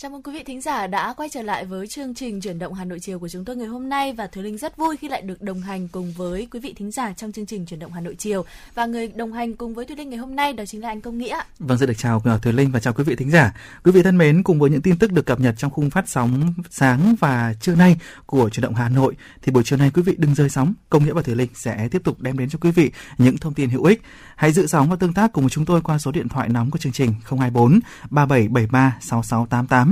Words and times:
Chào 0.00 0.10
mừng 0.10 0.22
quý 0.22 0.32
vị 0.32 0.42
thính 0.42 0.60
giả 0.60 0.86
đã 0.86 1.12
quay 1.12 1.28
trở 1.28 1.42
lại 1.42 1.64
với 1.64 1.86
chương 1.86 2.14
trình 2.14 2.40
chuyển 2.40 2.58
động 2.58 2.74
Hà 2.74 2.84
Nội 2.84 3.00
chiều 3.00 3.18
của 3.18 3.28
chúng 3.28 3.44
tôi 3.44 3.56
ngày 3.56 3.66
hôm 3.66 3.88
nay 3.88 4.12
và 4.12 4.26
Thùy 4.26 4.42
Linh 4.42 4.58
rất 4.58 4.76
vui 4.76 4.96
khi 4.96 5.08
lại 5.08 5.22
được 5.22 5.42
đồng 5.42 5.60
hành 5.60 5.88
cùng 5.88 6.12
với 6.16 6.48
quý 6.50 6.60
vị 6.60 6.72
thính 6.76 6.90
giả 6.90 7.12
trong 7.12 7.32
chương 7.32 7.46
trình 7.46 7.66
chuyển 7.66 7.80
động 7.80 7.92
Hà 7.92 8.00
Nội 8.00 8.14
chiều 8.18 8.44
và 8.74 8.86
người 8.86 9.08
đồng 9.08 9.32
hành 9.32 9.56
cùng 9.56 9.74
với 9.74 9.84
Thùy 9.84 9.96
Linh 9.96 10.10
ngày 10.10 10.18
hôm 10.18 10.36
nay 10.36 10.52
đó 10.52 10.64
chính 10.66 10.82
là 10.82 10.88
anh 10.88 11.00
Công 11.00 11.18
Nghĩa. 11.18 11.40
Vâng, 11.58 11.78
xin 11.78 11.88
được 11.88 11.94
chào 11.98 12.22
ờ, 12.24 12.38
Thùy 12.38 12.52
Linh 12.52 12.72
và 12.72 12.80
chào 12.80 12.92
quý 12.92 13.04
vị 13.04 13.16
thính 13.16 13.30
giả. 13.30 13.54
Quý 13.84 13.92
vị 13.92 14.02
thân 14.02 14.18
mến, 14.18 14.42
cùng 14.42 14.58
với 14.58 14.70
những 14.70 14.82
tin 14.82 14.98
tức 14.98 15.12
được 15.12 15.26
cập 15.26 15.40
nhật 15.40 15.54
trong 15.58 15.70
khung 15.70 15.90
phát 15.90 16.08
sóng 16.08 16.54
sáng 16.70 17.14
và 17.20 17.54
trưa 17.60 17.74
nay 17.74 17.96
của 18.26 18.50
chuyển 18.50 18.62
động 18.62 18.74
Hà 18.74 18.88
Nội 18.88 19.14
thì 19.42 19.52
buổi 19.52 19.62
trưa 19.62 19.76
nay 19.76 19.90
quý 19.94 20.02
vị 20.02 20.14
đừng 20.18 20.34
rời 20.34 20.50
sóng, 20.50 20.74
Công 20.90 21.04
Nghĩa 21.04 21.12
và 21.12 21.22
Thùy 21.22 21.34
Linh 21.34 21.50
sẽ 21.54 21.88
tiếp 21.90 22.02
tục 22.04 22.20
đem 22.20 22.38
đến 22.38 22.48
cho 22.48 22.58
quý 22.62 22.70
vị 22.70 22.90
những 23.18 23.38
thông 23.38 23.54
tin 23.54 23.70
hữu 23.70 23.84
ích. 23.84 24.02
Hãy 24.36 24.52
giữ 24.52 24.66
sóng 24.66 24.90
và 24.90 24.96
tương 24.96 25.14
tác 25.14 25.32
cùng 25.32 25.44
với 25.44 25.50
chúng 25.50 25.64
tôi 25.64 25.80
qua 25.80 25.98
số 25.98 26.12
điện 26.12 26.28
thoại 26.28 26.48
nóng 26.48 26.70
của 26.70 26.78
chương 26.78 26.92
trình 26.92 27.14
024 27.24 27.80
3773 28.10 28.98
6688 29.00 29.87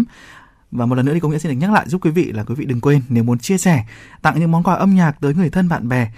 và 0.70 0.86
một 0.86 0.94
lần 0.94 1.06
nữa 1.06 1.14
thì 1.14 1.20
công 1.20 1.30
nghĩa 1.30 1.38
xin 1.38 1.52
được 1.52 1.58
nhắc 1.58 1.72
lại 1.72 1.88
giúp 1.88 2.04
quý 2.04 2.10
vị 2.10 2.32
là 2.32 2.44
quý 2.44 2.54
vị 2.54 2.64
đừng 2.64 2.80
quên 2.80 3.02
nếu 3.08 3.24
muốn 3.24 3.38
chia 3.38 3.58
sẻ 3.58 3.84
tặng 4.22 4.40
những 4.40 4.52
món 4.52 4.62
quà 4.62 4.74
âm 4.74 4.94
nhạc 4.94 5.20
tới 5.20 5.34
người 5.34 5.50
thân 5.50 5.68
bạn 5.68 5.88
bè 5.88 6.10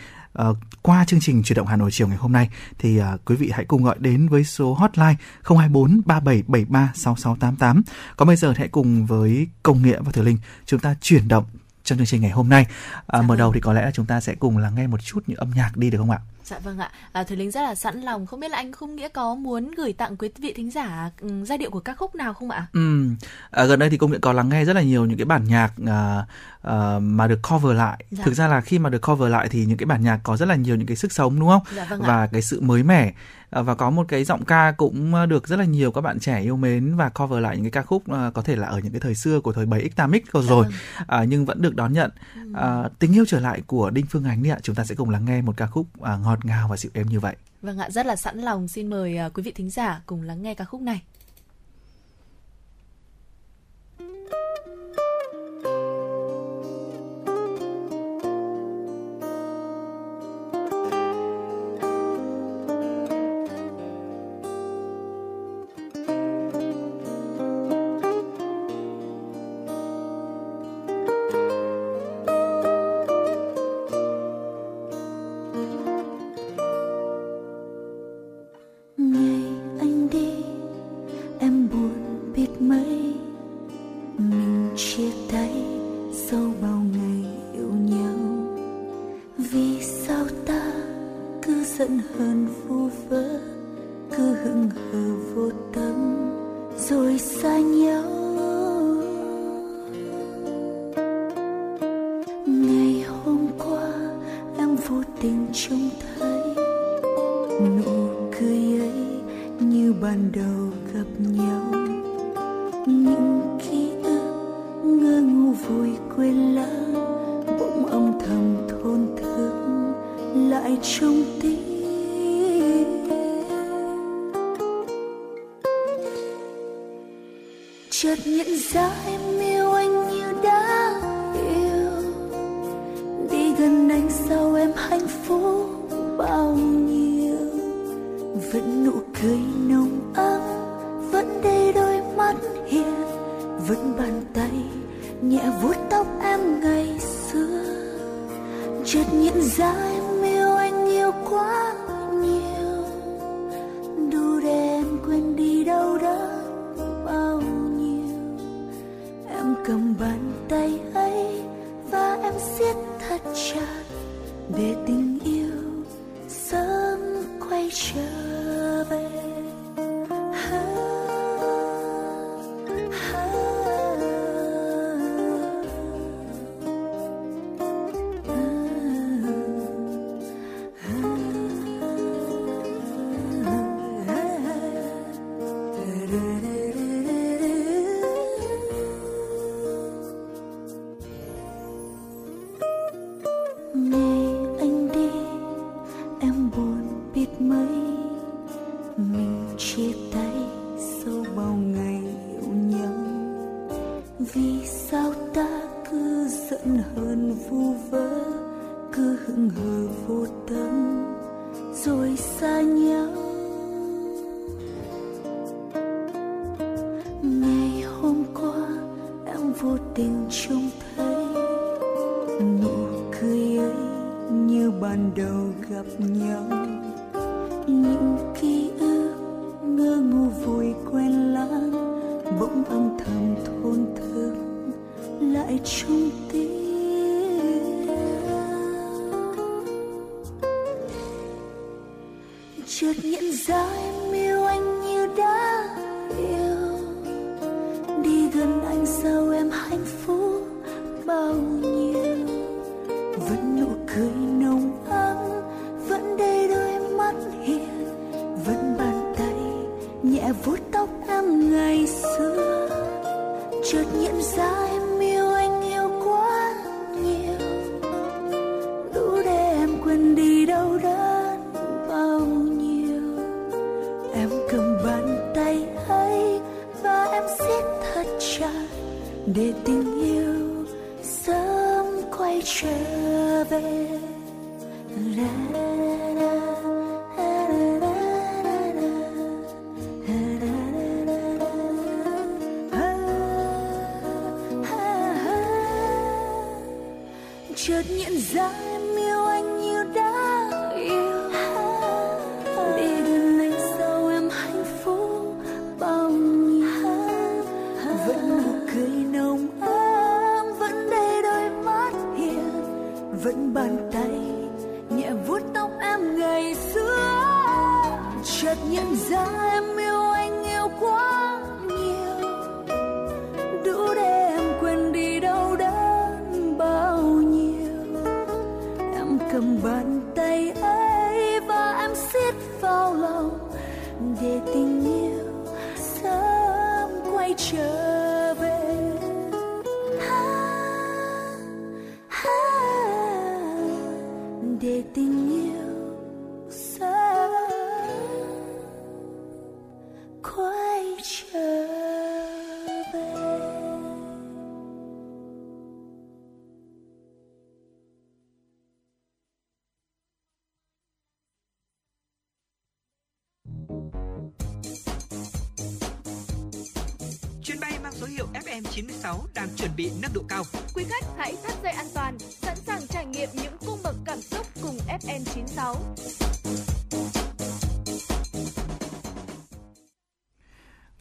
uh, 0.42 0.56
qua 0.82 1.04
chương 1.04 1.20
trình 1.20 1.42
chuyển 1.42 1.56
động 1.56 1.66
Hà 1.66 1.76
Nội 1.76 1.90
chiều 1.90 2.08
ngày 2.08 2.16
hôm 2.16 2.32
nay 2.32 2.50
thì 2.78 3.00
uh, 3.00 3.04
quý 3.24 3.36
vị 3.36 3.50
hãy 3.54 3.64
cùng 3.64 3.84
gọi 3.84 3.96
đến 3.98 4.28
với 4.28 4.44
số 4.44 4.74
hotline 4.74 5.14
024 5.44 6.00
3773 6.06 6.92
6688. 6.94 7.82
Còn 8.16 8.28
bây 8.28 8.36
giờ 8.36 8.54
hãy 8.56 8.68
cùng 8.68 9.06
với 9.06 9.46
Công 9.62 9.82
Nghĩa 9.82 10.00
và 10.00 10.12
Thử 10.12 10.22
Linh 10.22 10.38
chúng 10.66 10.80
ta 10.80 10.94
chuyển 11.00 11.28
động 11.28 11.44
trong 11.84 11.98
chương 11.98 12.06
trình 12.06 12.20
ngày 12.20 12.30
hôm 12.30 12.48
nay. 12.48 12.66
À, 13.06 13.22
mở 13.22 13.26
vâng. 13.28 13.38
đầu 13.38 13.52
thì 13.52 13.60
có 13.60 13.72
lẽ 13.72 13.82
là 13.84 13.90
chúng 13.90 14.06
ta 14.06 14.20
sẽ 14.20 14.34
cùng 14.34 14.58
lắng 14.58 14.74
nghe 14.74 14.86
một 14.86 15.02
chút 15.02 15.24
những 15.26 15.38
âm 15.38 15.50
nhạc 15.50 15.76
đi 15.76 15.90
được 15.90 15.98
không 15.98 16.10
ạ? 16.10 16.18
Dạ 16.48 16.58
vâng 16.58 16.78
ạ. 16.78 16.90
À, 17.12 17.24
Thùy 17.24 17.36
Linh 17.36 17.50
rất 17.50 17.62
là 17.62 17.74
sẵn 17.74 18.00
lòng. 18.00 18.26
Không 18.26 18.40
biết 18.40 18.50
là 18.50 18.56
anh 18.56 18.72
không 18.72 18.96
nghĩa 18.96 19.08
có 19.08 19.34
muốn 19.34 19.70
gửi 19.76 19.92
tặng 19.92 20.16
quý 20.16 20.28
vị 20.38 20.52
thính 20.56 20.70
giả 20.70 21.10
um, 21.20 21.44
giai 21.44 21.58
điệu 21.58 21.70
của 21.70 21.80
ca 21.80 21.94
khúc 21.94 22.14
nào 22.14 22.34
không 22.34 22.50
ạ? 22.50 22.66
Ừ. 22.72 23.04
À, 23.50 23.64
gần 23.64 23.78
đây 23.78 23.90
thì 23.90 23.96
công 23.96 24.12
nghệ 24.12 24.18
có 24.22 24.32
lắng 24.32 24.48
nghe 24.48 24.64
rất 24.64 24.72
là 24.72 24.82
nhiều 24.82 25.06
những 25.06 25.18
cái 25.18 25.24
bản 25.24 25.44
nhạc 25.44 25.72
uh, 25.82 25.88
uh, 26.68 27.02
mà 27.02 27.26
được 27.26 27.38
cover 27.50 27.76
lại. 27.76 28.04
Dạ. 28.10 28.24
Thực 28.24 28.34
ra 28.34 28.48
là 28.48 28.60
khi 28.60 28.78
mà 28.78 28.90
được 28.90 29.02
cover 29.06 29.32
lại 29.32 29.48
thì 29.48 29.64
những 29.64 29.76
cái 29.76 29.86
bản 29.86 30.02
nhạc 30.02 30.20
có 30.22 30.36
rất 30.36 30.48
là 30.48 30.54
nhiều 30.54 30.76
những 30.76 30.86
cái 30.86 30.96
sức 30.96 31.12
sống 31.12 31.40
đúng 31.40 31.48
không? 31.48 31.62
Dạ 31.76 31.84
vâng 31.84 32.00
Và 32.00 32.22
ạ. 32.22 32.28
cái 32.32 32.42
sự 32.42 32.60
mới 32.60 32.82
mẻ 32.82 33.12
và 33.50 33.74
có 33.74 33.90
một 33.90 34.08
cái 34.08 34.24
giọng 34.24 34.44
ca 34.44 34.72
cũng 34.72 35.14
ờ, 35.14 35.26
được 35.26 35.48
rất 35.48 35.56
là 35.56 35.64
nhiều 35.64 35.92
các 35.92 36.00
bạn 36.00 36.20
trẻ 36.20 36.40
yêu 36.40 36.56
mến 36.56 36.96
và 36.96 37.08
cover 37.08 37.42
lại 37.42 37.56
những 37.56 37.64
cái 37.64 37.70
ca 37.70 37.82
khúc 37.82 38.02
ờ, 38.08 38.30
có 38.34 38.42
thể 38.42 38.56
là 38.56 38.66
ở 38.66 38.78
những 38.78 38.92
cái 38.92 39.00
thời 39.00 39.14
xưa 39.14 39.40
của 39.40 39.52
thời 39.52 39.66
7x 39.66 39.88
8x 39.96 40.20
rồi, 40.32 40.44
rồi 40.46 40.64
à, 41.06 41.24
nhưng 41.24 41.44
vẫn 41.44 41.62
được 41.62 41.76
đón 41.76 41.92
nhận. 41.92 42.10
À, 42.54 42.88
tình 42.98 43.16
yêu 43.16 43.24
trở 43.28 43.40
lại 43.40 43.62
của 43.66 43.90
Đinh 43.90 44.06
Phương 44.06 44.24
Ánh 44.24 44.42
đi 44.42 44.50
ạ. 44.50 44.58
Chúng 44.62 44.74
ta 44.74 44.84
sẽ 44.84 44.94
cùng 44.94 45.10
lắng 45.10 45.24
nghe 45.24 45.42
một 45.42 45.56
ca 45.56 45.66
khúc 45.66 45.86
à, 46.02 46.16
ngọt 46.16 46.44
ngào 46.44 46.68
và 46.68 46.76
dịu 46.76 46.90
êm 46.94 47.06
như 47.06 47.20
vậy. 47.20 47.36
Vâng 47.62 47.78
ạ 47.78 47.90
rất 47.90 48.06
là 48.06 48.16
sẵn 48.16 48.38
lòng. 48.38 48.68
Xin 48.68 48.90
mời 48.90 49.18
quý 49.34 49.42
vị 49.42 49.52
thính 49.52 49.70
giả 49.70 50.00
cùng 50.06 50.22
lắng 50.22 50.42
nghe 50.42 50.54
ca 50.54 50.64
khúc 50.64 50.80
này 50.80 51.02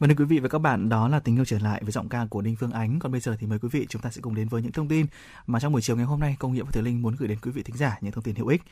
Vâng 0.08 0.16
thưa 0.16 0.24
quý 0.24 0.28
vị 0.28 0.38
và 0.40 0.48
các 0.48 0.58
bạn, 0.58 0.88
đó 0.88 1.08
là 1.08 1.20
tình 1.20 1.38
yêu 1.38 1.44
trở 1.44 1.58
lại 1.58 1.82
với 1.84 1.92
giọng 1.92 2.08
ca 2.08 2.26
của 2.30 2.40
Đinh 2.40 2.56
Phương 2.56 2.72
Ánh. 2.72 2.98
Còn 2.98 3.12
bây 3.12 3.20
giờ 3.20 3.36
thì 3.40 3.46
mời 3.46 3.58
quý 3.58 3.68
vị 3.72 3.86
chúng 3.88 4.02
ta 4.02 4.10
sẽ 4.10 4.20
cùng 4.20 4.34
đến 4.34 4.48
với 4.48 4.62
những 4.62 4.72
thông 4.72 4.88
tin 4.88 5.06
mà 5.46 5.60
trong 5.60 5.72
buổi 5.72 5.82
chiều 5.82 5.96
ngày 5.96 6.04
hôm 6.04 6.20
nay 6.20 6.36
Công 6.38 6.52
nghiệp 6.54 6.62
và 6.62 6.70
Thủy 6.70 6.82
Linh 6.82 7.02
muốn 7.02 7.16
gửi 7.18 7.28
đến 7.28 7.38
quý 7.42 7.50
vị 7.50 7.62
thính 7.62 7.76
giả 7.76 7.98
những 8.00 8.12
thông 8.12 8.24
tin 8.24 8.34
hữu 8.34 8.46
ích. 8.46 8.62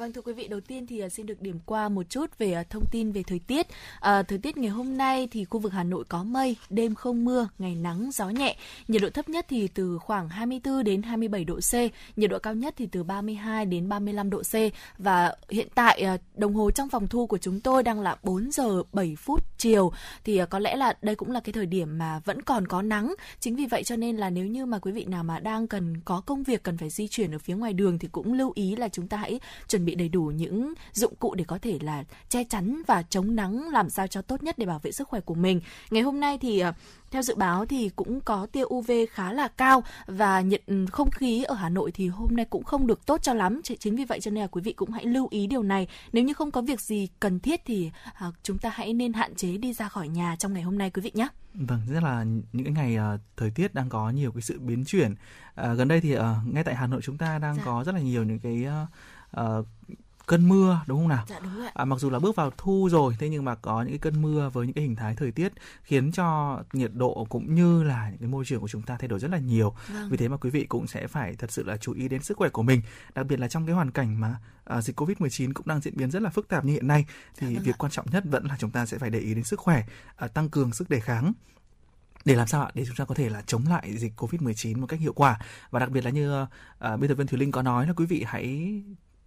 Vâng 0.00 0.12
thưa 0.12 0.22
quý 0.22 0.32
vị, 0.32 0.48
đầu 0.48 0.60
tiên 0.60 0.86
thì 0.86 1.00
à, 1.00 1.08
xin 1.08 1.26
được 1.26 1.42
điểm 1.42 1.58
qua 1.66 1.88
một 1.88 2.10
chút 2.10 2.38
về 2.38 2.52
à, 2.52 2.62
thông 2.70 2.84
tin 2.90 3.12
về 3.12 3.22
thời 3.22 3.38
tiết. 3.38 3.66
À, 4.00 4.22
thời 4.22 4.38
tiết 4.38 4.56
ngày 4.56 4.70
hôm 4.70 4.96
nay 4.96 5.28
thì 5.30 5.44
khu 5.44 5.60
vực 5.60 5.72
Hà 5.72 5.84
Nội 5.84 6.04
có 6.08 6.24
mây, 6.24 6.56
đêm 6.70 6.94
không 6.94 7.24
mưa, 7.24 7.48
ngày 7.58 7.74
nắng, 7.74 8.10
gió 8.12 8.28
nhẹ. 8.28 8.56
Nhiệt 8.88 9.02
độ 9.02 9.10
thấp 9.10 9.28
nhất 9.28 9.46
thì 9.48 9.68
từ 9.68 9.98
khoảng 9.98 10.28
24 10.28 10.84
đến 10.84 11.02
27 11.02 11.44
độ 11.44 11.54
C, 11.54 11.74
nhiệt 12.16 12.30
độ 12.30 12.38
cao 12.38 12.54
nhất 12.54 12.74
thì 12.76 12.86
từ 12.86 13.02
32 13.02 13.66
đến 13.66 13.88
35 13.88 14.30
độ 14.30 14.42
C. 14.42 14.54
Và 14.98 15.34
hiện 15.50 15.68
tại 15.74 16.00
à, 16.00 16.16
đồng 16.34 16.54
hồ 16.54 16.70
trong 16.70 16.88
phòng 16.88 17.08
thu 17.08 17.26
của 17.26 17.38
chúng 17.38 17.60
tôi 17.60 17.82
đang 17.82 18.00
là 18.00 18.16
4 18.22 18.50
giờ 18.50 18.82
7 18.92 19.16
phút 19.16 19.44
chiều. 19.58 19.92
Thì 20.24 20.40
có 20.50 20.58
lẽ 20.58 20.76
là 20.76 20.94
đây 21.02 21.14
cũng 21.14 21.30
là 21.30 21.40
cái 21.40 21.52
thời 21.52 21.66
điểm 21.66 21.98
mà 21.98 22.20
vẫn 22.24 22.42
còn 22.42 22.66
có 22.66 22.82
nắng. 22.82 23.14
Chính 23.40 23.56
vì 23.56 23.66
vậy 23.66 23.84
cho 23.84 23.96
nên 23.96 24.16
là 24.16 24.30
nếu 24.30 24.46
như 24.46 24.66
mà 24.66 24.78
quý 24.78 24.92
vị 24.92 25.04
nào 25.04 25.24
mà 25.24 25.38
đang 25.38 25.66
cần 25.66 26.00
có 26.04 26.20
công 26.20 26.42
việc 26.42 26.62
cần 26.62 26.78
phải 26.78 26.90
di 26.90 27.08
chuyển 27.08 27.34
ở 27.34 27.38
phía 27.38 27.54
ngoài 27.54 27.72
đường 27.72 27.98
thì 27.98 28.08
cũng 28.12 28.32
lưu 28.32 28.52
ý 28.54 28.76
là 28.76 28.88
chúng 28.88 29.08
ta 29.08 29.16
hãy 29.16 29.40
chuẩn 29.68 29.84
bị 29.84 29.89
đầy 29.94 30.08
đủ 30.08 30.22
những 30.22 30.74
dụng 30.92 31.14
cụ 31.18 31.34
để 31.34 31.44
có 31.44 31.58
thể 31.58 31.78
là 31.82 32.04
che 32.28 32.44
chắn 32.44 32.82
và 32.86 33.02
chống 33.02 33.36
nắng 33.36 33.68
làm 33.68 33.90
sao 33.90 34.06
cho 34.06 34.22
tốt 34.22 34.42
nhất 34.42 34.58
để 34.58 34.66
bảo 34.66 34.78
vệ 34.82 34.92
sức 34.92 35.08
khỏe 35.08 35.20
của 35.20 35.34
mình. 35.34 35.60
Ngày 35.90 36.02
hôm 36.02 36.20
nay 36.20 36.38
thì 36.40 36.60
ờ, 36.60 36.72
theo 37.10 37.22
dự 37.22 37.34
báo 37.34 37.66
thì 37.66 37.90
cũng 37.96 38.20
có 38.20 38.46
tia 38.46 38.62
UV 38.74 38.90
khá 39.12 39.32
là 39.32 39.48
cao 39.48 39.82
và 40.06 40.40
nhiệt 40.40 40.62
ừ, 40.66 40.86
không 40.92 41.10
khí 41.10 41.42
ở 41.42 41.54
Hà 41.54 41.68
Nội 41.68 41.90
thì 41.92 42.08
hôm 42.08 42.36
nay 42.36 42.46
cũng 42.50 42.64
không 42.64 42.86
được 42.86 43.06
tốt 43.06 43.22
cho 43.22 43.34
lắm. 43.34 43.60
Chính 43.78 43.96
vì 43.96 44.04
vậy 44.04 44.20
cho 44.20 44.30
nên 44.30 44.40
là 44.40 44.46
quý 44.46 44.62
vị 44.62 44.72
cũng 44.72 44.90
hãy 44.90 45.04
lưu 45.04 45.28
ý 45.30 45.46
điều 45.46 45.62
này. 45.62 45.88
Nếu 46.12 46.24
như 46.24 46.32
không 46.32 46.50
có 46.50 46.60
việc 46.62 46.80
gì 46.80 47.08
cần 47.20 47.40
thiết 47.40 47.60
thì 47.64 47.90
à, 48.14 48.26
chúng 48.42 48.58
ta 48.58 48.70
hãy 48.74 48.92
nên 48.92 49.12
hạn 49.12 49.34
chế 49.34 49.56
đi 49.56 49.72
ra 49.72 49.88
khỏi 49.88 50.08
nhà 50.08 50.36
trong 50.38 50.52
ngày 50.52 50.62
hôm 50.62 50.78
nay 50.78 50.90
quý 50.90 51.02
vị 51.02 51.10
nhé. 51.14 51.28
Vâng, 51.54 51.80
rất 51.88 52.02
là 52.02 52.24
những 52.52 52.64
cái 52.64 52.72
ngày 52.74 52.96
à, 52.96 53.18
thời 53.36 53.50
tiết 53.50 53.74
đang 53.74 53.88
có 53.88 54.10
nhiều 54.10 54.32
cái 54.32 54.42
sự 54.42 54.58
biến 54.60 54.84
chuyển. 54.84 55.14
À, 55.54 55.72
gần 55.74 55.88
đây 55.88 56.00
thì 56.00 56.14
à, 56.14 56.34
ngay 56.46 56.64
tại 56.64 56.74
Hà 56.74 56.86
Nội 56.86 57.00
chúng 57.02 57.18
ta 57.18 57.38
đang 57.38 57.56
Dạ. 57.56 57.62
có 57.64 57.84
rất 57.86 57.94
là 57.94 58.00
nhiều 58.00 58.24
những 58.24 58.38
cái 58.38 58.64
à, 58.64 58.86
à, 59.30 59.44
cơn 60.26 60.48
mưa 60.48 60.80
đúng 60.86 60.98
không 60.98 61.08
nào? 61.08 61.24
Dạ 61.28 61.38
đúng 61.42 61.62
ạ. 61.62 61.70
À, 61.74 61.84
mặc 61.84 61.96
dù 61.98 62.10
là 62.10 62.18
bước 62.18 62.36
vào 62.36 62.50
thu 62.56 62.88
rồi, 62.92 63.16
thế 63.18 63.28
nhưng 63.28 63.44
mà 63.44 63.54
có 63.54 63.82
những 63.82 63.90
cái 63.90 63.98
cơn 63.98 64.22
mưa 64.22 64.50
với 64.52 64.66
những 64.66 64.74
cái 64.74 64.84
hình 64.84 64.96
thái 64.96 65.14
thời 65.16 65.32
tiết 65.32 65.52
khiến 65.82 66.12
cho 66.12 66.58
nhiệt 66.72 66.90
độ 66.94 67.26
cũng 67.28 67.54
như 67.54 67.82
là 67.82 68.10
những 68.10 68.18
cái 68.18 68.28
môi 68.28 68.44
trường 68.44 68.60
của 68.60 68.68
chúng 68.68 68.82
ta 68.82 68.96
thay 68.96 69.08
đổi 69.08 69.18
rất 69.18 69.30
là 69.30 69.38
nhiều. 69.38 69.74
Vâng. 69.88 70.08
Vì 70.10 70.16
thế 70.16 70.28
mà 70.28 70.36
quý 70.36 70.50
vị 70.50 70.64
cũng 70.64 70.86
sẽ 70.86 71.06
phải 71.06 71.34
thật 71.34 71.50
sự 71.50 71.64
là 71.64 71.76
chú 71.76 71.92
ý 71.92 72.08
đến 72.08 72.22
sức 72.22 72.36
khỏe 72.36 72.48
của 72.48 72.62
mình, 72.62 72.82
đặc 73.14 73.26
biệt 73.26 73.40
là 73.40 73.48
trong 73.48 73.66
cái 73.66 73.74
hoàn 73.74 73.90
cảnh 73.90 74.20
mà 74.20 74.36
à, 74.64 74.80
dịch 74.82 75.00
Covid-19 75.00 75.52
cũng 75.54 75.66
đang 75.66 75.80
diễn 75.80 75.96
biến 75.96 76.10
rất 76.10 76.22
là 76.22 76.30
phức 76.30 76.48
tạp 76.48 76.64
như 76.64 76.72
hiện 76.72 76.86
nay 76.86 77.04
thì 77.36 77.46
Dạ 77.46 77.54
vâng 77.54 77.64
việc 77.64 77.74
ạ. 77.74 77.78
quan 77.78 77.92
trọng 77.92 78.06
nhất 78.10 78.24
vẫn 78.26 78.46
là 78.46 78.56
chúng 78.58 78.70
ta 78.70 78.86
sẽ 78.86 78.98
phải 78.98 79.10
để 79.10 79.18
ý 79.18 79.34
đến 79.34 79.44
sức 79.44 79.60
khỏe, 79.60 79.84
à, 80.16 80.28
tăng 80.28 80.48
cường 80.48 80.72
sức 80.72 80.90
đề 80.90 81.00
kháng 81.00 81.32
để 82.24 82.34
làm 82.34 82.46
sao 82.46 82.62
ạ 82.62 82.70
để 82.74 82.84
chúng 82.86 82.96
ta 82.96 83.04
có 83.04 83.14
thể 83.14 83.28
là 83.30 83.42
chống 83.46 83.64
lại 83.68 83.96
dịch 83.96 84.12
Covid-19 84.16 84.80
một 84.80 84.86
cách 84.86 85.00
hiệu 85.00 85.12
quả 85.12 85.38
và 85.70 85.80
đặc 85.80 85.90
biệt 85.90 86.04
là 86.04 86.10
như 86.10 86.46
à, 86.78 86.96
biên 86.96 87.08
tập 87.08 87.14
viên 87.14 87.26
Thùy 87.26 87.38
Linh 87.38 87.52
có 87.52 87.62
nói 87.62 87.86
là 87.86 87.92
quý 87.92 88.06
vị 88.06 88.24
hãy 88.26 88.82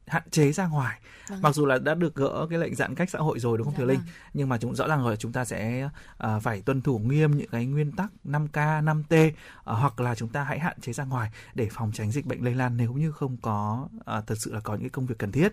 hạn 0.07 0.23
chế 0.31 0.51
ra 0.51 0.67
ngoài 0.67 0.99
Vâng. 1.29 1.41
mặc 1.41 1.55
dù 1.55 1.65
là 1.65 1.77
đã 1.77 1.95
được 1.95 2.15
gỡ 2.15 2.47
cái 2.49 2.59
lệnh 2.59 2.75
giãn 2.75 2.95
cách 2.95 3.09
xã 3.09 3.19
hội 3.19 3.39
rồi 3.39 3.57
đúng 3.57 3.65
không 3.65 3.73
Dạ 3.73 3.77
Thùy 3.77 3.87
Linh 3.87 3.99
vâng. 3.99 4.07
nhưng 4.33 4.49
mà 4.49 4.57
chúng 4.57 4.75
rõ 4.75 4.87
ràng 4.87 5.01
rồi 5.01 5.11
là 5.11 5.15
chúng 5.15 5.31
ta 5.31 5.45
sẽ 5.45 5.89
à, 6.17 6.39
phải 6.39 6.61
tuân 6.61 6.81
thủ 6.81 6.99
nghiêm 6.99 7.37
những 7.37 7.49
cái 7.49 7.65
nguyên 7.65 7.91
tắc 7.91 8.11
5K, 8.25 8.83
5T 8.83 9.31
à, 9.65 9.73
hoặc 9.73 9.99
là 9.99 10.15
chúng 10.15 10.29
ta 10.29 10.43
hãy 10.43 10.59
hạn 10.59 10.81
chế 10.81 10.93
ra 10.93 11.03
ngoài 11.03 11.31
để 11.53 11.67
phòng 11.71 11.91
tránh 11.93 12.11
dịch 12.11 12.25
bệnh 12.25 12.43
lây 12.43 12.55
lan 12.55 12.77
nếu 12.77 12.93
như 12.93 13.11
không 13.11 13.37
có 13.37 13.87
à, 14.05 14.21
thật 14.21 14.35
sự 14.37 14.53
là 14.53 14.59
có 14.59 14.73
những 14.73 14.81
cái 14.81 14.89
công 14.89 15.05
việc 15.05 15.15
cần 15.17 15.31
thiết. 15.31 15.51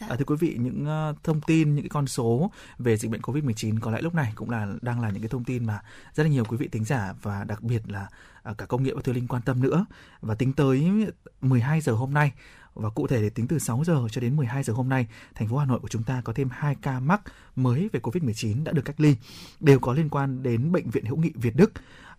Dạ. 0.00 0.06
À, 0.10 0.16
thưa 0.16 0.24
quý 0.24 0.36
vị, 0.40 0.56
những 0.60 0.86
à, 0.86 1.12
thông 1.22 1.40
tin, 1.40 1.74
những 1.74 1.84
cái 1.84 1.90
con 1.90 2.06
số 2.06 2.50
về 2.78 2.96
dịch 2.96 3.10
bệnh 3.10 3.20
Covid-19 3.20 3.80
có 3.80 3.90
lẽ 3.90 4.00
lúc 4.02 4.14
này 4.14 4.32
cũng 4.34 4.50
là 4.50 4.66
đang 4.82 5.00
là 5.00 5.10
những 5.10 5.22
cái 5.22 5.28
thông 5.28 5.44
tin 5.44 5.66
mà 5.66 5.82
rất 6.14 6.22
là 6.22 6.28
nhiều 6.28 6.44
quý 6.44 6.56
vị 6.56 6.68
thính 6.72 6.84
giả 6.84 7.14
và 7.22 7.44
đặc 7.44 7.62
biệt 7.62 7.82
là 7.90 8.06
cả 8.58 8.66
công 8.66 8.82
nghệ 8.82 8.92
và 8.94 9.02
Thùy 9.02 9.14
Linh 9.14 9.28
quan 9.28 9.42
tâm 9.42 9.62
nữa. 9.62 9.86
Và 10.20 10.34
tính 10.34 10.52
tới 10.52 10.90
12 11.40 11.80
giờ 11.80 11.92
hôm 11.92 12.14
nay 12.14 12.32
và 12.74 12.90
cụ 12.90 13.06
thể 13.06 13.22
để 13.22 13.30
tính 13.30 13.46
từ 13.46 13.58
6 13.58 13.82
giờ 13.86 14.08
cho 14.10 14.20
đến 14.20 14.36
12 14.36 14.62
giờ 14.62 14.72
hôm 14.72 14.88
nay, 14.88 15.06
thành 15.34 15.48
phố 15.48 15.56
Hà 15.56 15.66
Nội 15.66 15.80
của 15.80 15.88
chúng 15.88 16.02
ta 16.02 16.22
có 16.24 16.32
thêm 16.32 16.48
2 16.52 16.76
ca 16.82 17.00
mắc 17.00 17.20
mới 17.56 17.88
về 17.92 18.00
Covid-19 18.00 18.64
đã 18.64 18.72
được 18.72 18.82
cách 18.84 19.00
ly, 19.00 19.16
đều 19.60 19.78
có 19.78 19.92
liên 19.92 20.08
quan 20.08 20.42
đến 20.42 20.72
Bệnh 20.72 20.90
viện 20.90 21.04
Hữu 21.04 21.16
nghị 21.16 21.32
Việt 21.34 21.56
Đức. 21.56 21.72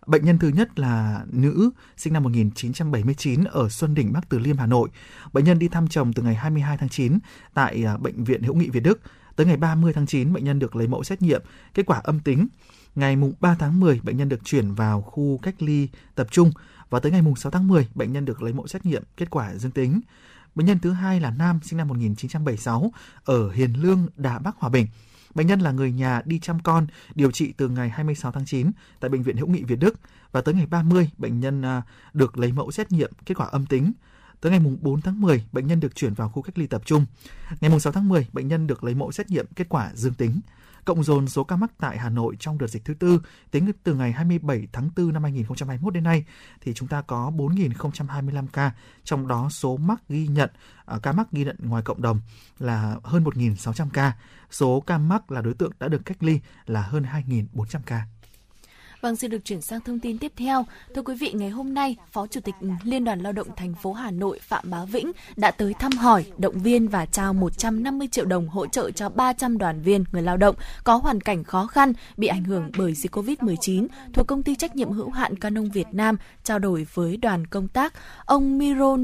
Bệnh 0.06 0.24
nhân 0.24 0.38
thứ 0.38 0.48
nhất 0.48 0.78
là 0.78 1.24
nữ, 1.32 1.70
sinh 1.96 2.12
năm 2.12 2.22
1979 2.22 3.44
ở 3.44 3.68
Xuân 3.68 3.94
Đỉnh, 3.94 4.12
Bắc 4.12 4.28
Từ 4.28 4.38
Liêm, 4.38 4.56
Hà 4.56 4.66
Nội. 4.66 4.88
Bệnh 5.32 5.44
nhân 5.44 5.58
đi 5.58 5.68
thăm 5.68 5.88
chồng 5.88 6.12
từ 6.12 6.22
ngày 6.22 6.34
22 6.34 6.76
tháng 6.76 6.88
9 6.88 7.18
tại 7.54 7.84
à, 7.84 7.96
Bệnh 7.96 8.24
viện 8.24 8.42
Hữu 8.42 8.54
nghị 8.54 8.68
Việt 8.68 8.80
Đức. 8.80 9.00
Tới 9.36 9.46
ngày 9.46 9.56
30 9.56 9.92
tháng 9.92 10.06
9, 10.06 10.32
bệnh 10.32 10.44
nhân 10.44 10.58
được 10.58 10.76
lấy 10.76 10.86
mẫu 10.86 11.04
xét 11.04 11.22
nghiệm, 11.22 11.42
kết 11.74 11.86
quả 11.86 12.00
âm 12.04 12.20
tính. 12.20 12.48
Ngày 12.94 13.16
mùng 13.16 13.32
3 13.40 13.56
tháng 13.58 13.80
10, 13.80 14.00
bệnh 14.02 14.16
nhân 14.16 14.28
được 14.28 14.44
chuyển 14.44 14.74
vào 14.74 15.02
khu 15.02 15.38
cách 15.42 15.62
ly 15.62 15.88
tập 16.14 16.26
trung. 16.30 16.50
Và 16.90 17.00
tới 17.00 17.12
ngày 17.12 17.22
mùng 17.22 17.36
6 17.36 17.50
tháng 17.52 17.68
10, 17.68 17.88
bệnh 17.94 18.12
nhân 18.12 18.24
được 18.24 18.42
lấy 18.42 18.52
mẫu 18.52 18.66
xét 18.66 18.86
nghiệm, 18.86 19.02
kết 19.16 19.30
quả 19.30 19.54
dương 19.54 19.72
tính. 19.72 20.00
Bệnh 20.54 20.66
nhân 20.66 20.78
thứ 20.78 20.92
hai 20.92 21.20
là 21.20 21.30
nam 21.30 21.60
sinh 21.62 21.76
năm 21.76 21.88
1976 21.88 22.92
ở 23.24 23.50
Hiền 23.50 23.72
Lương, 23.82 24.06
Đà 24.16 24.38
Bắc, 24.38 24.56
Hòa 24.58 24.70
Bình. 24.70 24.86
Bệnh 25.34 25.46
nhân 25.46 25.60
là 25.60 25.72
người 25.72 25.92
nhà 25.92 26.22
đi 26.24 26.38
chăm 26.38 26.60
con, 26.60 26.86
điều 27.14 27.30
trị 27.30 27.52
từ 27.56 27.68
ngày 27.68 27.88
26 27.88 28.32
tháng 28.32 28.44
9 28.46 28.70
tại 29.00 29.08
Bệnh 29.08 29.22
viện 29.22 29.36
Hữu 29.36 29.48
nghị 29.48 29.62
Việt 29.62 29.76
Đức 29.76 29.94
và 30.32 30.40
tới 30.40 30.54
ngày 30.54 30.66
30 30.66 31.10
bệnh 31.18 31.40
nhân 31.40 31.62
à, 31.62 31.82
được 32.12 32.38
lấy 32.38 32.52
mẫu 32.52 32.70
xét 32.70 32.92
nghiệm 32.92 33.10
kết 33.26 33.34
quả 33.34 33.46
âm 33.46 33.66
tính. 33.66 33.92
Tới 34.40 34.52
ngày 34.52 34.60
4 34.80 35.00
tháng 35.00 35.20
10, 35.20 35.44
bệnh 35.52 35.66
nhân 35.66 35.80
được 35.80 35.94
chuyển 35.94 36.14
vào 36.14 36.28
khu 36.28 36.42
cách 36.42 36.58
ly 36.58 36.66
tập 36.66 36.82
trung. 36.84 37.06
Ngày 37.60 37.80
6 37.80 37.92
tháng 37.92 38.08
10, 38.08 38.26
bệnh 38.32 38.48
nhân 38.48 38.66
được 38.66 38.84
lấy 38.84 38.94
mẫu 38.94 39.12
xét 39.12 39.30
nghiệm 39.30 39.46
kết 39.56 39.68
quả 39.68 39.90
dương 39.94 40.14
tính. 40.14 40.40
Cộng 40.84 41.04
dồn 41.04 41.28
số 41.28 41.44
ca 41.44 41.56
mắc 41.56 41.70
tại 41.78 41.98
Hà 41.98 42.08
Nội 42.08 42.36
trong 42.40 42.58
đợt 42.58 42.66
dịch 42.66 42.84
thứ 42.84 42.94
tư 42.94 43.20
tính 43.50 43.72
từ 43.82 43.94
ngày 43.94 44.12
27 44.12 44.68
tháng 44.72 44.90
4 44.96 45.12
năm 45.12 45.22
2021 45.22 45.94
đến 45.94 46.04
nay 46.04 46.24
thì 46.60 46.74
chúng 46.74 46.88
ta 46.88 47.02
có 47.02 47.32
4.025 47.36 48.46
ca, 48.52 48.72
trong 49.04 49.28
đó 49.28 49.48
số 49.50 49.76
mắc 49.76 50.02
ghi 50.08 50.26
nhận 50.26 50.50
à, 50.84 50.98
ca 51.02 51.12
mắc 51.12 51.32
ghi 51.32 51.44
nhận 51.44 51.56
ngoài 51.58 51.82
cộng 51.82 52.02
đồng 52.02 52.20
là 52.58 52.96
hơn 53.04 53.24
1.600 53.24 53.88
ca. 53.92 54.12
Số 54.50 54.80
ca 54.80 54.98
mắc 54.98 55.30
là 55.30 55.40
đối 55.40 55.54
tượng 55.54 55.72
đã 55.78 55.88
được 55.88 56.02
cách 56.04 56.22
ly 56.22 56.40
là 56.66 56.82
hơn 56.82 57.04
2.400 57.28 57.80
ca. 57.86 58.06
Vâng, 59.02 59.16
xin 59.16 59.30
được 59.30 59.44
chuyển 59.44 59.60
sang 59.60 59.80
thông 59.80 59.98
tin 59.98 60.18
tiếp 60.18 60.32
theo. 60.36 60.66
Thưa 60.94 61.02
quý 61.02 61.14
vị, 61.14 61.32
ngày 61.34 61.50
hôm 61.50 61.74
nay, 61.74 61.96
Phó 62.12 62.26
Chủ 62.26 62.40
tịch 62.40 62.54
Liên 62.84 63.04
đoàn 63.04 63.20
Lao 63.20 63.32
động 63.32 63.46
thành 63.56 63.74
phố 63.74 63.92
Hà 63.92 64.10
Nội 64.10 64.38
Phạm 64.42 64.70
Bá 64.70 64.84
Vĩnh 64.84 65.12
đã 65.36 65.50
tới 65.50 65.74
thăm 65.74 65.92
hỏi, 65.92 66.24
động 66.38 66.58
viên 66.58 66.88
và 66.88 67.06
trao 67.06 67.32
150 67.32 68.08
triệu 68.08 68.24
đồng 68.24 68.48
hỗ 68.48 68.66
trợ 68.66 68.90
cho 68.90 69.08
300 69.08 69.58
đoàn 69.58 69.82
viên 69.82 70.04
người 70.12 70.22
lao 70.22 70.36
động 70.36 70.56
có 70.84 70.96
hoàn 70.96 71.20
cảnh 71.20 71.44
khó 71.44 71.66
khăn 71.66 71.92
bị 72.16 72.26
ảnh 72.26 72.44
hưởng 72.44 72.70
bởi 72.78 72.94
dịch 72.94 73.16
Covid-19 73.16 73.86
thuộc 74.12 74.26
công 74.26 74.42
ty 74.42 74.54
trách 74.54 74.76
nhiệm 74.76 74.90
hữu 74.90 75.10
hạn 75.10 75.36
Canon 75.36 75.70
Việt 75.70 75.86
Nam 75.92 76.16
trao 76.44 76.58
đổi 76.58 76.86
với 76.94 77.16
đoàn 77.16 77.46
công 77.46 77.68
tác. 77.68 77.94
Ông 78.26 78.58
Miro 78.58 78.96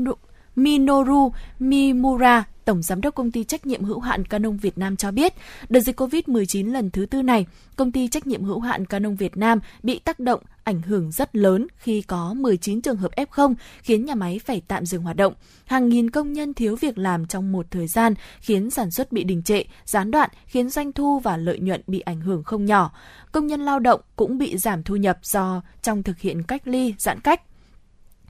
Minoru 0.58 1.32
Mimura, 1.58 2.44
Tổng 2.64 2.82
Giám 2.82 3.00
đốc 3.00 3.14
Công 3.14 3.30
ty 3.30 3.44
Trách 3.44 3.66
nhiệm 3.66 3.84
hữu 3.84 4.00
hạn 4.00 4.24
Canon 4.24 4.56
Việt 4.56 4.78
Nam 4.78 4.96
cho 4.96 5.10
biết, 5.10 5.34
đợt 5.68 5.80
dịch 5.80 6.00
COVID-19 6.00 6.72
lần 6.72 6.90
thứ 6.90 7.06
tư 7.06 7.22
này, 7.22 7.46
Công 7.76 7.92
ty 7.92 8.08
Trách 8.08 8.26
nhiệm 8.26 8.44
hữu 8.44 8.60
hạn 8.60 8.86
Canon 8.86 9.14
Việt 9.14 9.36
Nam 9.36 9.60
bị 9.82 9.98
tác 9.98 10.20
động 10.20 10.40
ảnh 10.64 10.82
hưởng 10.82 11.10
rất 11.12 11.36
lớn 11.36 11.66
khi 11.76 12.02
có 12.02 12.34
19 12.34 12.82
trường 12.82 12.96
hợp 12.96 13.10
F0 13.16 13.54
khiến 13.82 14.04
nhà 14.04 14.14
máy 14.14 14.40
phải 14.44 14.62
tạm 14.68 14.86
dừng 14.86 15.02
hoạt 15.02 15.16
động. 15.16 15.34
Hàng 15.64 15.88
nghìn 15.88 16.10
công 16.10 16.32
nhân 16.32 16.54
thiếu 16.54 16.76
việc 16.76 16.98
làm 16.98 17.26
trong 17.26 17.52
một 17.52 17.66
thời 17.70 17.86
gian 17.86 18.14
khiến 18.40 18.70
sản 18.70 18.90
xuất 18.90 19.12
bị 19.12 19.24
đình 19.24 19.42
trệ, 19.42 19.62
gián 19.84 20.10
đoạn, 20.10 20.30
khiến 20.46 20.70
doanh 20.70 20.92
thu 20.92 21.18
và 21.18 21.36
lợi 21.36 21.58
nhuận 21.58 21.82
bị 21.86 22.00
ảnh 22.00 22.20
hưởng 22.20 22.44
không 22.44 22.64
nhỏ. 22.64 22.92
Công 23.32 23.46
nhân 23.46 23.60
lao 23.60 23.78
động 23.78 24.00
cũng 24.16 24.38
bị 24.38 24.56
giảm 24.56 24.82
thu 24.82 24.96
nhập 24.96 25.18
do 25.22 25.62
trong 25.82 26.02
thực 26.02 26.18
hiện 26.18 26.42
cách 26.42 26.68
ly, 26.68 26.94
giãn 26.98 27.20
cách 27.20 27.42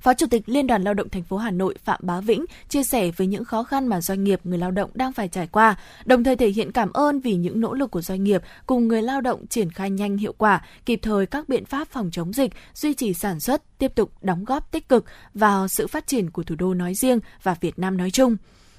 Phó 0.01 0.15
Chủ 0.15 0.27
tịch 0.27 0.43
Liên 0.47 0.67
đoàn 0.67 0.83
Lao 0.83 0.95
động 0.95 1.09
thành 1.09 1.23
phố 1.23 1.37
Hà 1.37 1.51
Nội 1.51 1.75
Phạm 1.85 2.01
Bá 2.03 2.21
Vĩnh 2.21 2.45
chia 2.69 2.83
sẻ 2.83 3.11
với 3.11 3.27
những 3.27 3.45
khó 3.45 3.63
khăn 3.63 3.87
mà 3.87 4.01
doanh 4.01 4.25
nghiệp 4.25 4.41
người 4.45 4.59
lao 4.59 4.71
động 4.71 4.91
đang 4.95 5.13
phải 5.13 5.29
trải 5.29 5.47
qua, 5.47 5.77
đồng 6.05 6.25
thời 6.25 6.37
thể 6.37 6.49
hiện 6.49 6.73
cảm 6.73 6.93
ơn 6.93 7.21
vì 7.21 7.35
những 7.35 7.61
nỗ 7.61 7.75
lực 7.75 7.91
của 7.91 8.03
doanh 8.03 8.25
nghiệp 8.25 8.43
cùng 8.67 8.89
người 8.89 9.03
lao 9.03 9.21
động 9.21 9.47
triển 9.47 9.71
khai 9.71 9.91
nhanh 9.91 10.17
hiệu 10.17 10.35
quả, 10.39 10.65
kịp 10.87 10.99
thời 11.03 11.27
các 11.27 11.49
biện 11.49 11.65
pháp 11.65 11.89
phòng 11.89 12.11
chống 12.13 12.33
dịch, 12.33 12.53
duy 12.75 12.95
trì 12.95 13.15
sản 13.15 13.41
xuất, 13.41 13.63
tiếp 13.79 13.93
tục 13.95 14.13
đóng 14.21 14.45
góp 14.45 14.71
tích 14.71 14.89
cực 14.89 15.05
vào 15.35 15.69
sự 15.69 15.87
phát 15.87 16.07
triển 16.07 16.31
của 16.31 16.43
thủ 16.43 16.55
đô 16.55 16.75
nói 16.75 16.95
riêng 16.95 17.19
và 17.43 17.57
Việt 17.61 17.79
Nam 17.79 17.97
nói 17.97 18.11
chung. 18.11 18.37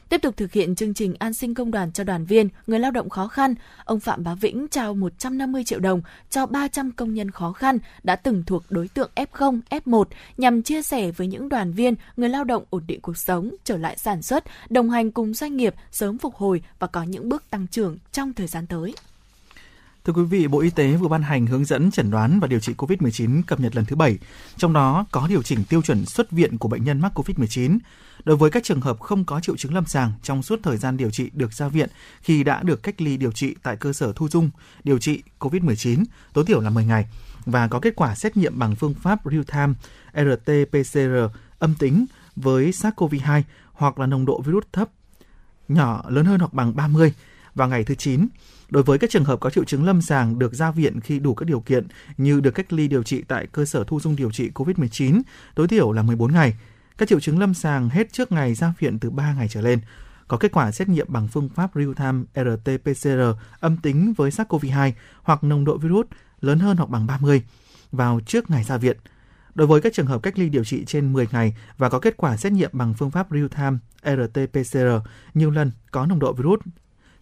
Tiếp 0.09 0.21
tục 0.21 0.37
thực 0.37 0.51
hiện 0.51 0.75
chương 0.75 0.93
trình 0.93 1.15
an 1.19 1.33
sinh 1.33 1.53
công 1.53 1.71
đoàn 1.71 1.91
cho 1.91 2.03
đoàn 2.03 2.25
viên, 2.25 2.49
người 2.67 2.79
lao 2.79 2.91
động 2.91 3.09
khó 3.09 3.27
khăn, 3.27 3.55
ông 3.85 3.99
Phạm 3.99 4.23
Bá 4.23 4.35
Vĩnh 4.35 4.67
trao 4.67 4.93
150 4.93 5.63
triệu 5.63 5.79
đồng 5.79 6.01
cho 6.29 6.45
300 6.45 6.91
công 6.91 7.13
nhân 7.13 7.31
khó 7.31 7.51
khăn 7.51 7.77
đã 8.03 8.15
từng 8.15 8.43
thuộc 8.47 8.63
đối 8.69 8.87
tượng 8.87 9.11
F0, 9.15 9.59
F1 9.69 10.03
nhằm 10.37 10.61
chia 10.61 10.81
sẻ 10.81 11.11
với 11.11 11.27
những 11.27 11.49
đoàn 11.49 11.71
viên, 11.71 11.95
người 12.17 12.29
lao 12.29 12.43
động 12.43 12.63
ổn 12.69 12.83
định 12.87 13.01
cuộc 13.01 13.17
sống, 13.17 13.55
trở 13.63 13.77
lại 13.77 13.97
sản 13.97 14.21
xuất, 14.21 14.43
đồng 14.69 14.89
hành 14.89 15.11
cùng 15.11 15.33
doanh 15.33 15.57
nghiệp 15.57 15.75
sớm 15.91 16.17
phục 16.17 16.35
hồi 16.35 16.61
và 16.79 16.87
có 16.87 17.03
những 17.03 17.29
bước 17.29 17.43
tăng 17.49 17.67
trưởng 17.67 17.97
trong 18.11 18.33
thời 18.33 18.47
gian 18.47 18.67
tới. 18.67 18.93
Thưa 20.05 20.13
quý 20.13 20.23
vị, 20.23 20.47
Bộ 20.47 20.59
Y 20.59 20.69
tế 20.69 20.95
vừa 20.95 21.07
ban 21.07 21.21
hành 21.21 21.45
hướng 21.45 21.65
dẫn 21.65 21.91
chẩn 21.91 22.11
đoán 22.11 22.39
và 22.39 22.47
điều 22.47 22.59
trị 22.59 22.73
COVID-19 22.77 23.41
cập 23.47 23.59
nhật 23.59 23.75
lần 23.75 23.85
thứ 23.85 23.95
7, 23.95 24.17
trong 24.57 24.73
đó 24.73 25.05
có 25.11 25.27
điều 25.27 25.41
chỉnh 25.43 25.63
tiêu 25.69 25.81
chuẩn 25.81 26.05
xuất 26.05 26.31
viện 26.31 26.57
của 26.57 26.67
bệnh 26.67 26.83
nhân 26.83 27.01
mắc 27.01 27.19
COVID-19. 27.19 27.79
Đối 28.23 28.37
với 28.37 28.51
các 28.51 28.63
trường 28.63 28.81
hợp 28.81 28.99
không 28.99 29.25
có 29.25 29.39
triệu 29.39 29.57
chứng 29.57 29.73
lâm 29.73 29.85
sàng 29.85 30.11
trong 30.23 30.43
suốt 30.43 30.59
thời 30.63 30.77
gian 30.77 30.97
điều 30.97 31.11
trị 31.11 31.29
được 31.33 31.53
ra 31.53 31.67
viện 31.67 31.89
khi 32.21 32.43
đã 32.43 32.63
được 32.63 32.83
cách 32.83 33.01
ly 33.01 33.17
điều 33.17 33.31
trị 33.31 33.55
tại 33.63 33.77
cơ 33.77 33.93
sở 33.93 34.13
thu 34.15 34.27
dung 34.29 34.49
điều 34.83 34.97
trị 34.97 35.23
COVID-19, 35.39 36.03
tối 36.33 36.45
thiểu 36.45 36.61
là 36.61 36.69
10 36.69 36.85
ngày, 36.85 37.05
và 37.45 37.67
có 37.67 37.79
kết 37.79 37.95
quả 37.95 38.15
xét 38.15 38.37
nghiệm 38.37 38.59
bằng 38.59 38.75
phương 38.75 38.93
pháp 38.93 39.25
real-time 39.25 39.73
RT-PCR 40.13 41.29
âm 41.59 41.75
tính 41.79 42.05
với 42.35 42.71
SARS-CoV-2 42.71 43.41
hoặc 43.73 43.99
là 43.99 44.05
nồng 44.05 44.25
độ 44.25 44.41
virus 44.41 44.63
thấp, 44.71 44.89
nhỏ 45.67 46.05
lớn 46.09 46.25
hơn 46.25 46.39
hoặc 46.39 46.53
bằng 46.53 46.75
30 46.75 47.13
vào 47.55 47.67
ngày 47.67 47.83
thứ 47.83 47.95
9. 47.95 48.27
Đối 48.69 48.83
với 48.83 48.97
các 48.97 49.09
trường 49.09 49.25
hợp 49.25 49.39
có 49.39 49.49
triệu 49.49 49.63
chứng 49.63 49.85
lâm 49.85 50.01
sàng 50.01 50.39
được 50.39 50.53
ra 50.53 50.71
viện 50.71 50.99
khi 50.99 51.19
đủ 51.19 51.33
các 51.33 51.45
điều 51.45 51.59
kiện 51.59 51.87
như 52.17 52.39
được 52.39 52.51
cách 52.51 52.73
ly 52.73 52.87
điều 52.87 53.03
trị 53.03 53.23
tại 53.27 53.47
cơ 53.51 53.65
sở 53.65 53.83
thu 53.83 53.99
dung 53.99 54.15
điều 54.15 54.31
trị 54.31 54.49
COVID-19, 54.53 55.21
tối 55.55 55.67
thiểu 55.67 55.91
là 55.91 56.03
14 56.03 56.33
ngày, 56.33 56.53
các 56.97 57.09
triệu 57.09 57.19
chứng 57.19 57.39
lâm 57.39 57.53
sàng 57.53 57.89
hết 57.89 58.13
trước 58.13 58.31
ngày 58.31 58.53
ra 58.53 58.73
viện 58.79 58.99
từ 58.99 59.09
3 59.09 59.33
ngày 59.33 59.47
trở 59.47 59.61
lên, 59.61 59.79
có 60.27 60.37
kết 60.37 60.51
quả 60.51 60.71
xét 60.71 60.89
nghiệm 60.89 61.07
bằng 61.09 61.27
phương 61.27 61.49
pháp 61.49 61.75
real-time 61.75 62.23
RT-PCR 62.33 63.33
âm 63.59 63.77
tính 63.77 64.13
với 64.17 64.31
SARS-CoV-2 64.31 64.91
hoặc 65.23 65.43
nồng 65.43 65.65
độ 65.65 65.77
virus 65.77 66.07
lớn 66.41 66.59
hơn 66.59 66.77
hoặc 66.77 66.89
bằng 66.89 67.07
30 67.07 67.43
vào 67.91 68.19
trước 68.25 68.49
ngày 68.49 68.63
ra 68.63 68.77
viện. 68.77 68.97
Đối 69.55 69.67
với 69.67 69.81
các 69.81 69.93
trường 69.93 70.05
hợp 70.05 70.23
cách 70.23 70.39
ly 70.39 70.49
điều 70.49 70.63
trị 70.63 70.85
trên 70.85 71.13
10 71.13 71.27
ngày 71.31 71.55
và 71.77 71.89
có 71.89 71.99
kết 71.99 72.17
quả 72.17 72.37
xét 72.37 72.51
nghiệm 72.51 72.69
bằng 72.73 72.93
phương 72.93 73.11
pháp 73.11 73.31
real-time 73.31 73.77
RT-PCR 74.03 74.99
nhiều 75.33 75.51
lần 75.51 75.71
có 75.91 76.05
nồng 76.05 76.19
độ 76.19 76.33
virus 76.33 76.59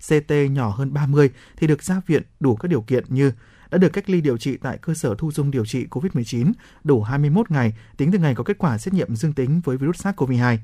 CT 0.08 0.32
nhỏ 0.52 0.70
hơn 0.70 0.94
30 0.94 1.30
thì 1.58 1.68
được 1.68 1.84
ra 1.84 2.02
viện 2.08 2.24
đủ 2.40 2.56
các 2.56 2.68
điều 2.68 2.82
kiện 2.82 3.04
như 3.08 3.32
đã 3.72 3.78
được 3.78 3.90
cách 3.90 4.10
ly 4.10 4.22
điều 4.22 4.38
trị 4.38 4.58
tại 4.58 4.78
cơ 4.78 4.94
sở 4.94 5.16
thu 5.18 5.32
dung 5.32 5.52
điều 5.52 5.66
trị 5.66 5.86
COVID-19 5.90 6.52
đủ 6.84 7.04
21 7.04 7.52
ngày, 7.52 7.74
tính 7.98 8.12
từ 8.12 8.20
ngày 8.20 8.36
có 8.36 8.44
kết 8.44 8.58
quả 8.58 8.78
xét 8.78 8.94
nghiệm 8.94 9.16
dương 9.16 9.34
tính 9.34 9.62
với 9.64 9.78
virus 9.78 10.08
SARS-CoV-2. 10.08 10.58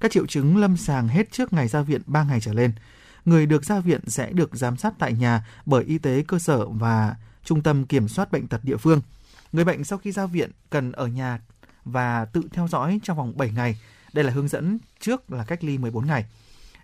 Các 0.00 0.10
triệu 0.10 0.26
chứng 0.26 0.56
lâm 0.56 0.76
sàng 0.76 1.08
hết 1.08 1.32
trước 1.32 1.52
ngày 1.52 1.68
ra 1.68 1.82
viện 1.82 2.02
3 2.06 2.24
ngày 2.24 2.40
trở 2.40 2.52
lên. 2.52 2.72
Người 3.24 3.46
được 3.46 3.64
ra 3.64 3.80
viện 3.80 4.00
sẽ 4.06 4.32
được 4.32 4.56
giám 4.56 4.76
sát 4.76 4.94
tại 4.98 5.12
nhà 5.12 5.46
bởi 5.66 5.84
y 5.84 5.98
tế 5.98 6.24
cơ 6.28 6.38
sở 6.38 6.68
và 6.68 7.16
trung 7.44 7.62
tâm 7.62 7.86
kiểm 7.86 8.08
soát 8.08 8.32
bệnh 8.32 8.46
tật 8.46 8.60
địa 8.64 8.76
phương. 8.76 9.00
Người 9.52 9.64
bệnh 9.64 9.84
sau 9.84 9.98
khi 9.98 10.12
ra 10.12 10.26
viện 10.26 10.50
cần 10.70 10.92
ở 10.92 11.06
nhà 11.06 11.40
và 11.84 12.24
tự 12.24 12.42
theo 12.52 12.68
dõi 12.68 13.00
trong 13.02 13.16
vòng 13.16 13.36
7 13.36 13.50
ngày. 13.50 13.78
Đây 14.12 14.24
là 14.24 14.32
hướng 14.32 14.48
dẫn 14.48 14.78
trước 15.00 15.32
là 15.32 15.44
cách 15.44 15.64
ly 15.64 15.78
14 15.78 16.06
ngày. 16.06 16.24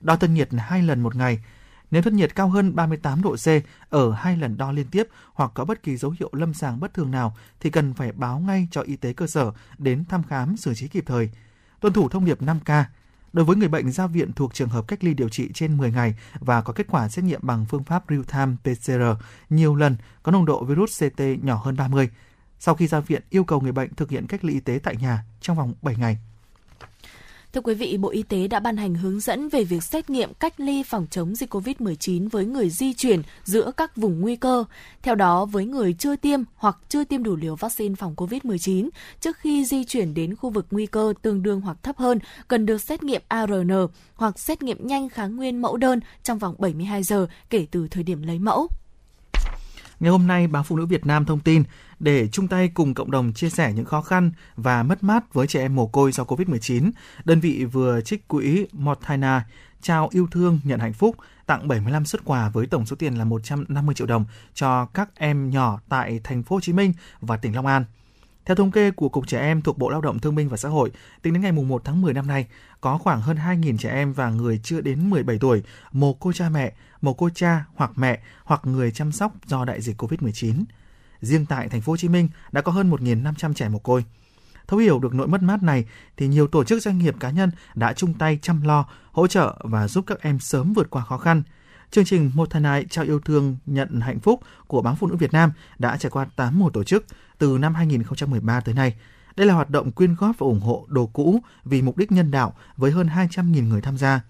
Đo 0.01 0.17
thân 0.17 0.35
nhiệt 0.35 0.49
hai 0.59 0.83
lần 0.83 1.01
một 1.01 1.17
ngày 1.17 1.41
nếu 1.91 2.03
thân 2.03 2.17
nhiệt 2.17 2.35
cao 2.35 2.49
hơn 2.49 2.75
38 2.75 3.23
độ 3.23 3.37
C 3.37 3.49
ở 3.91 4.13
hai 4.13 4.37
lần 4.37 4.57
đo 4.57 4.73
liên 4.73 4.87
tiếp 4.91 5.09
hoặc 5.35 5.51
có 5.55 5.65
bất 5.65 5.83
kỳ 5.83 5.97
dấu 5.97 6.15
hiệu 6.19 6.31
lâm 6.33 6.55
sàng 6.55 6.81
bất 6.81 6.95
thường 6.95 7.11
nào 7.11 7.37
thì 7.61 7.71
cần 7.71 7.95
phải 7.95 8.13
báo 8.13 8.39
ngay 8.39 8.69
cho 8.71 8.81
y 8.81 8.97
tế 8.97 9.13
cơ 9.13 9.27
sở 9.27 9.53
đến 9.79 10.05
thăm 10.05 10.23
khám 10.23 10.57
xử 10.57 10.75
trí 10.75 10.89
kịp 10.89 11.05
thời. 11.07 11.31
Tuân 11.81 11.93
thủ 11.93 12.09
thông 12.09 12.25
điệp 12.25 12.43
5K. 12.43 12.85
Đối 13.33 13.45
với 13.45 13.57
người 13.57 13.69
bệnh 13.69 13.93
ra 13.93 14.07
viện 14.07 14.33
thuộc 14.33 14.55
trường 14.55 14.69
hợp 14.69 14.89
cách 14.89 15.05
ly 15.05 15.15
điều 15.15 15.29
trị 15.29 15.51
trên 15.55 15.77
10 15.77 15.93
ngày 15.93 16.15
và 16.41 16.63
có 16.63 16.73
kết 16.73 16.87
quả 16.91 17.09
xét 17.09 17.25
nghiệm 17.25 17.41
bằng 17.43 17.65
phương 17.65 17.85
pháp 17.85 18.11
real-time 18.11 18.57
PCR 18.57 19.23
nhiều 19.51 19.75
lần 19.75 19.97
có 20.23 20.33
nồng 20.33 20.45
độ 20.45 20.65
virus 20.65 21.03
CT 21.03 21.21
nhỏ 21.43 21.55
hơn 21.65 21.77
30, 21.77 22.11
sau 22.59 22.75
khi 22.75 22.87
ra 22.87 23.01
viện 23.01 23.23
yêu 23.31 23.45
cầu 23.45 23.61
người 23.61 23.73
bệnh 23.73 23.95
thực 23.95 24.11
hiện 24.11 24.27
cách 24.27 24.45
ly 24.45 24.53
y 24.53 24.61
tế 24.61 24.79
tại 24.83 24.97
nhà 24.97 25.25
trong 25.41 25.57
vòng 25.57 25.75
7 25.83 25.97
ngày. 25.97 26.19
Thưa 27.55 27.61
quý 27.61 27.75
vị, 27.75 27.97
Bộ 27.97 28.09
Y 28.09 28.23
tế 28.23 28.49
đã 28.49 28.61
ban 28.61 28.77
hành 28.77 28.95
hướng 28.95 29.21
dẫn 29.21 29.49
về 29.49 29.65
việc 29.65 29.83
xét 29.83 30.11
nghiệm 30.11 30.35
cách 30.35 30.61
ly 30.61 30.83
phòng 30.83 31.07
chống 31.11 31.35
dịch 31.35 31.55
COVID-19 31.55 32.29
với 32.29 32.47
người 32.47 32.71
di 32.71 32.95
chuyển 32.95 33.23
giữa 33.45 33.71
các 33.77 33.97
vùng 33.97 34.21
nguy 34.21 34.37
cơ. 34.37 34.65
Theo 35.03 35.15
đó, 35.15 35.45
với 35.45 35.65
người 35.65 35.93
chưa 35.93 36.17
tiêm 36.17 36.41
hoặc 36.57 36.77
chưa 36.89 37.05
tiêm 37.05 37.23
đủ 37.23 37.37
liều 37.37 37.57
vaccine 37.57 37.95
phòng 37.95 38.15
COVID-19, 38.17 38.89
trước 39.21 39.37
khi 39.37 39.65
di 39.65 39.85
chuyển 39.85 40.15
đến 40.15 40.37
khu 40.37 40.51
vực 40.51 40.67
nguy 40.71 40.87
cơ 40.87 41.15
tương 41.23 41.43
đương 41.43 41.61
hoặc 41.61 41.77
thấp 41.83 41.97
hơn, 41.99 42.19
cần 42.49 42.67
được 42.67 42.81
xét 42.81 43.03
nghiệm 43.03 43.23
ARN 43.29 43.71
hoặc 44.15 44.39
xét 44.39 44.63
nghiệm 44.63 44.87
nhanh 44.87 45.09
kháng 45.09 45.37
nguyên 45.37 45.63
mẫu 45.63 45.77
đơn 45.77 46.01
trong 46.23 46.39
vòng 46.39 46.55
72 46.59 47.03
giờ 47.03 47.27
kể 47.51 47.67
từ 47.71 47.89
thời 47.89 48.03
điểm 48.03 48.23
lấy 48.23 48.39
mẫu. 48.39 48.69
Ngày 50.01 50.11
hôm 50.11 50.27
nay, 50.27 50.47
báo 50.47 50.63
Phụ 50.63 50.77
nữ 50.77 50.87
Việt 50.87 51.07
Nam 51.07 51.25
thông 51.25 51.41
tin 51.41 51.63
để 52.05 52.29
chung 52.29 52.49
tay 52.49 52.69
cùng 52.75 52.95
cộng 52.95 53.11
đồng 53.11 53.33
chia 53.33 53.51
sẻ 53.51 53.73
những 53.73 53.85
khó 53.85 54.01
khăn 54.01 54.33
và 54.57 54.83
mất 54.83 55.03
mát 55.03 55.35
với 55.35 55.47
trẻ 55.47 55.61
em 55.61 55.75
mồ 55.75 55.87
côi 55.87 56.13
do 56.13 56.25
Covid-19, 56.25 56.91
đơn 57.25 57.41
vị 57.41 57.65
vừa 57.65 58.01
trích 58.01 58.29
quỹ 58.29 58.67
Motaina 58.73 59.47
trao 59.83 60.09
yêu 60.13 60.27
thương 60.31 60.61
nhận 60.65 60.81
hạnh 60.81 60.93
phúc 60.93 61.17
tặng 61.47 61.69
75 61.69 62.05
xuất 62.05 62.25
quà 62.25 62.49
với 62.49 62.67
tổng 62.67 62.87
số 62.87 62.97
tiền 62.97 63.15
là 63.15 63.25
150 63.25 63.95
triệu 63.95 64.07
đồng 64.07 64.25
cho 64.55 64.87
các 64.87 65.09
em 65.15 65.51
nhỏ 65.51 65.81
tại 65.89 66.21
thành 66.25 66.43
phố 66.43 66.57
Hồ 66.57 66.61
Chí 66.61 66.73
Minh 66.73 66.93
và 67.21 67.37
tỉnh 67.37 67.55
Long 67.55 67.67
An. 67.67 67.85
Theo 68.45 68.55
thống 68.55 68.71
kê 68.71 68.91
của 68.91 69.09
Cục 69.09 69.27
Trẻ 69.27 69.41
Em 69.41 69.63
thuộc 69.63 69.79
Bộ 69.79 69.91
Lao 69.91 70.01
động 70.01 70.19
Thương 70.19 70.35
binh 70.35 70.49
và 70.49 70.57
Xã 70.57 70.69
hội, 70.69 70.91
tính 71.23 71.33
đến 71.33 71.43
ngày 71.43 71.53
1 71.53 71.83
tháng 71.85 72.01
10 72.01 72.15
năm 72.15 72.27
nay, 72.27 72.47
có 72.81 72.99
khoảng 72.99 73.21
hơn 73.21 73.37
2.000 73.37 73.79
trẻ 73.79 73.91
em 73.91 74.13
và 74.13 74.31
người 74.31 74.61
chưa 74.63 74.81
đến 74.81 75.11
17 75.11 75.39
tuổi 75.39 75.63
mồ 75.93 76.13
côi 76.13 76.33
cha 76.33 76.49
mẹ, 76.49 76.73
mồ 77.01 77.13
côi 77.13 77.31
cha 77.35 77.65
hoặc 77.75 77.91
mẹ 77.97 78.21
hoặc 78.45 78.61
người 78.65 78.91
chăm 78.91 79.13
sóc 79.13 79.33
do 79.47 79.65
đại 79.65 79.81
dịch 79.81 80.03
COVID-19. 80.03 80.65
Riêng 81.25 81.47
tại 81.47 81.69
thành 81.69 81.81
phố 81.81 81.93
Hồ 81.93 81.97
Chí 81.97 82.09
Minh 82.09 82.29
đã 82.53 82.61
có 82.61 82.73
hơn 82.73 82.91
1.500 82.91 83.55
trẻ 83.55 83.69
mồ 83.69 83.79
côi. 83.79 84.05
Thấu 84.67 84.81
hiểu 84.81 84.99
được 84.99 85.15
nỗi 85.15 85.27
mất 85.27 85.43
mát 85.43 85.63
này 85.63 85.85
thì 86.17 86.29
nhiều 86.29 86.47
tổ 86.47 86.65
chức 86.65 86.83
doanh 86.83 86.99
nghiệp 86.99 87.15
cá 87.21 87.31
nhân 87.31 87.51
đã 87.75 87.93
chung 87.93 88.15
tay 88.15 88.39
chăm 88.43 88.63
lo, 88.63 88.87
hỗ 89.13 89.27
trợ 89.27 89.55
và 89.61 89.89
giúp 89.89 90.05
các 90.07 90.21
em 90.21 90.39
sớm 90.39 90.73
vượt 90.73 90.91
qua 90.91 91.05
khó 91.05 91.19
khăn. 91.19 91.43
Chương 91.91 92.05
trình 92.05 92.31
Một 92.35 92.51
Thân 92.51 92.63
Ái 92.63 92.85
trao 92.91 93.05
yêu 93.05 93.21
thương 93.21 93.57
nhận 93.67 94.01
hạnh 94.01 94.21
phúc 94.21 94.41
của 94.67 94.83
Báo 94.83 94.97
Phụ 95.01 95.07
nữ 95.07 95.17
Việt 95.17 95.33
Nam 95.33 95.53
đã 95.79 95.97
trải 95.97 96.11
qua 96.11 96.27
8 96.37 96.59
mùa 96.59 96.71
tổ 96.71 96.85
chức 96.85 97.05
từ 97.39 97.59
năm 97.59 97.75
2013 97.75 98.61
tới 98.61 98.75
nay. 98.75 98.95
Đây 99.37 99.47
là 99.47 99.55
hoạt 99.55 99.71
động 99.71 99.93
quyên 99.93 100.15
góp 100.15 100.39
và 100.39 100.45
ủng 100.45 100.61
hộ 100.61 100.87
đồ 100.89 101.07
cũ 101.07 101.41
vì 101.65 101.83
mục 101.83 101.97
đích 101.97 102.13
nhân 102.13 102.31
đạo 102.31 102.55
với 102.77 102.91
hơn 102.91 103.07
200.000 103.07 103.69
người 103.69 103.81
tham 103.81 103.99
gia. 103.99 104.21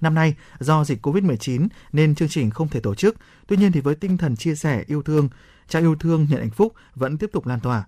Năm 0.00 0.14
nay, 0.14 0.34
do 0.58 0.84
dịch 0.84 1.06
COVID-19 1.06 1.68
nên 1.92 2.14
chương 2.14 2.28
trình 2.28 2.50
không 2.50 2.68
thể 2.68 2.80
tổ 2.80 2.94
chức. 2.94 3.16
Tuy 3.46 3.56
nhiên 3.56 3.72
thì 3.72 3.80
với 3.80 3.94
tinh 3.94 4.16
thần 4.16 4.36
chia 4.36 4.54
sẻ 4.54 4.84
yêu 4.86 5.02
thương, 5.02 5.28
trao 5.68 5.82
yêu 5.82 5.96
thương 6.00 6.26
nhận 6.30 6.40
hạnh 6.40 6.50
phúc 6.50 6.74
vẫn 6.94 7.18
tiếp 7.18 7.30
tục 7.32 7.46
lan 7.46 7.60
tỏa. 7.60 7.84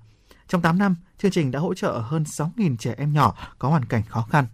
Trong 0.48 0.62
8 0.62 0.78
năm, 0.78 0.96
chương 1.18 1.30
trình 1.30 1.50
đã 1.50 1.58
hỗ 1.58 1.74
trợ 1.74 1.92
hơn 2.04 2.22
6.000 2.22 2.76
trẻ 2.76 2.94
em 2.96 3.12
nhỏ 3.12 3.54
có 3.58 3.68
hoàn 3.68 3.84
cảnh 3.84 4.02
khó 4.08 4.26
khăn. 4.30 4.46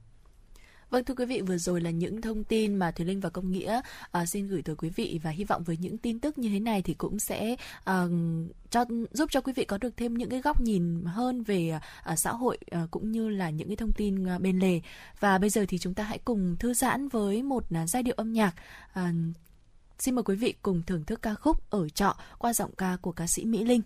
Vâng 0.93 1.05
thưa 1.05 1.15
quý 1.15 1.25
vị, 1.25 1.41
vừa 1.41 1.59
rồi 1.59 1.81
là 1.81 1.91
những 1.91 2.21
thông 2.21 2.45
tin 2.45 2.75
mà 2.75 2.91
Thùy 2.91 3.07
Linh 3.07 3.21
và 3.21 3.31
Công 3.31 3.53
Nghĩa 3.53 3.81
uh, 4.23 4.29
xin 4.29 4.49
gửi 4.49 4.63
tới 4.63 4.77
quý 4.77 4.91
vị 4.97 5.21
và 5.23 5.31
hy 5.31 5.45
vọng 5.45 5.63
với 5.63 5.77
những 5.77 5.99
tin 5.99 6.21
tức 6.21 6.39
như 6.39 6.49
thế 6.49 6.61
này 6.61 6.83
thì 6.83 6.95
cũng 6.95 7.19
sẽ 7.19 7.57
uh, 7.91 8.11
cho 8.71 8.85
giúp 9.11 9.31
cho 9.31 9.41
quý 9.41 9.53
vị 9.53 9.65
có 9.65 9.79
được 9.79 9.97
thêm 9.97 10.15
những 10.15 10.31
cái 10.31 10.41
góc 10.41 10.61
nhìn 10.61 11.05
hơn 11.05 11.43
về 11.43 11.79
uh, 12.13 12.19
xã 12.19 12.33
hội 12.33 12.59
uh, 12.83 12.91
cũng 12.91 13.13
như 13.13 13.29
là 13.29 13.51
những 13.51 13.69
cái 13.69 13.77
thông 13.77 13.93
tin 13.93 14.35
uh, 14.37 14.41
bên 14.41 14.59
lề. 14.59 14.81
Và 15.21 15.39
bây 15.39 15.51
giờ 15.51 15.65
thì 15.69 15.79
chúng 15.79 15.95
ta 15.95 16.05
hãy 16.05 16.19
cùng 16.19 16.57
thư 16.59 16.75
giãn 16.75 17.09
với 17.09 17.43
một 17.43 17.65
uh, 17.83 17.89
giai 17.89 18.03
điệu 18.03 18.15
âm 18.17 18.33
nhạc. 18.33 18.55
Uh, 18.99 19.05
xin 19.99 20.15
mời 20.15 20.23
quý 20.23 20.37
vị 20.37 20.55
cùng 20.63 20.83
thưởng 20.87 21.05
thức 21.05 21.23
ca 21.23 21.35
khúc 21.35 21.71
ở 21.71 21.89
trọ 21.89 22.17
qua 22.39 22.53
giọng 22.53 22.75
ca 22.79 22.97
của 23.01 23.13
ca 23.13 23.27
sĩ 23.27 23.45
Mỹ 23.45 23.65
Linh. 23.65 23.83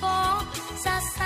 Có 0.00 0.42
ra 0.84 1.00
xa 1.00 1.25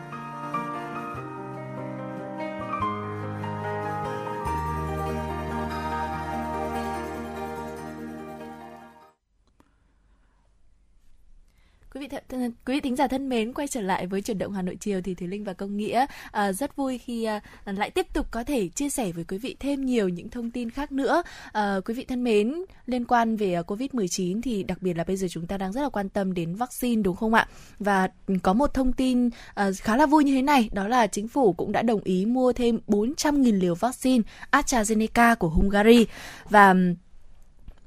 quý 12.81 12.89
thính 12.89 12.95
giả 12.95 13.07
thân 13.07 13.29
mến, 13.29 13.53
quay 13.53 13.67
trở 13.67 13.81
lại 13.81 14.07
với 14.07 14.21
chuyển 14.21 14.37
động 14.37 14.53
Hà 14.53 14.61
Nội 14.61 14.77
chiều 14.79 15.01
thì 15.01 15.13
Thùy 15.13 15.27
Linh 15.27 15.43
và 15.43 15.53
Công 15.53 15.77
Nghĩa 15.77 16.05
à, 16.31 16.51
rất 16.51 16.75
vui 16.75 16.97
khi 16.97 17.23
à, 17.23 17.41
lại 17.65 17.89
tiếp 17.89 18.07
tục 18.13 18.27
có 18.31 18.43
thể 18.43 18.67
chia 18.67 18.89
sẻ 18.89 19.11
với 19.11 19.23
quý 19.23 19.37
vị 19.37 19.55
thêm 19.59 19.85
nhiều 19.85 20.09
những 20.09 20.29
thông 20.29 20.51
tin 20.51 20.69
khác 20.69 20.91
nữa. 20.91 21.23
À, 21.51 21.75
quý 21.85 21.93
vị 21.93 22.05
thân 22.05 22.23
mến, 22.23 22.53
liên 22.85 23.05
quan 23.05 23.35
về 23.35 23.53
à, 23.53 23.61
Covid-19 23.61 24.41
thì 24.41 24.63
đặc 24.63 24.81
biệt 24.81 24.97
là 24.97 25.03
bây 25.03 25.17
giờ 25.17 25.27
chúng 25.31 25.47
ta 25.47 25.57
đang 25.57 25.71
rất 25.71 25.81
là 25.81 25.89
quan 25.89 26.09
tâm 26.09 26.33
đến 26.33 26.55
vaccine 26.55 27.01
đúng 27.01 27.15
không 27.15 27.33
ạ? 27.33 27.47
Và 27.79 28.09
có 28.43 28.53
một 28.53 28.73
thông 28.73 28.93
tin 28.93 29.29
à, 29.53 29.71
khá 29.81 29.97
là 29.97 30.05
vui 30.05 30.23
như 30.23 30.33
thế 30.35 30.41
này, 30.41 30.69
đó 30.71 30.87
là 30.87 31.07
chính 31.07 31.27
phủ 31.27 31.53
cũng 31.53 31.71
đã 31.71 31.81
đồng 31.81 32.01
ý 32.03 32.25
mua 32.25 32.53
thêm 32.53 32.79
400.000 32.87 33.59
liều 33.59 33.75
vaccine 33.75 34.23
AstraZeneca 34.51 35.35
của 35.35 35.49
Hungary 35.49 36.05
và 36.49 36.75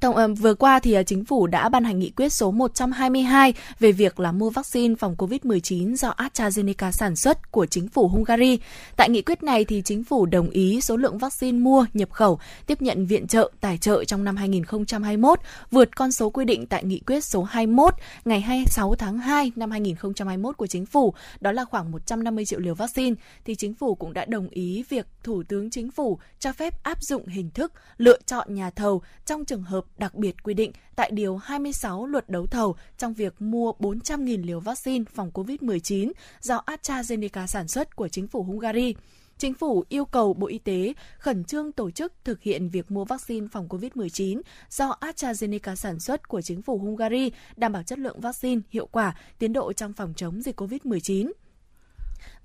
Tổng, 0.01 0.17
ờ, 0.17 0.29
vừa 0.29 0.55
qua 0.55 0.79
thì 0.79 0.93
ờ, 0.93 1.03
chính 1.03 1.25
phủ 1.25 1.47
đã 1.47 1.69
ban 1.69 1.85
hành 1.85 1.99
nghị 1.99 2.11
quyết 2.11 2.29
số 2.29 2.51
122 2.51 3.55
về 3.81 3.93
việc 3.93 4.21
là 4.21 4.33
mua 4.33 4.51
vaccine 4.51 4.95
phòng 4.95 5.15
COVID-19 5.19 5.95
do 5.95 6.15
AstraZeneca 6.17 6.91
sản 6.91 7.17
xuất 7.17 7.53
của 7.53 7.67
chính 7.67 7.89
phủ 7.89 8.09
Hungary. 8.09 8.59
Tại 8.97 9.11
nghị 9.11 9.23
quyết 9.23 9.43
này 9.43 9.65
thì 9.65 9.83
chính 9.85 10.05
phủ 10.05 10.27
đồng 10.27 10.51
ý 10.51 10.81
số 10.81 10.97
lượng 10.97 11.19
vaccine 11.19 11.59
mua 11.59 11.87
nhập 11.95 12.11
khẩu 12.11 12.39
tiếp 12.67 12.83
nhận 12.83 13.07
viện 13.07 13.27
trợ 13.27 13.51
tài 13.61 13.79
trợ 13.79 14.05
trong 14.05 14.25
năm 14.25 14.37
2021 14.37 15.39
vượt 15.71 15.97
con 15.97 16.13
số 16.13 16.31
quy 16.31 16.45
định 16.45 16.67
tại 16.67 16.85
nghị 16.85 17.01
quyết 17.07 17.25
số 17.25 17.43
21 17.43 17.95
ngày 18.25 18.41
26 18.41 18.95
tháng 18.95 19.19
2 19.19 19.53
năm 19.57 19.71
2021 19.71 20.57
của 20.57 20.67
chính 20.67 20.87
phủ, 20.87 21.15
đó 21.41 21.53
là 21.53 21.65
khoảng 21.65 21.93
150 21.93 22.45
triệu 22.45 22.61
liều 22.61 22.75
vaccine 22.75 23.15
thì 23.45 23.55
chính 23.55 23.75
phủ 23.75 23.95
cũng 23.95 24.13
đã 24.13 24.25
đồng 24.25 24.49
ý 24.49 24.85
việc 24.89 25.07
Thủ 25.25 25.43
tướng 25.49 25.71
Chính 25.71 25.91
phủ 25.91 26.19
cho 26.39 26.53
phép 26.53 26.83
áp 26.83 27.03
dụng 27.03 27.27
hình 27.27 27.51
thức 27.51 27.73
lựa 27.97 28.19
chọn 28.27 28.55
nhà 28.55 28.71
thầu 28.71 29.03
trong 29.27 29.45
trường 29.45 29.63
hợp 29.63 29.85
đặc 29.99 30.15
biệt 30.15 30.43
quy 30.43 30.55
định 30.55 30.73
tại 30.97 31.11
Điều 31.11 31.37
26 31.37 32.07
Luật 32.07 32.29
Đấu 32.29 32.47
thầu 32.47 32.77
trong 32.99 33.15
việc 33.15 33.43
mua 33.43 33.73
400.000 33.79 34.47
liều 34.47 34.61
vaccine 34.61 35.05
phòng 35.15 35.31
COVID-19 35.35 36.13
do 36.41 36.63
AstraZeneca 36.67 37.47
sản 37.47 37.69
xuất 37.69 37.97
của 37.97 38.09
chính 38.09 38.27
phủ 38.27 38.43
Hungary. 38.43 38.95
Chính 39.39 39.55
phủ 39.55 39.85
yêu 39.89 40.05
cầu 40.05 40.35
Bộ 40.35 40.47
Y 40.47 40.59
tế 40.59 40.95
khẩn 41.19 41.45
trương 41.45 41.73
tổ 41.73 41.91
chức 41.91 42.13
thực 42.25 42.43
hiện 42.43 42.69
việc 42.69 42.91
mua 42.91 43.05
vaccine 43.05 43.47
phòng 43.53 43.69
COVID-19 43.69 44.41
do 44.71 44.97
AstraZeneca 45.01 45.75
sản 45.75 46.01
xuất 46.01 46.29
của 46.29 46.41
chính 46.41 46.63
phủ 46.63 46.79
Hungary, 46.79 47.33
đảm 47.57 47.73
bảo 47.73 47.83
chất 47.83 47.99
lượng 47.99 48.21
vaccine, 48.21 48.61
hiệu 48.71 48.87
quả, 48.87 49.17
tiến 49.39 49.53
độ 49.53 49.73
trong 49.73 49.93
phòng 49.93 50.13
chống 50.17 50.43
dịch 50.43 50.61
COVID-19. 50.61 51.33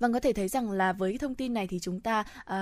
Vâng, 0.00 0.12
có 0.12 0.20
thể 0.20 0.32
thấy 0.32 0.48
rằng 0.48 0.70
là 0.70 0.92
với 0.92 1.18
thông 1.18 1.34
tin 1.34 1.54
này 1.54 1.66
thì 1.66 1.78
chúng 1.80 2.00
ta 2.00 2.20
uh, 2.20 2.54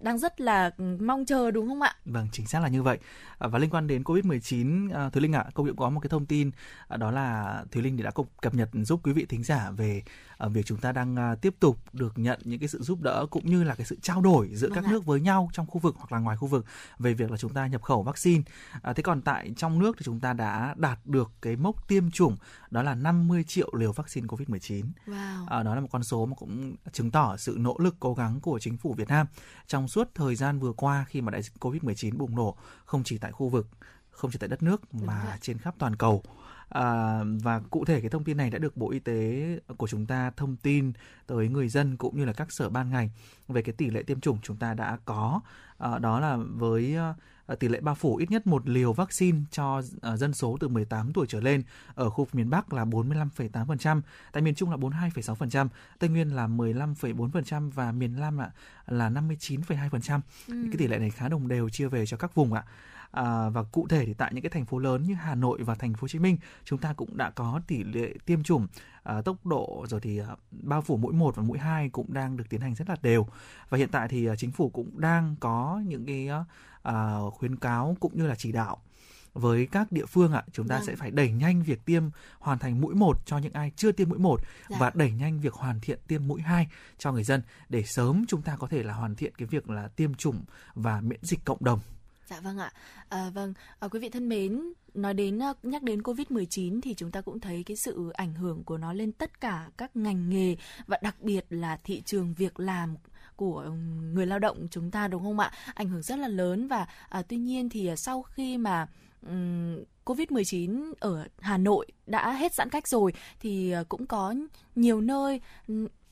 đang 0.00 0.18
rất 0.18 0.40
là 0.40 0.70
mong 1.00 1.24
chờ 1.24 1.50
đúng 1.50 1.68
không 1.68 1.82
ạ? 1.82 1.94
Vâng, 2.04 2.28
chính 2.32 2.46
xác 2.46 2.62
là 2.62 2.68
như 2.68 2.82
vậy. 2.82 2.98
À, 3.38 3.48
và 3.48 3.58
liên 3.58 3.70
quan 3.70 3.86
đến 3.86 4.02
Covid-19, 4.02 4.88
uh, 4.88 4.94
à, 4.94 5.10
Thúy 5.10 5.22
Linh 5.22 5.32
ạ, 5.32 5.40
à, 5.40 5.50
công 5.54 5.66
việc 5.66 5.72
có 5.76 5.90
một 5.90 6.00
cái 6.00 6.08
thông 6.08 6.26
tin 6.26 6.50
uh, 6.94 6.98
đó 6.98 7.10
là 7.10 7.64
Thúy 7.70 7.82
Linh 7.82 8.02
đã 8.02 8.10
cập 8.40 8.54
nhật 8.54 8.68
giúp 8.72 9.00
quý 9.04 9.12
vị 9.12 9.24
thính 9.28 9.44
giả 9.44 9.70
về 9.70 10.02
việc 10.50 10.66
chúng 10.66 10.78
ta 10.78 10.92
đang 10.92 11.36
tiếp 11.40 11.54
tục 11.60 11.78
được 11.92 12.18
nhận 12.18 12.40
những 12.44 12.60
cái 12.60 12.68
sự 12.68 12.82
giúp 12.82 13.00
đỡ 13.00 13.26
cũng 13.30 13.46
như 13.46 13.64
là 13.64 13.74
cái 13.74 13.86
sự 13.86 13.96
trao 14.02 14.20
đổi 14.20 14.48
giữa 14.52 14.68
vâng 14.68 14.74
các 14.74 14.84
ạ. 14.84 14.90
nước 14.90 15.06
với 15.06 15.20
nhau 15.20 15.50
trong 15.52 15.66
khu 15.66 15.78
vực 15.78 15.94
hoặc 15.98 16.12
là 16.12 16.18
ngoài 16.18 16.36
khu 16.36 16.48
vực 16.48 16.64
về 16.98 17.14
việc 17.14 17.30
là 17.30 17.36
chúng 17.36 17.54
ta 17.54 17.66
nhập 17.66 17.82
khẩu 17.82 18.02
vaccine. 18.02 18.42
Uh, 18.76 18.96
thế 18.96 19.02
còn 19.02 19.22
tại 19.22 19.52
trong 19.56 19.78
nước 19.78 19.96
thì 19.98 20.02
chúng 20.04 20.20
ta 20.20 20.32
đã 20.32 20.74
đạt 20.78 20.98
được 21.04 21.30
cái 21.42 21.56
mốc 21.56 21.88
tiêm 21.88 22.10
chủng 22.10 22.36
đó 22.70 22.82
là 22.82 22.94
50 22.94 23.44
triệu 23.44 23.70
liều 23.74 23.92
vaccine 23.92 24.26
Covid-19. 24.26 24.84
Wow. 25.06 25.42
Uh, 25.44 25.64
đó 25.64 25.74
là 25.74 25.80
một 25.80 25.88
con 25.90 26.04
số 26.04 26.26
mà 26.26 26.34
cũng 26.34 26.61
chứng 26.92 27.10
tỏ 27.10 27.36
sự 27.36 27.56
nỗ 27.60 27.76
lực 27.78 27.96
cố 28.00 28.14
gắng 28.14 28.40
của 28.40 28.58
chính 28.58 28.76
phủ 28.76 28.94
Việt 28.94 29.08
Nam 29.08 29.26
trong 29.66 29.88
suốt 29.88 30.10
thời 30.14 30.34
gian 30.34 30.58
vừa 30.58 30.72
qua 30.72 31.04
khi 31.08 31.20
mà 31.20 31.30
đại 31.30 31.42
dịch 31.42 31.52
Covid-19 31.60 32.16
bùng 32.16 32.36
nổ 32.36 32.56
không 32.84 33.02
chỉ 33.04 33.18
tại 33.18 33.32
khu 33.32 33.48
vực, 33.48 33.68
không 34.10 34.30
chỉ 34.30 34.38
tại 34.38 34.48
đất 34.48 34.62
nước 34.62 34.94
mà 34.94 35.38
trên 35.40 35.58
khắp 35.58 35.74
toàn 35.78 35.96
cầu. 35.96 36.22
À, 36.68 37.20
và 37.42 37.60
cụ 37.70 37.84
thể 37.84 38.00
cái 38.00 38.10
thông 38.10 38.24
tin 38.24 38.36
này 38.36 38.50
đã 38.50 38.58
được 38.58 38.76
Bộ 38.76 38.90
Y 38.90 38.98
tế 38.98 39.46
của 39.76 39.88
chúng 39.88 40.06
ta 40.06 40.30
thông 40.36 40.56
tin 40.56 40.92
tới 41.26 41.48
người 41.48 41.68
dân 41.68 41.96
cũng 41.96 42.18
như 42.18 42.24
là 42.24 42.32
các 42.32 42.52
sở 42.52 42.68
ban 42.68 42.90
ngành 42.90 43.08
về 43.48 43.62
cái 43.62 43.72
tỷ 43.72 43.90
lệ 43.90 44.02
tiêm 44.02 44.20
chủng 44.20 44.38
chúng 44.42 44.56
ta 44.56 44.74
đã 44.74 44.98
có 45.04 45.40
à, 45.78 45.98
đó 45.98 46.20
là 46.20 46.36
với 46.36 46.96
tỷ 47.54 47.68
lệ 47.68 47.80
bao 47.80 47.94
phủ 47.94 48.16
ít 48.16 48.30
nhất 48.30 48.46
một 48.46 48.68
liều 48.68 48.92
vaccine 48.92 49.38
cho 49.50 49.82
à, 50.02 50.16
dân 50.16 50.34
số 50.34 50.56
từ 50.60 50.68
18 50.68 51.12
tuổi 51.12 51.26
trở 51.28 51.40
lên 51.40 51.62
ở 51.94 52.10
khu 52.10 52.24
vực 52.24 52.34
miền 52.34 52.50
Bắc 52.50 52.72
là 52.72 52.84
45,8%, 52.84 54.00
tại 54.32 54.42
miền 54.42 54.54
Trung 54.54 54.70
là 54.70 54.76
42,6%, 54.76 55.68
Tây 55.98 56.10
Nguyên 56.10 56.36
là 56.36 56.46
15,4% 56.46 57.70
và 57.70 57.92
miền 57.92 58.20
Nam 58.20 58.38
là 58.38 58.50
là 58.86 59.10
59,2%. 59.10 60.20
Ừ. 60.48 60.54
Cái 60.70 60.78
tỷ 60.78 60.86
lệ 60.86 60.98
này 60.98 61.10
khá 61.10 61.28
đồng 61.28 61.48
đều 61.48 61.68
chia 61.68 61.88
về 61.88 62.06
cho 62.06 62.16
các 62.16 62.34
vùng 62.34 62.52
ạ. 62.52 62.64
À, 63.12 63.48
và 63.48 63.62
cụ 63.62 63.86
thể 63.88 64.06
thì 64.06 64.14
tại 64.14 64.30
những 64.34 64.42
cái 64.42 64.50
thành 64.50 64.64
phố 64.64 64.78
lớn 64.78 65.02
như 65.02 65.14
Hà 65.14 65.34
Nội 65.34 65.62
và 65.62 65.74
thành 65.74 65.94
phố 65.94 65.98
Hồ 66.00 66.08
Chí 66.08 66.18
Minh 66.18 66.36
chúng 66.64 66.78
ta 66.78 66.92
cũng 66.92 67.16
đã 67.16 67.30
có 67.30 67.60
tỷ 67.66 67.84
lệ 67.84 68.14
tiêm 68.26 68.42
chủng 68.42 68.66
à, 69.02 69.22
tốc 69.22 69.46
độ 69.46 69.86
rồi 69.88 70.00
thì 70.00 70.18
à, 70.18 70.36
bao 70.50 70.82
phủ 70.82 70.96
mũi 70.96 71.12
1 71.12 71.36
và 71.36 71.42
mũi 71.42 71.58
2 71.58 71.88
cũng 71.88 72.12
đang 72.12 72.36
được 72.36 72.44
tiến 72.48 72.60
hành 72.60 72.74
rất 72.74 72.88
là 72.88 72.96
đều 73.02 73.26
và 73.68 73.78
hiện 73.78 73.88
tại 73.88 74.08
thì 74.08 74.26
à, 74.26 74.36
chính 74.36 74.50
phủ 74.50 74.70
cũng 74.70 75.00
đang 75.00 75.36
có 75.40 75.82
những 75.86 76.06
cái 76.06 76.28
à, 76.28 76.44
khuyến 77.30 77.56
cáo 77.56 77.96
cũng 78.00 78.12
như 78.16 78.26
là 78.26 78.34
chỉ 78.34 78.52
đạo 78.52 78.78
với 79.34 79.66
các 79.66 79.92
địa 79.92 80.06
phương 80.06 80.32
ạ, 80.32 80.44
chúng 80.52 80.68
ta 80.68 80.76
vâng. 80.76 80.86
sẽ 80.86 80.96
phải 80.96 81.10
đẩy 81.10 81.32
nhanh 81.32 81.62
việc 81.62 81.84
tiêm 81.84 82.02
hoàn 82.38 82.58
thành 82.58 82.80
mũi 82.80 82.94
1 82.94 83.26
cho 83.26 83.38
những 83.38 83.52
ai 83.52 83.72
chưa 83.76 83.92
tiêm 83.92 84.08
mũi 84.08 84.18
1 84.18 84.40
dạ. 84.68 84.76
và 84.80 84.90
đẩy 84.94 85.10
nhanh 85.10 85.40
việc 85.40 85.54
hoàn 85.54 85.80
thiện 85.80 85.98
tiêm 86.08 86.26
mũi 86.26 86.40
2 86.40 86.68
cho 86.98 87.12
người 87.12 87.24
dân 87.24 87.42
để 87.68 87.82
sớm 87.82 88.24
chúng 88.28 88.42
ta 88.42 88.56
có 88.56 88.66
thể 88.66 88.82
là 88.82 88.94
hoàn 88.94 89.14
thiện 89.14 89.32
cái 89.38 89.48
việc 89.48 89.70
là 89.70 89.88
tiêm 89.88 90.14
chủng 90.14 90.44
và 90.74 91.00
miễn 91.00 91.20
dịch 91.22 91.44
cộng 91.44 91.64
đồng 91.64 91.80
Dạ 92.30 92.40
vâng 92.40 92.58
ạ. 92.58 92.72
À, 93.08 93.30
vâng, 93.30 93.54
à, 93.78 93.88
quý 93.88 94.00
vị 94.00 94.08
thân 94.08 94.28
mến, 94.28 94.62
nói 94.94 95.14
đến 95.14 95.38
nhắc 95.62 95.82
đến 95.82 96.02
Covid-19 96.02 96.80
thì 96.82 96.94
chúng 96.94 97.10
ta 97.10 97.20
cũng 97.20 97.40
thấy 97.40 97.62
cái 97.66 97.76
sự 97.84 98.10
ảnh 98.10 98.34
hưởng 98.34 98.64
của 98.64 98.78
nó 98.78 98.92
lên 98.92 99.12
tất 99.12 99.40
cả 99.40 99.68
các 99.76 99.96
ngành 99.96 100.30
nghề 100.30 100.56
và 100.86 100.98
đặc 101.02 101.16
biệt 101.20 101.46
là 101.50 101.78
thị 101.84 102.02
trường 102.06 102.34
việc 102.34 102.60
làm 102.60 102.96
của 103.42 103.70
người 104.14 104.26
lao 104.26 104.38
động 104.38 104.68
chúng 104.70 104.90
ta 104.90 105.08
đúng 105.08 105.22
không 105.22 105.38
ạ? 105.38 105.52
Ảnh 105.74 105.88
hưởng 105.88 106.02
rất 106.02 106.18
là 106.18 106.28
lớn 106.28 106.68
và 106.68 106.86
à, 107.08 107.22
tuy 107.22 107.36
nhiên 107.36 107.68
thì 107.68 107.90
sau 107.96 108.22
khi 108.22 108.58
mà 108.58 108.86
um, 109.26 109.84
Covid-19 110.04 110.92
ở 111.00 111.26
Hà 111.40 111.58
Nội 111.58 111.86
đã 112.06 112.32
hết 112.32 112.54
giãn 112.54 112.70
cách 112.70 112.88
rồi 112.88 113.12
thì 113.40 113.74
cũng 113.88 114.06
có 114.06 114.34
nhiều 114.74 115.00
nơi 115.00 115.40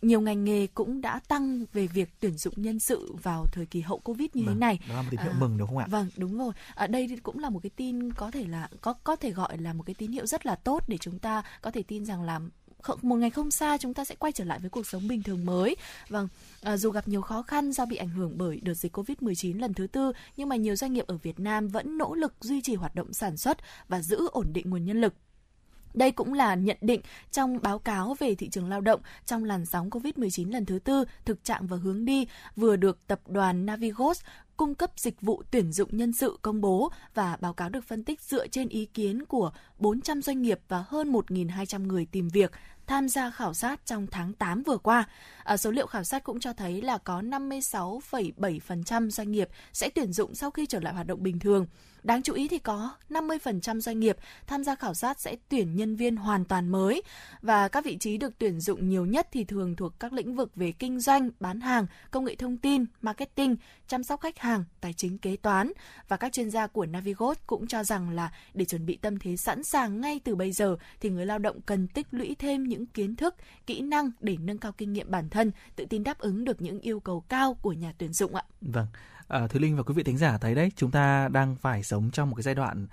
nhiều 0.02 0.20
ngành 0.20 0.44
nghề 0.44 0.66
cũng 0.66 1.00
đã 1.00 1.20
tăng 1.28 1.64
về 1.72 1.86
việc 1.86 2.20
tuyển 2.20 2.36
dụng 2.36 2.54
nhân 2.56 2.78
sự 2.78 3.14
vào 3.22 3.46
thời 3.52 3.66
kỳ 3.66 3.80
hậu 3.80 3.98
covid 3.98 4.28
như 4.34 4.44
vâng, 4.44 4.54
thế 4.54 4.58
này. 4.58 4.78
Đó 4.88 4.94
là 4.94 5.02
một 5.02 5.08
tín 5.10 5.20
hiệu 5.20 5.32
à, 5.32 5.36
mừng 5.38 5.58
đúng 5.58 5.68
không 5.68 5.78
ạ? 5.78 5.86
Vâng, 5.90 6.06
đúng 6.16 6.38
rồi. 6.38 6.52
Ở 6.74 6.86
đây 6.86 7.18
cũng 7.22 7.38
là 7.38 7.50
một 7.50 7.60
cái 7.62 7.70
tin 7.76 8.12
có 8.12 8.30
thể 8.30 8.46
là 8.46 8.68
có 8.80 8.92
có 8.92 9.16
thể 9.16 9.30
gọi 9.30 9.58
là 9.58 9.72
một 9.72 9.82
cái 9.86 9.94
tín 9.94 10.12
hiệu 10.12 10.26
rất 10.26 10.46
là 10.46 10.54
tốt 10.54 10.82
để 10.88 10.98
chúng 10.98 11.18
ta 11.18 11.42
có 11.62 11.70
thể 11.70 11.82
tin 11.82 12.04
rằng 12.04 12.22
là 12.22 12.40
một 13.02 13.16
ngày 13.16 13.30
không 13.30 13.50
xa 13.50 13.78
chúng 13.78 13.94
ta 13.94 14.04
sẽ 14.04 14.14
quay 14.14 14.32
trở 14.32 14.44
lại 14.44 14.58
với 14.58 14.70
cuộc 14.70 14.86
sống 14.86 15.08
bình 15.08 15.22
thường 15.22 15.46
mới. 15.46 15.76
Vâng, 16.08 16.28
à, 16.62 16.76
dù 16.76 16.90
gặp 16.90 17.08
nhiều 17.08 17.22
khó 17.22 17.42
khăn 17.42 17.72
do 17.72 17.86
bị 17.86 17.96
ảnh 17.96 18.08
hưởng 18.08 18.38
bởi 18.38 18.60
đợt 18.62 18.74
dịch 18.74 18.98
Covid-19 18.98 19.60
lần 19.60 19.74
thứ 19.74 19.86
tư, 19.86 20.12
nhưng 20.36 20.48
mà 20.48 20.56
nhiều 20.56 20.76
doanh 20.76 20.92
nghiệp 20.92 21.06
ở 21.06 21.16
Việt 21.16 21.40
Nam 21.40 21.68
vẫn 21.68 21.98
nỗ 21.98 22.14
lực 22.14 22.34
duy 22.40 22.60
trì 22.60 22.74
hoạt 22.74 22.94
động 22.94 23.12
sản 23.12 23.36
xuất 23.36 23.58
và 23.88 24.02
giữ 24.02 24.28
ổn 24.32 24.46
định 24.52 24.70
nguồn 24.70 24.84
nhân 24.84 25.00
lực. 25.00 25.14
Đây 25.94 26.10
cũng 26.10 26.32
là 26.32 26.54
nhận 26.54 26.76
định 26.80 27.00
trong 27.30 27.62
báo 27.62 27.78
cáo 27.78 28.16
về 28.18 28.34
thị 28.34 28.48
trường 28.48 28.68
lao 28.68 28.80
động 28.80 29.00
trong 29.26 29.44
làn 29.44 29.66
sóng 29.66 29.90
COVID-19 29.90 30.52
lần 30.52 30.66
thứ 30.66 30.78
tư, 30.78 31.04
thực 31.24 31.44
trạng 31.44 31.66
và 31.66 31.76
hướng 31.76 32.04
đi 32.04 32.26
vừa 32.56 32.76
được 32.76 33.06
tập 33.06 33.20
đoàn 33.26 33.66
Navigos 33.66 34.20
cung 34.60 34.74
cấp 34.74 34.90
dịch 34.96 35.20
vụ 35.20 35.42
tuyển 35.50 35.72
dụng 35.72 35.88
nhân 35.92 36.12
sự 36.12 36.38
công 36.42 36.60
bố 36.60 36.90
và 37.14 37.36
báo 37.40 37.52
cáo 37.52 37.68
được 37.68 37.84
phân 37.84 38.04
tích 38.04 38.20
dựa 38.20 38.46
trên 38.46 38.68
ý 38.68 38.86
kiến 38.86 39.24
của 39.24 39.50
400 39.78 40.22
doanh 40.22 40.42
nghiệp 40.42 40.60
và 40.68 40.84
hơn 40.88 41.12
1.200 41.12 41.86
người 41.86 42.06
tìm 42.12 42.28
việc 42.28 42.52
tham 42.86 43.08
gia 43.08 43.30
khảo 43.30 43.54
sát 43.54 43.86
trong 43.86 44.06
tháng 44.06 44.32
8 44.32 44.62
vừa 44.62 44.76
qua. 44.76 45.08
À, 45.44 45.56
số 45.56 45.70
liệu 45.70 45.86
khảo 45.86 46.04
sát 46.04 46.24
cũng 46.24 46.40
cho 46.40 46.52
thấy 46.52 46.82
là 46.82 46.98
có 46.98 47.20
56,7% 47.20 49.10
doanh 49.10 49.32
nghiệp 49.32 49.48
sẽ 49.72 49.88
tuyển 49.88 50.12
dụng 50.12 50.34
sau 50.34 50.50
khi 50.50 50.66
trở 50.66 50.80
lại 50.80 50.94
hoạt 50.94 51.06
động 51.06 51.22
bình 51.22 51.38
thường. 51.38 51.66
Đáng 52.02 52.22
chú 52.22 52.34
ý 52.34 52.48
thì 52.48 52.58
có 52.58 52.94
50% 53.10 53.80
doanh 53.80 54.00
nghiệp 54.00 54.16
tham 54.46 54.64
gia 54.64 54.74
khảo 54.74 54.94
sát 54.94 55.20
sẽ 55.20 55.36
tuyển 55.48 55.76
nhân 55.76 55.96
viên 55.96 56.16
hoàn 56.16 56.44
toàn 56.44 56.68
mới. 56.68 57.02
Và 57.42 57.68
các 57.68 57.84
vị 57.84 57.96
trí 58.00 58.16
được 58.16 58.38
tuyển 58.38 58.60
dụng 58.60 58.88
nhiều 58.88 59.06
nhất 59.06 59.28
thì 59.32 59.44
thường 59.44 59.76
thuộc 59.76 60.00
các 60.00 60.12
lĩnh 60.12 60.36
vực 60.36 60.56
về 60.56 60.72
kinh 60.72 61.00
doanh, 61.00 61.30
bán 61.40 61.60
hàng, 61.60 61.86
công 62.10 62.24
nghệ 62.24 62.34
thông 62.34 62.56
tin, 62.56 62.84
marketing, 63.02 63.56
chăm 63.88 64.02
sóc 64.02 64.20
khách 64.20 64.38
hàng, 64.38 64.64
tài 64.80 64.92
chính 64.92 65.18
kế 65.18 65.36
toán. 65.36 65.72
Và 66.08 66.16
các 66.16 66.32
chuyên 66.32 66.50
gia 66.50 66.66
của 66.66 66.86
Navigot 66.86 67.38
cũng 67.46 67.66
cho 67.66 67.84
rằng 67.84 68.10
là 68.10 68.32
để 68.54 68.64
chuẩn 68.64 68.86
bị 68.86 68.96
tâm 68.96 69.18
thế 69.18 69.36
sẵn 69.36 69.64
sàng 69.64 70.00
ngay 70.00 70.20
từ 70.24 70.34
bây 70.34 70.52
giờ 70.52 70.76
thì 71.00 71.10
người 71.10 71.26
lao 71.26 71.38
động 71.38 71.60
cần 71.60 71.88
tích 71.88 72.06
lũy 72.10 72.36
thêm 72.38 72.64
những 72.64 72.86
kiến 72.86 73.16
thức, 73.16 73.34
kỹ 73.66 73.80
năng 73.80 74.10
để 74.20 74.36
nâng 74.40 74.58
cao 74.58 74.72
kinh 74.72 74.92
nghiệm 74.92 75.10
bản 75.10 75.28
thân, 75.28 75.52
tự 75.76 75.84
tin 75.84 76.04
đáp 76.04 76.18
ứng 76.18 76.44
được 76.44 76.62
những 76.62 76.80
yêu 76.80 77.00
cầu 77.00 77.20
cao 77.20 77.54
của 77.54 77.72
nhà 77.72 77.92
tuyển 77.98 78.12
dụng 78.12 78.34
ạ. 78.34 78.44
Vâng. 78.60 78.86
À, 79.30 79.46
Thúy 79.46 79.60
Linh 79.60 79.76
và 79.76 79.82
quý 79.82 79.94
vị 79.94 80.02
thính 80.02 80.18
giả 80.18 80.38
thấy 80.38 80.54
đấy, 80.54 80.72
chúng 80.76 80.90
ta 80.90 81.28
đang 81.28 81.56
phải 81.56 81.82
sống 81.82 82.10
trong 82.12 82.30
một 82.30 82.36
cái 82.36 82.42
giai 82.42 82.54
đoạn 82.54 82.86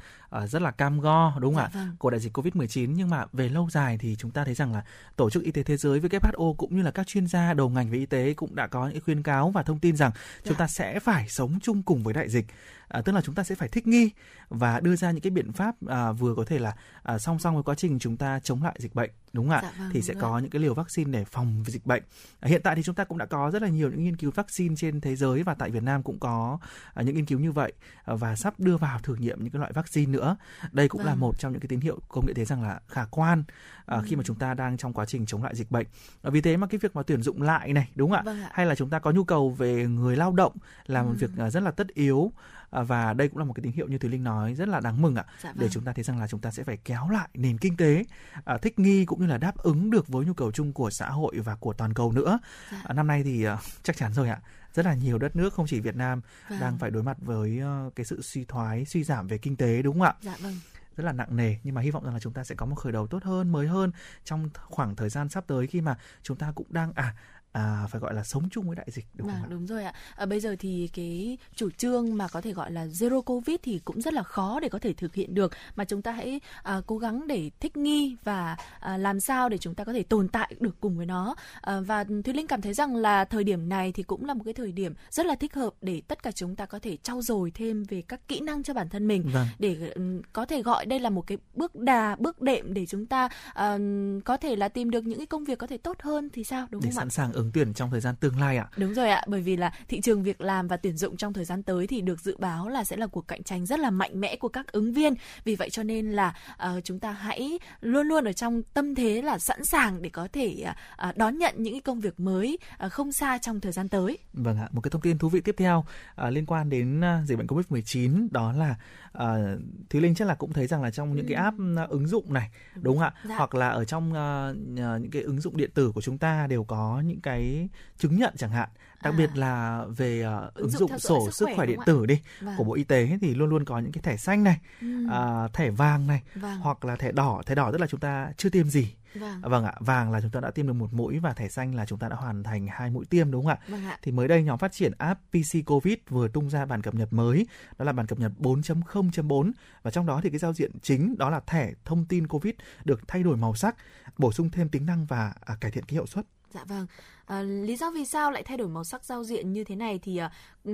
uh, 0.43 0.50
rất 0.50 0.62
là 0.62 0.71
cam 0.71 1.00
go 1.00 1.34
đúng 1.39 1.56
không 1.56 1.63
Dạ 1.73 1.80
ạ? 1.80 1.84
vâng. 1.86 1.95
Của 2.00 2.10
đại 2.10 2.19
dịch 2.19 2.38
Covid-19 2.38 2.91
nhưng 2.95 3.10
mà 3.10 3.26
về 3.34 3.50
lâu 3.50 3.69
dài 3.69 3.97
thì 3.97 4.15
chúng 4.19 4.32
ta 4.32 4.43
thấy 4.45 4.54
rằng 4.54 4.73
là 4.73 4.84
Tổ 5.15 5.30
chức 5.30 5.43
Y 5.43 5.52
tế 5.52 5.63
Thế 5.63 5.78
giới 5.78 6.00
WHO 6.00 6.54
cũng 6.54 6.76
như 6.78 6.82
là 6.82 6.91
các 6.91 7.08
chuyên 7.08 7.28
gia 7.28 7.54
đầu 7.54 7.69
ngành 7.69 7.89
về 7.91 7.97
y 7.97 8.06
tế 8.06 8.34
cũng 8.34 8.56
đã 8.56 8.67
có 8.67 8.88
những 8.89 9.02
khuyên 9.06 9.23
cáo 9.23 9.50
và 9.50 9.63
thông 9.63 9.80
tin 9.80 9.95
rằng 9.95 10.12
chúng 10.43 10.54
Dạ. 10.54 10.60
ta 10.60 10.67
sẽ 10.67 11.00
phải 11.00 11.30
sống 11.30 11.60
chung 11.63 11.84
cùng 11.84 12.04
với 12.04 12.13
đại 12.13 12.30
dịch. 12.30 12.45
À, 12.88 13.02
tức 13.02 13.12
là 13.12 13.21
chúng 13.21 13.36
ta 13.36 13.43
sẽ 13.43 13.56
phải 13.56 13.67
thích 13.69 13.88
nghi 13.88 14.12
và 14.50 14.80
đưa 14.80 14.95
ra 14.95 15.12
những 15.12 15.21
cái 15.21 15.32
biện 15.32 15.52
pháp 15.54 15.76
à, 15.88 16.12
vừa 16.12 16.36
có 16.36 16.43
thể 16.45 16.60
là 16.60 16.76
à, 17.04 17.17
song 17.19 17.39
song 17.39 17.54
với 17.54 17.63
quá 17.63 17.76
trình 17.76 18.00
chúng 18.00 18.17
ta 18.17 18.39
chống 18.39 18.63
lại 18.63 18.76
dịch 18.80 18.95
bệnh 18.95 19.10
đúng 19.34 19.45
không 19.50 19.56
ạ? 19.56 19.62
Dạ 19.63 19.71
vâng, 19.80 19.89
thì 19.93 20.02
sẽ 20.02 20.13
rồi. 20.13 20.21
có 20.21 20.39
những 20.39 20.50
cái 20.50 20.62
liều 20.62 20.73
vaccine 20.73 21.12
để 21.12 21.26
phòng 21.26 21.63
dịch 21.67 21.86
bệnh. 21.86 22.04
À, 22.39 22.50
hiện 22.50 22.62
tại 22.63 22.76
thì 22.76 22.84
chúng 22.84 22.95
ta 22.95 23.04
cũng 23.04 23.17
đã 23.17 23.26
có 23.26 23.52
rất 23.52 23.62
là 23.62 23.67
nhiều 23.67 23.89
những 23.91 24.04
nghiên 24.04 24.15
cứu 24.17 24.32
vaccine 24.32 24.76
trên 24.76 25.02
thế 25.02 25.15
giới 25.15 25.43
và 25.43 25.54
tại 25.54 25.69
Việt 25.71 25.84
Nam 25.84 26.04
cũng 26.04 26.19
có 26.19 26.60
à, 26.93 27.04
những 27.04 27.15
nghiên 27.15 27.26
cứu 27.26 27.39
như 27.39 27.52
vậy 27.52 27.73
à, 28.06 28.13
và 28.15 28.36
sắp 28.36 28.60
đưa 28.60 28.78
vào 28.78 29.00
thử 29.00 29.15
nghiệm 29.15 29.43
những 29.43 29.52
cái 29.54 29.60
loại 29.60 29.71
vaccine 29.73 30.12
nữa. 30.12 30.38
Đây 30.71 30.88
cũng 30.89 31.02
là 31.06 31.12
Vâng. 31.12 31.19
một 31.19 31.39
trong 31.39 31.52
những 31.52 31.62
cái 31.62 31.67
tín 31.67 31.80
hiệu 31.80 32.00
công 32.08 32.26
nghệ 32.26 32.34
thấy 32.34 32.45
rằng 32.45 32.63
là 32.63 32.80
khả 32.88 33.06
quan 33.12 33.43
à, 33.86 34.02
khi 34.06 34.15
mà 34.15 34.19
Ừ. 34.21 34.23
chúng 34.26 34.36
ta 34.38 34.54
đang 34.54 34.78
trong 34.78 34.93
quá 34.93 35.06
trình 35.06 35.26
chống 35.26 35.43
lại 35.43 35.56
dịch 35.56 35.71
bệnh. 35.71 35.88
À, 36.21 36.30
vì 36.30 36.41
thế 36.41 36.58
mà 36.58 36.67
cái 36.67 36.78
việc 36.80 36.95
mà 36.95 37.04
tuyển 37.04 37.21
dụng 37.21 37.41
lại 37.41 37.73
này 37.73 37.89
đúng 37.95 38.10
không 38.10 38.17
ạ? 38.19 38.21
Vâng 38.26 38.41
ạ. 38.41 38.50
Hay 38.54 38.65
là 38.65 38.76
chúng 38.76 38.89
ta 38.89 39.00
có 39.00 39.12
nhu 39.12 39.23
cầu 39.23 39.50
về 39.50 39.86
người 39.86 40.15
lao 40.15 40.32
động 40.32 40.54
là 40.86 41.04
một 41.04 41.10
Ừ. 41.10 41.28
việc 41.28 41.30
à, 41.38 41.50
rất 41.50 41.63
là 41.63 41.71
tất 41.71 41.88
yếu 41.88 42.32
À, 42.77 42.83
và 42.83 43.13
đây 43.13 43.27
cũng 43.27 43.37
là 43.37 43.45
một 43.45 43.53
cái 43.53 43.63
tín 43.63 43.71
hiệu 43.73 43.87
như 43.87 43.97
Thùy 43.97 44.09
Linh 44.09 44.23
nói 44.23 44.53
rất 44.53 44.67
là 44.67 44.79
đáng 44.79 45.01
mừng 45.01 45.15
ạ 45.15 45.25
Dạ 45.43 45.51
để 45.55 45.59
vâng. 45.61 45.69
chúng 45.71 45.83
ta 45.83 45.93
thấy 45.93 46.03
rằng 46.03 46.19
là 46.19 46.27
chúng 46.27 46.39
ta 46.39 46.51
sẽ 46.51 46.63
phải 46.63 46.77
kéo 46.77 47.09
lại 47.09 47.29
nền 47.33 47.57
kinh 47.57 47.77
tế 47.77 48.03
à, 48.45 48.57
thích 48.57 48.79
nghi 48.79 49.05
cũng 49.05 49.21
như 49.21 49.27
là 49.27 49.37
đáp 49.37 49.57
ứng 49.57 49.89
được 49.91 50.07
với 50.07 50.25
nhu 50.25 50.33
cầu 50.33 50.51
chung 50.51 50.73
của 50.73 50.89
xã 50.89 51.09
hội 51.09 51.39
và 51.39 51.55
của 51.55 51.73
toàn 51.73 51.93
cầu 51.93 52.11
nữa 52.11 52.39
Dạ. 52.71 52.81
à, 52.85 52.93
năm 52.93 53.07
nay 53.07 53.23
thì 53.23 53.43
à, 53.43 53.57
chắc 53.83 53.97
chắn 53.97 54.13
rồi 54.13 54.29
ạ 54.29 54.39
rất 54.73 54.85
là 54.85 54.93
nhiều 54.93 55.17
đất 55.17 55.35
nước 55.35 55.53
không 55.53 55.67
chỉ 55.67 55.79
Việt 55.79 55.95
Nam 55.95 56.21
Vâng. 56.49 56.59
đang 56.59 56.77
phải 56.77 56.91
đối 56.91 57.03
mặt 57.03 57.17
với 57.21 57.59
ờ, 57.59 57.89
cái 57.95 58.05
sự 58.05 58.21
suy 58.21 58.45
thoái 58.45 58.85
suy 58.85 59.03
giảm 59.03 59.27
về 59.27 59.37
kinh 59.37 59.55
tế 59.55 59.81
đúng 59.81 59.93
không 59.93 60.01
ạ 60.07 60.13
Dạ 60.21 60.35
vâng. 60.41 60.53
rất 60.97 61.03
là 61.03 61.11
nặng 61.11 61.35
nề 61.35 61.55
nhưng 61.63 61.75
mà 61.75 61.81
hy 61.81 61.91
vọng 61.91 62.03
rằng 62.03 62.13
là 62.13 62.19
chúng 62.19 62.33
ta 62.33 62.43
sẽ 62.43 62.55
có 62.55 62.65
một 62.65 62.75
khởi 62.75 62.91
đầu 62.93 63.07
tốt 63.07 63.23
hơn 63.23 63.51
mới 63.51 63.67
hơn 63.67 63.91
trong 64.23 64.49
khoảng 64.53 64.95
thời 64.95 65.09
gian 65.09 65.29
sắp 65.29 65.43
tới 65.47 65.67
khi 65.67 65.81
mà 65.81 65.97
chúng 66.23 66.37
ta 66.37 66.51
cũng 66.55 66.67
đang 66.69 66.93
à 66.95 67.15
à 67.57 67.87
phải 67.89 68.01
gọi 68.01 68.13
là 68.13 68.23
sống 68.23 68.49
chung 68.51 68.67
với 68.67 68.75
đại 68.75 68.87
dịch 68.91 69.05
đúng 69.13 69.27
không 69.27 69.35
Vâng, 69.41 69.43
ạ 69.43 69.49
đúng 69.49 69.65
rồi 69.67 69.83
ạ. 69.83 69.93
À, 70.15 70.25
bây 70.25 70.39
giờ 70.39 70.55
thì 70.59 70.89
cái 70.93 71.37
chủ 71.55 71.69
trương 71.69 72.17
mà 72.17 72.27
có 72.27 72.41
thể 72.41 72.53
gọi 72.53 72.71
là 72.71 72.85
zero 72.85 73.21
covid 73.21 73.55
thì 73.63 73.79
cũng 73.85 74.01
rất 74.01 74.13
là 74.13 74.23
khó 74.23 74.59
để 74.59 74.69
có 74.69 74.79
thể 74.79 74.93
thực 74.93 75.15
hiện 75.15 75.33
được 75.35 75.51
mà 75.75 75.85
chúng 75.85 76.01
ta 76.01 76.11
hãy 76.11 76.39
à, 76.63 76.81
cố 76.87 76.97
gắng 76.97 77.27
để 77.27 77.51
thích 77.59 77.77
nghi 77.77 78.15
và 78.23 78.57
à, 78.79 78.97
làm 78.97 79.19
sao 79.19 79.49
để 79.49 79.57
chúng 79.57 79.75
ta 79.75 79.83
có 79.83 79.93
thể 79.93 80.03
tồn 80.03 80.27
tại 80.27 80.53
được 80.59 80.75
cùng 80.81 80.97
với 80.97 81.05
nó. 81.05 81.35
À, 81.61 81.79
và 81.79 82.03
Thúy 82.03 82.33
Linh 82.33 82.47
cảm 82.47 82.61
thấy 82.61 82.73
rằng 82.73 82.95
là 82.95 83.25
thời 83.25 83.43
điểm 83.43 83.69
này 83.69 83.91
thì 83.91 84.03
cũng 84.03 84.25
là 84.25 84.33
một 84.33 84.41
cái 84.45 84.53
thời 84.53 84.71
điểm 84.71 84.93
rất 85.09 85.25
là 85.25 85.35
thích 85.35 85.53
hợp 85.53 85.73
để 85.81 86.01
tất 86.07 86.23
cả 86.23 86.31
chúng 86.31 86.55
ta 86.55 86.65
có 86.65 86.79
thể 86.79 86.97
trau 86.97 87.21
dồi 87.21 87.51
thêm 87.51 87.83
về 87.83 88.01
các 88.01 88.27
kỹ 88.27 88.39
năng 88.39 88.63
cho 88.63 88.73
bản 88.73 88.89
thân 88.89 89.07
mình 89.07 89.23
vâng 89.33 89.47
để 89.59 89.91
ừm, 89.95 90.21
có 90.33 90.45
thể 90.45 90.61
gọi 90.63 90.85
đây 90.85 90.99
là 90.99 91.09
một 91.09 91.27
cái 91.27 91.37
bước 91.55 91.75
đà 91.75 92.15
bước 92.19 92.41
đệm 92.41 92.73
để 92.73 92.85
chúng 92.85 93.05
ta 93.05 93.29
ừm, 93.55 94.21
có 94.21 94.37
thể 94.37 94.55
là 94.55 94.69
tìm 94.69 94.89
được 94.89 95.05
những 95.05 95.17
cái 95.17 95.25
công 95.27 95.43
việc 95.43 95.57
có 95.57 95.67
thể 95.67 95.77
tốt 95.77 95.97
hơn 96.01 96.29
thì 96.33 96.43
sao 96.43 96.67
đúng 96.71 96.81
để 96.81 96.89
không 96.89 96.97
ạ? 96.97 97.01
sẵn 97.01 97.09
sàng 97.09 97.33
ứng 97.33 97.46
tuyển 97.53 97.73
trong 97.73 97.91
thời 97.91 98.01
gian 98.01 98.15
tương 98.15 98.39
lai 98.39 98.57
ạ 98.57 98.67
Đúng 98.77 98.93
rồi 98.93 99.10
ạ, 99.10 99.23
bởi 99.27 99.41
vì 99.41 99.57
là 99.57 99.73
thị 99.88 100.01
trường 100.01 100.23
việc 100.23 100.41
làm 100.41 100.67
và 100.67 100.77
tuyển 100.77 100.97
dụng 100.97 101.17
trong 101.17 101.33
thời 101.33 101.45
gian 101.45 101.63
tới 101.63 101.88
thì 101.88 102.01
được 102.01 102.19
dự 102.19 102.38
báo 102.38 102.69
là 102.69 102.83
sẽ 102.83 102.97
là 102.97 103.07
cuộc 103.07 103.27
cạnh 103.27 103.43
tranh 103.43 103.65
rất 103.65 103.79
là 103.79 103.89
mạnh 103.89 104.21
mẽ 104.21 104.36
của 104.36 104.49
các 104.49 104.71
ứng 104.71 104.93
viên. 104.93 105.13
Vì 105.43 105.55
vậy 105.55 105.69
cho 105.69 105.83
nên 105.83 106.12
là 106.12 106.36
ờ, 106.57 106.81
chúng 106.83 106.99
ta 106.99 107.12
hãy 107.12 107.60
luôn 107.81 108.07
luôn 108.07 108.25
ở 108.25 108.33
trong 108.33 108.63
tâm 108.73 108.95
thế 108.95 109.21
là 109.21 109.39
sẵn 109.39 109.65
sàng 109.65 110.01
để 110.01 110.10
có 110.10 110.27
thể 110.33 110.65
à, 110.95 111.13
đón 111.15 111.38
nhận 111.38 111.53
những 111.57 111.73
cái 111.73 111.81
công 111.81 111.99
việc 111.99 112.19
mới 112.19 112.57
à, 112.77 112.89
không 112.89 113.12
xa 113.12 113.38
trong 113.38 113.60
thời 113.60 113.71
gian 113.71 113.89
tới. 113.89 114.17
Vâng 114.33 114.57
ạ, 114.57 114.69
một 114.71 114.81
cái 114.81 114.91
thông 114.91 115.01
tin 115.01 115.17
thú 115.17 115.29
vị 115.29 115.41
tiếp 115.41 115.55
theo 115.57 115.86
à, 116.15 116.29
liên 116.29 116.45
quan 116.45 116.69
đến 116.69 117.01
à, 117.01 117.21
dịch 117.25 117.38
bệnh 117.38 117.47
Covid-19 117.47 118.27
đó 118.31 118.51
là 118.51 118.75
à, 119.13 119.55
Thúy 119.89 120.01
Linh 120.01 120.15
chắc 120.15 120.27
là 120.27 120.36
cũng 120.36 120.53
thấy 120.53 120.67
rằng 120.67 120.83
là 120.83 120.91
trong 120.91 121.15
những 121.15 121.25
cái 121.27 121.36
app 121.36 121.57
à, 121.77 121.86
ứng 121.89 122.07
dụng 122.07 122.33
này 122.33 122.49
đúng 122.75 122.97
không 122.97 123.03
ạ? 123.03 123.13
Dạ. 123.23 123.36
Hoặc 123.38 123.55
là 123.55 123.69
ở 123.69 123.86
trong 123.86 124.13
à, 124.13 124.51
những 124.75 125.12
cái 125.12 125.21
ứng 125.21 125.41
dụng 125.41 125.57
điện 125.57 125.69
tử 125.73 125.91
của 125.91 126.01
chúng 126.01 126.17
ta 126.17 126.47
đều 126.47 126.63
có 126.63 127.01
những 127.05 127.21
cái 127.27 127.69
chứng 127.97 128.17
nhận 128.17 128.33
chẳng 128.37 128.51
hạn, 128.51 128.69
đặc 129.03 129.13
À. 129.13 129.17
biệt 129.17 129.29
là 129.35 129.85
về 129.97 130.21
à, 130.23 130.41
Ứng 130.53 130.69
dụng 130.69 130.89
dụng 130.89 130.99
sổ 130.99 131.25
sức 131.25 131.33
sức 131.33 131.49
khỏe, 131.55 131.65
điện 131.65 131.79
tử 131.85 132.05
đi 132.05 132.21
Vâng. 132.41 132.55
của 132.57 132.63
Bộ 132.63 132.73
Y 132.73 132.83
tế 132.83 133.17
thì 133.21 133.35
luôn 133.35 133.49
luôn 133.49 133.65
có 133.65 133.79
những 133.79 133.91
cái 133.91 134.01
thẻ 134.01 134.17
xanh 134.17 134.43
này, 134.43 134.59
Ừm, 134.81 135.07
à, 135.11 135.47
thẻ 135.53 135.69
vàng 135.69 136.07
này 136.07 136.21
vâng, 136.35 136.59
hoặc 136.59 136.85
là 136.85 136.95
thẻ 136.95 137.11
đỏ, 137.11 137.41
thẻ 137.45 137.55
đỏ 137.55 137.71
tức 137.71 137.77
là 137.81 137.87
chúng 137.87 137.99
ta 137.99 138.31
chưa 138.37 138.49
tiêm 138.49 138.69
gì. 138.69 138.93
vâng, 139.15 139.41
Vâng 139.41 139.65
ạ, 139.65 139.73
vàng 139.79 140.11
là 140.11 140.21
chúng 140.21 140.31
ta 140.31 140.39
đã 140.39 140.51
tiêm 140.51 140.67
được 140.67 140.73
một 140.73 140.93
mũi 140.93 141.19
và 141.19 141.33
thẻ 141.33 141.47
xanh 141.49 141.75
là 141.75 141.85
chúng 141.85 141.99
ta 141.99 142.09
đã 142.09 142.15
hoàn 142.15 142.43
thành 142.43 142.67
hai 142.71 142.89
mũi 142.89 143.05
tiêm 143.05 143.31
đúng 143.31 143.43
không 143.45 143.51
ạ? 143.51 143.57
vâng 143.67 143.85
ạ. 143.85 143.97
Thì 144.01 144.11
mới 144.11 144.27
đây 144.27 144.43
nhóm 144.43 144.57
phát 144.59 144.71
triển 144.71 144.91
app 144.97 145.21
PC 145.31 145.65
Covid 145.65 145.95
vừa 146.09 146.27
tung 146.27 146.49
ra 146.49 146.65
bản 146.65 146.81
cập 146.81 146.95
nhật 146.95 147.13
mới, 147.13 147.47
đó 147.77 147.85
là 147.85 147.91
bản 147.91 148.07
cập 148.07 148.19
nhật 148.19 148.31
4.0.4 148.39 149.51
và 149.83 149.91
trong 149.91 150.05
đó 150.05 150.19
thì 150.23 150.29
cái 150.29 150.39
giao 150.39 150.53
diện 150.53 150.71
chính 150.81 151.17
đó 151.17 151.29
là 151.29 151.39
thẻ 151.47 151.71
thông 151.85 152.05
tin 152.05 152.27
Covid 152.27 152.53
được 152.85 153.07
thay 153.07 153.23
đổi 153.23 153.37
màu 153.37 153.55
sắc, 153.55 153.75
bổ 154.17 154.31
sung 154.31 154.49
thêm 154.49 154.69
tính 154.69 154.85
năng 154.85 155.05
và 155.05 155.33
à, 155.45 155.55
cải 155.61 155.71
thiện 155.71 155.83
cái 155.85 155.93
hiệu 155.93 156.05
suất. 156.05 156.25
Dạ 156.53 156.63
vâng. 156.63 156.85
À, 157.27 157.41
lý 157.41 157.75
do 157.75 157.91
vì 157.91 158.05
sao 158.05 158.31
lại 158.31 158.43
thay 158.43 158.57
đổi 158.57 158.67
màu 158.67 158.83
sắc 158.83 159.05
giao 159.05 159.23
diện 159.23 159.53
như 159.53 159.63
thế 159.63 159.75
này 159.75 159.99
thì 160.03 160.17
à, 160.17 160.31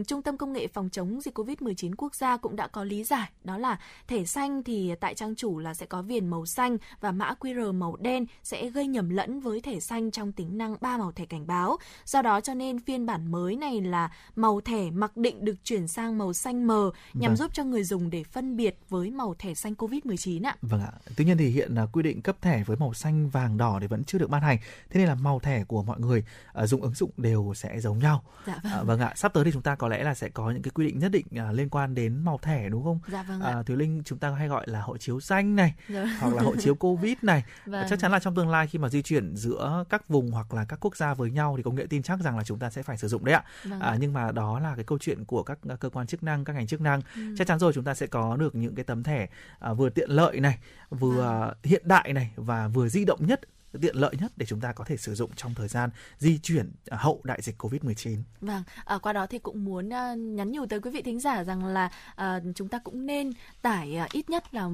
Trung 0.08 0.22
tâm 0.22 0.38
Công 0.38 0.54
nghệ 0.54 0.68
Phòng 0.68 0.90
chống 0.90 1.22
dịch 1.22 1.38
COVID-19 1.40 1.94
quốc 1.98 2.16
gia 2.16 2.38
cũng 2.38 2.56
đã 2.56 2.68
có 2.68 2.84
lý 2.84 3.04
giải. 3.04 3.30
Đó 3.44 3.58
là 3.58 3.80
thẻ 4.08 4.26
xanh 4.26 4.64
thì 4.64 4.92
tại 5.00 5.16
trang 5.16 5.36
chủ 5.36 5.60
là 5.60 5.74
sẽ 5.74 5.86
có 5.86 6.02
viền 6.02 6.28
màu 6.28 6.46
xanh 6.46 6.78
và 7.02 7.12
mã 7.12 7.34
QR 7.40 7.74
màu 7.74 7.96
đen 7.96 8.26
sẽ 8.44 8.70
gây 8.70 8.88
nhầm 8.88 9.10
lẫn 9.10 9.40
với 9.40 9.62
thẻ 9.62 9.80
xanh 9.80 10.12
trong 10.12 10.32
tính 10.32 10.58
năng 10.58 10.76
ba 10.82 10.98
màu 10.98 11.12
thẻ 11.12 11.26
cảnh 11.26 11.48
báo. 11.48 11.78
Do 12.06 12.22
đó 12.22 12.42
cho 12.42 12.54
nên 12.54 12.80
phiên 12.80 13.06
bản 13.06 13.32
mới 13.32 13.56
này 13.56 13.82
là 13.82 14.12
màu 14.36 14.62
thẻ 14.62 14.92
mặc 14.92 15.18
định 15.18 15.46
được 15.46 15.56
chuyển 15.64 15.88
sang 15.88 16.18
màu 16.18 16.34
xanh 16.34 16.68
mờ 16.68 16.92
nhằm 17.14 17.32
Vâng. 17.32 17.36
giúp 17.36 17.54
cho 17.54 17.64
người 17.64 17.84
dùng 17.84 18.10
để 18.10 18.24
phân 18.24 18.58
biệt 18.58 18.80
với 18.90 19.12
màu 19.12 19.36
thẻ 19.40 19.54
xanh 19.54 19.74
COVID-19 19.74 20.44
ạ. 20.48 20.56
Vâng 20.62 20.82
ạ. 20.82 20.92
Tuy 21.18 21.26
nhiên 21.26 21.38
thì 21.38 21.48
hiện 21.48 21.76
là 21.76 21.86
quy 21.86 22.04
định 22.04 22.22
cấp 22.22 22.42
thẻ 22.42 22.64
với 22.64 22.78
màu 22.78 22.94
xanh, 22.94 23.30
vàng, 23.30 23.58
đỏ 23.58 23.78
thì 23.82 23.88
vẫn 23.88 24.04
chưa 24.04 24.18
được 24.18 24.30
ban 24.30 24.42
hành. 24.42 24.58
Thế 24.90 25.00
nên 25.00 25.08
là 25.08 25.16
màu 25.16 25.40
thẻ 25.40 25.64
của 25.64 25.84
mọi 25.84 26.00
người 26.00 26.24
à, 26.54 26.66
dùng 26.68 26.82
ứng 26.82 26.94
dụng 26.94 27.12
đều 27.18 27.54
sẽ 27.56 27.80
giống 27.80 28.00
nhau. 28.00 28.24
Dạ 28.48 28.60
vâng. 28.64 28.72
À, 28.74 28.84
vâng 28.84 29.00
ạ. 29.00 29.14
Sắp 29.16 29.34
tới 29.34 29.44
thì 29.44 29.52
chúng 29.52 29.62
ta 29.62 29.76
có 29.76 29.88
lẽ 29.88 30.04
là 30.04 30.14
sẽ 30.16 30.30
có 30.30 30.52
những 30.52 30.62
cái 30.62 30.72
quy 30.76 30.86
định 30.86 31.00
nhất 31.00 31.12
định 31.12 31.26
à, 31.36 31.52
liên 31.52 31.70
quan 31.70 31.96
đến 31.96 32.18
màu 32.26 32.38
thẻ 32.42 32.70
đúng 32.70 32.84
không? 32.84 33.00
Dạ 33.08 33.24
vâng 33.24 33.42
ạ. 33.42 33.52
À, 33.54 33.64
Thúy 33.64 33.76
Linh 33.76 34.02
chúng 34.06 34.20
ta 34.20 34.30
hay 34.30 34.48
gọi 34.48 34.68
là 34.70 34.82
hộ 34.82 34.98
chiếu 34.98 35.20
xanh 35.20 35.56
này 35.56 35.74
Dạ. 35.90 36.18
hoặc 36.20 36.34
là 36.34 36.44
hộ 36.44 36.56
chiếu 36.56 36.76
covid 36.76 37.14
này 37.22 37.44
Vâng. 37.66 37.86
chắc 37.90 38.00
chắn 38.00 38.12
là 38.12 38.20
trong 38.20 38.36
tương 38.36 38.50
lai 38.50 38.68
khi 38.68 38.80
mà 38.80 38.90
di 38.90 39.02
chuyển 39.02 39.36
giữa 39.36 39.84
các 39.90 40.08
vùng 40.08 40.32
hoặc 40.32 40.54
là 40.54 40.66
các 40.66 40.80
quốc 40.82 40.96
gia 40.98 41.14
với 41.14 41.32
nhau 41.32 41.54
thì 41.58 41.64
công 41.64 41.76
nghệ 41.76 41.86
tin 41.90 42.04
chắc 42.04 42.20
rằng 42.20 42.38
là 42.38 42.44
chúng 42.44 42.60
ta 42.60 42.70
sẽ 42.70 42.84
phải 42.84 42.98
sử 42.98 43.08
dụng 43.08 43.26
đấy 43.26 43.36
ạ 43.36 43.44
Vâng 43.64 43.80
à, 43.80 43.90
ạ. 43.90 43.98
nhưng 44.00 44.14
mà 44.14 44.32
đó 44.32 44.60
là 44.60 44.76
cái 44.76 44.84
câu 44.84 44.98
chuyện 45.02 45.26
của 45.26 45.44
các 45.44 45.60
cơ 45.80 45.90
quan 45.90 46.08
chức 46.08 46.24
năng 46.24 46.46
các 46.46 46.54
ngành 46.54 46.68
chức 46.68 46.82
năng 46.82 47.02
Ừ. 47.16 47.22
chắc 47.38 47.48
chắn 47.48 47.60
rồi 47.60 47.74
chúng 47.74 47.84
ta 47.84 47.94
sẽ 47.94 48.08
có 48.08 48.36
được 48.38 48.56
những 48.56 48.76
cái 48.76 48.84
tấm 48.86 49.04
thẻ 49.04 49.28
à, 49.60 49.74
vừa 49.74 49.90
tiện 49.90 50.10
lợi 50.10 50.40
này 50.40 50.58
vừa 50.90 51.16
Vâng. 51.16 51.54
hiện 51.64 51.82
đại 51.86 52.14
này 52.14 52.32
và 52.36 52.68
vừa 52.68 52.90
di 52.90 53.06
động 53.06 53.20
nhất 53.28 53.42
tiện 53.82 53.96
lợi 53.96 54.16
nhất 54.20 54.32
để 54.38 54.46
chúng 54.46 54.60
ta 54.60 54.72
có 54.72 54.84
thể 54.84 54.98
sử 54.98 55.16
dụng 55.16 55.32
trong 55.36 55.54
thời 55.54 55.68
gian 55.68 55.90
di 56.18 56.38
chuyển 56.38 56.72
à, 56.90 56.98
hậu 56.98 57.22
đại 57.24 57.42
dịch 57.42 57.64
Covid-19. 57.64 58.18
Vâng, 58.42 58.64
à, 58.86 58.98
qua 58.98 59.14
đó 59.14 59.28
thì 59.28 59.40
cũng 59.40 59.66
muốn 59.66 59.94
à, 59.94 60.16
nhắn 60.16 60.52
nhủ 60.52 60.66
tới 60.66 60.82
quý 60.82 60.92
vị 60.92 61.02
thính 61.02 61.20
giả 61.20 61.44
rằng 61.44 61.66
là 61.66 61.90
à, 62.16 62.40
chúng 62.56 62.68
ta 62.68 62.80
cũng 62.80 63.06
nên 63.06 63.32
tải 63.62 63.96
à, 63.96 64.08
ít 64.12 64.30
nhất 64.30 64.54
là 64.54 64.70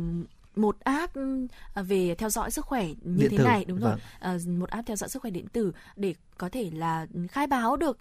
một 0.56 0.80
app 0.80 1.14
à, 1.74 1.82
về 1.82 2.16
theo 2.16 2.30
dõi 2.30 2.52
sức 2.52 2.66
khỏe 2.66 2.88
như 2.88 3.22
Điện 3.22 3.32
thế 3.32 3.38
tử, 3.38 3.44
này 3.44 3.66
đúng 3.66 3.80
rồi 3.80 3.92
vâng. 3.92 4.00
à, 4.20 4.38
một 4.48 4.70
app 4.70 4.88
theo 4.88 4.96
dõi 4.96 5.10
sức 5.10 5.22
khỏe 5.22 5.32
điện 5.32 5.48
tử 5.48 5.72
để 5.96 6.16
có 6.38 6.50
thể 6.50 6.70
là 6.74 7.08
khai 7.32 7.48
báo 7.48 7.78
được 7.78 7.98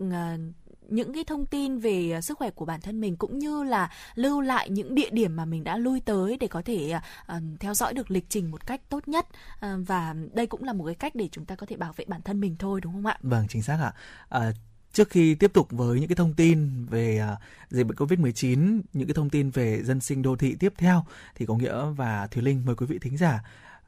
những 0.89 1.13
cái 1.15 1.25
thông 1.25 1.47
tin 1.47 1.79
về 1.79 2.13
à, 2.13 2.21
sức 2.21 2.39
khỏe 2.39 2.51
của 2.51 2.65
bản 2.65 2.81
thân 2.81 3.01
mình 3.01 3.17
cũng 3.17 3.39
như 3.39 3.63
là 3.63 3.91
lưu 4.15 4.41
lại 4.41 4.71
những 4.71 4.95
địa 4.95 5.11
điểm 5.11 5.37
mà 5.37 5.45
mình 5.45 5.65
đã 5.65 5.77
lui 5.77 6.01
tới 6.01 6.37
để 6.41 6.47
có 6.47 6.63
thể 6.65 6.95
uh, 7.37 7.43
theo 7.61 7.75
dõi 7.75 7.95
được 7.95 8.11
lịch 8.11 8.25
trình 8.29 8.51
một 8.51 8.67
cách 8.67 8.81
tốt 8.89 9.09
nhất 9.09 9.27
uh, 9.55 9.87
và 9.87 10.15
đây 10.33 10.47
cũng 10.47 10.65
là 10.65 10.73
một 10.73 10.85
cái 10.85 10.95
cách 10.95 11.15
để 11.15 11.29
chúng 11.33 11.45
ta 11.45 11.55
có 11.55 11.67
thể 11.67 11.77
bảo 11.77 11.93
vệ 11.97 12.05
bản 12.09 12.23
thân 12.23 12.41
mình 12.41 12.57
thôi 12.59 12.81
đúng 12.81 12.93
không 12.93 13.07
ạ? 13.07 13.19
Vâng, 13.23 13.47
chính 13.49 13.63
xác 13.63 13.79
ạ. 13.83 13.93
À, 14.29 14.53
trước 14.93 15.11
khi 15.11 15.35
tiếp 15.35 15.53
tục 15.53 15.69
với 15.71 16.01
những 16.01 16.09
cái 16.09 16.17
thông 16.17 16.35
tin 16.35 16.87
về 16.87 17.23
uh, 17.33 17.39
dịch 17.71 17.87
bệnh 17.87 17.97
Covid-19, 17.97 18.81
những 18.93 19.09
cái 19.09 19.15
thông 19.15 19.31
tin 19.31 19.51
về 19.51 19.83
dân 19.83 20.01
sinh 20.01 20.23
đô 20.23 20.37
thị 20.37 20.57
tiếp 20.61 20.73
theo 20.77 21.05
thì 21.35 21.47
có 21.47 21.57
nghĩa 21.57 21.85
và 21.97 22.27
Thùy 22.27 22.43
Linh 22.43 22.63
mời 22.67 22.77
quý 22.77 22.87
vị 22.87 22.99
thính 22.99 23.17
giả 23.17 23.43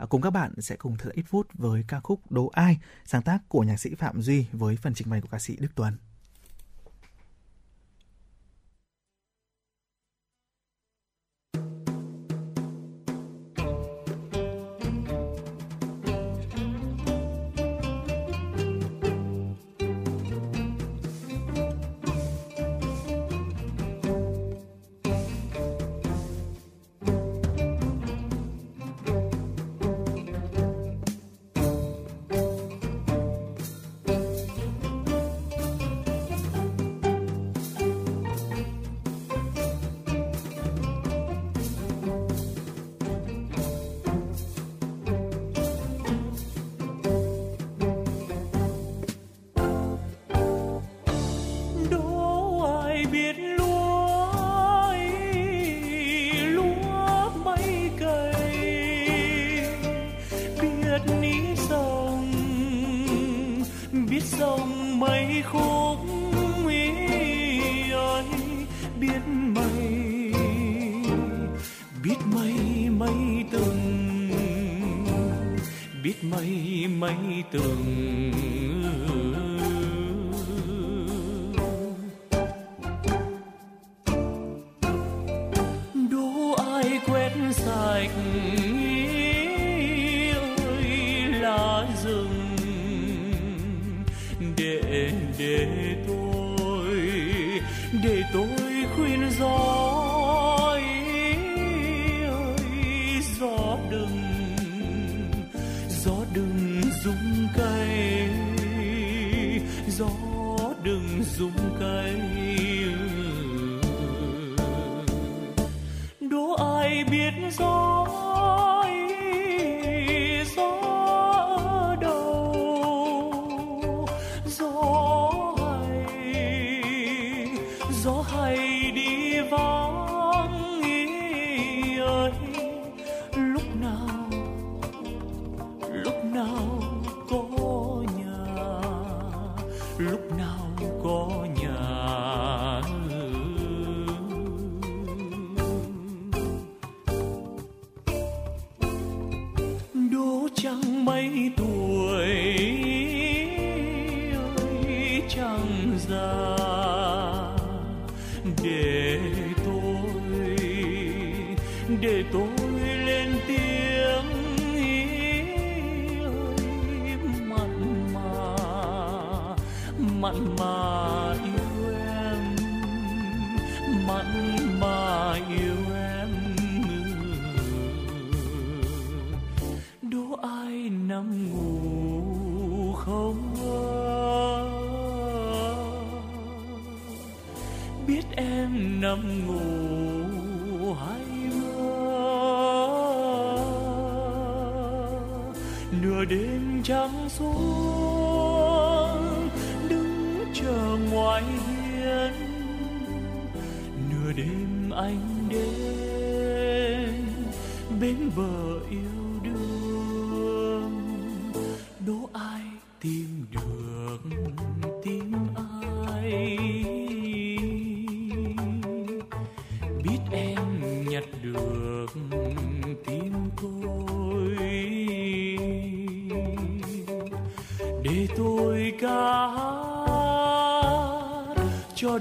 cùng 0.09 0.23
các 0.23 0.31
bạn 0.31 0.53
sẽ 0.59 0.77
cùng 0.77 0.97
thật 0.97 1.11
ít 1.15 1.25
phút 1.29 1.47
với 1.55 1.85
ca 1.89 2.01
khúc 2.01 2.33
Đố 2.33 2.51
ai 2.53 2.79
sáng 3.05 3.23
tác 3.23 3.39
của 3.49 3.61
nhạc 3.61 3.77
sĩ 3.77 3.95
Phạm 3.95 4.23
Duy 4.23 4.47
với 4.53 4.77
phần 4.77 4.95
trình 4.95 5.11
bày 5.11 5.21
của 5.21 5.29
ca 5.31 5.39
sĩ 5.39 5.57
Đức 5.57 5.69
Tuấn. 5.75 5.97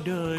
đời. 0.05 0.38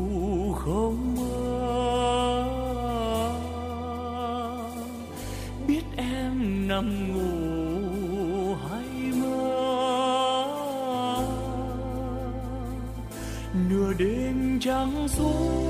nằm 6.81 7.13
ngủ 7.13 8.55
hay 8.69 9.11
mơ? 9.21 9.27
Nửa 13.69 13.93
đêm 13.97 14.59
trắng 14.61 15.07
xuống 15.07 15.60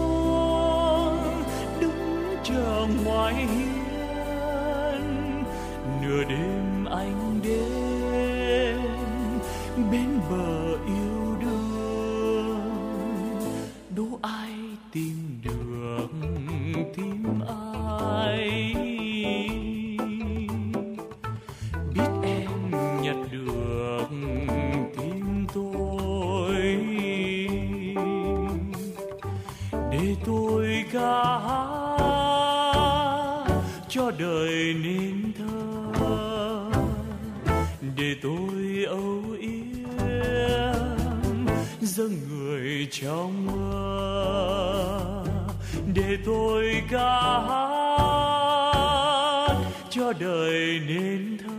nên 50.80 51.38
tha. 51.38 51.52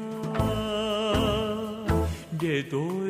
Để 2.41 2.63
tôi 2.71 3.02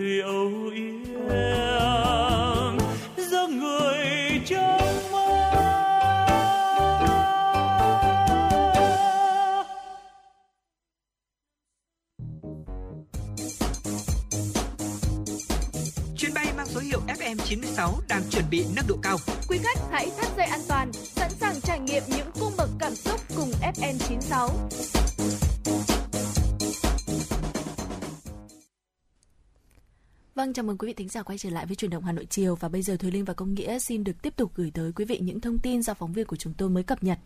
Vâng, 30.52 30.56
chào 30.56 30.64
mừng 30.64 30.78
quý 30.78 30.86
vị 30.86 30.94
thính 30.94 31.08
giả 31.08 31.22
quay 31.22 31.38
trở 31.38 31.50
lại 31.50 31.66
với 31.66 31.76
truyền 31.76 31.90
động 31.90 32.04
Hà 32.04 32.12
Nội 32.12 32.26
chiều 32.30 32.54
và 32.54 32.68
bây 32.68 32.82
giờ 32.82 32.96
Thùy 32.96 33.10
Linh 33.10 33.24
và 33.24 33.34
Công 33.34 33.54
Nghĩa 33.54 33.78
xin 33.78 34.04
được 34.04 34.22
tiếp 34.22 34.36
tục 34.36 34.52
gửi 34.54 34.70
tới 34.74 34.92
quý 34.92 35.04
vị 35.04 35.18
những 35.18 35.40
thông 35.40 35.58
tin 35.58 35.82
do 35.82 35.94
phóng 35.94 36.12
viên 36.12 36.26
của 36.26 36.36
chúng 36.36 36.54
tôi 36.54 36.68
mới 36.70 36.82
cập 36.82 37.02
nhật. 37.04 37.18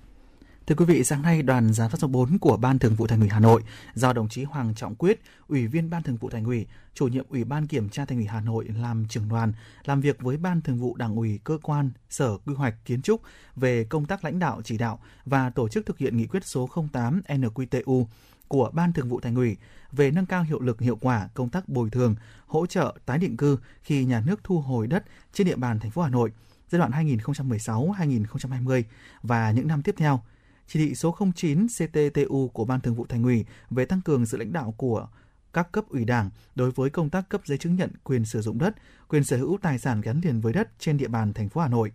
Thưa 0.67 0.75
quý 0.75 0.85
vị, 0.85 1.05
sáng 1.05 1.23
nay 1.23 1.43
đoàn 1.43 1.73
giám 1.73 1.91
sát 1.91 1.97
số 2.01 2.09
4 2.09 2.39
của 2.39 2.57
Ban 2.57 2.79
Thường 2.79 2.95
vụ 2.95 3.07
Thành 3.07 3.21
ủy 3.21 3.29
Hà 3.29 3.41
Nội 3.41 3.63
do 3.95 4.13
đồng 4.13 4.29
chí 4.29 4.45
Hoàng 4.45 4.75
Trọng 4.75 4.95
Quyết, 4.95 5.21
Ủy 5.49 5.67
viên 5.67 5.91
Ban 5.91 6.03
Thường 6.03 6.17
vụ 6.17 6.31
Thành 6.31 6.45
ủy, 6.45 6.67
chủ 6.95 7.09
nhiệm 7.09 7.25
Ủy 7.29 7.45
ban 7.45 7.67
Kiểm 7.67 7.89
tra 7.89 8.05
Thành 8.05 8.19
ủy 8.19 8.27
Hà 8.27 8.41
Nội 8.41 8.69
làm 8.81 9.07
trưởng 9.09 9.29
đoàn, 9.29 9.53
làm 9.85 10.01
việc 10.01 10.21
với 10.21 10.37
Ban 10.37 10.61
Thường 10.61 10.79
vụ 10.79 10.97
Đảng 10.97 11.17
ủy 11.17 11.41
cơ 11.45 11.59
quan 11.63 11.91
Sở 12.11 12.39
Quy 12.39 12.55
hoạch 12.55 12.75
Kiến 12.85 13.03
trúc 13.03 13.21
về 13.57 13.85
công 13.85 14.07
tác 14.07 14.25
lãnh 14.25 14.39
đạo 14.39 14.61
chỉ 14.65 14.79
đạo 14.79 15.01
và 15.25 15.51
tổ 15.51 15.69
chức 15.69 15.87
thực 15.87 15.99
hiện 15.99 16.17
nghị 16.17 16.27
quyết 16.27 16.47
số 16.47 16.69
08 16.93 17.23
NQTU 17.29 18.07
của 18.49 18.71
Ban 18.73 18.93
Thường 18.93 19.09
vụ 19.09 19.21
Thành 19.21 19.35
ủy 19.35 19.57
về 19.93 20.11
nâng 20.11 20.27
cao 20.27 20.43
hiệu 20.43 20.61
lực 20.61 20.81
hiệu 20.81 20.99
quả 21.01 21.29
công 21.35 21.51
tác 21.51 21.69
bồi 21.69 21.91
thường, 21.91 22.15
hỗ 22.47 22.67
trợ 22.67 22.95
tái 23.07 23.19
định 23.19 23.37
cư 23.37 23.59
khi 23.83 24.05
nhà 24.05 24.23
nước 24.27 24.41
thu 24.45 24.61
hồi 24.61 24.87
đất 24.87 25.05
trên 25.33 25.47
địa 25.47 25.57
bàn 25.57 25.81
thành 25.81 25.91
phố 25.91 26.03
Hà 26.03 26.11
Nội 26.11 26.33
giai 26.69 26.79
đoạn 26.79 26.91
2016-2020 26.91 28.83
và 29.23 29.51
những 29.51 29.67
năm 29.67 29.83
tiếp 29.83 29.95
theo. 29.99 30.21
Chỉ 30.67 30.79
thị 30.81 30.95
số 30.95 31.17
09 31.35 31.67
CTTU 31.67 32.49
của 32.49 32.65
Ban 32.65 32.81
Thường 32.81 32.95
vụ 32.95 33.07
Thành 33.09 33.23
ủy 33.23 33.45
về 33.71 33.85
tăng 33.85 34.01
cường 34.01 34.27
sự 34.27 34.37
lãnh 34.37 34.53
đạo 34.53 34.75
của 34.77 35.09
các 35.53 35.73
cấp 35.73 35.85
ủy 35.89 36.05
Đảng 36.05 36.31
đối 36.55 36.71
với 36.71 36.91
công 36.91 37.11
tác 37.11 37.29
cấp 37.29 37.41
giấy 37.45 37.59
chứng 37.59 37.77
nhận 37.77 37.91
quyền 38.05 38.25
sử 38.25 38.41
dụng 38.41 38.59
đất, 38.59 38.75
quyền 39.09 39.25
sở 39.25 39.37
hữu 39.37 39.59
tài 39.63 39.79
sản 39.79 40.01
gắn 40.01 40.21
liền 40.25 40.41
với 40.41 40.53
đất 40.53 40.69
trên 40.79 40.97
địa 40.97 41.09
bàn 41.09 41.33
thành 41.33 41.49
phố 41.49 41.61
Hà 41.61 41.69
Nội. 41.69 41.93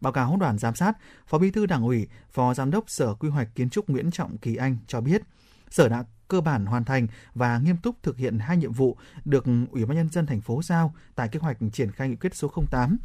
Báo 0.00 0.12
cáo 0.12 0.36
đoàn 0.36 0.58
giám 0.58 0.74
sát, 0.74 0.96
Phó 1.26 1.38
Bí 1.38 1.50
thư 1.50 1.66
Đảng 1.66 1.82
ủy, 1.82 2.08
Phó 2.32 2.54
Giám 2.54 2.70
đốc 2.70 2.90
Sở 2.90 3.14
Quy 3.14 3.28
hoạch 3.28 3.48
Kiến 3.54 3.70
trúc 3.70 3.88
Nguyễn 3.88 4.10
Trọng 4.10 4.38
Kỳ 4.38 4.56
Anh 4.56 4.76
cho 4.86 5.00
biết, 5.00 5.22
Sở 5.70 5.88
đã 5.88 6.04
cơ 6.28 6.40
bản 6.40 6.66
hoàn 6.66 6.84
thành 6.84 7.06
và 7.34 7.58
nghiêm 7.58 7.76
túc 7.76 8.02
thực 8.02 8.16
hiện 8.16 8.38
hai 8.38 8.56
nhiệm 8.56 8.72
vụ 8.72 8.96
được 9.24 9.44
Ủy 9.70 9.84
ban 9.84 9.96
nhân 9.96 10.08
dân 10.08 10.26
thành 10.26 10.40
phố 10.40 10.62
giao 10.62 10.94
tại 11.14 11.28
kế 11.28 11.38
hoạch 11.40 11.56
triển 11.72 11.90
khai 11.92 12.08
nghị 12.08 12.16
quyết 12.16 12.34
số 12.34 12.52
08 12.70 12.98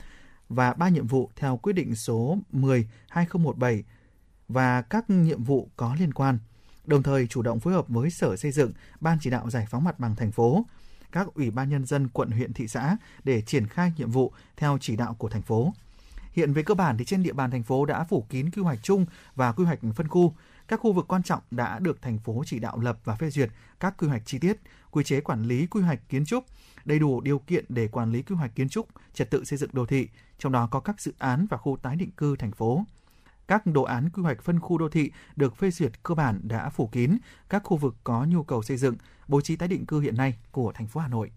và 0.50 0.74
ba 0.74 0.90
nhiệm 0.90 1.08
vụ 1.08 1.32
theo 1.36 1.58
quyết 1.58 1.74
định 1.74 1.96
số 1.96 2.38
10 2.52 2.88
2017 3.10 3.84
và 4.48 4.82
các 4.82 5.10
nhiệm 5.10 5.44
vụ 5.44 5.70
có 5.76 5.96
liên 6.00 6.14
quan. 6.14 6.40
Đồng 6.86 7.04
thời 7.04 7.28
chủ 7.28 7.42
động 7.42 7.60
phối 7.60 7.74
hợp 7.74 7.88
với 7.88 8.10
Sở 8.10 8.36
Xây 8.36 8.52
dựng, 8.52 8.74
Ban 9.02 9.18
chỉ 9.22 9.30
đạo 9.30 9.50
giải 9.50 9.68
phóng 9.70 9.84
mặt 9.84 10.00
bằng 10.00 10.16
thành 10.16 10.32
phố, 10.32 10.66
các 11.12 11.28
ủy 11.34 11.52
ban 11.52 11.70
nhân 11.70 11.86
dân 11.86 12.08
quận 12.08 12.32
huyện 12.32 12.54
thị 12.54 12.68
xã 12.68 12.98
để 13.24 13.42
triển 13.42 13.68
khai 13.68 13.94
nhiệm 13.98 14.12
vụ 14.12 14.34
theo 14.58 14.78
chỉ 14.82 14.96
đạo 14.96 15.14
của 15.14 15.30
thành 15.30 15.42
phố. 15.42 15.74
Hiện 16.32 16.54
về 16.54 16.64
cơ 16.64 16.74
bản 16.74 16.98
thì 16.98 17.06
trên 17.06 17.24
địa 17.24 17.34
bàn 17.34 17.52
thành 17.52 17.64
phố 17.64 17.86
đã 17.86 18.04
phủ 18.04 18.26
kín 18.30 18.52
quy 18.52 18.62
hoạch 18.62 18.80
chung 18.84 19.06
và 19.36 19.52
quy 19.52 19.66
hoạch 19.66 19.80
phân 19.96 20.08
khu. 20.08 20.34
Các 20.68 20.80
khu 20.80 20.94
vực 20.94 21.06
quan 21.08 21.24
trọng 21.24 21.42
đã 21.52 21.80
được 21.80 22.02
thành 22.02 22.20
phố 22.20 22.44
chỉ 22.46 22.60
đạo 22.60 22.80
lập 22.80 23.00
và 23.04 23.16
phê 23.16 23.30
duyệt 23.30 23.50
các 23.80 23.98
quy 23.98 24.08
hoạch 24.08 24.22
chi 24.26 24.40
tiết, 24.40 24.58
quy 24.92 25.04
chế 25.04 25.22
quản 25.22 25.44
lý 25.44 25.68
quy 25.68 25.82
hoạch 25.82 26.10
kiến 26.10 26.26
trúc, 26.26 26.46
đầy 26.86 27.00
đủ 27.00 27.22
điều 27.22 27.40
kiện 27.40 27.66
để 27.70 27.88
quản 27.88 28.12
lý 28.12 28.22
quy 28.22 28.36
hoạch 28.36 28.56
kiến 28.56 28.70
trúc, 28.70 28.88
trật 29.14 29.30
tự 29.30 29.44
xây 29.44 29.58
dựng 29.58 29.70
đô 29.74 29.86
thị, 29.86 30.10
trong 30.38 30.52
đó 30.52 30.68
có 30.72 30.80
các 30.80 31.02
dự 31.02 31.14
án 31.18 31.48
và 31.50 31.58
khu 31.58 31.78
tái 31.82 31.96
định 31.96 32.12
cư 32.12 32.36
thành 32.36 32.52
phố. 32.52 32.84
Các 33.48 33.66
đồ 33.66 33.84
án 33.84 34.10
quy 34.10 34.24
hoạch 34.24 34.42
phân 34.42 34.60
khu 34.60 34.78
đô 34.78 34.90
thị 34.90 35.12
được 35.36 35.58
phê 35.58 35.72
duyệt 35.72 36.04
cơ 36.04 36.16
bản 36.16 36.40
đã 36.44 36.70
phủ 36.70 36.88
kín 36.88 37.18
các 37.50 37.62
khu 37.64 37.78
vực 37.78 37.96
có 38.04 38.26
nhu 38.26 38.44
cầu 38.44 38.64
xây 38.64 38.78
dựng, 38.78 38.96
bố 39.28 39.42
trí 39.42 39.56
tái 39.56 39.68
định 39.68 39.86
cư 39.86 40.00
hiện 40.00 40.18
nay 40.18 40.38
của 40.52 40.72
thành 40.76 40.88
phố 40.88 41.00
Hà 41.00 41.08
Nội. 41.08 41.32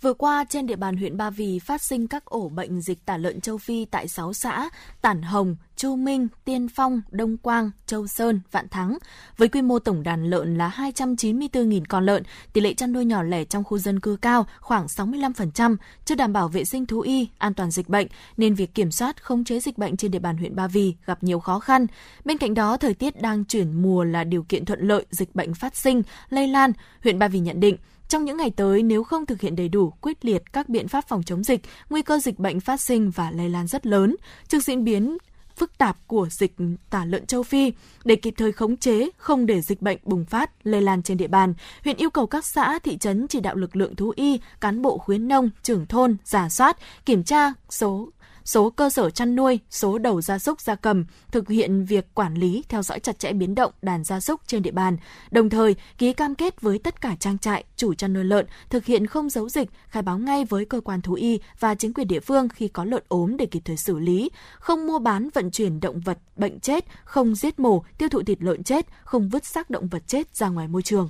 Vừa 0.00 0.14
qua, 0.14 0.44
trên 0.48 0.66
địa 0.66 0.76
bàn 0.76 0.96
huyện 0.96 1.16
Ba 1.16 1.30
Vì 1.30 1.58
phát 1.58 1.82
sinh 1.82 2.08
các 2.08 2.24
ổ 2.24 2.48
bệnh 2.48 2.80
dịch 2.80 3.06
tả 3.06 3.16
lợn 3.16 3.40
châu 3.40 3.58
Phi 3.58 3.84
tại 3.84 4.08
6 4.08 4.32
xã 4.32 4.68
Tản 5.02 5.22
Hồng, 5.22 5.56
Chu 5.76 5.96
Minh, 5.96 6.28
Tiên 6.44 6.68
Phong, 6.68 7.00
Đông 7.10 7.36
Quang, 7.36 7.70
Châu 7.86 8.06
Sơn, 8.06 8.40
Vạn 8.50 8.68
Thắng. 8.68 8.98
Với 9.36 9.48
quy 9.48 9.62
mô 9.62 9.78
tổng 9.78 10.02
đàn 10.02 10.30
lợn 10.30 10.58
là 10.58 10.72
294.000 10.76 11.82
con 11.88 12.06
lợn, 12.06 12.22
tỷ 12.52 12.60
lệ 12.60 12.74
chăn 12.74 12.92
nuôi 12.92 13.04
nhỏ 13.04 13.22
lẻ 13.22 13.44
trong 13.44 13.64
khu 13.64 13.78
dân 13.78 14.00
cư 14.00 14.16
cao 14.16 14.46
khoảng 14.60 14.86
65%, 14.86 15.76
chưa 16.04 16.14
đảm 16.14 16.32
bảo 16.32 16.48
vệ 16.48 16.64
sinh 16.64 16.86
thú 16.86 17.00
y, 17.00 17.28
an 17.38 17.54
toàn 17.54 17.70
dịch 17.70 17.88
bệnh, 17.88 18.06
nên 18.36 18.54
việc 18.54 18.74
kiểm 18.74 18.90
soát 18.90 19.22
khống 19.22 19.44
chế 19.44 19.60
dịch 19.60 19.78
bệnh 19.78 19.96
trên 19.96 20.10
địa 20.10 20.18
bàn 20.18 20.36
huyện 20.36 20.56
Ba 20.56 20.68
Vì 20.68 20.94
gặp 21.06 21.22
nhiều 21.22 21.40
khó 21.40 21.58
khăn. 21.58 21.86
Bên 22.24 22.38
cạnh 22.38 22.54
đó, 22.54 22.76
thời 22.76 22.94
tiết 22.94 23.22
đang 23.22 23.44
chuyển 23.44 23.82
mùa 23.82 24.04
là 24.04 24.24
điều 24.24 24.42
kiện 24.42 24.64
thuận 24.64 24.80
lợi 24.80 25.06
dịch 25.10 25.34
bệnh 25.34 25.54
phát 25.54 25.76
sinh, 25.76 26.02
lây 26.28 26.48
lan. 26.48 26.72
Huyện 27.02 27.18
Ba 27.18 27.28
Vì 27.28 27.38
nhận 27.38 27.60
định, 27.60 27.76
trong 28.08 28.24
những 28.24 28.36
ngày 28.36 28.50
tới, 28.50 28.82
nếu 28.82 29.04
không 29.04 29.26
thực 29.26 29.40
hiện 29.40 29.56
đầy 29.56 29.68
đủ, 29.68 29.90
quyết 30.00 30.24
liệt 30.24 30.52
các 30.52 30.68
biện 30.68 30.88
pháp 30.88 31.08
phòng 31.08 31.22
chống 31.22 31.44
dịch, 31.44 31.60
nguy 31.90 32.02
cơ 32.02 32.18
dịch 32.18 32.38
bệnh 32.38 32.60
phát 32.60 32.80
sinh 32.80 33.10
và 33.10 33.30
lây 33.30 33.48
lan 33.48 33.66
rất 33.66 33.86
lớn. 33.86 34.16
Trước 34.48 34.62
diễn 34.62 34.84
biến 34.84 35.18
phức 35.56 35.78
tạp 35.78 36.06
của 36.06 36.28
dịch 36.30 36.54
tả 36.90 37.04
lợn 37.04 37.26
châu 37.26 37.42
Phi 37.42 37.72
để 38.04 38.16
kịp 38.16 38.34
thời 38.36 38.52
khống 38.52 38.76
chế, 38.76 39.08
không 39.16 39.46
để 39.46 39.60
dịch 39.60 39.82
bệnh 39.82 39.98
bùng 40.02 40.24
phát, 40.24 40.50
lây 40.66 40.82
lan 40.82 41.02
trên 41.02 41.16
địa 41.16 41.26
bàn. 41.26 41.54
Huyện 41.84 41.96
yêu 41.96 42.10
cầu 42.10 42.26
các 42.26 42.44
xã, 42.44 42.78
thị 42.78 42.98
trấn 42.98 43.28
chỉ 43.28 43.40
đạo 43.40 43.54
lực 43.54 43.76
lượng 43.76 43.96
thú 43.96 44.12
y, 44.16 44.40
cán 44.60 44.82
bộ 44.82 44.98
khuyến 44.98 45.28
nông, 45.28 45.50
trưởng 45.62 45.86
thôn, 45.86 46.16
giả 46.24 46.48
soát, 46.48 46.76
kiểm 47.04 47.24
tra 47.24 47.52
số 47.70 48.08
số 48.46 48.70
cơ 48.70 48.90
sở 48.90 49.10
chăn 49.10 49.36
nuôi, 49.36 49.58
số 49.70 49.98
đầu 49.98 50.20
gia 50.20 50.38
súc 50.38 50.60
gia 50.60 50.74
cầm, 50.74 51.04
thực 51.30 51.48
hiện 51.48 51.84
việc 51.84 52.14
quản 52.14 52.34
lý, 52.34 52.64
theo 52.68 52.82
dõi 52.82 53.00
chặt 53.00 53.18
chẽ 53.18 53.32
biến 53.32 53.54
động 53.54 53.72
đàn 53.82 54.04
gia 54.04 54.20
súc 54.20 54.40
trên 54.46 54.62
địa 54.62 54.70
bàn, 54.70 54.96
đồng 55.30 55.50
thời 55.50 55.74
ký 55.98 56.12
cam 56.12 56.34
kết 56.34 56.60
với 56.60 56.78
tất 56.78 57.00
cả 57.00 57.16
trang 57.20 57.38
trại, 57.38 57.64
chủ 57.76 57.94
chăn 57.94 58.12
nuôi 58.12 58.24
lợn 58.24 58.46
thực 58.70 58.84
hiện 58.84 59.06
không 59.06 59.30
giấu 59.30 59.48
dịch, 59.48 59.70
khai 59.88 60.02
báo 60.02 60.18
ngay 60.18 60.44
với 60.44 60.64
cơ 60.64 60.80
quan 60.80 61.02
thú 61.02 61.14
y 61.14 61.40
và 61.60 61.74
chính 61.74 61.94
quyền 61.94 62.08
địa 62.08 62.20
phương 62.20 62.48
khi 62.48 62.68
có 62.68 62.84
lợn 62.84 63.02
ốm 63.08 63.36
để 63.36 63.46
kịp 63.46 63.62
thời 63.64 63.76
xử 63.76 63.98
lý, 63.98 64.30
không 64.58 64.86
mua 64.86 64.98
bán 64.98 65.28
vận 65.34 65.50
chuyển 65.50 65.80
động 65.80 66.00
vật 66.00 66.18
bệnh 66.36 66.60
chết, 66.60 66.84
không 67.04 67.34
giết 67.34 67.58
mổ, 67.58 67.84
tiêu 67.98 68.08
thụ 68.08 68.22
thịt 68.22 68.42
lợn 68.42 68.62
chết, 68.62 68.86
không 69.04 69.28
vứt 69.28 69.44
xác 69.44 69.70
động 69.70 69.88
vật 69.88 70.02
chết 70.06 70.36
ra 70.36 70.48
ngoài 70.48 70.68
môi 70.68 70.82
trường. 70.82 71.08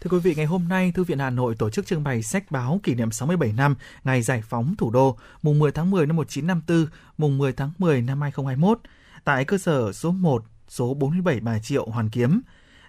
Thưa 0.00 0.10
quý 0.10 0.18
vị, 0.18 0.34
ngày 0.34 0.46
hôm 0.46 0.68
nay, 0.68 0.92
Thư 0.94 1.04
viện 1.04 1.18
Hà 1.18 1.30
Nội 1.30 1.54
tổ 1.58 1.70
chức 1.70 1.86
trưng 1.86 2.04
bày 2.04 2.22
sách 2.22 2.50
báo 2.50 2.80
kỷ 2.82 2.94
niệm 2.94 3.10
67 3.10 3.52
năm 3.52 3.74
ngày 4.04 4.22
giải 4.22 4.42
phóng 4.48 4.74
thủ 4.78 4.90
đô, 4.90 5.18
mùng 5.42 5.58
10 5.58 5.72
tháng 5.72 5.90
10 5.90 6.06
năm 6.06 6.16
1954, 6.16 6.86
mùng 7.18 7.38
10 7.38 7.52
tháng 7.52 7.72
10 7.78 8.02
năm 8.02 8.20
2021, 8.20 8.80
tại 9.24 9.44
cơ 9.44 9.58
sở 9.58 9.92
số 9.92 10.10
1, 10.10 10.44
số 10.68 10.94
47 10.94 11.40
Bà 11.40 11.58
Triệu, 11.58 11.86
Hoàn 11.86 12.08
Kiếm. 12.08 12.40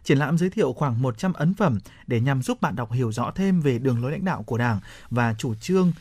Triển 0.03 0.17
lãm 0.17 0.37
giới 0.37 0.49
thiệu 0.49 0.73
khoảng 0.73 1.01
100 1.01 1.33
ấn 1.33 1.53
phẩm 1.53 1.79
để 2.07 2.19
nhằm 2.19 2.41
giúp 2.41 2.61
bạn 2.61 2.75
đọc 2.75 2.91
hiểu 2.91 3.11
rõ 3.11 3.31
thêm 3.35 3.61
về 3.61 3.79
đường 3.79 4.01
lối 4.01 4.11
lãnh 4.11 4.25
đạo 4.25 4.43
của 4.43 4.57
Đảng 4.57 4.79
và 5.09 5.35
chủ 5.37 5.55
trương 5.55 5.91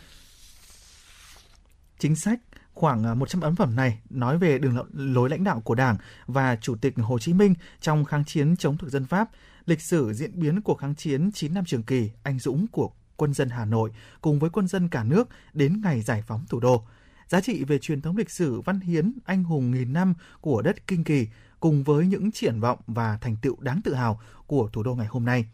chính 1.99 2.17
sách 2.17 2.41
khoảng 2.75 3.05
à, 3.05 3.15
100 3.15 3.41
ấn 3.41 3.57
phẩm 3.57 3.77
này 3.77 3.99
nói 4.11 4.39
về 4.39 4.59
đường 4.59 4.77
lối 4.93 5.31
lãnh 5.31 5.45
đạo 5.45 5.61
của 5.61 5.75
Đảng 5.75 5.97
và 6.27 6.57
Chủ 6.57 6.77
tịch 6.77 6.95
Hồ 6.97 7.19
Chí 7.19 7.33
Minh 7.33 7.55
trong 7.81 8.05
kháng 8.05 8.25
chiến 8.25 8.57
chống 8.57 8.77
thực 8.77 8.91
dân 8.91 9.07
Pháp, 9.07 9.29
lịch 9.71 9.81
sử 9.81 10.12
diễn 10.12 10.41
biến 10.41 10.61
cuộc 10.61 10.79
kháng 10.79 10.95
chiến 10.95 11.31
9 11.35 11.55
năm 11.55 11.64
trường 11.64 11.83
kỳ 11.83 12.11
anh 12.23 12.39
dũng 12.39 12.66
của 12.66 12.91
quân 13.16 13.35
dân 13.35 13.49
Hà 13.49 13.64
Nội 13.64 13.91
cùng 14.21 14.39
với 14.39 14.51
quân 14.51 14.68
dân 14.68 14.89
cả 14.89 15.05
nước 15.05 15.29
đến 15.53 15.81
ngày 15.85 16.01
giải 16.01 16.23
phóng 16.27 16.45
thủ 16.49 16.61
đô. 16.61 16.85
Giá 17.29 17.41
trị 17.41 17.64
về 17.64 17.79
truyền 17.79 18.01
thống 18.01 18.16
lịch 18.16 18.31
sử 18.31 18.61
văn 18.61 18.81
hiến 18.81 19.12
anh 19.25 19.45
hùng 19.45 19.71
nghìn 19.71 19.93
năm 19.93 20.14
của 20.41 20.62
đất 20.62 20.87
Kinh 20.87 21.05
Kỳ 21.05 21.29
cùng 21.61 21.85
với 21.85 22.07
những 22.07 22.33
triển 22.33 22.61
vọng 22.61 22.79
và 22.87 23.18
thành 23.21 23.37
tựu 23.43 23.57
đáng 23.61 23.81
tự 23.85 23.95
hào 23.95 24.21
của 24.47 24.71
thủ 24.73 24.83
đô 24.83 24.95
ngày 24.95 25.07
hôm 25.07 25.25
nay. 25.25 25.47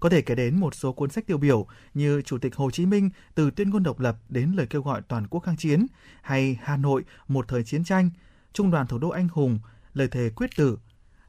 Có 0.00 0.08
thể 0.08 0.22
kể 0.22 0.34
đến 0.34 0.60
một 0.60 0.74
số 0.74 0.92
cuốn 0.92 1.10
sách 1.10 1.26
tiêu 1.26 1.38
biểu 1.38 1.66
như 1.94 2.22
Chủ 2.22 2.38
tịch 2.38 2.54
Hồ 2.54 2.70
Chí 2.70 2.86
Minh 2.86 3.10
từ 3.34 3.50
tuyên 3.50 3.70
ngôn 3.70 3.82
độc 3.82 4.00
lập 4.00 4.16
đến 4.28 4.52
lời 4.52 4.66
kêu 4.66 4.82
gọi 4.82 5.02
toàn 5.08 5.26
quốc 5.26 5.40
kháng 5.40 5.56
chiến, 5.56 5.86
hay 6.22 6.58
Hà 6.62 6.76
Nội 6.76 7.04
một 7.28 7.48
thời 7.48 7.64
chiến 7.64 7.84
tranh, 7.84 8.10
Trung 8.52 8.70
đoàn 8.70 8.86
thủ 8.86 8.98
đô 8.98 9.08
anh 9.08 9.28
hùng, 9.32 9.58
lời 9.94 10.08
thề 10.08 10.30
quyết 10.30 10.50
tử, 10.56 10.78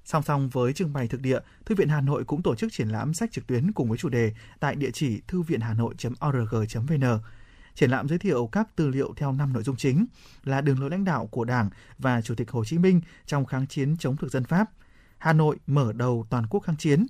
Song 0.06 0.24
song 0.24 0.50
với 0.50 0.74
trưng 0.74 0.94
bày 0.94 1.08
thực 1.08 1.22
địa, 1.22 1.40
Thư 1.66 1.76
viện 1.76 1.90
Hà 1.90 2.02
Nội 2.02 2.24
cũng 2.24 2.42
tổ 2.42 2.56
chức 2.56 2.74
triển 2.74 2.90
lãm 2.90 3.14
sách 3.14 3.32
trực 3.32 3.48
tuyến 3.48 3.72
cùng 3.72 3.90
với 3.90 3.98
chủ 3.98 4.10
đề 4.10 4.34
tại 4.60 4.76
địa 4.76 4.92
chỉ 4.94 5.22
thư 5.28 5.42
viện 5.42 5.62
hà 5.62 5.74
nội.org.vn. 5.74 7.20
Triển 7.76 7.92
lãm 7.92 8.08
giới 8.08 8.18
thiệu 8.18 8.50
các 8.52 8.76
tư 8.76 8.88
liệu 8.90 9.14
theo 9.18 9.32
năm 9.32 9.54
nội 9.54 9.64
dung 9.64 9.76
chính 9.76 10.06
là 10.44 10.62
đường 10.62 10.80
lối 10.80 10.90
lãnh 10.90 11.04
đạo 11.04 11.28
của 11.28 11.46
Đảng 11.46 11.70
và 11.98 12.22
Chủ 12.22 12.36
tịch 12.36 12.52
Hồ 12.52 12.66
Chí 12.66 12.78
Minh 12.78 13.02
trong 13.26 13.46
kháng 13.46 13.68
chiến 13.68 13.98
chống 13.98 14.18
thực 14.18 14.32
dân 14.32 14.44
Pháp, 14.44 14.70
Hà 15.18 15.34
Nội 15.34 15.58
mở 15.68 15.94
đầu 15.94 16.28
toàn 16.30 16.48
quốc 16.50 16.60
kháng 16.60 16.78
chiến, 16.78 17.06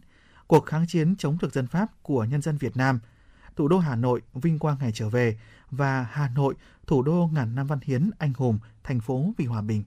cuộc 0.47 0.65
kháng 0.65 0.87
chiến 0.87 1.15
chống 1.15 1.37
thực 1.37 1.53
dân 1.53 1.67
Pháp 1.67 1.87
của 2.01 2.23
nhân 2.23 2.41
dân 2.41 2.57
Việt 2.57 2.77
Nam, 2.77 2.99
thủ 3.55 3.67
đô 3.67 3.77
Hà 3.77 3.95
Nội 3.95 4.21
vinh 4.33 4.59
quang 4.59 4.77
ngày 4.79 4.91
trở 4.93 5.09
về 5.09 5.37
và 5.71 6.07
Hà 6.11 6.29
Nội 6.29 6.55
thủ 6.87 7.01
đô 7.01 7.29
ngàn 7.33 7.55
năm 7.55 7.67
văn 7.67 7.79
hiến 7.83 8.09
anh 8.17 8.33
hùng, 8.37 8.59
thành 8.83 8.99
phố 8.99 9.33
vì 9.37 9.45
hòa 9.45 9.61
bình. 9.61 9.83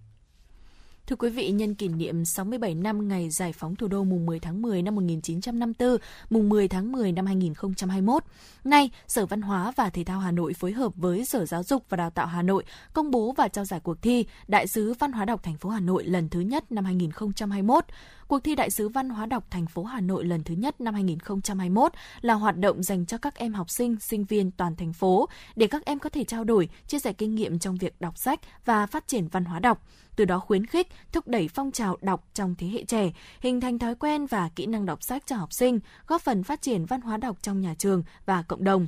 Thưa 1.09 1.17
quý 1.17 1.31
vị, 1.31 1.51
nhân 1.51 1.75
kỷ 1.75 1.89
niệm 1.89 2.25
67 2.25 2.75
năm 2.75 3.09
ngày 3.09 3.31
giải 3.31 3.53
phóng 3.53 3.77
thủ 3.77 3.89
đô 3.89 4.05
mùng 4.05 4.27
10 4.27 4.41
tháng 4.41 4.63
10 4.63 4.83
năm 4.83 4.95
1954, 4.95 5.97
mùng 6.31 6.49
10 6.49 6.69
tháng 6.69 6.93
10 6.93 7.13
năm 7.13 7.27
2021, 7.27 8.25
nay 8.65 8.91
Sở 9.07 9.27
Văn 9.27 9.43
hóa 9.43 9.73
và 9.77 9.91
Thể 9.91 10.05
thao 10.05 10.21
Hà 10.21 10.31
Nội 10.31 10.55
phối 10.55 10.73
hợp 10.73 10.93
với 10.97 11.25
Sở 11.25 11.47
Giáo 11.47 11.63
dục 11.63 11.85
và 11.89 11.97
Đào 11.97 12.11
tạo 12.11 12.27
Hà 12.27 12.43
Nội 12.43 12.65
công 12.93 13.11
bố 13.11 13.33
và 13.33 13.49
trao 13.49 13.65
giải 13.65 13.81
cuộc 13.81 14.03
thi 14.03 14.27
Đại 14.49 14.67
sứ 14.67 14.95
Văn 14.99 15.13
hóa 15.13 15.25
đọc 15.25 15.43
thành 15.43 15.57
phố 15.57 15.71
Hà 15.71 15.81
Nội 15.81 16.05
lần 16.05 16.29
thứ 16.29 16.41
nhất 16.41 16.73
năm 16.73 16.85
2021. 16.85 17.85
Cuộc 18.29 18.45
thi 18.45 18.55
Đại 18.55 18.71
sứ 18.71 18.89
Văn 18.89 19.09
hóa 19.09 19.27
đọc 19.27 19.45
thành 19.51 19.67
phố 19.67 19.85
Hà 19.85 20.01
Nội 20.01 20.25
lần 20.25 20.45
thứ 20.45 20.55
nhất 20.55 20.81
năm 20.81 20.95
2021 20.95 21.93
là 22.21 22.35
hoạt 22.35 22.57
động 22.57 22.83
dành 22.83 23.07
cho 23.07 23.19
các 23.19 23.35
em 23.35 23.55
học 23.55 23.71
sinh, 23.71 23.97
sinh 24.01 24.25
viên 24.25 24.51
toàn 24.51 24.77
thành 24.77 24.93
phố 24.93 25.29
để 25.57 25.67
các 25.67 25.85
em 25.85 25.99
có 25.99 26.11
thể 26.11 26.25
trao 26.25 26.45
đổi, 26.45 26.69
chia 26.87 26.99
sẻ 26.99 27.13
kinh 27.13 27.35
nghiệm 27.35 27.59
trong 27.59 27.77
việc 27.77 28.01
đọc 28.01 28.19
sách 28.19 28.41
và 28.65 28.87
phát 28.87 29.09
triển 29.09 29.29
văn 29.29 29.45
hóa 29.45 29.59
đọc 29.59 29.83
từ 30.17 30.25
đó 30.25 30.39
khuyến 30.39 30.67
khích, 30.67 30.89
thúc 31.13 31.29
đẩy 31.29 31.49
phong 31.49 31.73
trào 31.73 31.97
đọc 32.01 32.25
trong 32.35 32.55
thế 32.59 32.67
hệ 32.67 32.85
trẻ, 32.85 33.13
hình 33.41 33.61
thành 33.61 33.79
thói 33.79 33.95
quen 33.95 34.27
và 34.27 34.51
kỹ 34.57 34.67
năng 34.67 34.87
đọc 34.87 35.03
sách 35.03 35.23
cho 35.27 35.37
học 35.37 35.53
sinh, 35.53 35.81
góp 36.07 36.23
phần 36.23 36.43
phát 36.43 36.63
triển 36.63 36.85
văn 36.85 37.01
hóa 37.01 37.17
đọc 37.17 37.37
trong 37.43 37.61
nhà 37.61 37.75
trường 37.79 38.03
và 38.27 38.43
cộng 38.43 38.65
đồng. 38.65 38.87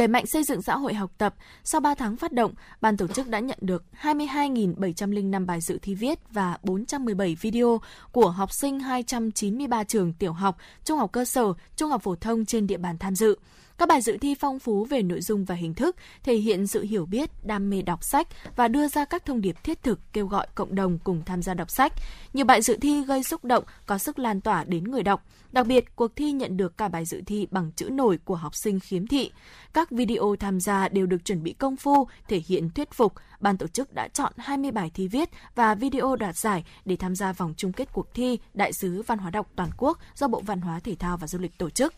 Đẩy 0.00 0.08
mạnh 0.08 0.26
xây 0.26 0.44
dựng 0.44 0.62
xã 0.62 0.76
hội 0.76 0.94
học 0.94 1.10
tập, 1.18 1.34
sau 1.64 1.80
3 1.80 1.94
tháng 1.94 2.16
phát 2.16 2.32
động, 2.32 2.54
ban 2.80 2.96
tổ 2.96 3.06
chức 3.06 3.28
đã 3.28 3.38
nhận 3.38 3.58
được 3.60 3.84
22.705 4.02 5.46
bài 5.46 5.60
dự 5.60 5.78
thi 5.82 5.94
viết 5.94 6.18
và 6.30 6.58
417 6.62 7.36
video 7.40 7.80
của 8.12 8.30
học 8.30 8.52
sinh 8.52 8.80
293 8.80 9.84
trường 9.84 10.12
tiểu 10.12 10.32
học, 10.32 10.56
trung 10.84 10.98
học 10.98 11.12
cơ 11.12 11.24
sở, 11.24 11.52
trung 11.76 11.90
học 11.90 12.02
phổ 12.02 12.14
thông 12.14 12.44
trên 12.44 12.66
địa 12.66 12.76
bàn 12.76 12.98
tham 12.98 13.14
dự. 13.14 13.38
Các 13.80 13.88
bài 13.88 14.00
dự 14.00 14.16
thi 14.20 14.34
phong 14.34 14.58
phú 14.58 14.84
về 14.84 15.02
nội 15.02 15.20
dung 15.20 15.44
và 15.44 15.54
hình 15.54 15.74
thức, 15.74 15.96
thể 16.22 16.34
hiện 16.34 16.66
sự 16.66 16.82
hiểu 16.82 17.06
biết, 17.06 17.30
đam 17.44 17.70
mê 17.70 17.82
đọc 17.82 18.04
sách 18.04 18.28
và 18.56 18.68
đưa 18.68 18.88
ra 18.88 19.04
các 19.04 19.26
thông 19.26 19.40
điệp 19.40 19.56
thiết 19.64 19.82
thực 19.82 20.00
kêu 20.12 20.26
gọi 20.26 20.46
cộng 20.54 20.74
đồng 20.74 20.98
cùng 20.98 21.22
tham 21.26 21.42
gia 21.42 21.54
đọc 21.54 21.70
sách. 21.70 21.92
Nhiều 22.32 22.44
bài 22.44 22.62
dự 22.62 22.76
thi 22.80 23.04
gây 23.04 23.22
xúc 23.22 23.44
động, 23.44 23.64
có 23.86 23.98
sức 23.98 24.18
lan 24.18 24.40
tỏa 24.40 24.64
đến 24.64 24.84
người 24.84 25.02
đọc. 25.02 25.24
Đặc 25.52 25.66
biệt, 25.66 25.96
cuộc 25.96 26.16
thi 26.16 26.32
nhận 26.32 26.56
được 26.56 26.76
cả 26.78 26.88
bài 26.88 27.04
dự 27.04 27.22
thi 27.26 27.46
bằng 27.50 27.70
chữ 27.76 27.88
nổi 27.90 28.18
của 28.24 28.34
học 28.34 28.54
sinh 28.54 28.80
khiếm 28.80 29.06
thị. 29.06 29.30
Các 29.72 29.90
video 29.90 30.36
tham 30.40 30.60
gia 30.60 30.88
đều 30.88 31.06
được 31.06 31.24
chuẩn 31.24 31.42
bị 31.42 31.52
công 31.52 31.76
phu, 31.76 32.08
thể 32.28 32.42
hiện 32.46 32.70
thuyết 32.70 32.92
phục. 32.92 33.12
Ban 33.40 33.58
tổ 33.58 33.66
chức 33.66 33.94
đã 33.94 34.08
chọn 34.08 34.32
20 34.36 34.70
bài 34.70 34.90
thi 34.94 35.08
viết 35.08 35.30
và 35.54 35.74
video 35.74 36.16
đoạt 36.16 36.36
giải 36.36 36.64
để 36.84 36.96
tham 36.96 37.16
gia 37.16 37.32
vòng 37.32 37.54
chung 37.56 37.72
kết 37.72 37.88
cuộc 37.92 38.14
thi 38.14 38.38
Đại 38.54 38.72
sứ 38.72 39.02
Văn 39.02 39.18
hóa 39.18 39.30
đọc 39.30 39.50
toàn 39.56 39.70
quốc 39.76 39.98
do 40.14 40.28
Bộ 40.28 40.40
Văn 40.40 40.60
hóa 40.60 40.80
Thể 40.80 40.94
thao 40.94 41.16
và 41.16 41.26
Du 41.26 41.38
lịch 41.38 41.58
tổ 41.58 41.70
chức 41.70 41.94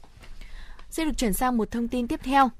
sẽ 0.92 1.04
được 1.04 1.16
chuyển 1.16 1.32
sang 1.32 1.56
một 1.56 1.70
thông 1.70 1.88
tin 1.88 2.08
tiếp 2.08 2.20
theo. 2.22 2.50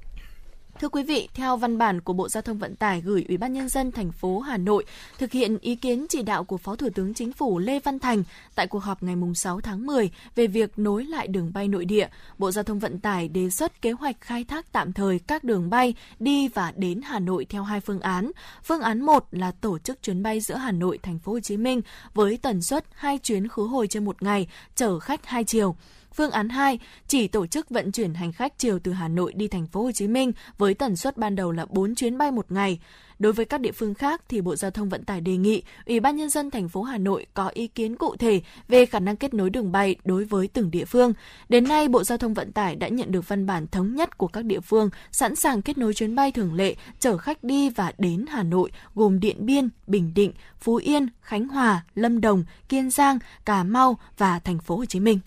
Thưa 0.79 0.89
quý 0.89 1.03
vị, 1.03 1.29
theo 1.33 1.57
văn 1.57 1.77
bản 1.77 2.01
của 2.01 2.13
Bộ 2.13 2.29
Giao 2.29 2.41
thông 2.41 2.57
Vận 2.57 2.75
tải 2.75 3.01
gửi 3.01 3.25
Ủy 3.27 3.37
ban 3.37 3.53
nhân 3.53 3.69
dân 3.69 3.91
thành 3.91 4.11
phố 4.11 4.39
Hà 4.39 4.57
Nội 4.57 4.85
thực 5.17 5.31
hiện 5.31 5.57
ý 5.61 5.75
kiến 5.75 6.05
chỉ 6.09 6.23
đạo 6.23 6.43
của 6.43 6.57
Phó 6.57 6.75
Thủ 6.75 6.89
tướng 6.95 7.13
Chính 7.13 7.33
phủ 7.33 7.59
Lê 7.59 7.79
Văn 7.79 7.99
Thành 7.99 8.23
tại 8.55 8.67
cuộc 8.67 8.79
họp 8.79 9.03
ngày 9.03 9.15
6 9.35 9.61
tháng 9.61 9.85
10 9.85 10.09
về 10.35 10.47
việc 10.47 10.79
nối 10.79 11.05
lại 11.05 11.27
đường 11.27 11.51
bay 11.53 11.67
nội 11.67 11.85
địa, 11.85 12.07
Bộ 12.37 12.51
Giao 12.51 12.63
thông 12.63 12.79
Vận 12.79 12.99
tải 12.99 13.27
đề 13.27 13.49
xuất 13.49 13.81
kế 13.81 13.91
hoạch 13.91 14.15
khai 14.21 14.43
thác 14.43 14.71
tạm 14.71 14.93
thời 14.93 15.19
các 15.19 15.43
đường 15.43 15.69
bay 15.69 15.93
đi 16.19 16.47
và 16.47 16.73
đến 16.75 17.01
Hà 17.01 17.19
Nội 17.19 17.45
theo 17.49 17.63
hai 17.63 17.79
phương 17.79 17.99
án. 17.99 18.31
Phương 18.63 18.81
án 18.81 19.01
1 19.01 19.27
là 19.31 19.51
tổ 19.51 19.79
chức 19.79 20.03
chuyến 20.03 20.23
bay 20.23 20.39
giữa 20.39 20.55
Hà 20.55 20.71
Nội 20.71 20.99
thành 21.03 21.19
phố 21.19 21.31
Hồ 21.31 21.39
Chí 21.39 21.57
Minh 21.57 21.81
với 22.13 22.37
tần 22.41 22.61
suất 22.61 22.85
2 22.93 23.17
chuyến 23.17 23.47
khứ 23.47 23.63
hồi 23.63 23.87
trên 23.87 24.05
một 24.05 24.23
ngày, 24.23 24.47
chở 24.75 24.99
khách 24.99 25.25
hai 25.25 25.43
chiều. 25.43 25.75
Phương 26.15 26.31
án 26.31 26.49
2 26.49 26.79
chỉ 27.07 27.27
tổ 27.27 27.47
chức 27.47 27.69
vận 27.69 27.91
chuyển 27.91 28.13
hành 28.13 28.33
khách 28.33 28.53
chiều 28.57 28.79
từ 28.79 28.91
Hà 28.91 29.07
Nội 29.07 29.33
đi 29.35 29.47
thành 29.47 29.67
phố 29.67 29.83
Hồ 29.83 29.91
Chí 29.91 30.07
Minh 30.07 30.31
với 30.57 30.73
tần 30.73 30.95
suất 30.95 31.17
ban 31.17 31.35
đầu 31.35 31.51
là 31.51 31.65
4 31.65 31.95
chuyến 31.95 32.17
bay 32.17 32.31
một 32.31 32.51
ngày. 32.51 32.79
Đối 33.19 33.33
với 33.33 33.45
các 33.45 33.61
địa 33.61 33.71
phương 33.71 33.93
khác 33.93 34.21
thì 34.29 34.41
Bộ 34.41 34.55
Giao 34.55 34.71
thông 34.71 34.89
Vận 34.89 35.03
tải 35.03 35.21
đề 35.21 35.37
nghị 35.37 35.63
Ủy 35.85 35.99
ban 35.99 36.15
nhân 36.15 36.29
dân 36.29 36.51
thành 36.51 36.69
phố 36.69 36.81
Hà 36.83 36.97
Nội 36.97 37.25
có 37.33 37.47
ý 37.47 37.67
kiến 37.67 37.95
cụ 37.95 38.15
thể 38.15 38.41
về 38.67 38.85
khả 38.85 38.99
năng 38.99 39.15
kết 39.15 39.33
nối 39.33 39.49
đường 39.49 39.71
bay 39.71 39.95
đối 40.05 40.25
với 40.25 40.47
từng 40.47 40.71
địa 40.71 40.85
phương. 40.85 41.13
Đến 41.49 41.67
nay, 41.67 41.87
Bộ 41.87 42.03
Giao 42.03 42.17
thông 42.17 42.33
Vận 42.33 42.51
tải 42.51 42.75
đã 42.75 42.87
nhận 42.87 43.11
được 43.11 43.27
văn 43.27 43.45
bản 43.45 43.67
thống 43.67 43.95
nhất 43.95 44.17
của 44.17 44.27
các 44.27 44.45
địa 44.45 44.59
phương 44.59 44.89
sẵn 45.11 45.35
sàng 45.35 45.61
kết 45.61 45.77
nối 45.77 45.93
chuyến 45.93 46.15
bay 46.15 46.31
thường 46.31 46.53
lệ 46.53 46.75
chở 46.99 47.17
khách 47.17 47.43
đi 47.43 47.69
và 47.69 47.91
đến 47.97 48.25
Hà 48.29 48.43
Nội 48.43 48.71
gồm 48.95 49.19
Điện 49.19 49.45
Biên, 49.45 49.69
Bình 49.87 50.13
Định, 50.15 50.33
Phú 50.59 50.75
Yên, 50.75 51.07
Khánh 51.21 51.47
Hòa, 51.47 51.83
Lâm 51.95 52.21
Đồng, 52.21 52.43
Kiên 52.69 52.89
Giang, 52.89 53.19
Cà 53.45 53.63
Mau 53.63 53.97
và 54.17 54.39
thành 54.39 54.59
phố 54.59 54.77
Hồ 54.77 54.85
Chí 54.85 54.99
Minh. 54.99 55.19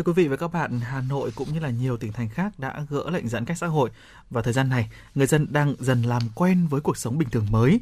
Thưa 0.00 0.12
quý 0.12 0.22
vị 0.22 0.28
và 0.28 0.36
các 0.36 0.52
bạn, 0.52 0.80
Hà 0.80 1.00
Nội 1.00 1.30
cũng 1.34 1.52
như 1.52 1.60
là 1.60 1.70
nhiều 1.70 1.96
tỉnh 1.96 2.12
thành 2.12 2.28
khác 2.28 2.52
đã 2.58 2.84
gỡ 2.90 3.10
lệnh 3.10 3.28
giãn 3.28 3.44
cách 3.44 3.58
xã 3.58 3.66
hội 3.66 3.90
và 4.30 4.42
thời 4.42 4.52
gian 4.52 4.68
này, 4.68 4.90
người 5.14 5.26
dân 5.26 5.46
đang 5.50 5.74
dần 5.78 6.02
làm 6.02 6.22
quen 6.34 6.66
với 6.70 6.80
cuộc 6.80 6.96
sống 6.96 7.18
bình 7.18 7.30
thường 7.30 7.46
mới. 7.50 7.80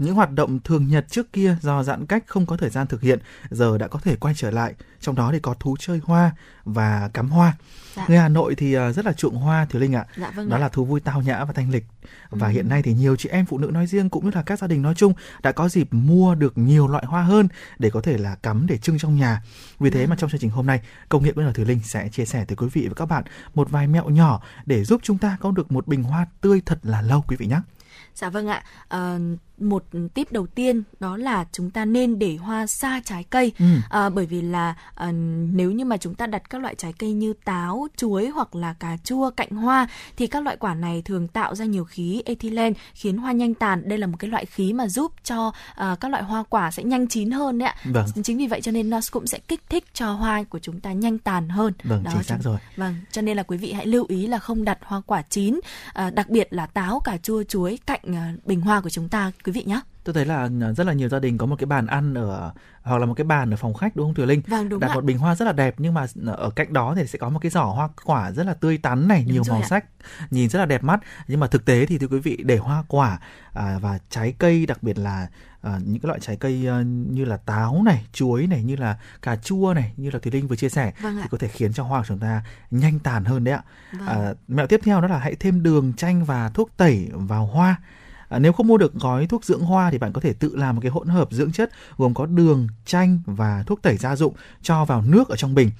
Những 0.00 0.14
hoạt 0.14 0.30
động 0.32 0.60
thường 0.60 0.88
nhật 0.88 1.06
trước 1.10 1.32
kia 1.32 1.56
do 1.60 1.82
giãn 1.82 2.06
cách 2.06 2.24
không 2.26 2.46
có 2.46 2.56
thời 2.56 2.70
gian 2.70 2.86
thực 2.86 3.00
hiện 3.02 3.18
giờ 3.50 3.78
đã 3.78 3.88
có 3.88 3.98
thể 3.98 4.16
quay 4.16 4.34
trở 4.36 4.50
lại, 4.50 4.74
trong 5.00 5.14
đó 5.14 5.30
thì 5.32 5.38
có 5.38 5.54
thú 5.54 5.76
chơi 5.80 6.00
hoa 6.04 6.30
và 6.64 7.10
cắm 7.14 7.30
hoa. 7.30 7.52
Dạ. 7.96 8.04
Người 8.08 8.18
Hà 8.18 8.28
Nội 8.28 8.54
thì 8.54 8.74
ờ, 8.74 8.92
rất 8.92 9.04
là 9.04 9.12
chuộng 9.12 9.34
hoa 9.36 9.64
Thiếu 9.70 9.80
Linh 9.82 9.94
ạ. 9.94 10.06
Dạ, 10.16 10.30
vâng 10.30 10.48
đó 10.48 10.56
ạ. 10.56 10.58
là 10.58 10.68
thú 10.68 10.84
vui 10.84 11.00
tao 11.00 11.22
nhã 11.22 11.44
và 11.44 11.52
thanh 11.52 11.70
lịch. 11.70 11.84
Và 12.30 12.46
Ừ. 12.46 12.52
hiện 12.52 12.68
nay 12.68 12.82
thì 12.82 12.92
nhiều 12.94 13.16
chị 13.16 13.28
em 13.28 13.46
phụ 13.46 13.58
nữ 13.58 13.70
nói 13.72 13.86
riêng 13.86 14.10
cũng 14.10 14.24
như 14.24 14.30
là 14.34 14.42
các 14.42 14.58
gia 14.58 14.66
đình 14.66 14.82
nói 14.82 14.94
chung 14.94 15.12
đã 15.42 15.52
có 15.52 15.68
dịp 15.68 15.88
mua 15.94 16.34
được 16.34 16.58
nhiều 16.58 16.88
loại 16.88 17.04
hoa 17.06 17.22
hơn 17.22 17.48
để 17.78 17.90
có 17.90 18.00
thể 18.00 18.18
là 18.18 18.34
cắm 18.34 18.66
để 18.66 18.78
trưng 18.78 18.98
trong 18.98 19.16
nhà. 19.16 19.42
Vì 19.80 19.90
thế 19.90 20.06
mà 20.06 20.16
trong 20.18 20.30
chương 20.30 20.40
trình 20.40 20.50
hôm 20.50 20.66
nay, 20.66 20.80
Công 21.08 21.22
nghệ 21.24 21.32
Bất 21.32 21.42
ngờ 21.42 21.52
Thùy 21.54 21.64
Linh 21.64 21.80
sẽ 21.84 22.08
chia 22.08 22.24
sẻ 22.24 22.44
tới 22.44 22.56
quý 22.56 22.66
vị 22.72 22.88
và 22.88 22.94
các 22.96 23.06
bạn 23.06 23.24
một 23.54 23.70
vài 23.70 23.86
mẹo 23.86 24.08
nhỏ 24.08 24.42
để 24.66 24.84
giúp 24.84 25.00
chúng 25.04 25.18
ta 25.18 25.36
có 25.40 25.50
được 25.50 25.72
một 25.72 25.86
bình 25.86 26.02
hoa 26.02 26.26
tươi 26.40 26.62
thật 26.66 26.78
là 26.82 27.02
lâu 27.02 27.24
quý 27.28 27.36
vị 27.36 27.46
nhé. 27.46 27.60
Dạ 28.14 28.30
vâng 28.30 28.48
ạ. 28.48 28.62
Ờ, 28.88 29.18
một 29.60 29.84
tip 30.14 30.32
đầu 30.32 30.46
tiên 30.46 30.82
đó 31.00 31.16
là 31.16 31.44
chúng 31.52 31.70
ta 31.70 31.84
nên 31.84 32.18
để 32.18 32.36
hoa 32.36 32.66
xa 32.66 33.00
trái 33.04 33.24
cây 33.24 33.52
Ừ. 33.58 33.64
à, 33.90 34.08
bởi 34.08 34.26
vì 34.26 34.42
là 34.42 34.74
à, 34.94 35.12
nếu 35.52 35.70
như 35.70 35.84
mà 35.84 35.96
chúng 35.96 36.14
ta 36.14 36.26
đặt 36.26 36.50
các 36.50 36.60
loại 36.62 36.74
trái 36.74 36.92
cây 36.92 37.12
như 37.12 37.32
táo, 37.44 37.86
chuối 37.96 38.28
hoặc 38.28 38.54
là 38.54 38.72
cà 38.72 38.96
chua 39.04 39.30
cạnh 39.30 39.50
hoa 39.50 39.88
thì 40.16 40.26
các 40.26 40.42
loại 40.42 40.56
quả 40.56 40.74
này 40.74 41.02
thường 41.04 41.28
tạo 41.28 41.54
ra 41.54 41.64
nhiều 41.64 41.84
khí 41.84 42.22
ethylene 42.24 42.74
khiến 42.94 43.16
hoa 43.16 43.32
nhanh 43.32 43.54
tàn. 43.54 43.88
Đây 43.88 43.98
là 43.98 44.06
một 44.06 44.16
cái 44.18 44.30
loại 44.30 44.46
khí 44.46 44.72
mà 44.72 44.88
giúp 44.88 45.12
cho 45.24 45.52
à, 45.74 45.96
các 46.00 46.10
loại 46.10 46.22
hoa 46.22 46.42
quả 46.50 46.70
sẽ 46.70 46.82
nhanh 46.84 47.06
chín 47.06 47.30
hơn 47.30 47.58
đấy 47.58 47.68
ạ. 47.68 47.74
Vâng. 47.84 48.06
Chính 48.24 48.38
vì 48.38 48.46
vậy 48.46 48.60
cho 48.60 48.72
nên 48.72 48.90
nó 48.90 49.00
cũng 49.10 49.26
sẽ 49.26 49.38
kích 49.38 49.60
thích 49.68 49.84
cho 49.94 50.12
hoa 50.12 50.42
của 50.42 50.58
chúng 50.58 50.80
ta 50.80 50.92
nhanh 50.92 51.18
tàn 51.18 51.48
hơn. 51.48 51.72
Vâng, 51.84 52.04
chính 52.12 52.22
xác 52.22 52.34
chúng- 52.34 52.52
rồi. 52.52 52.58
Vâng, 52.76 52.94
cho 53.12 53.22
nên 53.22 53.36
là 53.36 53.42
quý 53.42 53.56
vị 53.56 53.72
hãy 53.72 53.86
lưu 53.86 54.04
ý 54.08 54.26
là 54.26 54.38
không 54.38 54.64
đặt 54.64 54.78
hoa 54.82 55.00
quả 55.06 55.22
chín, 55.22 55.60
à, 55.92 56.10
đặc 56.10 56.30
biệt 56.30 56.48
là 56.50 56.66
táo, 56.66 57.00
cà 57.00 57.16
chua, 57.16 57.42
chuối 57.42 57.78
cạnh 57.86 58.00
à, 58.16 58.34
bình 58.44 58.60
hoa 58.60 58.80
của 58.80 58.90
chúng 58.90 59.08
ta 59.08 59.32
quý 59.44 59.49
vị 59.50 59.64
nhé. 59.66 59.80
Tôi 60.04 60.14
thấy 60.14 60.24
là 60.24 60.48
rất 60.76 60.86
là 60.86 60.92
nhiều 60.92 61.08
gia 61.08 61.18
đình 61.18 61.38
có 61.38 61.46
một 61.46 61.56
cái 61.58 61.66
bàn 61.66 61.86
ăn 61.86 62.14
ở 62.14 62.52
hoặc 62.82 62.98
là 62.98 63.06
một 63.06 63.14
cái 63.14 63.24
bàn 63.24 63.50
ở 63.50 63.56
phòng 63.56 63.74
khách 63.74 63.96
đúng 63.96 64.06
không 64.06 64.14
Thùy 64.14 64.26
Linh? 64.26 64.42
Vâng, 64.46 64.68
đúng 64.68 64.80
Đặt 64.80 64.88
ạ. 64.90 64.94
một 64.94 65.04
bình 65.04 65.18
hoa 65.18 65.34
rất 65.34 65.44
là 65.44 65.52
đẹp 65.52 65.74
nhưng 65.78 65.94
mà 65.94 66.06
ở 66.26 66.50
cạnh 66.50 66.72
đó 66.72 66.94
thì 66.96 67.06
sẽ 67.06 67.18
có 67.18 67.28
một 67.28 67.38
cái 67.38 67.50
giỏ 67.50 67.64
hoa 67.64 67.88
quả 68.04 68.32
rất 68.32 68.46
là 68.46 68.54
tươi 68.54 68.78
tắn 68.78 69.08
này, 69.08 69.22
Đúng 69.24 69.32
nhiều 69.32 69.42
màu 69.48 69.60
ạ. 69.62 69.66
sắc, 69.70 69.84
nhìn 70.30 70.48
rất 70.48 70.58
là 70.58 70.66
đẹp 70.66 70.84
mắt. 70.84 71.00
Nhưng 71.28 71.40
mà 71.40 71.46
thực 71.46 71.64
tế 71.64 71.86
thì 71.86 71.98
thưa 71.98 72.06
quý 72.06 72.18
vị 72.18 72.36
để 72.44 72.56
hoa 72.56 72.84
quả 72.88 73.18
à, 73.52 73.78
và 73.82 73.98
trái 74.10 74.34
cây 74.38 74.66
đặc 74.66 74.82
biệt 74.82 74.98
là 74.98 75.28
à, 75.62 75.78
những 75.84 76.00
cái 76.02 76.08
loại 76.08 76.20
trái 76.20 76.36
cây 76.36 76.66
à, 76.68 76.82
như 76.86 77.24
là 77.24 77.36
táo 77.36 77.82
này, 77.84 78.06
chuối 78.12 78.46
này, 78.46 78.62
như 78.62 78.76
là 78.76 78.98
cà 79.22 79.36
chua 79.36 79.72
này, 79.74 79.92
như 79.96 80.10
là 80.10 80.18
Thùy 80.18 80.32
Linh 80.32 80.48
vừa 80.48 80.56
chia 80.56 80.68
sẻ 80.68 80.92
Vâng 81.02 81.18
ạ. 81.18 81.20
thì 81.22 81.28
có 81.30 81.38
thể 81.38 81.48
khiến 81.48 81.72
cho 81.72 81.82
hoa 81.84 82.00
của 82.00 82.06
chúng 82.08 82.18
ta 82.18 82.42
nhanh 82.70 82.98
tàn 82.98 83.24
hơn 83.24 83.44
đấy 83.44 83.54
ạ. 83.54 83.62
Vâng. 83.92 84.06
À, 84.06 84.34
mẹo 84.48 84.66
tiếp 84.66 84.80
theo 84.84 85.00
đó 85.00 85.08
là 85.08 85.18
hãy 85.18 85.34
thêm 85.34 85.62
đường, 85.62 85.92
chanh 85.96 86.24
và 86.24 86.48
thuốc 86.48 86.70
tẩy 86.76 87.08
vào 87.12 87.46
hoa. 87.46 87.76
À, 88.30 88.38
nếu 88.38 88.52
không 88.52 88.68
mua 88.68 88.76
được 88.76 88.94
gói 88.94 89.26
thuốc 89.26 89.44
dưỡng 89.44 89.60
hoa 89.60 89.90
thì 89.90 89.98
bạn 89.98 90.12
có 90.12 90.20
thể 90.20 90.32
tự 90.32 90.56
làm 90.56 90.74
một 90.74 90.80
cái 90.80 90.90
hỗn 90.90 91.08
hợp 91.08 91.28
dưỡng 91.32 91.52
chất 91.52 91.70
gồm 91.96 92.14
có 92.14 92.26
đường, 92.26 92.68
chanh 92.84 93.18
và 93.26 93.64
thuốc 93.66 93.82
tẩy 93.82 93.96
gia 93.96 94.16
dụng 94.16 94.34
cho 94.62 94.84
vào 94.84 95.02
nước 95.02 95.28
ở 95.28 95.36
trong 95.36 95.54
bình. 95.54 95.70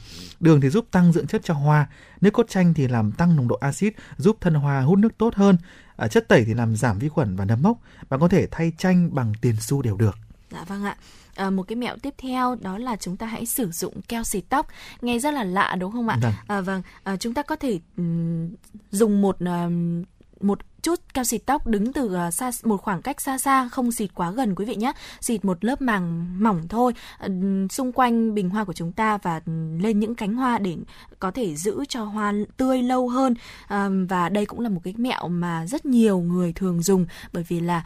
Đường 0.40 0.60
thì 0.60 0.70
giúp 0.70 0.86
tăng 0.90 1.12
dưỡng 1.12 1.26
chất 1.26 1.44
cho 1.44 1.54
hoa, 1.54 1.86
nước 2.20 2.30
cốt 2.30 2.48
chanh 2.48 2.74
thì 2.74 2.88
làm 2.88 3.12
tăng 3.12 3.36
nồng 3.36 3.48
độ 3.48 3.56
axit 3.56 3.94
giúp 4.16 4.36
thân 4.40 4.54
hoa 4.54 4.80
hút 4.80 4.98
nước 4.98 5.18
tốt 5.18 5.34
hơn. 5.34 5.56
À, 5.96 6.08
chất 6.08 6.28
tẩy 6.28 6.44
thì 6.44 6.54
làm 6.54 6.76
giảm 6.76 6.98
vi 6.98 7.08
khuẩn 7.08 7.36
và 7.36 7.44
nấm 7.44 7.62
mốc. 7.62 7.78
Bạn 8.10 8.20
có 8.20 8.28
thể 8.28 8.46
thay 8.50 8.72
chanh 8.78 9.14
bằng 9.14 9.32
tiền 9.40 9.54
xu 9.60 9.82
đều 9.82 9.96
được. 9.96 10.16
Dạ 10.50 10.64
vâng 10.64 10.84
ạ. 10.84 10.96
À, 11.34 11.50
một 11.50 11.62
cái 11.62 11.76
mẹo 11.76 11.96
tiếp 12.02 12.14
theo 12.18 12.56
đó 12.60 12.78
là 12.78 12.96
chúng 12.96 13.16
ta 13.16 13.26
hãy 13.26 13.46
sử 13.46 13.70
dụng 13.70 14.00
keo 14.08 14.24
xịt 14.24 14.44
tóc. 14.48 14.66
Nghe 15.00 15.18
rất 15.18 15.34
là 15.34 15.44
lạ 15.44 15.76
đúng 15.78 15.92
không 15.92 16.08
ạ? 16.08 16.18
Vâng. 16.22 16.32
À, 16.46 16.60
vâng. 16.60 16.82
À, 17.02 17.16
chúng 17.16 17.34
ta 17.34 17.42
có 17.42 17.56
thể 17.56 17.80
ừm, 17.96 18.48
dùng 18.90 19.22
một 19.22 19.36
ừm, 19.38 20.02
một 20.40 20.58
chút 20.82 21.00
keo 21.14 21.24
xịt 21.24 21.42
tóc 21.46 21.66
đứng 21.66 21.92
từ 21.92 22.14
ờ, 22.14 22.30
xa, 22.30 22.50
một 22.64 22.76
khoảng 22.76 23.02
cách 23.02 23.20
xa 23.20 23.38
xa, 23.38 23.68
không 23.68 23.92
xịt 23.92 24.10
quá 24.14 24.30
gần 24.30 24.54
quý 24.54 24.64
vị 24.64 24.76
nhé. 24.76 24.92
Xịt 25.20 25.44
một 25.44 25.64
lớp 25.64 25.82
màng 25.82 26.36
mỏng 26.42 26.68
thôi 26.68 26.92
ờ, 27.18 27.28
xung 27.70 27.92
quanh 27.92 28.34
bình 28.34 28.50
hoa 28.50 28.64
của 28.64 28.72
chúng 28.72 28.92
ta 28.92 29.18
và 29.18 29.40
lên 29.80 30.00
những 30.00 30.14
cánh 30.14 30.34
hoa 30.34 30.58
để 30.58 30.76
có 31.18 31.30
thể 31.30 31.56
giữ 31.56 31.84
cho 31.88 32.04
hoa 32.04 32.32
tươi 32.56 32.82
lâu 32.82 33.08
hơn. 33.08 33.34
Ờ, 33.68 33.90
và 34.08 34.28
đây 34.28 34.46
cũng 34.46 34.60
là 34.60 34.68
một 34.68 34.80
cái 34.84 34.94
mẹo 34.96 35.28
mà 35.28 35.66
rất 35.66 35.86
nhiều 35.86 36.20
người 36.20 36.52
thường 36.52 36.82
dùng 36.82 37.06
bởi 37.32 37.44
vì 37.48 37.60
là 37.60 37.84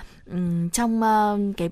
trong 0.72 1.00
cái 1.56 1.70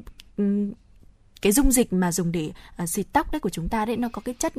cái 1.42 1.52
dung 1.52 1.72
dịch 1.72 1.92
mà 1.92 2.12
dùng 2.12 2.32
để 2.32 2.50
à, 2.76 2.86
xịt 2.86 3.06
tóc 3.12 3.32
đấy 3.32 3.40
của 3.40 3.50
chúng 3.50 3.68
ta 3.68 3.84
đấy 3.84 3.96
nó 3.96 4.08
có 4.12 4.22
cái 4.24 4.34
chất 4.38 4.52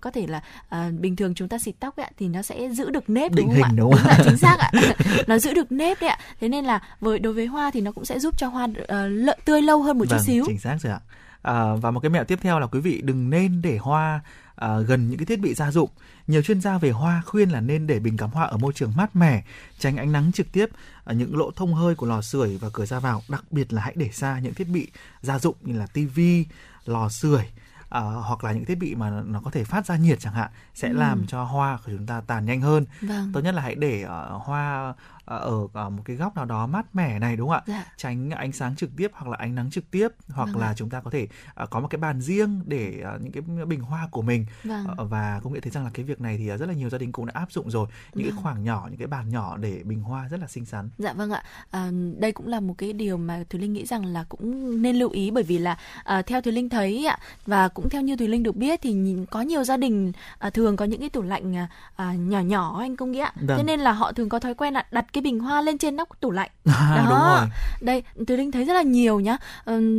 có 0.00 0.10
thể 0.10 0.26
là 0.26 0.40
à, 0.68 0.90
bình 1.00 1.16
thường 1.16 1.34
chúng 1.34 1.48
ta 1.48 1.58
xịt 1.58 1.74
tóc 1.80 1.96
ấy, 1.96 2.04
ạ, 2.04 2.10
thì 2.18 2.28
nó 2.28 2.42
sẽ 2.42 2.68
giữ 2.70 2.90
được 2.90 3.10
nếp 3.10 3.32
Định 3.32 3.46
đúng 3.46 3.54
không 3.54 3.62
ạ? 3.62 3.68
hình 3.68 3.76
đúng 3.76 3.92
không 3.92 4.10
ạ? 4.10 4.16
ạ, 4.18 4.24
chính 4.24 4.36
xác 4.36 4.56
ạ. 4.58 4.70
nó 5.26 5.38
giữ 5.38 5.54
được 5.54 5.72
nếp 5.72 6.00
đấy 6.00 6.10
ạ. 6.10 6.18
Thế 6.40 6.48
nên 6.48 6.64
là 6.64 6.80
với 7.00 7.18
đối 7.18 7.32
với 7.32 7.46
hoa 7.46 7.70
thì 7.70 7.80
nó 7.80 7.92
cũng 7.92 8.04
sẽ 8.04 8.18
giúp 8.18 8.38
cho 8.38 8.48
hoa 8.48 8.64
uh, 8.64 8.88
lợi, 9.10 9.36
tươi 9.44 9.62
lâu 9.62 9.82
hơn 9.82 9.98
một 9.98 10.04
chút 10.04 10.16
vâng, 10.16 10.24
xíu. 10.24 10.44
chính 10.46 10.58
xác 10.58 10.76
rồi 10.82 10.92
ạ. 10.92 11.00
À, 11.42 11.74
và 11.74 11.90
một 11.90 12.00
cái 12.00 12.10
mẹo 12.10 12.24
tiếp 12.24 12.38
theo 12.42 12.58
là 12.60 12.66
quý 12.66 12.80
vị 12.80 13.00
đừng 13.04 13.30
nên 13.30 13.62
để 13.62 13.78
hoa 13.78 14.20
à, 14.56 14.78
gần 14.78 15.08
những 15.08 15.18
cái 15.18 15.26
thiết 15.26 15.40
bị 15.40 15.54
gia 15.54 15.70
dụng. 15.70 15.90
Nhiều 16.26 16.42
chuyên 16.42 16.60
gia 16.60 16.78
về 16.78 16.90
hoa 16.90 17.22
khuyên 17.26 17.50
là 17.50 17.60
nên 17.60 17.86
để 17.86 17.98
bình 17.98 18.16
cắm 18.16 18.30
hoa 18.30 18.44
ở 18.44 18.56
môi 18.56 18.72
trường 18.72 18.92
mát 18.96 19.16
mẻ, 19.16 19.44
tránh 19.78 19.96
ánh 19.96 20.12
nắng 20.12 20.32
trực 20.32 20.52
tiếp, 20.52 20.68
ở 21.04 21.14
những 21.14 21.36
lỗ 21.36 21.50
thông 21.50 21.74
hơi 21.74 21.94
của 21.94 22.06
lò 22.06 22.22
sưởi 22.22 22.58
và 22.60 22.68
cửa 22.72 22.86
ra 22.86 22.98
vào. 23.00 23.22
Đặc 23.28 23.44
biệt 23.50 23.72
là 23.72 23.82
hãy 23.82 23.92
để 23.96 24.10
xa 24.12 24.38
những 24.38 24.54
thiết 24.54 24.68
bị 24.68 24.88
gia 25.22 25.38
dụng 25.38 25.56
như 25.62 25.78
là 25.78 25.86
tivi, 25.86 26.46
lò 26.84 27.08
sưởi 27.08 27.44
à, 27.88 28.00
hoặc 28.00 28.44
là 28.44 28.52
những 28.52 28.64
thiết 28.64 28.78
bị 28.78 28.94
mà 28.94 29.10
nó 29.26 29.40
có 29.44 29.50
thể 29.50 29.64
phát 29.64 29.86
ra 29.86 29.96
nhiệt 29.96 30.20
chẳng 30.20 30.34
hạn 30.34 30.50
sẽ 30.74 30.88
Ừ. 30.88 30.94
làm 30.94 31.26
cho 31.26 31.44
hoa 31.44 31.78
của 31.86 31.92
chúng 31.96 32.06
ta 32.06 32.20
tàn 32.26 32.44
nhanh 32.44 32.60
hơn. 32.60 32.86
Vâng. 33.00 33.30
Tốt 33.34 33.40
nhất 33.40 33.54
là 33.54 33.62
hãy 33.62 33.74
để 33.74 34.02
ờ, 34.02 34.40
hoa 34.44 34.94
ở 35.36 35.68
ở 35.72 35.90
một 35.90 36.02
cái 36.04 36.16
góc 36.16 36.36
nào 36.36 36.44
đó 36.44 36.66
mát 36.66 36.94
mẻ 36.94 37.18
này 37.18 37.36
đúng 37.36 37.48
không 37.48 37.56
ạ? 37.56 37.62
Dạ. 37.66 37.84
Tránh 37.96 38.30
ánh 38.30 38.52
sáng 38.52 38.76
trực 38.76 38.90
tiếp 38.96 39.10
hoặc 39.14 39.30
là 39.30 39.36
ánh 39.36 39.54
nắng 39.54 39.70
trực 39.70 39.90
tiếp 39.90 40.08
hoặc 40.28 40.48
Vâng 40.52 40.60
là 40.60 40.66
ạ. 40.66 40.74
chúng 40.76 40.90
ta 40.90 41.00
có 41.00 41.10
thể 41.10 41.28
ờ, 41.54 41.66
có 41.66 41.80
một 41.80 41.88
cái 41.90 41.98
bàn 41.98 42.20
riêng 42.20 42.62
để 42.66 43.00
ờ, 43.04 43.18
những 43.22 43.32
cái 43.32 43.42
bình 43.66 43.80
hoa 43.80 44.08
của 44.10 44.22
mình 44.22 44.46
Vâng. 44.64 44.86
Ờ, 44.96 45.04
và 45.04 45.40
cũng 45.42 45.52
nghĩ 45.52 45.60
thấy 45.60 45.70
rằng 45.70 45.84
là 45.84 45.90
cái 45.94 46.04
việc 46.04 46.20
này 46.20 46.38
thì 46.38 46.46
rất 46.48 46.66
là 46.66 46.74
nhiều 46.74 46.90
gia 46.90 46.98
đình 46.98 47.12
cũng 47.12 47.26
đã 47.26 47.32
áp 47.34 47.52
dụng 47.52 47.70
rồi 47.70 47.86
những 48.14 48.24
cái 48.24 48.32
Vâng. 48.32 48.42
khoảng 48.42 48.64
nhỏ 48.64 48.86
những 48.90 48.98
cái 48.98 49.06
bàn 49.06 49.28
nhỏ 49.28 49.56
để 49.56 49.82
bình 49.84 50.02
hoa 50.02 50.28
rất 50.28 50.40
là 50.40 50.46
xinh 50.46 50.64
xắn 50.64 50.90
Dạ 50.98 51.12
vâng 51.12 51.30
ạ. 51.30 51.42
À, 51.70 51.90
đây 52.18 52.32
cũng 52.32 52.48
là 52.48 52.60
một 52.60 52.74
cái 52.78 52.92
điều 52.92 53.16
mà 53.16 53.44
Thùy 53.50 53.60
Linh 53.60 53.72
nghĩ 53.72 53.86
rằng 53.86 54.04
là 54.06 54.24
cũng 54.28 54.82
nên 54.82 54.96
lưu 54.96 55.10
ý 55.10 55.30
bởi 55.30 55.42
vì 55.42 55.58
là 55.58 55.78
à, 56.04 56.22
theo 56.22 56.40
Thùy 56.40 56.52
Linh 56.52 56.68
thấy 56.68 57.06
ạ 57.06 57.18
và 57.46 57.68
cũng 57.68 57.88
theo 57.88 58.02
như 58.02 58.16
Thùy 58.16 58.28
Linh 58.28 58.42
được 58.42 58.56
biết 58.56 58.80
thì 58.82 58.92
nhìn 58.92 59.26
có 59.26 59.40
nhiều 59.40 59.64
gia 59.64 59.76
đình 59.76 60.12
à, 60.38 60.50
thường 60.50 60.76
có 60.76 60.84
những 60.84 61.00
cái 61.00 61.08
tủ 61.08 61.22
lạnh 61.22 61.56
à, 61.56 61.68
à, 61.96 62.12
nhỏ 62.14 62.40
nhỏ 62.40 62.78
anh 62.80 62.96
công 62.96 63.12
nghĩa. 63.12 63.28
Vâng. 63.40 63.56
Thế 63.56 63.62
nên 63.62 63.80
là 63.80 63.92
họ 63.92 64.12
thường 64.12 64.28
có 64.28 64.38
thói 64.38 64.54
quen 64.54 64.74
là 64.74 64.86
đặt 64.90 65.06
cái 65.12 65.17
bình 65.20 65.38
hoa 65.38 65.60
lên 65.60 65.78
trên 65.78 65.96
nóc 65.96 66.20
tủ 66.20 66.30
lạnh. 66.30 66.50
à, 66.64 67.06
đúng 67.10 67.18
rồi 67.18 67.46
Đây, 67.80 68.02
Thùy 68.26 68.36
Linh 68.36 68.52
thấy 68.52 68.64
rất 68.64 68.74
là 68.74 68.82
nhiều 68.82 69.20
nhá. 69.20 69.36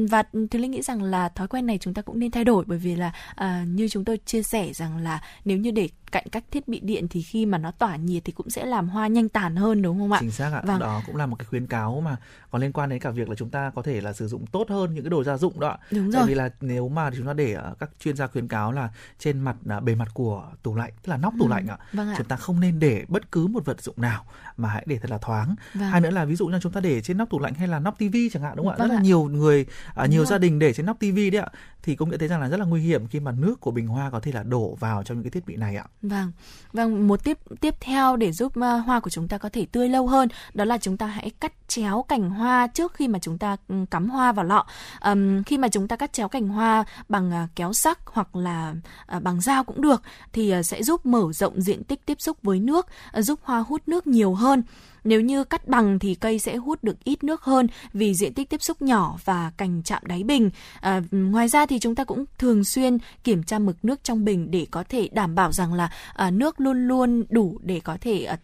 Và 0.10 0.24
Thùy 0.34 0.62
Linh 0.62 0.72
nghĩ 0.72 0.82
rằng 0.82 1.04
là 1.04 1.30
thói 1.30 1.48
quen 1.48 1.66
này 1.66 1.78
chúng 1.78 1.94
ta 1.94 2.02
cũng 2.02 2.20
nên 2.20 2.32
thay 2.32 2.44
đổi 2.44 2.64
bởi 2.68 2.78
vì 2.78 2.96
là 2.96 3.12
à, 3.36 3.64
như 3.68 3.88
chúng 3.88 4.06
tôi 4.06 4.20
chia 4.26 4.44
sẻ 4.44 4.74
rằng 4.74 4.98
là 4.98 5.22
nếu 5.46 5.58
như 5.58 5.72
để 5.72 5.90
cạnh 6.12 6.26
các 6.32 6.44
thiết 6.52 6.68
bị 6.68 6.80
điện 6.80 7.08
thì 7.10 7.22
khi 7.22 7.46
mà 7.46 7.58
nó 7.58 7.72
tỏa 7.72 7.96
nhiệt 7.96 8.24
thì 8.26 8.32
cũng 8.32 8.50
sẽ 8.50 8.66
làm 8.66 8.90
hoa 8.90 9.08
nhanh 9.08 9.30
tàn 9.30 9.56
hơn 9.56 9.82
đúng 9.82 10.00
không 10.00 10.12
ạ? 10.12 10.18
chính 10.22 10.32
xác 10.32 10.52
ạ 10.54 10.62
Vâng. 10.66 10.80
đó 10.80 11.02
cũng 11.06 11.16
là 11.16 11.26
một 11.26 11.36
cái 11.40 11.46
khuyến 11.46 11.68
cáo 11.68 12.02
mà 12.02 12.16
còn 12.52 12.62
liên 12.62 12.72
quan 12.74 12.90
đến 12.90 13.00
cả 13.00 13.10
việc 13.12 13.30
là 13.30 13.36
chúng 13.36 13.50
ta 13.50 13.72
có 13.76 13.82
thể 13.82 14.02
là 14.02 14.14
sử 14.14 14.28
dụng 14.28 14.46
tốt 14.48 14.70
hơn 14.70 14.94
những 14.94 15.04
cái 15.04 15.10
đồ 15.10 15.24
gia 15.24 15.38
dụng 15.38 15.60
đó 15.60 15.68
ạ 15.68 15.78
Đúng 15.92 16.12
tại 16.12 16.20
rồi. 16.22 16.28
vì 16.30 16.36
là 16.36 16.50
nếu 16.62 16.90
mà 16.90 17.12
chúng 17.18 17.26
ta 17.28 17.34
để 17.34 17.54
ờ, 17.54 17.76
các 17.80 17.90
chuyên 18.00 18.16
gia 18.16 18.28
khuyến 18.28 18.48
cáo 18.48 18.72
là 18.72 18.90
trên 19.20 19.40
mặt 19.40 19.56
à, 19.70 19.80
bề 19.80 19.96
mặt 19.96 20.08
của 20.14 20.44
tủ 20.64 20.76
lạnh 20.76 20.92
tức 21.04 21.10
là 21.12 21.18
nóc 21.18 21.34
tủ 21.40 21.46
Ừ, 21.46 21.50
lạnh 21.50 21.68
ạ 21.68 21.78
vâng 21.94 22.08
ạ. 22.10 22.14
chúng 22.18 22.28
ta 22.28 22.36
không 22.36 22.60
nên 22.60 22.80
để 22.80 23.06
bất 23.08 23.32
cứ 23.32 23.48
một 23.48 23.66
vật 23.66 23.82
dụng 23.82 23.96
nào 24.02 24.26
mà 24.58 24.70
hãy 24.70 24.84
để 24.88 24.98
thật 25.00 25.12
là 25.12 25.18
thoáng 25.18 25.56
Vâng. 25.74 25.90
hai 25.90 26.02
nữa 26.02 26.10
là 26.12 26.26
ví 26.26 26.36
dụ 26.36 26.48
như 26.48 26.60
chúng 26.62 26.72
ta 26.72 26.82
để 26.82 27.02
trên 27.02 27.18
nóc 27.18 27.30
tủ 27.30 27.40
lạnh 27.40 27.54
hay 27.54 27.68
là 27.68 27.80
nóc 27.80 27.98
tivi 27.98 28.30
chẳng 28.30 28.44
hạn 28.44 28.56
đúng 28.56 28.66
không 28.66 28.74
ạ 28.74 28.78
Vâng 28.80 28.88
rất 28.90 28.94
là 28.94 29.00
ạ. 29.00 29.04
nhiều 29.04 29.24
người 29.24 29.66
à, 29.96 30.06
nhiều 30.06 30.26
gia 30.26 30.38
đình 30.38 30.60
để 30.60 30.74
trên 30.74 30.86
nóc 30.86 31.00
tivi 31.00 31.30
đấy 31.30 31.42
ạ 31.42 31.50
thì 31.84 31.96
cũng 31.96 32.12
đã 32.12 32.18
thấy 32.18 32.28
rằng 32.28 32.42
là 32.42 32.50
rất 32.50 32.60
là 32.60 32.66
nguy 32.66 32.82
hiểm 32.82 33.08
khi 33.08 33.20
mà 33.20 33.32
nước 33.32 33.60
của 33.60 33.72
bình 33.72 33.88
hoa 33.88 34.10
có 34.10 34.20
thể 34.20 34.32
là 34.32 34.44
đổ 34.44 34.76
vào 34.80 35.04
trong 35.04 35.18
những 35.18 35.24
cái 35.24 35.32
thiết 35.32 35.46
bị 35.46 35.56
này 35.56 35.76
ạ 35.76 35.86
Vâng, 36.02 36.32
vâng 36.74 37.08
một 37.08 37.24
tiếp 37.24 37.38
tiếp 37.62 37.76
theo 37.80 38.16
để 38.16 38.32
giúp 38.32 38.54
uh, 38.60 38.86
hoa 38.86 39.00
của 39.00 39.10
chúng 39.10 39.28
ta 39.28 39.38
có 39.38 39.50
thể 39.50 39.66
tươi 39.72 39.90
lâu 39.90 40.08
hơn 40.08 40.28
đó 40.54 40.66
là 40.66 40.78
chúng 40.78 40.98
ta 40.98 41.06
hãy 41.06 41.32
cắt 41.40 41.54
chéo 41.68 42.06
cành 42.08 42.30
hoa 42.30 42.68
trước 42.68 42.94
khi 42.94 43.08
mà 43.08 43.20
chúng 43.20 43.38
ta 43.38 43.58
ừ, 43.68 43.76
cắm 43.92 44.10
hoa 44.10 44.32
vào 44.32 44.46
lọ. 44.46 44.66
Um, 45.06 45.44
khi 45.44 45.58
mà 45.58 45.68
chúng 45.68 45.88
ta 45.88 45.96
cắt 45.96 46.14
chéo 46.14 46.28
cành 46.28 46.48
hoa 46.48 46.84
bằng 47.10 47.32
uh, 47.44 47.50
kéo 47.56 47.74
sắc 47.74 48.00
hoặc 48.06 48.36
là 48.36 48.76
uh, 49.18 49.24
bằng 49.24 49.42
dao 49.42 49.64
cũng 49.64 49.82
được 49.82 50.02
thì 50.34 50.60
uh, 50.60 50.66
sẽ 50.66 50.84
giúp 50.84 51.06
mở 51.06 51.34
rộng 51.34 51.62
diện 51.62 51.84
tích 51.84 52.06
tiếp 52.06 52.22
xúc 52.22 52.38
với 52.44 52.60
nước, 52.60 52.88
uh, 53.18 53.26
giúp 53.26 53.40
hoa 53.44 53.60
hút 53.60 53.82
nước 53.88 54.08
nhiều 54.08 54.34
hơn. 54.34 54.64
Nếu 55.04 55.22
như 55.22 55.44
cắt 55.44 55.68
bằng 55.68 56.00
thì 56.00 56.16
cây 56.16 56.40
sẽ 56.40 56.56
hút 56.56 56.84
được 56.84 57.04
ít 57.04 57.24
nước 57.24 57.44
hơn 57.44 57.68
vì 57.94 58.14
diện 58.16 58.34
tích 58.34 58.50
tiếp 58.50 58.62
xúc 58.62 58.82
nhỏ 58.82 59.18
và 59.26 59.52
cành 59.58 59.84
chạm 59.84 60.02
đáy 60.06 60.24
bình. 60.24 60.50
À, 60.82 61.02
ngoài 61.12 61.48
ra 61.48 61.66
thì 61.66 61.80
chúng 61.80 61.96
ta 61.96 62.04
cũng 62.04 62.26
thường 62.38 62.64
xuyên 62.64 62.98
kiểm 63.24 63.44
tra 63.44 63.60
mực 63.60 63.86
nước 63.86 64.04
trong 64.04 64.26
bình 64.26 64.52
để 64.52 64.68
có 64.72 64.84
thể 64.90 65.10
đảm 65.12 65.36
bảo 65.36 65.52
rằng 65.52 65.74
là 65.74 65.90
à, 66.14 66.32
nước 66.32 66.60
luôn 66.62 66.88
luôn 66.88 67.24
đủ 67.30 67.60
để 67.64 67.80
có 67.80 67.98
thể 68.02 68.24
à, 68.24 68.38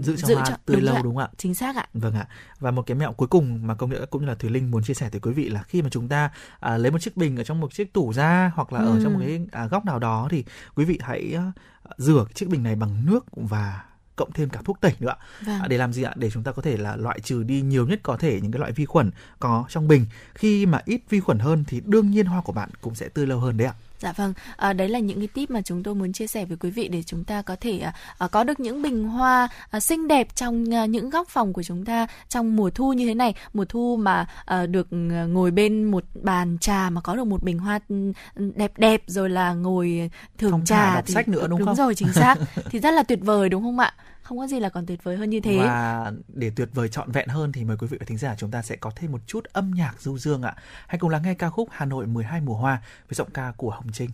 giữ 0.00 0.16
cho 0.16 0.34
hoa 0.34 0.56
tươi 0.66 0.76
đúng 0.76 0.84
lâu 0.86 0.94
ạ. 0.94 1.00
đúng 1.04 1.14
không 1.16 1.24
ạ 1.24 1.28
Chính 1.38 1.54
xác 1.54 1.76
ạ. 1.76 1.86
Vâng 1.94 2.14
ạ. 2.14 2.26
Và 2.60 2.70
một 2.70 2.82
cái 2.86 2.94
mẹo 2.94 3.12
cuối 3.12 3.28
cùng 3.28 3.66
mà 3.66 3.74
công 3.74 3.90
nghệ 3.90 3.98
cũng 4.10 4.22
như 4.22 4.28
là 4.28 4.34
Thùy 4.34 4.50
Linh 4.50 4.70
muốn 4.70 4.82
chia 4.84 4.94
sẻ 4.94 5.08
tới 5.12 5.20
quý 5.20 5.32
vị 5.32 5.48
là 5.48 5.62
khi 5.62 5.82
mà 5.82 5.88
chúng 5.90 6.08
ta 6.08 6.30
à, 6.60 6.76
lấy 6.78 6.90
một 6.90 6.98
chiếc 6.98 7.16
bình 7.16 7.36
ở 7.36 7.44
trong 7.44 7.60
một 7.60 7.74
chiếc 7.74 7.92
tủ 7.92 8.12
ra 8.12 8.52
hoặc 8.54 8.72
là 8.72 8.80
ở 8.80 8.86
Ừ. 8.92 9.00
trong 9.02 9.12
một 9.12 9.20
cái 9.22 9.40
à, 9.52 9.66
góc 9.66 9.84
nào 9.84 9.98
đó 9.98 10.28
thì 10.30 10.44
quý 10.74 10.84
vị 10.84 10.98
hãy 11.02 11.34
à, 11.34 11.52
rửa 11.96 12.24
chiếc 12.34 12.48
bình 12.48 12.62
này 12.62 12.74
bằng 12.76 13.06
nước 13.06 13.24
và 13.32 13.80
cộng 14.16 14.32
thêm 14.32 14.48
cả 14.48 14.60
thuốc 14.64 14.80
tẩy 14.80 14.92
nữa. 15.00 15.14
Vâng. 15.46 15.60
À, 15.60 15.68
để 15.68 15.78
làm 15.78 15.92
gì 15.92 16.02
ạ? 16.02 16.12
Để 16.16 16.30
chúng 16.30 16.42
ta 16.42 16.52
có 16.52 16.62
thể 16.62 16.76
là 16.76 16.96
loại 16.96 17.20
trừ 17.20 17.42
đi 17.42 17.60
nhiều 17.60 17.86
nhất 17.86 18.00
có 18.02 18.16
thể 18.16 18.40
những 18.40 18.52
cái 18.52 18.60
loại 18.60 18.72
vi 18.72 18.84
khuẩn 18.84 19.10
có 19.38 19.64
trong 19.68 19.88
bình. 19.88 20.06
Khi 20.34 20.66
mà 20.66 20.80
ít 20.84 21.00
vi 21.08 21.20
khuẩn 21.20 21.38
hơn 21.38 21.64
thì 21.66 21.82
đương 21.86 22.10
nhiên 22.10 22.26
hoa 22.26 22.40
của 22.40 22.52
bạn 22.52 22.68
cũng 22.80 22.94
sẽ 22.94 23.08
tươi 23.08 23.26
lâu 23.26 23.38
hơn 23.38 23.56
đấy 23.56 23.68
ạ. 23.68 23.74
Dạ 24.02 24.12
vâng, 24.12 24.32
à, 24.56 24.72
đấy 24.72 24.88
là 24.88 24.98
những 24.98 25.18
cái 25.18 25.28
tip 25.28 25.50
mà 25.50 25.62
chúng 25.62 25.82
tôi 25.82 25.94
muốn 25.94 26.12
chia 26.12 26.26
sẻ 26.26 26.44
với 26.44 26.56
quý 26.56 26.70
vị 26.70 26.88
để 26.88 27.02
chúng 27.02 27.24
ta 27.24 27.42
có 27.42 27.56
thể 27.60 27.78
à, 27.78 27.92
à, 28.18 28.28
có 28.28 28.44
được 28.44 28.60
những 28.60 28.82
bình 28.82 29.04
hoa 29.04 29.48
à, 29.70 29.80
xinh 29.80 30.08
đẹp 30.08 30.28
trong 30.34 30.74
à, 30.74 30.86
những 30.86 31.10
góc 31.10 31.28
phòng 31.28 31.52
của 31.52 31.62
chúng 31.62 31.84
ta 31.84 32.06
trong 32.28 32.56
mùa 32.56 32.70
thu 32.70 32.92
như 32.92 33.06
thế 33.06 33.14
này, 33.14 33.34
mùa 33.52 33.64
thu 33.64 33.96
mà 34.00 34.26
à, 34.44 34.66
được 34.66 34.88
à, 34.90 35.24
ngồi 35.24 35.50
bên 35.50 35.84
một 35.84 36.04
bàn 36.22 36.58
trà 36.60 36.90
mà 36.90 37.00
có 37.00 37.16
được 37.16 37.24
một 37.24 37.42
bình 37.42 37.58
hoa 37.58 37.80
ừ, 37.88 38.12
đẹp 38.56 38.72
đẹp 38.78 39.02
rồi 39.06 39.30
là 39.30 39.52
ngồi 39.54 40.10
thưởng 40.38 40.50
Thong 40.50 40.60
thả 40.60 40.66
trà 40.66 40.94
đọc 40.94 41.08
sách 41.08 41.28
nữa, 41.28 41.46
đúng 41.48 41.58
đúng 41.58 41.66
không? 41.66 41.76
rồi 41.76 41.94
chính 41.94 42.12
xác 42.12 42.38
thì 42.70 42.78
rất 42.78 42.90
là 42.90 43.02
tuyệt 43.02 43.18
vời 43.22 43.48
đúng 43.48 43.62
không 43.62 43.78
ạ? 43.78 43.94
Không 44.22 44.38
có 44.38 44.46
gì 44.46 44.60
là 44.60 44.68
còn 44.68 44.86
tuyệt 44.86 45.04
vời 45.04 45.16
hơn 45.16 45.30
như 45.30 45.40
thế. 45.40 45.58
Và 45.58 46.12
để 46.28 46.50
tuyệt 46.56 46.68
vời 46.72 46.88
trọn 46.88 47.12
vẹn 47.12 47.28
hơn 47.28 47.52
thì 47.52 47.64
mời 47.64 47.76
quý 47.76 47.86
vị 47.86 47.96
và 48.00 48.06
thính 48.06 48.18
giả 48.18 48.34
chúng 48.38 48.50
ta 48.50 48.62
sẽ 48.62 48.76
có 48.76 48.90
thêm 48.96 49.12
một 49.12 49.20
chút 49.26 49.44
âm 49.44 49.70
nhạc 49.70 50.00
du 50.00 50.18
dương 50.18 50.42
ạ. 50.42 50.56
Hãy 50.86 50.98
cùng 50.98 51.10
lắng 51.10 51.22
nghe 51.22 51.34
ca 51.34 51.50
khúc 51.50 51.68
Hà 51.72 51.84
Nội 51.84 52.06
12 52.06 52.40
mùa 52.40 52.54
hoa 52.54 52.82
với 53.08 53.14
giọng 53.14 53.30
ca 53.34 53.52
của 53.56 53.70
Hồng 53.70 53.92
Trinh. 53.92 54.10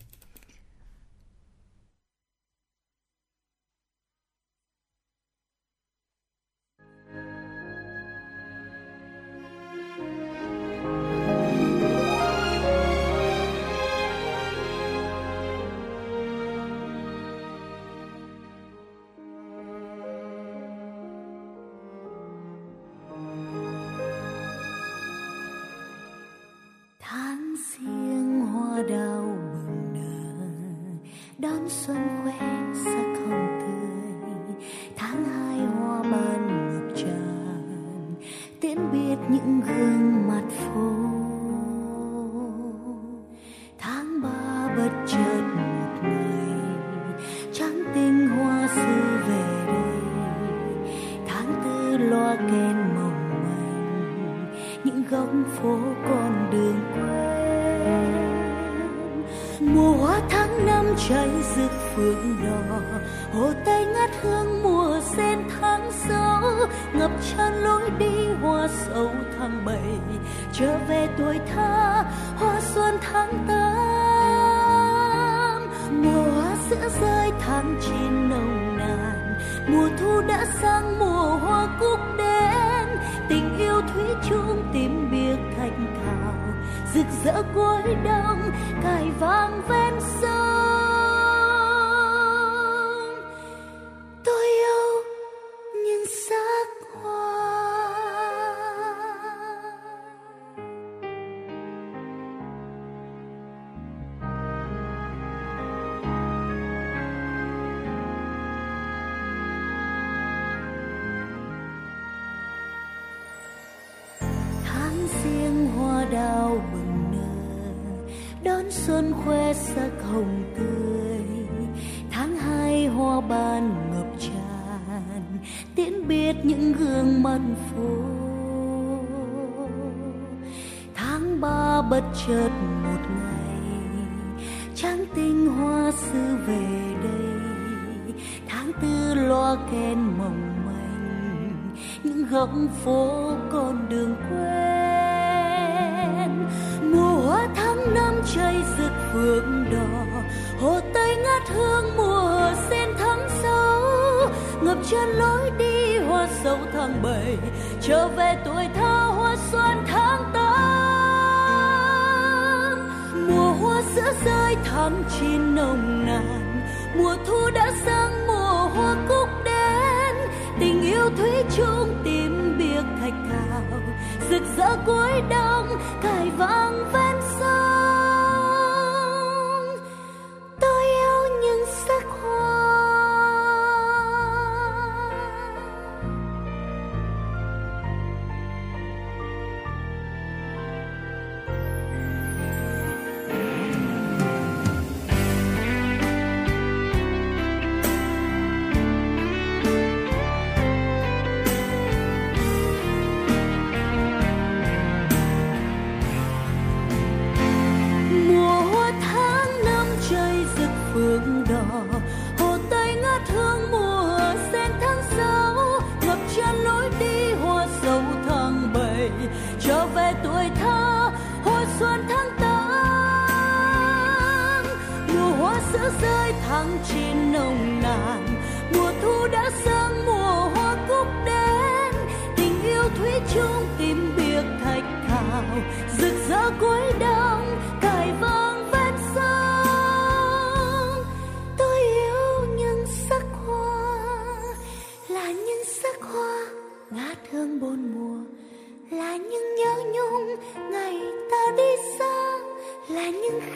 Đón 31.68 31.76
xuân 31.86 31.98
khoe 32.22 33.07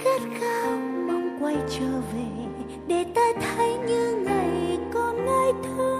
khát 0.04 0.20
khao 0.40 0.70
mong 1.06 1.38
quay 1.40 1.56
trở 1.70 2.00
về 2.14 2.26
để 2.86 3.04
ta 3.14 3.32
thấy 3.40 3.76
như 3.88 4.24
ngày 4.24 4.78
còn 4.94 5.26
ngây 5.26 5.52
thơ. 5.62 5.91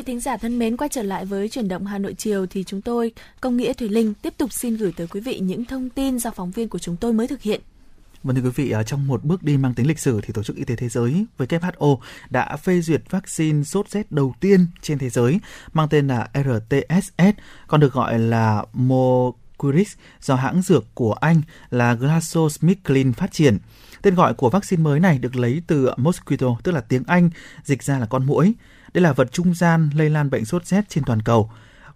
Vị 0.00 0.04
thính 0.04 0.20
giả 0.20 0.36
thân 0.36 0.58
mến, 0.58 0.76
quay 0.76 0.88
trở 0.88 1.02
lại 1.02 1.24
với 1.24 1.48
chuyển 1.48 1.68
động 1.68 1.86
Hà 1.86 1.98
Nội 1.98 2.14
chiều 2.14 2.46
thì 2.46 2.64
chúng 2.64 2.80
tôi, 2.80 3.12
Công 3.40 3.56
nghĩa 3.56 3.72
Thùy 3.72 3.88
Linh 3.88 4.14
tiếp 4.14 4.34
tục 4.38 4.52
xin 4.52 4.76
gửi 4.76 4.92
tới 4.96 5.06
quý 5.06 5.20
vị 5.20 5.38
những 5.38 5.64
thông 5.64 5.90
tin 5.90 6.18
do 6.18 6.30
phóng 6.30 6.50
viên 6.50 6.68
của 6.68 6.78
chúng 6.78 6.96
tôi 6.96 7.12
mới 7.12 7.28
thực 7.28 7.42
hiện. 7.42 7.60
Vâng 8.22 8.36
thưa 8.36 8.42
quý 8.42 8.50
vị, 8.54 8.70
ở 8.70 8.82
trong 8.82 9.06
một 9.06 9.24
bước 9.24 9.42
đi 9.42 9.56
mang 9.56 9.74
tính 9.74 9.86
lịch 9.86 9.98
sử 9.98 10.20
thì 10.20 10.32
Tổ 10.32 10.42
chức 10.42 10.56
Y 10.56 10.64
tế 10.64 10.76
Thế 10.76 10.88
giới 10.88 11.24
WHO 11.38 11.98
đã 12.30 12.56
phê 12.56 12.80
duyệt 12.80 13.02
vaccine 13.10 13.62
sốt 13.62 13.88
rét 13.88 14.12
đầu 14.12 14.34
tiên 14.40 14.66
trên 14.82 14.98
thế 14.98 15.10
giới 15.10 15.40
mang 15.72 15.88
tên 15.88 16.08
là 16.08 16.28
RTSS, 16.34 17.30
còn 17.66 17.80
được 17.80 17.92
gọi 17.92 18.18
là 18.18 18.64
Mocuris 18.72 19.92
do 20.20 20.34
hãng 20.34 20.62
dược 20.62 20.84
của 20.94 21.12
Anh 21.12 21.42
là 21.70 21.94
GlaxoSmithKline 21.94 23.12
phát 23.12 23.32
triển. 23.32 23.58
Tên 24.02 24.14
gọi 24.14 24.34
của 24.34 24.50
vaccine 24.50 24.82
mới 24.82 25.00
này 25.00 25.18
được 25.18 25.36
lấy 25.36 25.62
từ 25.66 25.90
mosquito, 25.96 26.56
tức 26.62 26.72
là 26.72 26.80
tiếng 26.80 27.02
Anh, 27.06 27.30
dịch 27.64 27.82
ra 27.82 27.98
là 27.98 28.06
con 28.06 28.26
muỗi. 28.26 28.52
Đây 28.94 29.02
là 29.02 29.12
vật 29.12 29.32
trung 29.32 29.54
gian 29.54 29.90
lây 29.94 30.10
lan 30.10 30.30
bệnh 30.30 30.44
sốt 30.44 30.66
rét 30.66 30.88
trên 30.88 31.04
toàn 31.04 31.22
cầu. 31.22 31.50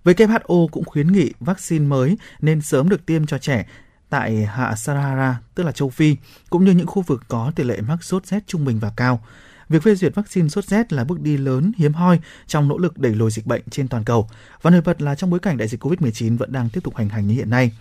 WHO 0.04 0.68
cũng 0.68 0.84
khuyến 0.84 1.12
nghị 1.12 1.32
vaccine 1.40 1.84
mới 1.84 2.18
nên 2.40 2.60
sớm 2.60 2.88
được 2.88 3.06
tiêm 3.06 3.26
cho 3.26 3.38
trẻ 3.38 3.66
tại 4.10 4.46
hạ 4.46 4.74
Sahara, 4.76 5.40
tức 5.54 5.62
là 5.62 5.72
châu 5.72 5.90
Phi, 5.90 6.16
cũng 6.50 6.64
như 6.64 6.72
những 6.72 6.86
khu 6.86 7.02
vực 7.02 7.22
có 7.28 7.52
tỷ 7.56 7.64
lệ 7.64 7.80
mắc 7.80 8.04
sốt 8.04 8.26
rét 8.26 8.46
trung 8.46 8.64
bình 8.64 8.78
và 8.78 8.92
cao. 8.96 9.24
Việc 9.68 9.82
phê 9.82 9.94
duyệt 9.94 10.14
vaccine 10.14 10.48
sốt 10.48 10.64
rét 10.64 10.92
là 10.92 11.04
bước 11.04 11.20
đi 11.20 11.36
lớn 11.36 11.72
hiếm 11.76 11.92
hoi 11.92 12.20
trong 12.46 12.68
nỗ 12.68 12.78
lực 12.78 12.98
đẩy 12.98 13.14
lùi 13.14 13.30
dịch 13.30 13.46
bệnh 13.46 13.62
trên 13.70 13.88
toàn 13.88 14.04
cầu 14.04 14.28
và 14.62 14.70
nổi 14.70 14.80
bật 14.80 15.02
là 15.02 15.14
trong 15.14 15.30
bối 15.30 15.40
cảnh 15.40 15.56
đại 15.56 15.68
dịch 15.68 15.84
COVID-19 15.84 16.38
vẫn 16.38 16.52
đang 16.52 16.68
tiếp 16.68 16.80
tục 16.84 16.96
hành 16.96 17.08
hành 17.08 17.26
như 17.26 17.34
hiện 17.34 17.50
nay. 17.50 17.72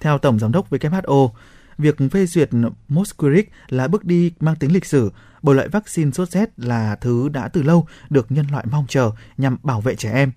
Theo 0.00 0.18
Tổng 0.18 0.38
Giám 0.38 0.52
đốc 0.52 0.70
WHO, 0.70 1.30
việc 1.78 1.96
phê 2.10 2.26
duyệt 2.26 2.50
Mosquirix 2.88 3.44
là 3.68 3.88
bước 3.88 4.04
đi 4.04 4.32
mang 4.40 4.56
tính 4.56 4.72
lịch 4.72 4.84
sử 4.84 5.12
bởi 5.42 5.54
loại 5.54 5.68
vaccine 5.68 6.10
sốt 6.10 6.30
rét 6.30 6.50
là 6.56 6.96
thứ 6.96 7.28
đã 7.28 7.48
từ 7.48 7.62
lâu 7.62 7.86
được 8.10 8.32
nhân 8.32 8.46
loại 8.52 8.66
mong 8.70 8.86
chờ 8.88 9.10
nhằm 9.36 9.56
bảo 9.62 9.80
vệ 9.80 9.94
trẻ 9.94 10.12
em. 10.12 10.32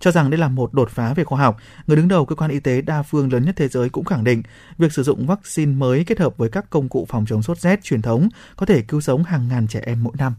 Cho 0.00 0.10
rằng 0.10 0.30
đây 0.30 0.38
là 0.38 0.48
một 0.48 0.74
đột 0.74 0.90
phá 0.90 1.14
về 1.14 1.24
khoa 1.24 1.40
học, 1.40 1.56
người 1.86 1.96
đứng 1.96 2.08
đầu 2.08 2.26
cơ 2.26 2.34
quan 2.34 2.50
y 2.50 2.60
tế 2.60 2.82
đa 2.82 3.02
phương 3.02 3.32
lớn 3.32 3.44
nhất 3.44 3.54
thế 3.56 3.68
giới 3.68 3.88
cũng 3.88 4.04
khẳng 4.04 4.24
định 4.24 4.42
việc 4.78 4.92
sử 4.92 5.02
dụng 5.02 5.26
vaccine 5.26 5.72
mới 5.72 6.04
kết 6.04 6.18
hợp 6.18 6.36
với 6.36 6.48
các 6.48 6.70
công 6.70 6.88
cụ 6.88 7.06
phòng 7.08 7.26
chống 7.26 7.42
sốt 7.42 7.58
rét 7.58 7.82
truyền 7.82 8.02
thống 8.02 8.28
có 8.56 8.66
thể 8.66 8.82
cứu 8.82 9.00
sống 9.00 9.24
hàng 9.24 9.48
ngàn 9.48 9.68
trẻ 9.68 9.80
em 9.86 10.02
mỗi 10.04 10.12
năm. 10.18 10.34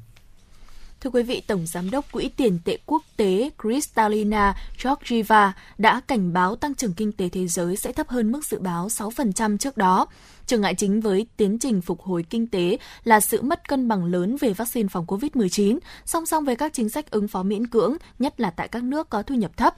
Thưa 1.01 1.09
quý 1.09 1.23
vị, 1.23 1.41
Tổng 1.47 1.65
Giám 1.65 1.91
đốc 1.91 2.11
Quỹ 2.11 2.29
tiền 2.29 2.59
tệ 2.65 2.77
quốc 2.85 3.03
tế 3.17 3.49
Kristalina 3.61 4.55
Georgieva 4.83 5.53
đã 5.77 6.01
cảnh 6.07 6.33
báo 6.33 6.55
tăng 6.55 6.75
trưởng 6.75 6.93
kinh 6.93 7.11
tế 7.11 7.29
thế 7.29 7.47
giới 7.47 7.75
sẽ 7.75 7.91
thấp 7.91 8.07
hơn 8.07 8.31
mức 8.31 8.45
dự 8.45 8.59
báo 8.59 8.87
6% 8.87 9.57
trước 9.57 9.77
đó. 9.77 10.07
Trở 10.45 10.57
ngại 10.57 10.75
chính 10.75 11.01
với 11.01 11.27
tiến 11.37 11.59
trình 11.59 11.81
phục 11.81 12.01
hồi 12.01 12.25
kinh 12.29 12.47
tế 12.47 12.77
là 13.03 13.19
sự 13.19 13.41
mất 13.41 13.67
cân 13.67 13.87
bằng 13.87 14.05
lớn 14.05 14.37
về 14.39 14.53
vaccine 14.53 14.89
phòng 14.89 15.05
COVID-19, 15.05 15.79
song 16.05 16.25
song 16.25 16.45
với 16.45 16.55
các 16.55 16.73
chính 16.73 16.89
sách 16.89 17.11
ứng 17.11 17.27
phó 17.27 17.43
miễn 17.43 17.67
cưỡng, 17.67 17.95
nhất 18.19 18.39
là 18.39 18.49
tại 18.49 18.67
các 18.67 18.83
nước 18.83 19.09
có 19.09 19.23
thu 19.23 19.35
nhập 19.35 19.57
thấp. 19.57 19.75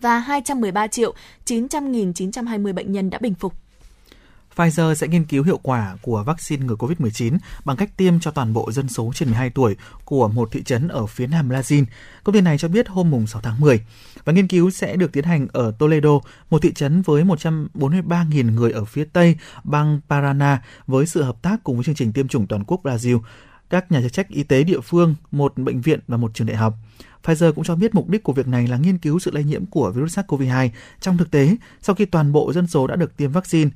và 0.00 0.18
213 0.18 0.86
triệu 0.86 1.14
900.920 1.46 2.74
bệnh 2.74 2.92
nhân 2.92 3.10
đã 3.10 3.18
bình 3.18 3.34
phục. 3.34 3.54
Pfizer 4.60 4.94
sẽ 4.94 5.08
nghiên 5.08 5.24
cứu 5.24 5.44
hiệu 5.44 5.58
quả 5.62 5.96
của 6.02 6.24
vaccine 6.26 6.66
ngừa 6.66 6.74
COVID-19 6.74 7.38
bằng 7.64 7.76
cách 7.76 7.96
tiêm 7.96 8.20
cho 8.20 8.30
toàn 8.30 8.52
bộ 8.52 8.72
dân 8.72 8.88
số 8.88 9.12
trên 9.14 9.28
12 9.28 9.50
tuổi 9.50 9.76
của 10.04 10.28
một 10.28 10.48
thị 10.52 10.62
trấn 10.62 10.88
ở 10.88 11.06
phía 11.06 11.26
nam 11.26 11.48
Brazil. 11.48 11.84
Công 12.24 12.34
ty 12.34 12.40
này 12.40 12.58
cho 12.58 12.68
biết 12.68 12.88
hôm 12.88 13.26
6 13.26 13.42
tháng 13.42 13.60
10. 13.60 13.80
Và 14.24 14.32
nghiên 14.32 14.48
cứu 14.48 14.70
sẽ 14.70 14.96
được 14.96 15.12
tiến 15.12 15.24
hành 15.24 15.48
ở 15.52 15.72
Toledo, 15.78 16.20
một 16.50 16.62
thị 16.62 16.72
trấn 16.72 17.02
với 17.02 17.24
143.000 17.24 18.54
người 18.54 18.72
ở 18.72 18.84
phía 18.84 19.04
tây 19.04 19.36
bang 19.64 20.00
Paraná 20.08 20.62
với 20.86 21.06
sự 21.06 21.22
hợp 21.22 21.42
tác 21.42 21.64
cùng 21.64 21.76
với 21.76 21.84
chương 21.84 21.94
trình 21.94 22.12
tiêm 22.12 22.28
chủng 22.28 22.46
toàn 22.46 22.64
quốc 22.66 22.80
Brazil, 22.82 23.20
các 23.70 23.92
nhà 23.92 24.00
chức 24.02 24.12
trách 24.12 24.28
y 24.28 24.42
tế 24.42 24.64
địa 24.64 24.80
phương, 24.80 25.14
một 25.30 25.58
bệnh 25.58 25.80
viện 25.80 26.00
và 26.08 26.16
một 26.16 26.30
trường 26.34 26.46
đại 26.46 26.56
học. 26.56 26.74
Pfizer 27.24 27.52
cũng 27.52 27.64
cho 27.64 27.74
biết 27.74 27.94
mục 27.94 28.08
đích 28.08 28.22
của 28.22 28.32
việc 28.32 28.48
này 28.48 28.66
là 28.66 28.76
nghiên 28.76 28.98
cứu 28.98 29.18
sự 29.18 29.30
lây 29.30 29.44
nhiễm 29.44 29.66
của 29.66 29.90
virus 29.90 30.18
SARS-CoV-2 30.18 30.68
trong 31.00 31.18
thực 31.18 31.30
tế 31.30 31.56
sau 31.80 31.94
khi 31.94 32.04
toàn 32.04 32.32
bộ 32.32 32.52
dân 32.52 32.66
số 32.66 32.86
đã 32.86 32.96
được 32.96 33.16
tiêm 33.16 33.32
vaccine. 33.32 33.70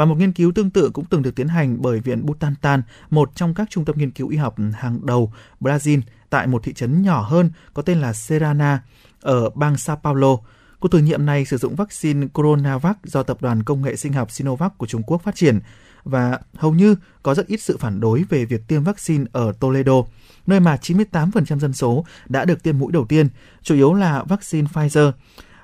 Và 0.00 0.06
một 0.06 0.18
nghiên 0.18 0.32
cứu 0.32 0.52
tương 0.52 0.70
tự 0.70 0.90
cũng 0.90 1.04
từng 1.04 1.22
được 1.22 1.34
tiến 1.34 1.48
hành 1.48 1.82
bởi 1.82 2.00
Viện 2.00 2.26
Butantan, 2.26 2.82
một 3.10 3.30
trong 3.34 3.54
các 3.54 3.70
trung 3.70 3.84
tâm 3.84 3.98
nghiên 3.98 4.10
cứu 4.10 4.28
y 4.28 4.36
học 4.36 4.56
hàng 4.72 5.06
đầu 5.06 5.32
Brazil 5.60 6.00
tại 6.30 6.46
một 6.46 6.62
thị 6.64 6.72
trấn 6.72 7.02
nhỏ 7.02 7.22
hơn 7.22 7.50
có 7.74 7.82
tên 7.82 8.00
là 8.00 8.12
Serana 8.12 8.82
ở 9.20 9.50
bang 9.50 9.76
Sao 9.76 10.00
Paulo. 10.02 10.36
Cuộc 10.78 10.88
thử 10.88 10.98
nghiệm 10.98 11.26
này 11.26 11.44
sử 11.44 11.56
dụng 11.56 11.74
vaccine 11.76 12.26
Coronavac 12.32 12.96
do 13.04 13.22
tập 13.22 13.42
đoàn 13.42 13.62
công 13.62 13.82
nghệ 13.82 13.96
sinh 13.96 14.12
học 14.12 14.30
Sinovac 14.30 14.78
của 14.78 14.86
Trung 14.86 15.02
Quốc 15.02 15.22
phát 15.22 15.34
triển 15.34 15.60
và 16.04 16.38
hầu 16.54 16.74
như 16.74 16.96
có 17.22 17.34
rất 17.34 17.46
ít 17.46 17.60
sự 17.60 17.76
phản 17.76 18.00
đối 18.00 18.24
về 18.28 18.44
việc 18.44 18.68
tiêm 18.68 18.84
vaccine 18.84 19.24
ở 19.32 19.52
Toledo, 19.60 20.02
nơi 20.46 20.60
mà 20.60 20.76
98% 20.76 21.58
dân 21.58 21.72
số 21.72 22.04
đã 22.28 22.44
được 22.44 22.62
tiêm 22.62 22.78
mũi 22.78 22.92
đầu 22.92 23.06
tiên, 23.08 23.28
chủ 23.62 23.74
yếu 23.74 23.94
là 23.94 24.24
vaccine 24.24 24.68
Pfizer. 24.72 25.12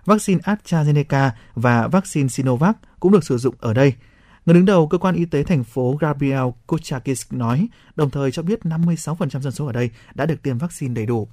Vaccine 0.04 0.40
AstraZeneca 0.40 1.30
và 1.54 1.88
vaccine 1.88 2.28
Sinovac 2.28 2.76
cũng 3.00 3.12
được 3.12 3.24
sử 3.24 3.38
dụng 3.38 3.54
ở 3.60 3.74
đây. 3.74 3.94
Người 4.46 4.54
đứng 4.54 4.64
đầu 4.64 4.86
cơ 4.86 4.98
quan 4.98 5.14
y 5.14 5.24
tế 5.24 5.42
thành 5.42 5.64
phố 5.64 5.96
Gabriel 6.00 6.44
Kuchakis 6.66 7.26
nói, 7.30 7.68
đồng 7.96 8.10
thời 8.10 8.32
cho 8.32 8.42
biết 8.42 8.60
56% 8.62 9.40
dân 9.40 9.52
số 9.52 9.66
ở 9.66 9.72
đây 9.72 9.90
đã 10.14 10.26
được 10.26 10.42
tiêm 10.42 10.58
vaccine 10.58 10.94
đầy 10.94 11.06
đủ. 11.06 11.28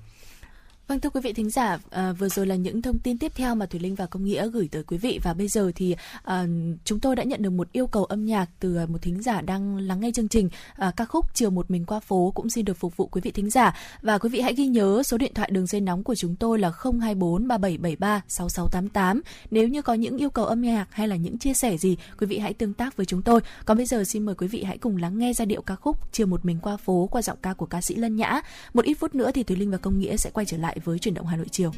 Vâng 0.87 0.99
thưa 0.99 1.09
quý 1.09 1.21
vị 1.21 1.33
thính 1.33 1.49
giả, 1.49 1.77
à, 1.89 2.11
vừa 2.11 2.29
rồi 2.29 2.47
là 2.47 2.55
những 2.55 2.81
thông 2.81 2.99
tin 2.99 3.17
tiếp 3.17 3.31
theo 3.35 3.55
mà 3.55 3.65
thủy 3.65 3.79
Linh 3.79 3.95
và 3.95 4.05
Công 4.05 4.23
Nghĩa 4.23 4.47
gửi 4.47 4.69
tới 4.71 4.83
quý 4.83 4.97
vị. 4.97 5.19
Và 5.23 5.33
bây 5.33 5.47
giờ 5.47 5.71
thì 5.75 5.95
à, 6.23 6.45
chúng 6.85 6.99
tôi 6.99 7.15
đã 7.15 7.23
nhận 7.23 7.41
được 7.41 7.49
một 7.49 7.71
yêu 7.71 7.87
cầu 7.87 8.05
âm 8.05 8.25
nhạc 8.25 8.49
từ 8.59 8.75
à, 8.75 8.85
một 8.85 9.01
thính 9.01 9.21
giả 9.21 9.41
đang 9.41 9.77
lắng 9.77 9.99
nghe 9.99 10.11
chương 10.11 10.27
trình. 10.27 10.49
À, 10.75 10.91
ca 10.97 11.05
khúc 11.05 11.25
Chiều 11.33 11.49
một 11.49 11.71
mình 11.71 11.85
qua 11.85 11.99
phố 11.99 12.31
cũng 12.35 12.49
xin 12.49 12.65
được 12.65 12.73
phục 12.73 12.97
vụ 12.97 13.07
quý 13.07 13.21
vị 13.21 13.31
thính 13.31 13.49
giả. 13.49 13.77
Và 14.01 14.17
quý 14.17 14.29
vị 14.29 14.41
hãy 14.41 14.53
ghi 14.53 14.67
nhớ 14.67 15.03
số 15.03 15.17
điện 15.17 15.33
thoại 15.33 15.49
đường 15.51 15.65
dây 15.65 15.81
nóng 15.81 16.03
của 16.03 16.15
chúng 16.15 16.35
tôi 16.35 16.59
là 16.59 16.71
024 16.83 17.47
3773 17.47 18.21
6688 18.27 19.21
nếu 19.51 19.67
như 19.67 19.81
có 19.81 19.93
những 19.93 20.17
yêu 20.17 20.29
cầu 20.29 20.45
âm 20.45 20.61
nhạc 20.61 20.87
hay 20.91 21.07
là 21.07 21.15
những 21.15 21.37
chia 21.37 21.53
sẻ 21.53 21.77
gì 21.77 21.97
quý 22.19 22.27
vị 22.27 22.37
hãy 22.37 22.53
tương 22.53 22.73
tác 22.73 22.97
với 22.97 23.05
chúng 23.05 23.21
tôi. 23.21 23.41
Còn 23.65 23.77
bây 23.77 23.85
giờ 23.85 24.03
xin 24.03 24.25
mời 24.25 24.35
quý 24.35 24.47
vị 24.47 24.63
hãy 24.63 24.77
cùng 24.77 24.97
lắng 24.97 25.17
nghe 25.17 25.33
giai 25.33 25.45
điệu 25.45 25.61
ca 25.61 25.75
khúc 25.75 25.97
Chiều 26.11 26.27
một 26.27 26.45
mình 26.45 26.59
qua 26.61 26.77
phố 26.77 27.07
qua 27.11 27.21
giọng 27.21 27.37
ca 27.41 27.53
của 27.53 27.65
ca 27.65 27.81
sĩ 27.81 27.95
Lân 27.95 28.15
Nhã. 28.15 28.41
Một 28.73 28.85
ít 28.85 28.93
phút 28.93 29.15
nữa 29.15 29.31
thì 29.33 29.43
thủy 29.43 29.57
Linh 29.57 29.71
và 29.71 29.77
Công 29.77 29.99
Nghĩa 29.99 30.17
sẽ 30.17 30.29
quay 30.33 30.45
trở 30.45 30.57
lại 30.57 30.72
với 30.83 30.99
chuyển 30.99 31.13
động 31.13 31.25
Hà 31.25 31.37
Nội 31.37 31.47
chiều. 31.51 31.71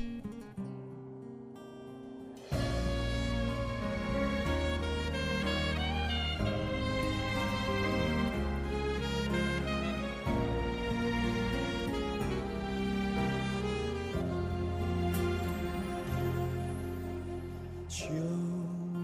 chiều 17.89 18.37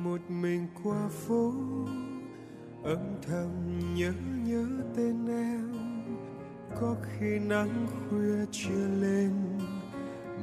một 0.04 0.22
mình 0.30 0.68
qua 0.84 1.10
phố, 1.10 1.54
âm 2.84 3.00
thầm 3.22 3.80
nhớ 3.96 4.14
nhớ 4.46 4.66
tên 4.96 5.28
em 5.28 5.72
có 6.82 6.96
khi 7.02 7.40
nắng 7.40 7.88
khuya 7.88 8.46
chưa 8.52 8.88
lên 9.02 9.32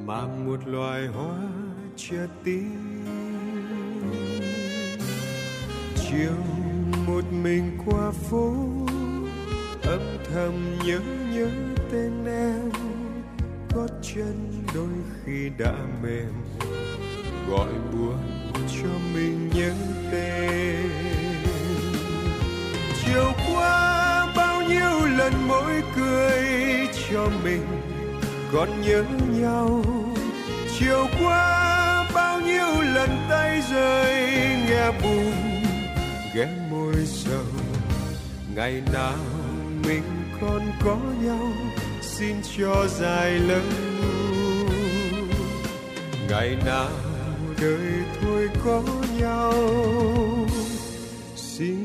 mà 0.05 0.27
một 0.45 0.67
loài 0.67 1.07
hoa 1.07 1.37
chưa 1.95 2.27
tím 2.43 2.99
chiều 6.11 6.35
một 7.07 7.23
mình 7.31 7.77
qua 7.85 8.11
phố, 8.11 8.53
âm 9.83 10.01
thầm 10.33 10.77
nhớ 10.85 10.99
nhớ 11.33 11.49
tên 11.91 12.25
em. 12.25 12.71
Gót 13.75 13.87
chân 14.01 14.63
đôi 14.73 14.93
khi 15.23 15.49
đã 15.57 15.73
mềm, 16.03 16.33
gọi 17.49 17.73
buồn 17.91 18.17
cho 18.67 18.89
mình 19.13 19.49
nhớ 19.53 19.73
tên. 20.11 20.89
Chiều 23.05 23.31
qua 23.47 24.33
bao 24.35 24.61
nhiêu 24.61 25.17
lần 25.17 25.33
mỗi 25.47 25.83
cười 25.95 26.87
cho 27.09 27.29
mình 27.43 27.61
còn 28.53 28.81
nhớ 28.81 29.03
nhau. 29.41 29.83
Chiều 30.79 31.07
qua 31.19 32.09
bao 32.13 32.41
nhiêu 32.41 32.81
lần 32.81 33.09
tay 33.29 33.61
rơi, 33.71 34.23
nghe 34.69 34.91
buồn, 35.03 35.33
ghé 36.35 36.47
môi 36.71 36.95
sầu. 37.05 37.43
Ngày 38.55 38.81
nào 38.93 39.17
mình 39.85 40.03
còn 40.41 40.61
có 40.85 40.97
nhau, 41.21 41.51
xin 42.01 42.35
cho 42.57 42.87
dài 42.99 43.31
lâu. 43.31 43.61
Ngày 46.29 46.57
nào 46.65 46.89
đời 47.61 47.91
thôi 48.21 48.49
có 48.65 48.83
nhau, 49.19 49.53
xin 51.35 51.77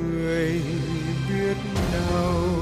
người 0.00 0.60
biết 1.28 1.56
nào. 1.92 2.59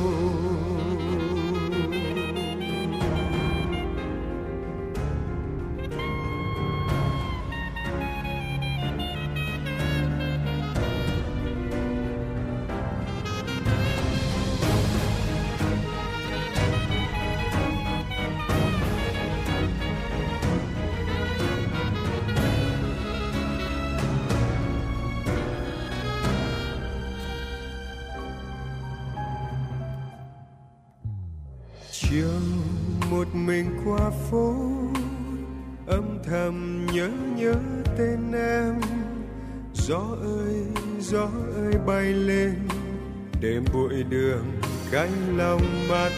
Người 43.98 44.04
đường 44.04 44.44
cánh 44.90 45.38
lòng 45.38 45.88
mắt. 45.88 46.12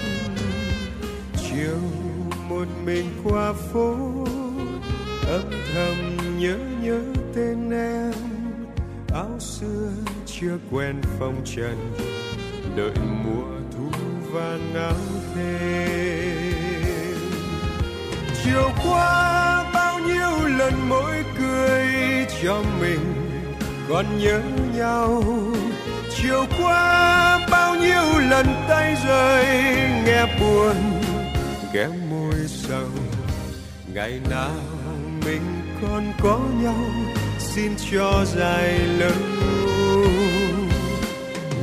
Chiều 1.36 1.78
một 2.48 2.66
mình 2.84 3.06
qua 3.24 3.52
phố, 3.52 3.96
âm 5.26 5.50
thầm 5.74 6.16
nhớ 6.38 6.56
nhớ 6.82 7.00
tên 7.34 7.70
em. 7.70 8.12
Áo 9.14 9.38
xưa 9.38 9.88
chưa 10.26 10.58
quen 10.70 11.00
phong 11.18 11.42
trần, 11.44 11.92
đợi 12.76 12.94
mùa 13.24 13.46
thu 13.76 13.98
vàng 14.32 14.74
nắng 14.74 15.20
thêm. 15.34 17.16
Chiều 18.44 18.70
qua 18.84 19.70
bao 19.74 19.98
nhiêu 19.98 20.48
lần 20.58 20.72
mỗi 20.88 21.24
cười 21.38 21.86
cho 22.42 22.62
mình 22.80 23.00
còn 23.88 24.18
nhớ 24.18 24.40
nhau 24.76 25.24
chiều 26.16 26.46
qua 26.58 27.46
bao 27.50 27.74
nhiêu 27.74 28.18
lần 28.30 28.46
tay 28.68 28.96
rơi, 29.06 29.46
nghe 30.04 30.26
buồn, 30.40 30.76
ghé 31.72 31.86
môi 32.10 32.34
sầu. 32.46 32.88
Ngày 33.94 34.20
nào 34.30 34.56
mình 35.24 35.42
còn 35.82 36.12
có 36.22 36.40
nhau, 36.62 36.84
xin 37.38 37.72
cho 37.92 38.24
dài 38.36 38.78
lâu. 38.78 39.12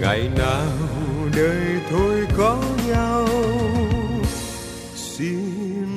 Ngày 0.02 0.30
nào 0.38 0.68
đời 1.36 1.66
thôi 1.90 2.28
có 2.38 2.64
nhau, 2.88 3.28
xin 4.96 5.97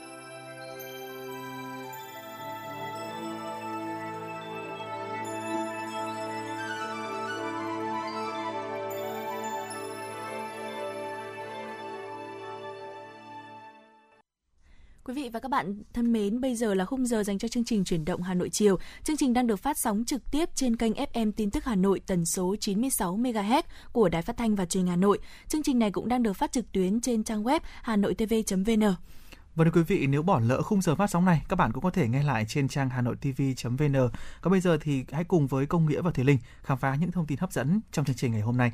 Bạn 15.51 15.83
thân 15.93 16.13
mến, 16.13 16.41
bây 16.41 16.55
giờ 16.55 16.73
là 16.73 16.85
khung 16.85 17.05
giờ 17.05 17.23
dành 17.23 17.37
cho 17.37 17.47
chương 17.47 17.63
trình 17.63 17.83
chuyển 17.83 18.05
động 18.05 18.21
Hà 18.21 18.33
Nội 18.33 18.49
chiều. 18.49 18.77
Chương 19.03 19.17
trình 19.17 19.33
đang 19.33 19.47
được 19.47 19.55
phát 19.55 19.77
sóng 19.77 20.03
trực 20.05 20.31
tiếp 20.31 20.49
trên 20.55 20.75
kênh 20.75 20.93
FM 20.93 21.31
tin 21.31 21.51
tức 21.51 21.65
Hà 21.65 21.75
Nội 21.75 22.01
tần 22.07 22.25
số 22.25 22.55
96 22.59 23.17
MHz 23.17 23.63
của 23.91 24.09
Đài 24.09 24.21
Phát 24.21 24.37
thanh 24.37 24.55
và 24.55 24.65
Truyền 24.65 24.83
hình 24.83 24.89
Hà 24.89 24.95
Nội. 24.95 25.19
Chương 25.47 25.63
trình 25.63 25.79
này 25.79 25.91
cũng 25.91 26.07
đang 26.07 26.23
được 26.23 26.33
phát 26.33 26.51
trực 26.51 26.71
tuyến 26.71 27.01
trên 27.01 27.23
trang 27.23 27.43
web 27.43 27.59
hanoitv.vn. 27.81 28.81
Và 28.81 28.95
vâng 29.55 29.67
thưa 29.67 29.79
quý 29.79 29.83
vị, 29.83 30.07
nếu 30.07 30.23
bỏ 30.23 30.39
lỡ 30.39 30.61
khung 30.61 30.81
giờ 30.81 30.95
phát 30.95 31.09
sóng 31.09 31.25
này, 31.25 31.41
các 31.49 31.55
bạn 31.55 31.71
cũng 31.71 31.83
có 31.83 31.89
thể 31.89 32.07
nghe 32.07 32.23
lại 32.23 32.45
trên 32.47 32.67
trang 32.67 32.89
hanoitv.vn. 32.89 34.09
Còn 34.41 34.51
bây 34.51 34.61
giờ 34.61 34.77
thì 34.81 35.05
hãy 35.11 35.23
cùng 35.23 35.47
với 35.47 35.65
Công 35.65 35.85
Nghĩa 35.85 36.01
và 36.01 36.11
Thùy 36.11 36.25
Linh 36.25 36.37
khám 36.63 36.77
phá 36.77 36.95
những 36.95 37.11
thông 37.11 37.25
tin 37.25 37.37
hấp 37.37 37.53
dẫn 37.53 37.81
trong 37.91 38.05
chương 38.05 38.15
trình 38.15 38.31
ngày 38.31 38.41
hôm 38.41 38.57
nay. 38.57 38.71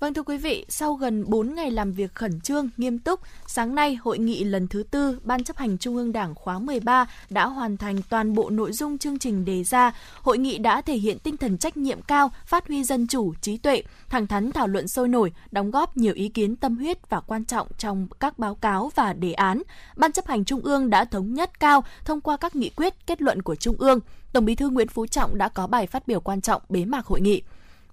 Vâng 0.00 0.14
thưa 0.14 0.22
quý 0.22 0.36
vị, 0.36 0.66
sau 0.68 0.94
gần 0.94 1.24
4 1.26 1.54
ngày 1.54 1.70
làm 1.70 1.92
việc 1.92 2.14
khẩn 2.14 2.40
trương, 2.40 2.68
nghiêm 2.76 2.98
túc, 2.98 3.20
sáng 3.46 3.74
nay 3.74 3.94
hội 3.94 4.18
nghị 4.18 4.44
lần 4.44 4.68
thứ 4.68 4.82
tư 4.82 5.18
Ban 5.24 5.44
chấp 5.44 5.56
hành 5.56 5.78
Trung 5.78 5.96
ương 5.96 6.12
Đảng 6.12 6.34
khóa 6.34 6.58
13 6.58 7.06
đã 7.30 7.46
hoàn 7.46 7.76
thành 7.76 7.96
toàn 8.08 8.34
bộ 8.34 8.50
nội 8.50 8.72
dung 8.72 8.98
chương 8.98 9.18
trình 9.18 9.44
đề 9.44 9.64
ra. 9.64 9.92
Hội 10.22 10.38
nghị 10.38 10.58
đã 10.58 10.80
thể 10.80 10.94
hiện 10.94 11.18
tinh 11.18 11.36
thần 11.36 11.58
trách 11.58 11.76
nhiệm 11.76 12.02
cao, 12.02 12.30
phát 12.46 12.68
huy 12.68 12.84
dân 12.84 13.06
chủ, 13.06 13.34
trí 13.40 13.56
tuệ, 13.56 13.82
thẳng 14.08 14.26
thắn 14.26 14.52
thảo 14.52 14.66
luận 14.66 14.88
sôi 14.88 15.08
nổi, 15.08 15.32
đóng 15.50 15.70
góp 15.70 15.96
nhiều 15.96 16.14
ý 16.14 16.28
kiến 16.28 16.56
tâm 16.56 16.76
huyết 16.76 17.10
và 17.10 17.20
quan 17.20 17.44
trọng 17.44 17.68
trong 17.78 18.08
các 18.20 18.38
báo 18.38 18.54
cáo 18.54 18.90
và 18.94 19.12
đề 19.12 19.32
án. 19.32 19.62
Ban 19.96 20.12
chấp 20.12 20.26
hành 20.26 20.44
Trung 20.44 20.60
ương 20.60 20.90
đã 20.90 21.04
thống 21.04 21.34
nhất 21.34 21.60
cao 21.60 21.84
thông 22.04 22.20
qua 22.20 22.36
các 22.36 22.56
nghị 22.56 22.70
quyết, 22.70 23.06
kết 23.06 23.22
luận 23.22 23.42
của 23.42 23.54
Trung 23.54 23.76
ương. 23.78 24.00
Tổng 24.32 24.44
Bí 24.44 24.54
thư 24.54 24.68
Nguyễn 24.68 24.88
Phú 24.88 25.06
Trọng 25.06 25.38
đã 25.38 25.48
có 25.48 25.66
bài 25.66 25.86
phát 25.86 26.06
biểu 26.08 26.20
quan 26.20 26.40
trọng 26.40 26.62
bế 26.68 26.84
mạc 26.84 27.06
hội 27.06 27.20
nghị. 27.20 27.42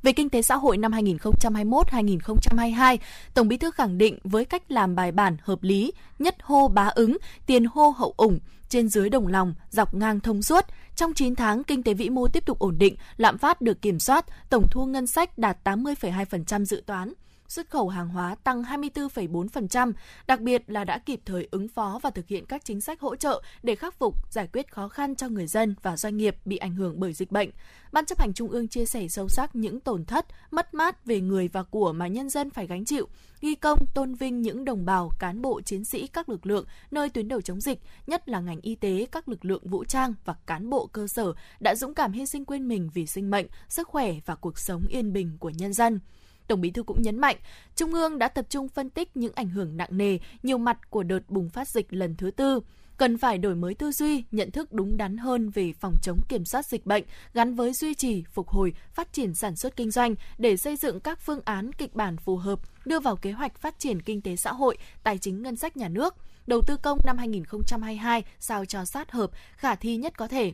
Về 0.03 0.11
kinh 0.11 0.29
tế 0.29 0.41
xã 0.41 0.55
hội 0.55 0.77
năm 0.77 0.91
2021-2022, 0.91 2.97
Tổng 3.33 3.47
Bí 3.47 3.57
thư 3.57 3.71
khẳng 3.71 3.97
định 3.97 4.19
với 4.23 4.45
cách 4.45 4.71
làm 4.71 4.95
bài 4.95 5.11
bản 5.11 5.37
hợp 5.41 5.63
lý, 5.63 5.91
nhất 6.19 6.35
hô 6.41 6.67
bá 6.67 6.87
ứng, 6.87 7.17
tiền 7.45 7.65
hô 7.65 7.89
hậu 7.89 8.13
ủng, 8.17 8.39
trên 8.69 8.89
dưới 8.89 9.09
đồng 9.09 9.27
lòng, 9.27 9.53
dọc 9.69 9.93
ngang 9.93 10.19
thông 10.19 10.41
suốt. 10.41 10.65
Trong 10.95 11.13
9 11.13 11.35
tháng, 11.35 11.63
kinh 11.63 11.83
tế 11.83 11.93
vĩ 11.93 12.09
mô 12.09 12.27
tiếp 12.27 12.45
tục 12.45 12.59
ổn 12.59 12.77
định, 12.77 12.95
lạm 13.17 13.37
phát 13.37 13.61
được 13.61 13.81
kiểm 13.81 13.99
soát, 13.99 14.25
tổng 14.49 14.67
thu 14.71 14.85
ngân 14.85 15.07
sách 15.07 15.37
đạt 15.37 15.57
80,2% 15.63 16.65
dự 16.65 16.83
toán 16.85 17.13
xuất 17.47 17.69
khẩu 17.69 17.89
hàng 17.89 18.09
hóa 18.09 18.35
tăng 18.43 18.63
24,4%, 18.63 19.93
đặc 20.27 20.41
biệt 20.41 20.63
là 20.67 20.83
đã 20.83 20.97
kịp 20.97 21.19
thời 21.25 21.47
ứng 21.51 21.67
phó 21.67 21.99
và 22.03 22.09
thực 22.09 22.27
hiện 22.27 22.45
các 22.45 22.65
chính 22.65 22.81
sách 22.81 22.99
hỗ 22.99 23.15
trợ 23.15 23.41
để 23.63 23.75
khắc 23.75 23.93
phục, 23.93 24.31
giải 24.31 24.47
quyết 24.53 24.71
khó 24.71 24.87
khăn 24.87 25.15
cho 25.15 25.29
người 25.29 25.47
dân 25.47 25.75
và 25.81 25.97
doanh 25.97 26.17
nghiệp 26.17 26.35
bị 26.45 26.57
ảnh 26.57 26.75
hưởng 26.75 26.99
bởi 26.99 27.13
dịch 27.13 27.31
bệnh. 27.31 27.49
Ban 27.91 28.05
chấp 28.05 28.19
hành 28.19 28.33
Trung 28.33 28.49
ương 28.49 28.67
chia 28.67 28.85
sẻ 28.85 29.07
sâu 29.07 29.27
sắc 29.29 29.55
những 29.55 29.79
tổn 29.79 30.05
thất, 30.05 30.25
mất 30.51 30.73
mát 30.73 31.05
về 31.05 31.21
người 31.21 31.47
và 31.47 31.63
của 31.63 31.93
mà 31.93 32.07
nhân 32.07 32.29
dân 32.29 32.49
phải 32.49 32.67
gánh 32.67 32.85
chịu, 32.85 33.07
ghi 33.41 33.55
công 33.55 33.79
tôn 33.93 34.13
vinh 34.13 34.41
những 34.41 34.65
đồng 34.65 34.85
bào, 34.85 35.11
cán 35.19 35.41
bộ, 35.41 35.61
chiến 35.61 35.85
sĩ 35.85 36.07
các 36.07 36.29
lực 36.29 36.45
lượng 36.45 36.65
nơi 36.91 37.09
tuyến 37.09 37.27
đầu 37.27 37.41
chống 37.41 37.61
dịch, 37.61 37.79
nhất 38.07 38.29
là 38.29 38.39
ngành 38.39 38.61
y 38.61 38.75
tế, 38.75 39.07
các 39.11 39.29
lực 39.29 39.45
lượng 39.45 39.69
vũ 39.69 39.83
trang 39.83 40.13
và 40.25 40.35
cán 40.45 40.69
bộ 40.69 40.87
cơ 40.87 41.07
sở 41.07 41.33
đã 41.59 41.75
dũng 41.75 41.93
cảm 41.93 42.11
hy 42.11 42.25
sinh 42.25 42.45
quên 42.45 42.67
mình 42.67 42.89
vì 42.93 43.05
sinh 43.05 43.29
mệnh, 43.29 43.45
sức 43.69 43.87
khỏe 43.87 44.15
và 44.25 44.35
cuộc 44.35 44.59
sống 44.59 44.87
yên 44.89 45.13
bình 45.13 45.37
của 45.39 45.49
nhân 45.49 45.73
dân. 45.73 45.99
Tổng 46.47 46.61
Bí 46.61 46.71
thư 46.71 46.83
cũng 46.83 47.01
nhấn 47.01 47.19
mạnh, 47.19 47.35
Trung 47.75 47.93
ương 47.93 48.17
đã 48.17 48.27
tập 48.27 48.45
trung 48.49 48.67
phân 48.69 48.89
tích 48.89 49.17
những 49.17 49.33
ảnh 49.35 49.49
hưởng 49.49 49.77
nặng 49.77 49.97
nề, 49.97 50.17
nhiều 50.43 50.57
mặt 50.57 50.89
của 50.89 51.03
đợt 51.03 51.19
bùng 51.27 51.49
phát 51.49 51.67
dịch 51.67 51.93
lần 51.93 52.15
thứ 52.15 52.31
tư. 52.31 52.59
Cần 52.97 53.17
phải 53.17 53.37
đổi 53.37 53.55
mới 53.55 53.73
tư 53.73 53.91
duy, 53.91 54.23
nhận 54.31 54.51
thức 54.51 54.73
đúng 54.73 54.97
đắn 54.97 55.17
hơn 55.17 55.49
về 55.49 55.73
phòng 55.79 55.93
chống 56.03 56.17
kiểm 56.29 56.45
soát 56.45 56.65
dịch 56.65 56.85
bệnh 56.85 57.03
gắn 57.33 57.53
với 57.53 57.73
duy 57.73 57.93
trì, 57.93 58.23
phục 58.31 58.47
hồi, 58.47 58.73
phát 58.93 59.13
triển 59.13 59.33
sản 59.33 59.55
xuất 59.55 59.75
kinh 59.75 59.91
doanh 59.91 60.15
để 60.37 60.57
xây 60.57 60.75
dựng 60.75 60.99
các 60.99 61.19
phương 61.21 61.41
án 61.45 61.73
kịch 61.73 61.95
bản 61.95 62.17
phù 62.17 62.37
hợp, 62.37 62.59
đưa 62.85 62.99
vào 62.99 63.15
kế 63.15 63.31
hoạch 63.31 63.57
phát 63.57 63.79
triển 63.79 64.01
kinh 64.01 64.21
tế 64.21 64.35
xã 64.35 64.53
hội, 64.53 64.77
tài 65.03 65.17
chính 65.17 65.41
ngân 65.41 65.55
sách 65.55 65.77
nhà 65.77 65.89
nước, 65.89 66.15
đầu 66.47 66.61
tư 66.61 66.77
công 66.77 66.99
năm 67.05 67.17
2022 67.17 68.23
sao 68.39 68.65
cho 68.65 68.85
sát 68.85 69.11
hợp, 69.11 69.31
khả 69.55 69.75
thi 69.75 69.97
nhất 69.97 70.17
có 70.17 70.27
thể 70.27 70.53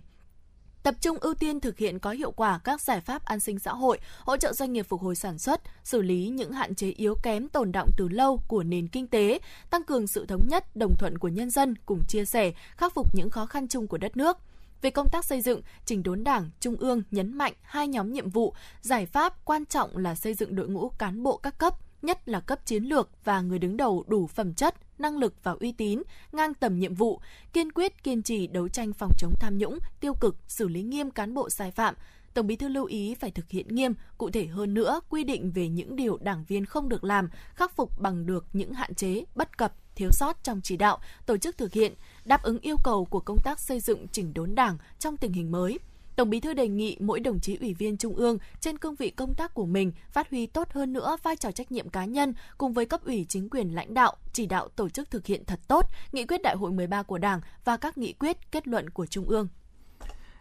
tập 0.83 0.95
trung 1.01 1.17
ưu 1.21 1.33
tiên 1.33 1.59
thực 1.59 1.77
hiện 1.77 1.99
có 1.99 2.11
hiệu 2.11 2.31
quả 2.31 2.59
các 2.63 2.81
giải 2.81 3.01
pháp 3.01 3.25
an 3.25 3.39
sinh 3.39 3.59
xã 3.59 3.71
hội, 3.71 3.99
hỗ 4.19 4.37
trợ 4.37 4.53
doanh 4.53 4.73
nghiệp 4.73 4.85
phục 4.89 5.01
hồi 5.01 5.15
sản 5.15 5.39
xuất, 5.39 5.61
xử 5.83 6.01
lý 6.01 6.27
những 6.27 6.51
hạn 6.51 6.75
chế 6.75 6.89
yếu 6.89 7.15
kém 7.23 7.47
tồn 7.47 7.71
động 7.71 7.89
từ 7.97 8.07
lâu 8.07 8.39
của 8.47 8.63
nền 8.63 8.87
kinh 8.87 9.07
tế, 9.07 9.39
tăng 9.69 9.83
cường 9.83 10.07
sự 10.07 10.25
thống 10.25 10.47
nhất, 10.47 10.75
đồng 10.75 10.95
thuận 10.99 11.17
của 11.17 11.27
nhân 11.27 11.49
dân 11.49 11.75
cùng 11.85 11.99
chia 12.07 12.25
sẻ, 12.25 12.51
khắc 12.77 12.93
phục 12.93 13.15
những 13.15 13.29
khó 13.29 13.45
khăn 13.45 13.67
chung 13.67 13.87
của 13.87 13.97
đất 13.97 14.17
nước. 14.17 14.37
Về 14.81 14.89
công 14.89 15.09
tác 15.09 15.25
xây 15.25 15.41
dựng, 15.41 15.61
trình 15.85 16.03
đốn 16.03 16.23
Đảng, 16.23 16.49
Trung 16.59 16.75
ương 16.75 17.03
nhấn 17.11 17.37
mạnh 17.37 17.53
hai 17.61 17.87
nhóm 17.87 18.13
nhiệm 18.13 18.29
vụ, 18.29 18.53
giải 18.81 19.05
pháp 19.05 19.45
quan 19.45 19.65
trọng 19.65 19.97
là 19.97 20.15
xây 20.15 20.33
dựng 20.33 20.55
đội 20.55 20.67
ngũ 20.67 20.89
cán 20.89 21.23
bộ 21.23 21.37
các 21.37 21.57
cấp, 21.57 21.77
nhất 22.01 22.29
là 22.29 22.39
cấp 22.39 22.65
chiến 22.65 22.83
lược 22.83 23.09
và 23.23 23.41
người 23.41 23.59
đứng 23.59 23.77
đầu 23.77 24.03
đủ 24.07 24.27
phẩm 24.27 24.53
chất, 24.53 24.75
năng 25.03 25.17
lực 25.17 25.33
và 25.43 25.55
uy 25.59 25.71
tín, 25.71 26.03
ngang 26.31 26.53
tầm 26.53 26.79
nhiệm 26.79 26.93
vụ, 26.95 27.21
kiên 27.53 27.71
quyết 27.71 28.03
kiên 28.03 28.23
trì 28.23 28.47
đấu 28.47 28.67
tranh 28.67 28.93
phòng 28.93 29.11
chống 29.17 29.33
tham 29.39 29.57
nhũng, 29.57 29.79
tiêu 29.99 30.13
cực, 30.13 30.35
xử 30.47 30.67
lý 30.67 30.83
nghiêm 30.83 31.11
cán 31.11 31.33
bộ 31.33 31.49
sai 31.49 31.71
phạm. 31.71 31.95
Tổng 32.33 32.47
Bí 32.47 32.55
thư 32.55 32.67
lưu 32.67 32.85
ý 32.85 33.15
phải 33.15 33.31
thực 33.31 33.49
hiện 33.49 33.75
nghiêm, 33.75 33.93
cụ 34.17 34.29
thể 34.29 34.45
hơn 34.45 34.73
nữa 34.73 34.99
quy 35.09 35.23
định 35.23 35.51
về 35.51 35.69
những 35.69 35.95
điều 35.95 36.17
đảng 36.17 36.45
viên 36.47 36.65
không 36.65 36.89
được 36.89 37.03
làm, 37.03 37.29
khắc 37.55 37.75
phục 37.75 38.01
bằng 38.01 38.25
được 38.25 38.45
những 38.53 38.73
hạn 38.73 38.95
chế, 38.95 39.23
bất 39.35 39.57
cập, 39.57 39.73
thiếu 39.95 40.09
sót 40.11 40.43
trong 40.43 40.61
chỉ 40.63 40.77
đạo, 40.77 40.99
tổ 41.25 41.37
chức 41.37 41.57
thực 41.57 41.73
hiện, 41.73 41.93
đáp 42.25 42.43
ứng 42.43 42.59
yêu 42.59 42.75
cầu 42.83 43.05
của 43.05 43.19
công 43.19 43.37
tác 43.43 43.59
xây 43.59 43.79
dựng 43.79 44.07
chỉnh 44.07 44.33
đốn 44.33 44.55
đảng 44.55 44.77
trong 44.99 45.17
tình 45.17 45.33
hình 45.33 45.51
mới– 45.51 45.79
Tổng 46.15 46.29
Bí 46.29 46.39
thư 46.39 46.53
đề 46.53 46.67
nghị 46.67 46.97
mỗi 46.99 47.19
đồng 47.19 47.39
chí 47.39 47.55
ủy 47.55 47.73
viên 47.73 47.97
Trung 47.97 48.15
ương 48.15 48.37
trên 48.59 48.77
cương 48.77 48.95
vị 48.95 49.09
công 49.09 49.35
tác 49.35 49.53
của 49.53 49.65
mình 49.65 49.91
phát 50.11 50.29
huy 50.29 50.47
tốt 50.47 50.71
hơn 50.71 50.93
nữa 50.93 51.17
vai 51.23 51.35
trò 51.35 51.51
trách 51.51 51.71
nhiệm 51.71 51.89
cá 51.89 52.05
nhân 52.05 52.33
cùng 52.57 52.73
với 52.73 52.85
cấp 52.85 53.05
ủy 53.05 53.25
chính 53.29 53.49
quyền 53.49 53.75
lãnh 53.75 53.93
đạo, 53.93 54.15
chỉ 54.33 54.45
đạo 54.45 54.67
tổ 54.67 54.89
chức 54.89 55.11
thực 55.11 55.25
hiện 55.25 55.45
thật 55.45 55.59
tốt 55.67 55.85
nghị 56.11 56.25
quyết 56.25 56.41
đại 56.41 56.55
hội 56.55 56.71
13 56.71 57.03
của 57.03 57.17
Đảng 57.17 57.41
và 57.65 57.77
các 57.77 57.97
nghị 57.97 58.13
quyết 58.13 58.51
kết 58.51 58.67
luận 58.67 58.89
của 58.89 59.05
Trung 59.05 59.29
ương. 59.29 59.47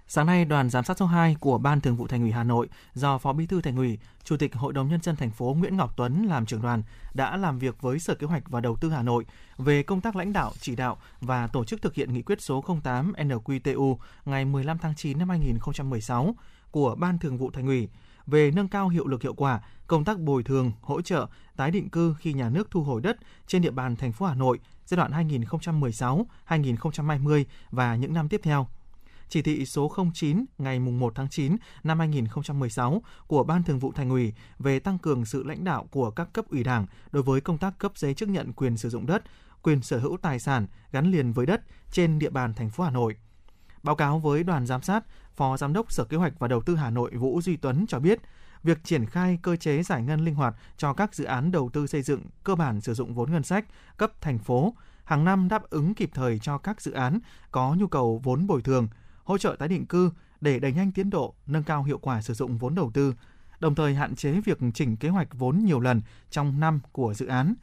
Sáng 0.08 0.26
nay, 0.26 0.44
đoàn 0.44 0.70
giám 0.70 0.84
sát 0.84 0.98
số 0.98 1.06
2 1.06 1.36
của 1.40 1.58
Ban 1.58 1.80
Thường 1.80 1.96
vụ 1.96 2.06
Thành 2.06 2.22
ủy 2.22 2.30
Hà 2.30 2.44
Nội 2.44 2.68
do 2.94 3.18
Phó 3.18 3.32
Bí 3.32 3.46
thư 3.46 3.60
Thành 3.60 3.76
ủy, 3.76 3.98
Chủ 4.24 4.36
tịch 4.36 4.54
Hội 4.54 4.72
đồng 4.72 4.88
nhân 4.88 5.02
dân 5.02 5.16
thành 5.16 5.30
phố 5.30 5.56
Nguyễn 5.58 5.76
Ngọc 5.76 5.96
Tuấn 5.96 6.26
làm 6.26 6.46
trưởng 6.46 6.62
đoàn 6.62 6.82
đã 7.14 7.36
làm 7.36 7.58
việc 7.58 7.82
với 7.82 7.98
Sở 7.98 8.14
Kế 8.14 8.26
hoạch 8.26 8.50
và 8.50 8.60
Đầu 8.60 8.76
tư 8.76 8.90
Hà 8.90 9.02
Nội 9.02 9.24
về 9.58 9.82
công 9.82 10.00
tác 10.00 10.16
lãnh 10.16 10.32
đạo, 10.32 10.52
chỉ 10.60 10.76
đạo 10.76 10.96
và 11.20 11.46
tổ 11.46 11.64
chức 11.64 11.82
thực 11.82 11.94
hiện 11.94 12.12
nghị 12.12 12.22
quyết 12.22 12.42
số 12.42 12.64
08 12.82 13.12
NQTU 13.12 13.96
ngày 14.24 14.44
15 14.44 14.78
tháng 14.78 14.94
9 14.94 15.18
năm 15.18 15.28
2016 15.28 16.34
của 16.70 16.94
Ban 16.94 17.18
Thường 17.18 17.38
vụ 17.38 17.50
Thành 17.50 17.66
ủy 17.66 17.88
về 18.26 18.50
nâng 18.50 18.68
cao 18.68 18.88
hiệu 18.88 19.06
lực 19.06 19.22
hiệu 19.22 19.34
quả 19.34 19.60
công 19.86 20.04
tác 20.04 20.18
bồi 20.18 20.42
thường, 20.42 20.72
hỗ 20.80 21.02
trợ, 21.02 21.26
tái 21.56 21.70
định 21.70 21.90
cư 21.90 22.14
khi 22.18 22.32
nhà 22.32 22.48
nước 22.48 22.70
thu 22.70 22.82
hồi 22.82 23.00
đất 23.00 23.16
trên 23.46 23.62
địa 23.62 23.70
bàn 23.70 23.96
thành 23.96 24.12
phố 24.12 24.26
Hà 24.26 24.34
Nội 24.34 24.60
giai 24.86 24.96
đoạn 24.96 25.28
2016-2020 26.48 27.44
và 27.70 27.96
những 27.96 28.14
năm 28.14 28.28
tiếp 28.28 28.40
theo 28.44 28.66
chỉ 29.32 29.42
thị 29.42 29.66
số 29.66 29.92
09 30.14 30.44
ngày 30.58 30.80
1 30.80 31.12
tháng 31.14 31.28
9 31.28 31.56
năm 31.84 31.98
2016 31.98 33.02
của 33.26 33.44
Ban 33.44 33.62
Thường 33.62 33.78
vụ 33.78 33.92
Thành 33.92 34.10
ủy 34.10 34.32
về 34.58 34.78
tăng 34.78 34.98
cường 34.98 35.24
sự 35.24 35.42
lãnh 35.42 35.64
đạo 35.64 35.86
của 35.90 36.10
các 36.10 36.32
cấp 36.32 36.44
ủy 36.50 36.64
Đảng 36.64 36.86
đối 37.12 37.22
với 37.22 37.40
công 37.40 37.58
tác 37.58 37.78
cấp 37.78 37.92
giấy 37.96 38.14
chứng 38.14 38.32
nhận 38.32 38.52
quyền 38.52 38.76
sử 38.76 38.88
dụng 38.88 39.06
đất, 39.06 39.22
quyền 39.62 39.82
sở 39.82 39.98
hữu 39.98 40.16
tài 40.22 40.38
sản 40.38 40.66
gắn 40.92 41.10
liền 41.10 41.32
với 41.32 41.46
đất 41.46 41.60
trên 41.92 42.18
địa 42.18 42.30
bàn 42.30 42.54
thành 42.54 42.70
phố 42.70 42.84
Hà 42.84 42.90
Nội. 42.90 43.16
Báo 43.82 43.96
cáo 43.96 44.18
với 44.18 44.42
đoàn 44.42 44.66
giám 44.66 44.82
sát, 44.82 45.04
Phó 45.36 45.56
Giám 45.56 45.72
đốc 45.72 45.92
Sở 45.92 46.04
Kế 46.04 46.16
hoạch 46.16 46.38
và 46.38 46.48
Đầu 46.48 46.60
tư 46.60 46.76
Hà 46.76 46.90
Nội 46.90 47.10
Vũ 47.14 47.40
Duy 47.42 47.56
Tuấn 47.56 47.86
cho 47.88 47.98
biết, 47.98 48.20
việc 48.62 48.84
triển 48.84 49.06
khai 49.06 49.38
cơ 49.42 49.56
chế 49.56 49.82
giải 49.82 50.02
ngân 50.02 50.24
linh 50.24 50.34
hoạt 50.34 50.54
cho 50.76 50.92
các 50.92 51.14
dự 51.14 51.24
án 51.24 51.52
đầu 51.52 51.70
tư 51.72 51.86
xây 51.86 52.02
dựng 52.02 52.20
cơ 52.44 52.54
bản 52.54 52.80
sử 52.80 52.94
dụng 52.94 53.14
vốn 53.14 53.32
ngân 53.32 53.42
sách 53.42 53.64
cấp 53.96 54.12
thành 54.20 54.38
phố 54.38 54.74
hàng 55.04 55.24
năm 55.24 55.48
đáp 55.48 55.70
ứng 55.70 55.94
kịp 55.94 56.10
thời 56.14 56.38
cho 56.38 56.58
các 56.58 56.80
dự 56.80 56.92
án 56.92 57.18
có 57.50 57.74
nhu 57.74 57.86
cầu 57.86 58.20
vốn 58.24 58.46
bồi 58.46 58.62
thường, 58.62 58.88
hỗ 59.24 59.38
trợ 59.38 59.56
tái 59.58 59.68
định 59.68 59.86
cư 59.86 60.10
để 60.40 60.58
đẩy 60.58 60.72
nhanh 60.72 60.92
tiến 60.92 61.10
độ, 61.10 61.34
nâng 61.46 61.62
cao 61.62 61.82
hiệu 61.82 61.98
quả 61.98 62.22
sử 62.22 62.34
dụng 62.34 62.58
vốn 62.58 62.74
đầu 62.74 62.90
tư, 62.94 63.14
đồng 63.60 63.74
thời 63.74 63.94
hạn 63.94 64.14
chế 64.16 64.40
việc 64.40 64.58
chỉnh 64.74 64.96
kế 64.96 65.08
hoạch 65.08 65.28
vốn 65.32 65.58
nhiều 65.58 65.80
lần 65.80 66.00
trong 66.30 66.60
năm 66.60 66.80
của 66.92 67.14
dự 67.14 67.26
án. 67.26 67.54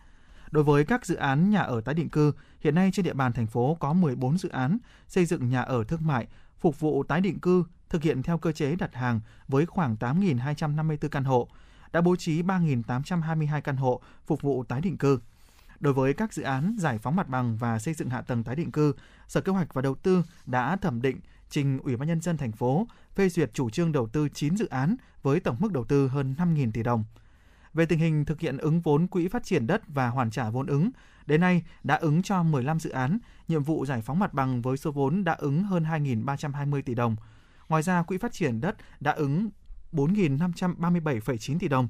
Đối 0.52 0.64
với 0.64 0.86
các 0.86 1.06
dự 1.06 1.16
án 1.16 1.50
nhà 1.50 1.62
ở 1.62 1.82
tái 1.82 1.96
định 1.96 2.10
cư, 2.10 2.32
hiện 2.62 2.76
nay 2.76 2.90
trên 2.94 3.06
địa 3.06 3.14
bàn 3.14 3.34
thành 3.34 3.48
phố 3.48 3.78
có 3.80 3.94
14 3.94 4.38
dự 4.38 4.50
án 4.50 4.78
xây 5.08 5.26
dựng 5.26 5.50
nhà 5.50 5.62
ở 5.62 5.84
thương 5.84 6.08
mại 6.08 6.28
phục 6.60 6.80
vụ 6.80 7.04
tái 7.04 7.22
định 7.22 7.40
cư 7.40 7.64
thực 7.90 8.04
hiện 8.04 8.24
theo 8.24 8.38
cơ 8.38 8.52
chế 8.52 8.76
đặt 8.76 8.96
hàng 8.96 9.20
với 9.48 9.66
khoảng 9.66 9.96
8.254 10.00 11.10
căn 11.10 11.24
hộ, 11.24 11.48
đã 11.92 12.02
bố 12.02 12.16
trí 12.16 12.42
3.822 12.42 13.62
căn 13.62 13.78
hộ 13.78 14.02
phục 14.26 14.42
vụ 14.42 14.64
tái 14.64 14.82
định 14.82 14.98
cư. 14.98 15.20
Đối 15.80 15.94
với 15.94 16.14
các 16.14 16.34
dự 16.34 16.44
án 16.44 16.76
giải 16.80 16.98
phóng 16.98 17.16
mặt 17.16 17.30
bằng 17.30 17.58
và 17.58 17.80
xây 17.80 17.94
dựng 17.94 18.10
hạ 18.10 18.22
tầng 18.22 18.44
tái 18.44 18.56
định 18.56 18.72
cư, 18.72 18.94
Sở 19.28 19.42
Kế 19.42 19.52
hoạch 19.52 19.74
và 19.74 19.82
Đầu 19.82 19.96
tư 19.96 20.24
đã 20.46 20.76
thẩm 20.76 21.02
định 21.02 21.20
trình 21.50 21.80
Ủy 21.80 21.98
ban 21.98 22.08
nhân 22.08 22.22
dân 22.22 22.38
thành 22.38 22.52
phố 22.52 22.88
phê 23.16 23.30
duyệt 23.30 23.54
chủ 23.54 23.70
trương 23.70 23.92
đầu 23.92 24.08
tư 24.08 24.30
9 24.30 24.58
dự 24.58 24.68
án 24.68 24.96
với 25.22 25.40
tổng 25.40 25.56
mức 25.60 25.72
đầu 25.72 25.86
tư 25.86 26.08
hơn 26.08 26.36
5.000 26.38 26.72
tỷ 26.72 26.84
đồng. 26.84 27.04
Về 27.74 27.86
tình 27.86 28.00
hình 28.00 28.26
thực 28.26 28.40
hiện 28.40 28.58
ứng 28.58 28.82
vốn 28.82 29.08
quỹ 29.08 29.28
phát 29.28 29.44
triển 29.44 29.68
đất 29.68 29.82
và 29.88 30.08
hoàn 30.08 30.32
trả 30.32 30.50
vốn 30.50 30.68
ứng, 30.68 30.92
đến 31.26 31.42
nay 31.42 31.64
đã 31.84 31.96
ứng 31.96 32.24
cho 32.24 32.44
15 32.44 32.80
dự 32.80 32.90
án, 32.90 33.20
nhiệm 33.48 33.64
vụ 33.64 33.86
giải 33.86 34.02
phóng 34.02 34.20
mặt 34.20 34.34
bằng 34.34 34.62
với 34.62 34.78
số 34.78 34.92
vốn 34.92 35.24
đã 35.24 35.34
ứng 35.34 35.64
hơn 35.64 35.84
2.320 35.84 36.82
tỷ 36.82 36.96
đồng. 36.96 37.16
Ngoài 37.70 37.84
ra, 37.84 38.04
quỹ 38.04 38.18
phát 38.18 38.34
triển 38.34 38.62
đất 38.62 38.76
đã 39.00 39.12
ứng 39.12 39.50
4.537,9 39.92 41.60
tỷ 41.60 41.68
đồng 41.68 41.88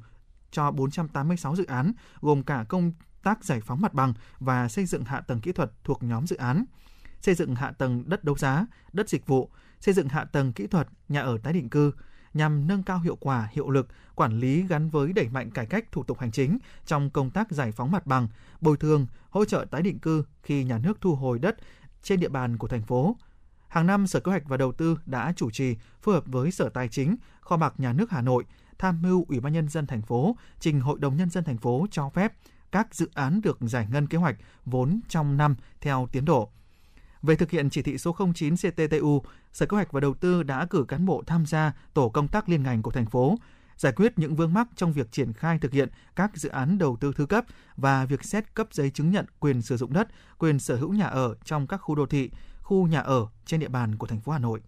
cho 0.51 0.72
486 0.72 1.55
dự 1.55 1.66
án, 1.66 1.91
gồm 2.22 2.43
cả 2.43 2.66
công 2.70 2.91
tác 3.24 3.43
giải 3.43 3.62
phóng 3.62 3.82
mặt 3.82 3.93
bằng 3.93 4.14
và 4.39 4.70
xây 4.70 4.86
dựng 4.86 5.03
hạ 5.03 5.22
tầng 5.22 5.41
kỹ 5.41 5.51
thuật 5.51 5.72
thuộc 5.84 6.03
nhóm 6.03 6.28
dự 6.28 6.36
án, 6.36 6.66
xây 7.22 7.36
dựng 7.36 7.55
hạ 7.55 7.72
tầng 7.72 8.03
đất 8.07 8.24
đấu 8.24 8.38
giá, 8.38 8.65
đất 8.93 9.09
dịch 9.09 9.28
vụ, 9.28 9.49
xây 9.80 9.93
dựng 9.93 10.07
hạ 10.07 10.26
tầng 10.26 10.53
kỹ 10.53 10.67
thuật, 10.67 10.88
nhà 11.09 11.22
ở 11.22 11.38
tái 11.43 11.53
định 11.53 11.70
cư, 11.70 11.91
nhằm 12.34 12.67
nâng 12.67 12.84
cao 12.84 12.99
hiệu 12.99 13.15
quả, 13.15 13.49
hiệu 13.51 13.70
lực, 13.70 13.88
quản 14.15 14.39
lý 14.39 14.67
gắn 14.67 14.89
với 14.89 15.13
đẩy 15.13 15.30
mạnh 15.30 15.51
cải 15.51 15.65
cách 15.65 15.91
thủ 15.91 16.03
tục 16.03 16.20
hành 16.20 16.32
chính 16.32 16.57
trong 16.86 17.09
công 17.09 17.30
tác 17.30 17.51
giải 17.51 17.72
phóng 17.72 17.91
mặt 17.91 18.05
bằng, 18.05 18.28
bồi 18.61 18.78
thường, 18.78 19.07
hỗ 19.30 19.45
trợ 19.45 19.65
tái 19.72 19.82
định 19.82 19.99
cư 19.99 20.24
khi 20.43 20.63
nhà 20.63 20.78
nước 20.78 21.01
thu 21.01 21.15
hồi 21.15 21.39
đất 21.39 21.57
trên 22.03 22.20
địa 22.20 22.30
bàn 22.30 22.57
của 22.57 22.67
thành 22.67 22.84
phố. 22.84 23.15
Hàng 23.67 23.88
năm, 23.88 24.07
Sở 24.07 24.20
Kế 24.20 24.32
hoạch 24.32 24.43
và 24.45 24.57
Đầu 24.57 24.72
tư 24.72 24.97
đã 25.05 25.34
chủ 25.36 25.51
trì 25.51 25.76
phối 26.01 26.15
hợp 26.15 26.24
với 26.28 26.51
Sở 26.51 26.70
Tài 26.70 26.88
chính, 26.88 27.15
Kho 27.41 27.57
bạc 27.57 27.74
Nhà 27.78 27.93
nước 27.93 28.11
Hà 28.11 28.22
Nội 28.22 28.45
tham 28.78 29.01
mưu 29.01 29.26
Ủy 29.30 29.39
ban 29.39 29.53
nhân 29.53 29.70
dân 29.70 29.88
thành 29.88 30.01
phố 30.01 30.36
trình 30.59 30.80
Hội 30.80 30.99
đồng 30.99 31.15
nhân 31.17 31.30
dân 31.30 31.43
thành 31.43 31.57
phố 31.57 31.88
cho 31.91 32.09
phép 32.09 32.34
các 32.72 32.95
dự 32.95 33.09
án 33.13 33.41
được 33.41 33.57
giải 33.61 33.88
ngân 33.91 34.07
kế 34.07 34.17
hoạch 34.17 34.36
vốn 34.65 34.99
trong 35.07 35.38
năm 35.38 35.55
theo 35.82 36.07
tiến 36.11 36.26
độ. 36.26 36.51
Về 37.22 37.36
thực 37.36 37.51
hiện 37.51 37.70
chỉ 37.70 37.82
thị 37.82 37.97
số 37.97 38.15
09 38.36 38.55
CTTU, 38.55 39.22
Sở 39.53 39.65
Kế 39.65 39.76
hoạch 39.76 39.91
và 39.91 39.99
Đầu 39.99 40.13
tư 40.13 40.43
đã 40.43 40.65
cử 40.65 40.86
cán 40.88 41.05
bộ 41.05 41.24
tham 41.28 41.45
gia 41.45 41.74
tổ 41.93 42.09
công 42.09 42.28
tác 42.28 42.49
liên 42.49 42.63
ngành 42.63 42.82
của 42.82 42.91
thành 42.91 43.05
phố, 43.05 43.38
giải 43.78 43.93
quyết 43.95 44.20
những 44.20 44.36
vướng 44.36 44.53
mắc 44.53 44.67
trong 44.76 44.93
việc 44.93 45.11
triển 45.11 45.34
khai 45.34 45.59
thực 45.59 45.72
hiện 45.72 45.89
các 46.15 46.38
dự 46.38 46.49
án 46.49 46.78
đầu 46.78 46.97
tư 46.99 47.13
thứ 47.15 47.26
cấp 47.26 47.45
và 47.78 48.05
việc 48.05 48.24
xét 48.24 48.55
cấp 48.55 48.67
giấy 48.72 48.89
chứng 48.89 49.11
nhận 49.11 49.26
quyền 49.39 49.61
sử 49.61 49.78
dụng 49.78 49.93
đất, 49.93 50.07
quyền 50.38 50.59
sở 50.59 50.76
hữu 50.76 50.93
nhà 50.93 51.07
ở 51.07 51.36
trong 51.45 51.67
các 51.67 51.78
khu 51.78 51.95
đô 51.95 52.05
thị, 52.05 52.30
khu 52.61 52.88
nhà 52.88 52.99
ở 52.99 53.28
trên 53.45 53.59
địa 53.59 53.67
bàn 53.67 53.95
của 53.95 54.07
thành 54.07 54.20
phố 54.20 54.32
Hà 54.32 54.39
Nội. 54.39 54.61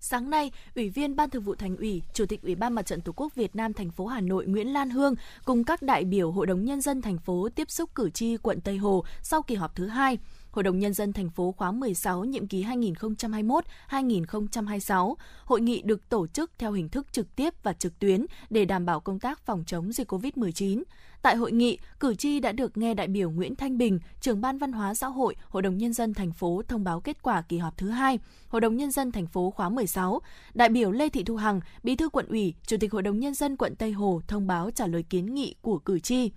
Sáng 0.00 0.30
nay, 0.30 0.52
Ủy 0.74 0.90
viên 0.90 1.16
Ban 1.16 1.30
Thường 1.30 1.42
vụ 1.42 1.54
Thành 1.54 1.76
ủy, 1.76 2.02
Chủ 2.12 2.26
tịch 2.26 2.42
Ủy 2.42 2.54
ban 2.54 2.72
Mặt 2.72 2.86
trận 2.86 3.00
Tổ 3.00 3.12
quốc 3.16 3.34
Việt 3.34 3.56
Nam 3.56 3.72
thành 3.72 3.90
phố 3.90 4.06
Hà 4.06 4.20
Nội 4.20 4.46
Nguyễn 4.46 4.72
Lan 4.72 4.90
Hương 4.90 5.14
cùng 5.44 5.64
các 5.64 5.82
đại 5.82 6.04
biểu 6.04 6.32
Hội 6.32 6.46
đồng 6.46 6.64
nhân 6.64 6.80
dân 6.80 7.02
thành 7.02 7.18
phố 7.18 7.48
tiếp 7.54 7.70
xúc 7.70 7.90
cử 7.94 8.10
tri 8.10 8.36
quận 8.36 8.60
Tây 8.60 8.76
Hồ 8.76 9.04
sau 9.22 9.42
kỳ 9.42 9.54
họp 9.54 9.74
thứ 9.74 9.86
hai. 9.86 10.18
Hội 10.58 10.62
đồng 10.62 10.78
Nhân 10.78 10.92
dân 10.92 11.12
thành 11.12 11.30
phố 11.30 11.54
khóa 11.56 11.72
16 11.72 12.24
nhiệm 12.24 12.46
kỳ 12.46 12.64
2021-2026. 12.64 15.14
Hội 15.44 15.60
nghị 15.60 15.82
được 15.82 16.08
tổ 16.08 16.26
chức 16.26 16.50
theo 16.58 16.72
hình 16.72 16.88
thức 16.88 17.06
trực 17.12 17.36
tiếp 17.36 17.54
và 17.62 17.72
trực 17.72 17.98
tuyến 17.98 18.26
để 18.50 18.64
đảm 18.64 18.86
bảo 18.86 19.00
công 19.00 19.18
tác 19.18 19.40
phòng 19.40 19.64
chống 19.66 19.92
dịch 19.92 20.12
COVID-19. 20.12 20.82
Tại 21.22 21.36
hội 21.36 21.52
nghị, 21.52 21.78
cử 22.00 22.14
tri 22.14 22.40
đã 22.40 22.52
được 22.52 22.76
nghe 22.76 22.94
đại 22.94 23.08
biểu 23.08 23.30
Nguyễn 23.30 23.56
Thanh 23.56 23.78
Bình, 23.78 23.98
trưởng 24.20 24.40
ban 24.40 24.58
văn 24.58 24.72
hóa 24.72 24.94
xã 24.94 25.06
hội, 25.06 25.36
Hội 25.48 25.62
đồng 25.62 25.78
nhân 25.78 25.92
dân 25.92 26.14
thành 26.14 26.32
phố 26.32 26.62
thông 26.68 26.84
báo 26.84 27.00
kết 27.00 27.22
quả 27.22 27.42
kỳ 27.42 27.58
họp 27.58 27.76
thứ 27.76 27.90
hai, 27.90 28.18
Hội 28.48 28.60
đồng 28.60 28.76
nhân 28.76 28.90
dân 28.90 29.12
thành 29.12 29.26
phố 29.26 29.50
khóa 29.50 29.68
16. 29.68 30.20
Đại 30.54 30.68
biểu 30.68 30.92
Lê 30.92 31.08
Thị 31.08 31.24
Thu 31.24 31.36
Hằng, 31.36 31.60
Bí 31.82 31.96
thư 31.96 32.08
quận 32.08 32.26
ủy, 32.28 32.54
Chủ 32.66 32.76
tịch 32.80 32.92
Hội 32.92 33.02
đồng 33.02 33.18
nhân 33.18 33.34
dân 33.34 33.56
quận 33.56 33.76
Tây 33.76 33.92
Hồ 33.92 34.20
thông 34.28 34.46
báo 34.46 34.70
trả 34.70 34.86
lời 34.86 35.02
kiến 35.02 35.34
nghị 35.34 35.54
của 35.60 35.78
cử 35.78 36.00
tri. 36.00 36.30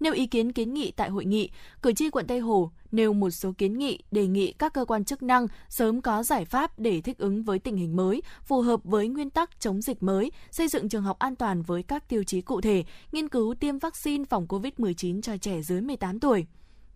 Nêu 0.00 0.12
ý 0.12 0.26
kiến 0.26 0.52
kiến 0.52 0.74
nghị 0.74 0.90
tại 0.90 1.10
hội 1.10 1.24
nghị, 1.24 1.50
cử 1.82 1.92
tri 1.92 2.10
quận 2.10 2.26
Tây 2.26 2.38
Hồ 2.38 2.70
nêu 2.92 3.12
một 3.12 3.30
số 3.30 3.52
kiến 3.58 3.78
nghị 3.78 3.98
đề 4.10 4.26
nghị 4.26 4.52
các 4.52 4.72
cơ 4.72 4.84
quan 4.84 5.04
chức 5.04 5.22
năng 5.22 5.46
sớm 5.68 6.00
có 6.00 6.22
giải 6.22 6.44
pháp 6.44 6.78
để 6.78 7.00
thích 7.00 7.18
ứng 7.18 7.42
với 7.42 7.58
tình 7.58 7.76
hình 7.76 7.96
mới, 7.96 8.22
phù 8.44 8.60
hợp 8.60 8.80
với 8.84 9.08
nguyên 9.08 9.30
tắc 9.30 9.60
chống 9.60 9.82
dịch 9.82 10.02
mới, 10.02 10.30
xây 10.50 10.68
dựng 10.68 10.88
trường 10.88 11.02
học 11.02 11.18
an 11.18 11.36
toàn 11.36 11.62
với 11.62 11.82
các 11.82 12.08
tiêu 12.08 12.24
chí 12.24 12.40
cụ 12.40 12.60
thể, 12.60 12.84
nghiên 13.12 13.28
cứu 13.28 13.54
tiêm 13.54 13.78
vaccine 13.78 14.24
phòng 14.24 14.46
COVID-19 14.46 15.22
cho 15.22 15.36
trẻ 15.36 15.62
dưới 15.62 15.80
18 15.80 16.20
tuổi. 16.20 16.46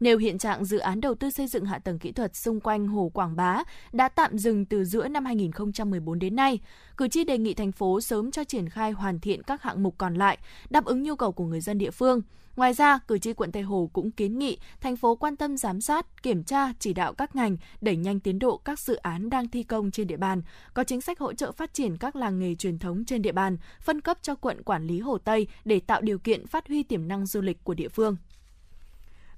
Nêu 0.01 0.19
hiện 0.19 0.39
trạng 0.39 0.65
dự 0.65 0.79
án 0.79 1.01
đầu 1.01 1.15
tư 1.15 1.31
xây 1.31 1.47
dựng 1.47 1.65
hạ 1.65 1.79
tầng 1.79 1.99
kỹ 1.99 2.13
thuật 2.13 2.37
xung 2.37 2.61
quanh 2.61 2.87
Hồ 2.87 3.11
Quảng 3.15 3.37
Bá 3.37 3.63
đã 3.93 4.09
tạm 4.09 4.39
dừng 4.39 4.65
từ 4.65 4.85
giữa 4.85 5.09
năm 5.09 5.25
2014 5.25 6.19
đến 6.19 6.37
nay, 6.37 6.59
cử 6.97 7.09
tri 7.09 7.25
đề 7.25 7.39
nghị 7.39 7.55
thành 7.55 7.73
phố 7.73 8.01
sớm 8.01 8.31
cho 8.31 8.45
triển 8.45 8.69
khai 8.69 8.91
hoàn 8.93 9.21
thiện 9.21 9.43
các 9.43 9.63
hạng 9.63 9.83
mục 9.83 9.95
còn 9.99 10.15
lại, 10.15 10.39
đáp 10.71 10.85
ứng 10.85 11.03
nhu 11.03 11.17
cầu 11.17 11.33
của 11.33 11.45
người 11.45 11.61
dân 11.61 11.79
địa 11.79 11.91
phương. 11.91 12.23
Ngoài 12.57 12.73
ra, 12.73 12.99
cử 13.09 13.19
tri 13.19 13.33
quận 13.33 13.53
Tây 13.53 13.63
Hồ 13.63 13.91
cũng 13.93 14.11
kiến 14.11 14.39
nghị 14.39 14.59
thành 14.81 14.97
phố 14.97 15.17
quan 15.17 15.37
tâm 15.37 15.57
giám 15.57 15.81
sát, 15.81 16.23
kiểm 16.23 16.45
tra, 16.45 16.73
chỉ 16.79 16.93
đạo 16.93 17.15
các 17.15 17.37
ngành 17.37 17.57
đẩy 17.81 17.97
nhanh 17.97 18.21
tiến 18.21 18.39
độ 18.39 18.57
các 18.57 18.79
dự 18.79 18.95
án 18.95 19.31
đang 19.31 19.49
thi 19.49 19.63
công 19.63 19.91
trên 19.91 20.07
địa 20.07 20.17
bàn, 20.17 20.43
có 20.75 20.85
chính 20.85 21.01
sách 21.01 21.19
hỗ 21.19 21.33
trợ 21.33 21.53
phát 21.53 21.75
triển 21.75 21.97
các 21.97 22.17
làng 22.17 22.39
nghề 22.39 22.55
truyền 22.55 22.79
thống 22.79 23.05
trên 23.05 23.23
địa 23.23 23.33
bàn, 23.33 23.57
phân 23.81 24.01
cấp 24.01 24.19
cho 24.23 24.35
quận 24.35 24.63
quản 24.63 24.87
lý 24.87 25.01
Hồ 25.01 25.19
Tây 25.19 25.47
để 25.65 25.81
tạo 25.81 26.01
điều 26.01 26.19
kiện 26.19 26.47
phát 26.47 26.69
huy 26.69 26.83
tiềm 26.83 27.09
năng 27.09 27.27
du 27.27 27.41
lịch 27.41 27.65
của 27.65 27.75
địa 27.75 27.89
phương. 27.89 28.17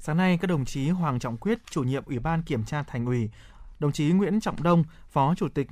Sáng 0.05 0.16
nay, 0.16 0.38
các 0.40 0.46
đồng 0.46 0.64
chí 0.64 0.88
Hoàng 0.88 1.18
Trọng 1.18 1.36
Quyết, 1.36 1.59
chủ 1.70 1.82
nhiệm 1.82 2.05
Ủy 2.07 2.18
ban 2.18 2.42
Kiểm 2.42 2.64
tra 2.64 2.82
Thành 2.82 3.07
ủy, 3.07 3.30
đồng 3.78 3.92
chí 3.92 4.12
Nguyễn 4.12 4.40
Trọng 4.40 4.62
Đông, 4.62 4.84
Phó 5.11 5.34
Chủ 5.34 5.48
tịch 5.48 5.68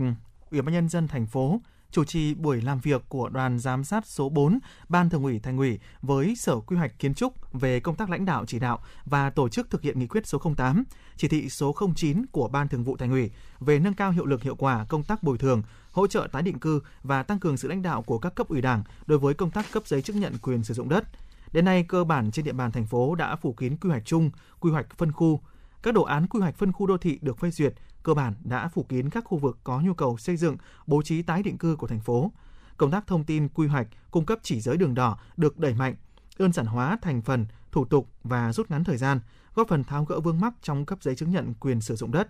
Ủy 0.51 0.63
ban 0.63 0.75
nhân 0.75 0.89
dân 0.89 1.09
thành 1.09 1.27
phố, 1.27 1.61
chủ 1.91 2.05
trì 2.05 2.35
buổi 2.35 2.61
làm 2.61 2.81
việc 2.81 3.03
của 3.09 3.29
đoàn 3.29 3.59
giám 3.59 3.85
sát 3.85 4.07
số 4.07 4.29
4 4.29 4.59
Ban 4.89 5.11
Thường 5.11 5.23
ủy 5.23 5.39
Thành 5.39 5.59
ủy 5.59 5.79
với 6.03 6.35
Sở 6.37 6.61
Quy 6.61 6.77
hoạch 6.77 6.99
Kiến 6.99 7.15
trúc 7.15 7.53
về 7.53 7.81
công 7.81 7.97
tác 7.97 8.11
lãnh 8.11 8.25
đạo 8.25 8.45
chỉ 8.47 8.59
đạo 8.59 8.79
và 9.05 9.31
tổ 9.31 9.49
chức 9.49 9.71
thực 9.71 9.83
hiện 9.83 9.99
nghị 9.99 10.07
quyết 10.07 10.27
số 10.27 10.39
08, 10.57 10.85
chỉ 11.17 11.29
thị 11.29 11.49
số 11.49 11.75
09 11.97 12.27
của 12.27 12.49
Ban 12.49 12.69
Thường 12.69 12.85
vụ 12.85 12.97
Thành 12.97 13.11
ủy 13.11 13.31
về 13.61 13.79
nâng 13.79 13.95
cao 13.95 14.11
hiệu 14.11 14.27
lực 14.27 14.43
hiệu 14.43 14.55
quả 14.55 14.87
công 14.89 15.03
tác 15.03 15.23
bồi 15.23 15.39
thường, 15.39 15.63
hỗ 15.93 16.07
trợ 16.07 16.29
tái 16.33 16.43
định 16.43 16.59
cư 16.59 16.81
và 17.03 17.23
tăng 17.23 17.39
cường 17.39 17.57
sự 17.57 17.69
lãnh 17.69 17.83
đạo 17.83 18.03
của 18.03 18.19
các 18.19 18.35
cấp 18.35 18.49
ủy 18.49 18.61
Đảng 18.61 18.83
đối 19.07 19.19
với 19.19 19.35
công 19.35 19.51
tác 19.51 19.67
cấp 19.73 19.83
giấy 19.87 20.03
chứng 20.03 20.21
nhận 20.21 20.39
quyền 20.43 20.65
sử 20.65 20.75
dụng 20.75 20.89
đất. 20.89 21.05
Đến 21.53 21.65
nay, 21.65 21.85
cơ 21.89 22.05
bản 22.05 22.31
trên 22.31 22.45
địa 22.45 22.53
bàn 22.53 22.73
thành 22.73 22.87
phố 22.87 23.15
đã 23.15 23.37
phủ 23.37 23.53
kín 23.53 23.77
quy 23.77 23.91
hoạch 23.91 24.05
chung, 24.05 24.31
quy 24.61 24.71
hoạch 24.71 24.87
phân 24.97 25.13
khu. 25.13 25.41
Các 25.83 25.95
đồ 25.95 26.03
án 26.03 26.27
quy 26.27 26.41
hoạch 26.41 26.57
phân 26.57 26.73
khu 26.73 26.87
đô 26.87 26.97
thị 26.99 27.19
được 27.23 27.39
phê 27.39 27.51
duyệt, 27.51 27.75
cơ 28.03 28.15
bản 28.15 28.35
đã 28.45 28.69
phủ 28.69 28.83
kín 28.83 29.11
các 29.11 29.25
khu 29.25 29.39
vực 29.39 29.59
có 29.65 29.81
nhu 29.81 29.95
cầu 29.95 30.17
xây 30.17 30.37
dựng, 30.37 30.57
bố 30.87 31.03
trí 31.03 31.23
tái 31.23 31.43
định 31.43 31.59
cư 31.59 31.77
của 31.77 31.87
thành 31.87 32.01
phố. 32.01 32.33
Công 32.77 32.91
tác 32.91 33.07
thông 33.07 33.25
tin 33.25 33.49
quy 33.49 33.67
hoạch, 33.67 33.87
cung 34.11 34.27
cấp 34.27 34.39
chỉ 34.43 34.61
giới 34.61 34.77
đường 34.77 34.95
đỏ 34.95 35.19
được 35.37 35.59
đẩy 35.59 35.75
mạnh, 35.75 35.95
đơn 36.39 36.53
giản 36.53 36.67
hóa 36.67 36.99
thành 37.03 37.23
phần, 37.23 37.47
thủ 37.73 37.85
tục 37.85 38.09
và 38.25 38.53
rút 38.53 38.71
ngắn 38.71 38.85
thời 38.85 38.97
gian, 38.97 39.21
góp 39.55 39.69
phần 39.69 39.85
tháo 39.85 40.05
gỡ 40.05 40.21
vương 40.21 40.41
mắc 40.41 40.55
trong 40.63 40.87
cấp 40.87 41.03
giấy 41.03 41.17
chứng 41.17 41.31
nhận 41.31 41.55
quyền 41.55 41.81
sử 41.81 41.97
dụng 41.97 42.13
đất. 42.13 42.29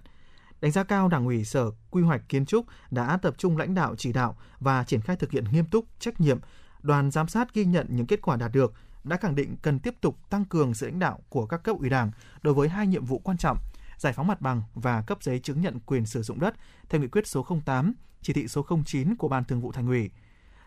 Đánh 0.60 0.70
giá 0.70 0.84
cao 0.84 1.08
Đảng 1.08 1.26
ủy 1.26 1.44
Sở 1.44 1.70
Quy 1.90 2.02
hoạch 2.02 2.28
Kiến 2.28 2.46
trúc 2.46 2.66
đã 2.90 3.16
tập 3.16 3.34
trung 3.38 3.56
lãnh 3.56 3.74
đạo 3.74 3.94
chỉ 3.96 4.12
đạo 4.12 4.36
và 4.60 4.84
triển 4.84 5.00
khai 5.00 5.16
thực 5.16 5.30
hiện 5.30 5.44
nghiêm 5.52 5.64
túc, 5.64 5.84
trách 5.98 6.20
nhiệm. 6.20 6.38
Đoàn 6.82 7.10
giám 7.10 7.28
sát 7.28 7.54
ghi 7.54 7.64
nhận 7.64 7.86
những 7.90 8.06
kết 8.06 8.22
quả 8.22 8.36
đạt 8.36 8.52
được, 8.52 8.72
đã 9.04 9.16
khẳng 9.16 9.34
định 9.34 9.56
cần 9.62 9.78
tiếp 9.78 9.94
tục 10.00 10.16
tăng 10.30 10.44
cường 10.44 10.74
sự 10.74 10.86
lãnh 10.86 10.98
đạo 10.98 11.18
của 11.28 11.46
các 11.46 11.62
cấp 11.62 11.76
ủy 11.78 11.88
Đảng 11.88 12.10
đối 12.42 12.54
với 12.54 12.68
hai 12.68 12.86
nhiệm 12.86 13.04
vụ 13.04 13.18
quan 13.18 13.36
trọng 13.36 13.58
giải 13.96 14.12
phóng 14.12 14.26
mặt 14.26 14.40
bằng 14.40 14.62
và 14.74 15.02
cấp 15.02 15.22
giấy 15.22 15.38
chứng 15.38 15.60
nhận 15.60 15.80
quyền 15.80 16.06
sử 16.06 16.22
dụng 16.22 16.40
đất 16.40 16.54
theo 16.88 17.00
nghị 17.00 17.08
quyết 17.08 17.26
số 17.26 17.46
08, 17.64 17.94
chỉ 18.22 18.32
thị 18.32 18.48
số 18.48 18.66
09 18.86 19.16
của 19.16 19.28
Ban 19.28 19.44
Thường 19.44 19.60
vụ 19.60 19.72
Thành 19.72 19.88
ủy. 19.88 20.10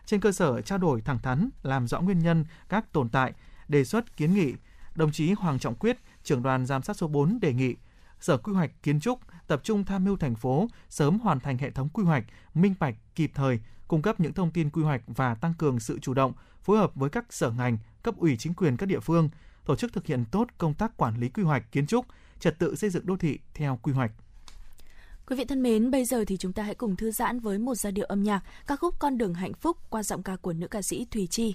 Trên 0.06 0.20
cơ 0.20 0.32
sở 0.32 0.60
trao 0.60 0.78
đổi 0.78 1.00
thẳng 1.00 1.18
thắn, 1.18 1.50
làm 1.62 1.88
rõ 1.88 2.00
nguyên 2.00 2.18
nhân 2.18 2.44
các 2.68 2.92
tồn 2.92 3.08
tại, 3.08 3.32
đề 3.68 3.84
xuất 3.84 4.16
kiến 4.16 4.34
nghị, 4.34 4.54
đồng 4.94 5.12
chí 5.12 5.32
Hoàng 5.32 5.58
Trọng 5.58 5.74
Quyết, 5.74 5.98
trưởng 6.22 6.42
đoàn 6.42 6.66
giám 6.66 6.82
sát 6.82 6.96
số 6.96 7.08
4 7.08 7.40
đề 7.40 7.52
nghị 7.52 7.76
Sở 8.20 8.36
Quy 8.36 8.52
hoạch 8.52 8.70
Kiến 8.82 9.00
trúc 9.00 9.20
tập 9.46 9.60
trung 9.64 9.84
tham 9.84 10.04
mưu 10.04 10.16
thành 10.16 10.34
phố 10.34 10.66
sớm 10.88 11.18
hoàn 11.18 11.40
thành 11.40 11.58
hệ 11.58 11.70
thống 11.70 11.88
quy 11.88 12.04
hoạch 12.04 12.24
minh 12.54 12.74
bạch, 12.80 12.94
kịp 13.14 13.30
thời, 13.34 13.60
cung 13.88 14.02
cấp 14.02 14.20
những 14.20 14.32
thông 14.32 14.50
tin 14.50 14.70
quy 14.70 14.82
hoạch 14.82 15.02
và 15.06 15.34
tăng 15.34 15.54
cường 15.58 15.80
sự 15.80 15.98
chủ 15.98 16.14
động, 16.14 16.32
phối 16.62 16.78
hợp 16.78 16.94
với 16.94 17.10
các 17.10 17.32
sở 17.32 17.50
ngành, 17.50 17.78
cấp 18.04 18.14
ủy 18.18 18.36
chính 18.36 18.54
quyền 18.54 18.76
các 18.76 18.86
địa 18.86 19.00
phương, 19.00 19.28
tổ 19.66 19.76
chức 19.76 19.92
thực 19.92 20.06
hiện 20.06 20.24
tốt 20.30 20.48
công 20.58 20.74
tác 20.74 20.96
quản 20.96 21.20
lý 21.20 21.28
quy 21.28 21.42
hoạch 21.42 21.72
kiến 21.72 21.86
trúc, 21.86 22.06
trật 22.40 22.58
tự 22.58 22.76
xây 22.76 22.90
dựng 22.90 23.06
đô 23.06 23.16
thị 23.16 23.38
theo 23.54 23.78
quy 23.82 23.92
hoạch. 23.92 24.12
Quý 25.26 25.36
vị 25.36 25.44
thân 25.44 25.62
mến, 25.62 25.90
bây 25.90 26.04
giờ 26.04 26.24
thì 26.26 26.36
chúng 26.36 26.52
ta 26.52 26.62
hãy 26.62 26.74
cùng 26.74 26.96
thư 26.96 27.10
giãn 27.10 27.40
với 27.40 27.58
một 27.58 27.74
giai 27.74 27.92
điệu 27.92 28.06
âm 28.06 28.22
nhạc 28.22 28.42
ca 28.66 28.76
khúc 28.76 28.94
Con 28.98 29.18
đường 29.18 29.34
hạnh 29.34 29.54
phúc 29.54 29.76
qua 29.90 30.02
giọng 30.02 30.22
ca 30.22 30.36
của 30.36 30.52
nữ 30.52 30.68
ca 30.68 30.82
sĩ 30.82 31.06
Thùy 31.10 31.26
Chi. 31.26 31.54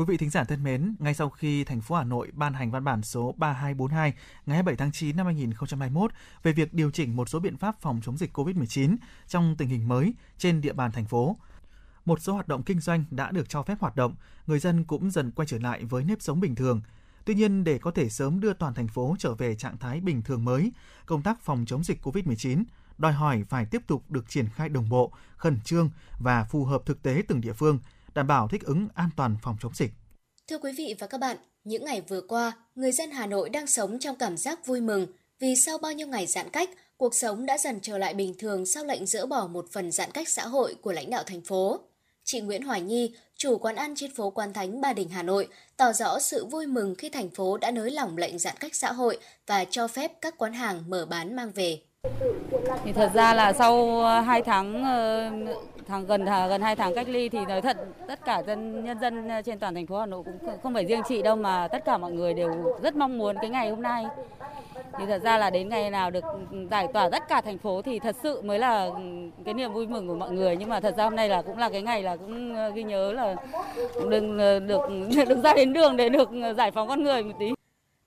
Quý 0.00 0.06
vị 0.08 0.16
thính 0.16 0.30
giả 0.30 0.44
thân 0.44 0.62
mến, 0.62 0.94
ngay 0.98 1.14
sau 1.14 1.30
khi 1.30 1.64
thành 1.64 1.80
phố 1.80 1.94
Hà 1.94 2.04
Nội 2.04 2.30
ban 2.34 2.54
hành 2.54 2.70
văn 2.70 2.84
bản 2.84 3.02
số 3.02 3.34
3242 3.36 4.12
ngày 4.46 4.54
27 4.56 4.76
tháng 4.76 4.92
9 4.92 5.16
năm 5.16 5.26
2021 5.26 6.12
về 6.42 6.52
việc 6.52 6.74
điều 6.74 6.90
chỉnh 6.90 7.16
một 7.16 7.28
số 7.28 7.38
biện 7.38 7.56
pháp 7.56 7.80
phòng 7.80 8.00
chống 8.04 8.16
dịch 8.16 8.36
COVID-19 8.38 8.96
trong 9.28 9.54
tình 9.58 9.68
hình 9.68 9.88
mới 9.88 10.14
trên 10.38 10.60
địa 10.60 10.72
bàn 10.72 10.92
thành 10.92 11.04
phố, 11.04 11.36
một 12.04 12.20
số 12.20 12.32
hoạt 12.32 12.48
động 12.48 12.62
kinh 12.62 12.80
doanh 12.80 13.04
đã 13.10 13.30
được 13.30 13.48
cho 13.48 13.62
phép 13.62 13.80
hoạt 13.80 13.96
động, 13.96 14.14
người 14.46 14.58
dân 14.58 14.84
cũng 14.84 15.10
dần 15.10 15.30
quay 15.30 15.46
trở 15.46 15.58
lại 15.58 15.84
với 15.84 16.04
nếp 16.04 16.22
sống 16.22 16.40
bình 16.40 16.54
thường. 16.54 16.80
Tuy 17.24 17.34
nhiên, 17.34 17.64
để 17.64 17.78
có 17.78 17.90
thể 17.90 18.08
sớm 18.08 18.40
đưa 18.40 18.52
toàn 18.52 18.74
thành 18.74 18.88
phố 18.88 19.16
trở 19.18 19.34
về 19.34 19.54
trạng 19.54 19.78
thái 19.78 20.00
bình 20.00 20.22
thường 20.22 20.44
mới, 20.44 20.72
công 21.06 21.22
tác 21.22 21.40
phòng 21.40 21.64
chống 21.66 21.84
dịch 21.84 22.06
COVID-19 22.06 22.64
đòi 22.98 23.12
hỏi 23.12 23.44
phải 23.48 23.66
tiếp 23.66 23.82
tục 23.86 24.02
được 24.08 24.28
triển 24.28 24.48
khai 24.54 24.68
đồng 24.68 24.88
bộ, 24.88 25.12
khẩn 25.36 25.60
trương 25.60 25.90
và 26.18 26.44
phù 26.44 26.64
hợp 26.64 26.82
thực 26.86 27.02
tế 27.02 27.22
từng 27.28 27.40
địa 27.40 27.52
phương, 27.52 27.78
đảm 28.14 28.26
bảo 28.26 28.48
thích 28.48 28.64
ứng 28.64 28.88
an 28.94 29.10
toàn 29.16 29.36
phòng 29.42 29.56
chống 29.62 29.72
dịch. 29.74 29.90
Thưa 30.48 30.58
quý 30.58 30.72
vị 30.78 30.94
và 30.98 31.06
các 31.06 31.18
bạn, 31.18 31.36
những 31.64 31.84
ngày 31.84 32.00
vừa 32.08 32.20
qua, 32.20 32.52
người 32.74 32.92
dân 32.92 33.10
Hà 33.10 33.26
Nội 33.26 33.50
đang 33.50 33.66
sống 33.66 33.98
trong 33.98 34.16
cảm 34.16 34.36
giác 34.36 34.66
vui 34.66 34.80
mừng 34.80 35.06
vì 35.40 35.54
sau 35.56 35.78
bao 35.78 35.92
nhiêu 35.92 36.06
ngày 36.06 36.26
giãn 36.26 36.50
cách, 36.50 36.70
cuộc 36.96 37.14
sống 37.14 37.46
đã 37.46 37.58
dần 37.58 37.78
trở 37.82 37.98
lại 37.98 38.14
bình 38.14 38.34
thường 38.38 38.66
sau 38.66 38.84
lệnh 38.84 39.06
dỡ 39.06 39.26
bỏ 39.26 39.46
một 39.46 39.66
phần 39.72 39.92
giãn 39.92 40.10
cách 40.10 40.28
xã 40.28 40.46
hội 40.46 40.74
của 40.82 40.92
lãnh 40.92 41.10
đạo 41.10 41.22
thành 41.26 41.40
phố. 41.40 41.80
Chị 42.24 42.40
Nguyễn 42.40 42.62
Hoài 42.62 42.80
Nhi, 42.80 43.14
chủ 43.36 43.58
quán 43.58 43.76
ăn 43.76 43.94
trên 43.96 44.14
phố 44.14 44.30
Quan 44.30 44.52
Thánh 44.52 44.80
Ba 44.80 44.92
Đình 44.92 45.08
Hà 45.08 45.22
Nội, 45.22 45.48
tỏ 45.76 45.92
rõ 45.92 46.18
sự 46.18 46.46
vui 46.46 46.66
mừng 46.66 46.94
khi 46.94 47.08
thành 47.08 47.30
phố 47.30 47.58
đã 47.58 47.70
nới 47.70 47.90
lỏng 47.90 48.16
lệnh 48.16 48.38
giãn 48.38 48.54
cách 48.60 48.74
xã 48.74 48.92
hội 48.92 49.18
và 49.46 49.64
cho 49.64 49.88
phép 49.88 50.12
các 50.20 50.34
quán 50.38 50.52
hàng 50.52 50.82
mở 50.88 51.06
bán 51.10 51.36
mang 51.36 51.52
về. 51.52 51.80
Thì 52.84 52.92
thật 52.92 53.10
ra 53.14 53.34
là 53.34 53.52
sau 53.52 54.02
2 54.22 54.42
tháng 54.42 54.84
ờ, 54.84 55.30
tháng 55.90 56.06
gần 56.06 56.26
à, 56.26 56.46
gần 56.46 56.62
2 56.62 56.76
tháng 56.76 56.94
cách 56.94 57.08
ly 57.08 57.28
thì 57.28 57.38
nói 57.48 57.62
thật 57.62 57.76
tất 58.08 58.24
cả 58.24 58.42
dân 58.46 58.84
nhân 58.84 59.00
dân 59.00 59.28
trên 59.44 59.58
toàn 59.58 59.74
thành 59.74 59.86
phố 59.86 59.98
Hà 59.98 60.06
Nội 60.06 60.22
cũng 60.24 60.38
không 60.62 60.74
phải 60.74 60.86
riêng 60.86 61.02
chị 61.08 61.22
đâu 61.22 61.36
mà 61.36 61.68
tất 61.68 61.84
cả 61.84 61.98
mọi 61.98 62.12
người 62.12 62.34
đều 62.34 62.50
rất 62.82 62.96
mong 62.96 63.18
muốn 63.18 63.36
cái 63.40 63.50
ngày 63.50 63.70
hôm 63.70 63.82
nay. 63.82 64.04
Thì 64.98 65.06
thật 65.06 65.22
ra 65.22 65.38
là 65.38 65.50
đến 65.50 65.68
ngày 65.68 65.90
nào 65.90 66.10
được 66.10 66.24
giải 66.70 66.88
tỏa 66.92 67.08
tất 67.10 67.28
cả 67.28 67.40
thành 67.40 67.58
phố 67.58 67.82
thì 67.82 67.98
thật 67.98 68.16
sự 68.22 68.42
mới 68.42 68.58
là 68.58 68.90
cái 69.44 69.54
niềm 69.54 69.72
vui 69.72 69.86
mừng 69.86 70.08
của 70.08 70.14
mọi 70.14 70.30
người 70.30 70.56
nhưng 70.56 70.68
mà 70.68 70.80
thật 70.80 70.94
ra 70.96 71.04
hôm 71.04 71.16
nay 71.16 71.28
là 71.28 71.42
cũng 71.42 71.58
là 71.58 71.68
cái 71.68 71.82
ngày 71.82 72.02
là 72.02 72.16
cũng 72.16 72.54
ờ, 72.56 72.70
ghi 72.70 72.82
nhớ 72.82 73.12
là 73.12 73.36
đừng 74.10 74.38
ờ, 74.38 74.60
được 74.60 74.80
được 75.28 75.42
ra 75.44 75.54
đến 75.54 75.72
đường 75.72 75.96
để 75.96 76.08
được 76.08 76.28
giải 76.56 76.70
phóng 76.70 76.88
con 76.88 77.02
người 77.02 77.22
một 77.22 77.34
tí. 77.38 77.46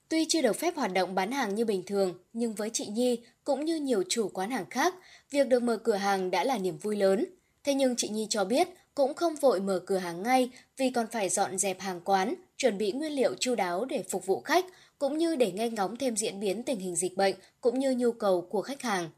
Tuy 0.08 0.26
chưa 0.28 0.42
được 0.42 0.56
phép 0.56 0.76
hoạt 0.76 0.92
động 0.92 1.14
bán 1.14 1.32
hàng 1.32 1.54
như 1.54 1.64
bình 1.64 1.82
thường, 1.86 2.14
nhưng 2.32 2.54
với 2.54 2.70
chị 2.72 2.86
Nhi 2.86 3.20
cũng 3.44 3.64
như 3.64 3.76
nhiều 3.76 4.02
chủ 4.08 4.28
quán 4.28 4.50
hàng 4.50 4.66
khác, 4.70 4.94
việc 5.30 5.48
được 5.48 5.62
mở 5.62 5.76
cửa 5.76 5.94
hàng 5.94 6.30
đã 6.30 6.44
là 6.44 6.58
niềm 6.58 6.76
vui 6.76 6.96
lớn. 6.96 7.24
Thế 7.64 7.74
nhưng 7.74 7.96
chị 7.96 8.08
Nhi 8.08 8.26
cho 8.30 8.44
biết 8.44 8.68
cũng 8.94 9.14
không 9.14 9.34
vội 9.34 9.60
mở 9.60 9.80
cửa 9.86 9.98
hàng 9.98 10.22
ngay 10.22 10.50
vì 10.76 10.90
còn 10.90 11.06
phải 11.06 11.28
dọn 11.28 11.58
dẹp 11.58 11.80
hàng 11.80 12.00
quán, 12.04 12.34
chuẩn 12.56 12.78
bị 12.78 12.92
nguyên 12.92 13.12
liệu 13.12 13.34
chu 13.40 13.54
đáo 13.54 13.84
để 13.84 14.04
phục 14.10 14.26
vụ 14.26 14.40
khách, 14.40 14.64
cũng 14.98 15.18
như 15.18 15.36
để 15.36 15.52
nghe 15.52 15.70
ngóng 15.70 15.96
thêm 15.96 16.16
diễn 16.16 16.40
biến 16.40 16.62
tình 16.62 16.78
hình 16.78 16.96
dịch 16.96 17.16
bệnh 17.16 17.34
cũng 17.60 17.78
như 17.78 17.94
nhu 17.98 18.12
cầu 18.12 18.40
của 18.40 18.62
khách 18.62 18.82
hàng. 18.82 19.10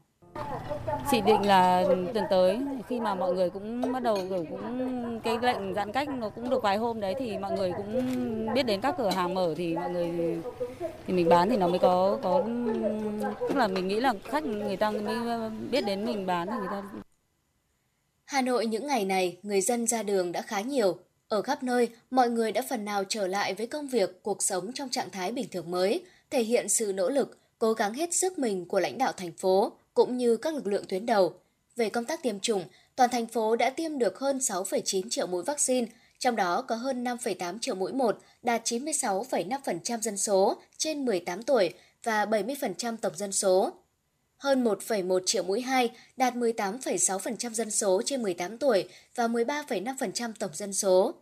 Chị 1.11 1.21
định 1.21 1.45
là 1.45 1.83
tuần 2.13 2.25
tới 2.29 2.59
khi 2.87 2.99
mà 2.99 3.15
mọi 3.15 3.33
người 3.33 3.49
cũng 3.49 3.93
bắt 3.93 4.03
đầu 4.03 4.17
kiểu 4.29 4.45
cũng 4.49 5.19
cái 5.23 5.37
lệnh 5.41 5.73
giãn 5.73 5.91
cách 5.91 6.09
nó 6.09 6.29
cũng 6.29 6.49
được 6.49 6.63
vài 6.63 6.77
hôm 6.77 6.99
đấy 6.99 7.15
thì 7.19 7.37
mọi 7.37 7.51
người 7.51 7.71
cũng 7.77 8.53
biết 8.53 8.63
đến 8.63 8.81
các 8.81 8.95
cửa 8.97 9.09
hàng 9.09 9.33
mở 9.33 9.53
thì 9.57 9.75
mọi 9.75 9.89
người 9.89 10.37
thì 11.07 11.13
mình 11.13 11.29
bán 11.29 11.49
thì 11.49 11.57
nó 11.57 11.67
mới 11.67 11.79
có 11.79 12.19
có 12.23 12.43
tức 13.39 13.55
là 13.55 13.67
mình 13.67 13.87
nghĩ 13.87 13.99
là 13.99 14.13
khách 14.23 14.43
người 14.43 14.77
ta 14.77 14.91
mới 14.91 15.49
biết 15.71 15.85
đến 15.85 16.05
mình 16.05 16.25
bán 16.25 16.47
thì 16.47 16.57
người 16.57 16.69
ta 16.71 16.83
Hà 18.27 18.41
Nội 18.41 18.65
những 18.65 18.87
ngày 18.87 19.05
này, 19.05 19.37
người 19.43 19.61
dân 19.61 19.87
ra 19.87 20.03
đường 20.03 20.31
đã 20.31 20.41
khá 20.41 20.61
nhiều. 20.61 20.97
Ở 21.27 21.41
khắp 21.41 21.63
nơi, 21.63 21.89
mọi 22.11 22.29
người 22.29 22.51
đã 22.51 22.61
phần 22.69 22.85
nào 22.85 23.03
trở 23.09 23.27
lại 23.27 23.53
với 23.53 23.67
công 23.67 23.87
việc, 23.87 24.23
cuộc 24.23 24.43
sống 24.43 24.71
trong 24.73 24.89
trạng 24.89 25.09
thái 25.09 25.31
bình 25.31 25.47
thường 25.51 25.71
mới, 25.71 26.05
thể 26.29 26.43
hiện 26.43 26.69
sự 26.69 26.93
nỗ 26.95 27.09
lực, 27.09 27.37
cố 27.59 27.73
gắng 27.73 27.93
hết 27.93 28.13
sức 28.13 28.39
mình 28.39 28.65
của 28.65 28.79
lãnh 28.79 28.97
đạo 28.97 29.11
thành 29.11 29.31
phố, 29.31 29.71
cũng 29.93 30.17
như 30.17 30.37
các 30.37 30.53
lực 30.53 30.67
lượng 30.67 30.85
tuyến 30.89 31.05
đầu. 31.05 31.33
Về 31.75 31.89
công 31.89 32.05
tác 32.05 32.23
tiêm 32.23 32.39
chủng, 32.39 32.63
toàn 32.95 33.09
thành 33.09 33.27
phố 33.27 33.55
đã 33.55 33.69
tiêm 33.69 33.97
được 33.97 34.19
hơn 34.19 34.37
6,9 34.37 35.09
triệu 35.09 35.27
mũi 35.27 35.43
vaccine, 35.43 35.87
trong 36.19 36.35
đó 36.35 36.61
có 36.61 36.75
hơn 36.75 37.03
5,8 37.03 37.59
triệu 37.59 37.75
mũi 37.75 37.93
1, 37.93 38.17
đạt 38.43 38.61
96,5% 38.65 40.01
dân 40.01 40.17
số 40.17 40.61
trên 40.77 41.05
18 41.05 41.43
tuổi 41.43 41.73
và 42.03 42.25
70% 42.25 42.97
tổng 42.97 43.15
dân 43.15 43.31
số. 43.31 43.71
Hơn 44.37 44.63
1,1 44.63 45.19
triệu 45.25 45.43
mũi 45.43 45.61
2, 45.61 45.91
đạt 46.17 46.33
18,6% 46.33 47.53
dân 47.53 47.71
số 47.71 48.01
trên 48.05 48.23
18 48.23 48.57
tuổi 48.57 48.89
và 49.15 49.27
13,5% 49.27 50.33
tổng 50.39 50.51
dân 50.53 50.73
số. 50.73 51.13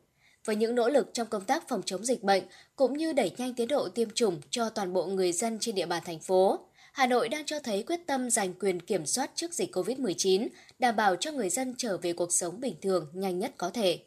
Với 0.46 0.56
những 0.56 0.76
nỗ 0.76 0.90
lực 0.90 1.14
trong 1.14 1.28
công 1.28 1.46
tác 1.46 1.68
phòng 1.68 1.82
chống 1.86 2.06
dịch 2.06 2.24
bệnh 2.24 2.44
cũng 2.76 2.98
như 2.98 3.14
đẩy 3.14 3.32
nhanh 3.38 3.54
tiến 3.54 3.68
độ 3.68 3.90
tiêm 3.90 4.10
chủng 4.10 4.42
cho 4.50 4.70
toàn 4.70 4.94
bộ 4.94 5.06
người 5.06 5.32
dân 5.32 5.58
trên 5.60 5.76
địa 5.76 5.86
bàn 5.86 6.04
thành 6.06 6.20
phố, 6.20 6.60
Hà 6.94 7.08
Nội 7.08 7.30
đang 7.30 7.46
cho 7.46 7.60
thấy 7.60 7.84
quyết 7.84 8.00
tâm 8.08 8.30
giành 8.30 8.54
quyền 8.54 8.80
kiểm 8.80 9.06
soát 9.06 9.32
trước 9.36 9.54
dịch 9.54 9.76
COVID-19, 9.76 10.48
đảm 10.80 10.96
bảo 10.96 11.16
cho 11.16 11.32
người 11.32 11.50
dân 11.50 11.74
trở 11.78 11.98
về 11.98 12.14
cuộc 12.14 12.34
sống 12.34 12.60
bình 12.60 12.76
thường 12.82 13.08
nhanh 13.14 13.40
nhất 13.40 13.54
có 13.58 13.70
thể. 13.70 14.00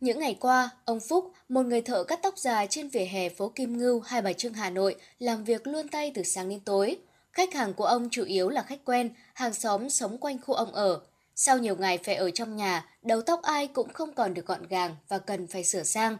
Những 0.00 0.18
ngày 0.18 0.36
qua, 0.40 0.70
ông 0.84 1.00
Phúc, 1.00 1.32
một 1.48 1.62
người 1.62 1.80
thợ 1.80 2.04
cắt 2.04 2.20
tóc 2.22 2.38
dài 2.38 2.66
trên 2.70 2.88
vỉa 2.88 3.04
hè 3.04 3.28
phố 3.28 3.48
Kim 3.48 3.78
Ngưu, 3.78 4.00
Hai 4.00 4.22
Bà 4.22 4.32
Trưng, 4.32 4.54
Hà 4.54 4.70
Nội, 4.70 4.96
làm 5.18 5.44
việc 5.44 5.66
luôn 5.66 5.88
tay 5.88 6.12
từ 6.14 6.22
sáng 6.22 6.48
đến 6.48 6.60
tối. 6.60 6.98
Khách 7.32 7.54
hàng 7.54 7.74
của 7.74 7.84
ông 7.84 8.08
chủ 8.10 8.24
yếu 8.24 8.48
là 8.48 8.62
khách 8.62 8.84
quen, 8.84 9.10
hàng 9.34 9.54
xóm 9.54 9.90
sống 9.90 10.18
quanh 10.18 10.38
khu 10.42 10.54
ông 10.54 10.72
ở. 10.72 11.00
Sau 11.34 11.58
nhiều 11.58 11.76
ngày 11.76 11.98
phải 11.98 12.14
ở 12.14 12.30
trong 12.30 12.56
nhà, 12.56 12.88
đầu 13.02 13.22
tóc 13.22 13.42
ai 13.42 13.66
cũng 13.66 13.92
không 13.92 14.14
còn 14.14 14.34
được 14.34 14.46
gọn 14.46 14.66
gàng 14.66 14.96
và 15.08 15.18
cần 15.18 15.46
phải 15.46 15.64
sửa 15.64 15.82
sang. 15.82 16.16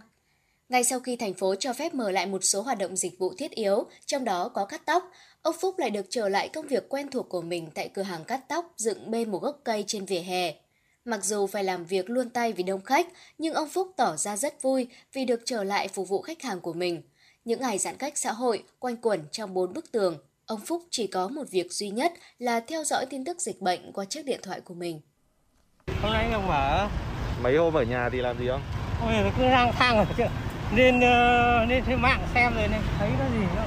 Ngay 0.68 0.84
sau 0.84 1.00
khi 1.00 1.16
thành 1.16 1.34
phố 1.34 1.54
cho 1.54 1.72
phép 1.72 1.94
mở 1.94 2.10
lại 2.10 2.26
một 2.26 2.44
số 2.44 2.62
hoạt 2.62 2.78
động 2.78 2.96
dịch 2.96 3.18
vụ 3.18 3.34
thiết 3.38 3.50
yếu, 3.50 3.86
trong 4.06 4.24
đó 4.24 4.48
có 4.48 4.64
cắt 4.64 4.82
tóc, 4.86 5.10
ông 5.42 5.56
Phúc 5.60 5.78
lại 5.78 5.90
được 5.90 6.06
trở 6.10 6.28
lại 6.28 6.48
công 6.48 6.66
việc 6.66 6.88
quen 6.88 7.10
thuộc 7.10 7.28
của 7.28 7.42
mình 7.42 7.70
tại 7.74 7.88
cửa 7.94 8.02
hàng 8.02 8.24
cắt 8.24 8.40
tóc 8.48 8.72
dựng 8.76 9.10
bên 9.10 9.30
một 9.30 9.42
gốc 9.42 9.60
cây 9.64 9.84
trên 9.86 10.04
vỉa 10.04 10.20
hè. 10.20 10.54
Mặc 11.04 11.24
dù 11.24 11.46
phải 11.46 11.64
làm 11.64 11.84
việc 11.84 12.10
luôn 12.10 12.30
tay 12.30 12.52
vì 12.52 12.62
đông 12.62 12.82
khách, 12.82 13.08
nhưng 13.38 13.54
ông 13.54 13.68
Phúc 13.68 13.92
tỏ 13.96 14.16
ra 14.16 14.36
rất 14.36 14.62
vui 14.62 14.86
vì 15.12 15.24
được 15.24 15.42
trở 15.44 15.64
lại 15.64 15.88
phục 15.88 16.08
vụ 16.08 16.22
khách 16.22 16.42
hàng 16.42 16.60
của 16.60 16.72
mình. 16.72 17.02
Những 17.44 17.60
ngày 17.60 17.78
giãn 17.78 17.96
cách 17.96 18.18
xã 18.18 18.32
hội 18.32 18.62
quanh 18.78 18.96
quẩn 18.96 19.20
trong 19.32 19.54
bốn 19.54 19.72
bức 19.72 19.92
tường, 19.92 20.18
ông 20.50 20.60
Phúc 20.60 20.82
chỉ 20.90 21.06
có 21.06 21.28
một 21.28 21.50
việc 21.50 21.72
duy 21.72 21.90
nhất 21.90 22.12
là 22.38 22.60
theo 22.60 22.84
dõi 22.84 23.06
tin 23.06 23.24
tức 23.24 23.40
dịch 23.40 23.60
bệnh 23.60 23.92
qua 23.92 24.04
chiếc 24.04 24.24
điện 24.24 24.40
thoại 24.42 24.60
của 24.60 24.74
mình. 24.74 25.00
Hôm 26.02 26.12
nay 26.12 26.28
không 26.32 26.46
mở. 26.46 26.88
Mấy 27.42 27.56
hôm 27.56 27.74
ở 27.74 27.82
nhà 27.82 28.08
thì 28.12 28.18
làm 28.18 28.38
gì 28.38 28.46
không? 28.48 28.62
Ôi, 29.02 29.32
cứ 29.38 29.42
lang 29.42 29.72
thang 29.72 29.96
ở 29.96 30.04
chứ. 30.16 30.24
Lên, 30.76 30.96
uh, 30.96 31.70
lên 31.70 31.84
trên 31.86 32.02
mạng 32.02 32.26
xem 32.34 32.54
rồi 32.54 32.68
nên 32.68 32.80
thấy 32.98 33.10
nó 33.18 33.24
gì 33.24 33.46
đâu. 33.56 33.66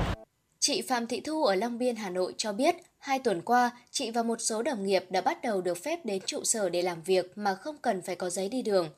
Chị 0.59 0.81
Phạm 0.81 1.07
Thị 1.07 1.19
Thu 1.19 1.43
ở 1.43 1.55
Long 1.55 1.77
Biên, 1.77 1.95
Hà 1.95 2.09
Nội 2.09 2.33
cho 2.37 2.53
biết, 2.53 2.75
hai 2.97 3.19
tuần 3.19 3.41
qua, 3.41 3.71
chị 3.91 4.11
và 4.11 4.23
một 4.23 4.41
số 4.41 4.61
đồng 4.61 4.85
nghiệp 4.85 5.05
đã 5.09 5.21
bắt 5.21 5.41
đầu 5.41 5.61
được 5.61 5.83
phép 5.83 6.05
đến 6.05 6.21
trụ 6.25 6.43
sở 6.43 6.69
để 6.69 6.81
làm 6.81 7.01
việc 7.01 7.37
mà 7.37 7.55
không 7.55 7.77
cần 7.81 8.01
phải 8.01 8.15
có 8.15 8.29
giấy 8.29 8.49
đi 8.49 8.61
đường. 8.61 8.89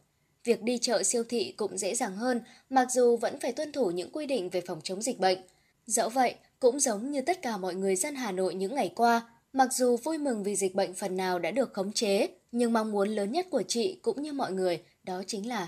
Việc 0.43 0.61
đi 0.61 0.77
chợ 0.77 1.03
siêu 1.03 1.23
thị 1.29 1.53
cũng 1.57 1.77
dễ 1.77 1.95
dàng 1.95 2.15
hơn, 2.15 2.41
mặc 2.69 2.87
dù 2.91 3.17
vẫn 3.17 3.39
phải 3.39 3.51
tuân 3.51 3.71
thủ 3.71 3.91
những 3.91 4.11
quy 4.11 4.25
định 4.25 4.49
về 4.49 4.61
phòng 4.61 4.81
chống 4.83 5.01
dịch 5.01 5.19
bệnh. 5.19 5.37
Dẫu 5.85 6.09
vậy, 6.09 6.35
cũng 6.59 6.79
giống 6.79 7.11
như 7.11 7.21
tất 7.21 7.41
cả 7.41 7.57
mọi 7.57 7.75
người 7.75 7.95
dân 7.95 8.15
Hà 8.15 8.31
Nội 8.31 8.55
những 8.55 8.75
ngày 8.75 8.91
qua, 8.95 9.21
mặc 9.53 9.73
dù 9.73 9.97
vui 9.97 10.17
mừng 10.17 10.43
vì 10.43 10.55
dịch 10.55 10.75
bệnh 10.75 10.93
phần 10.93 11.17
nào 11.17 11.39
đã 11.39 11.51
được 11.51 11.73
khống 11.73 11.91
chế, 11.91 12.27
nhưng 12.51 12.73
mong 12.73 12.91
muốn 12.91 13.09
lớn 13.09 13.31
nhất 13.31 13.47
của 13.51 13.63
chị 13.67 13.99
cũng 14.01 14.21
như 14.21 14.33
mọi 14.33 14.51
người 14.51 14.83
đó 15.03 15.21
chính 15.27 15.49
là 15.49 15.67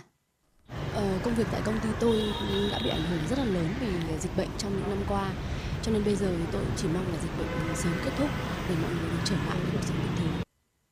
Ờ, 0.98 1.20
công 1.24 1.36
việc 1.36 1.44
tại 1.52 1.62
công 1.66 1.80
ty 1.84 1.90
tôi 2.00 2.22
đã 2.72 2.80
bị 2.84 2.90
ảnh 2.90 3.04
hưởng 3.10 3.20
rất 3.30 3.40
là 3.40 3.46
lớn 3.46 3.68
vì 3.82 4.18
dịch 4.22 4.38
bệnh 4.38 4.50
trong 4.58 4.72
những 4.72 4.90
năm 4.90 5.06
qua. 5.10 5.32
Cho 5.84 5.92
nên 5.92 6.06
bây 6.06 6.16
giờ 6.16 6.32
tôi 6.52 6.62
chỉ 6.78 6.88
mong 6.94 7.14
là 7.14 7.20
dịch 7.22 7.32
bệnh 7.40 7.76
sớm 7.76 7.94
kết 8.06 8.12
thúc 8.18 8.30
để 8.70 8.76
mọi 8.82 8.92
người 8.92 9.10
được 9.12 9.24
trở 9.26 9.36
lại 9.36 9.58
với 9.62 9.72
cuộc 9.74 9.88
sống 9.88 9.98
bình 10.04 10.12
thường. 10.18 10.42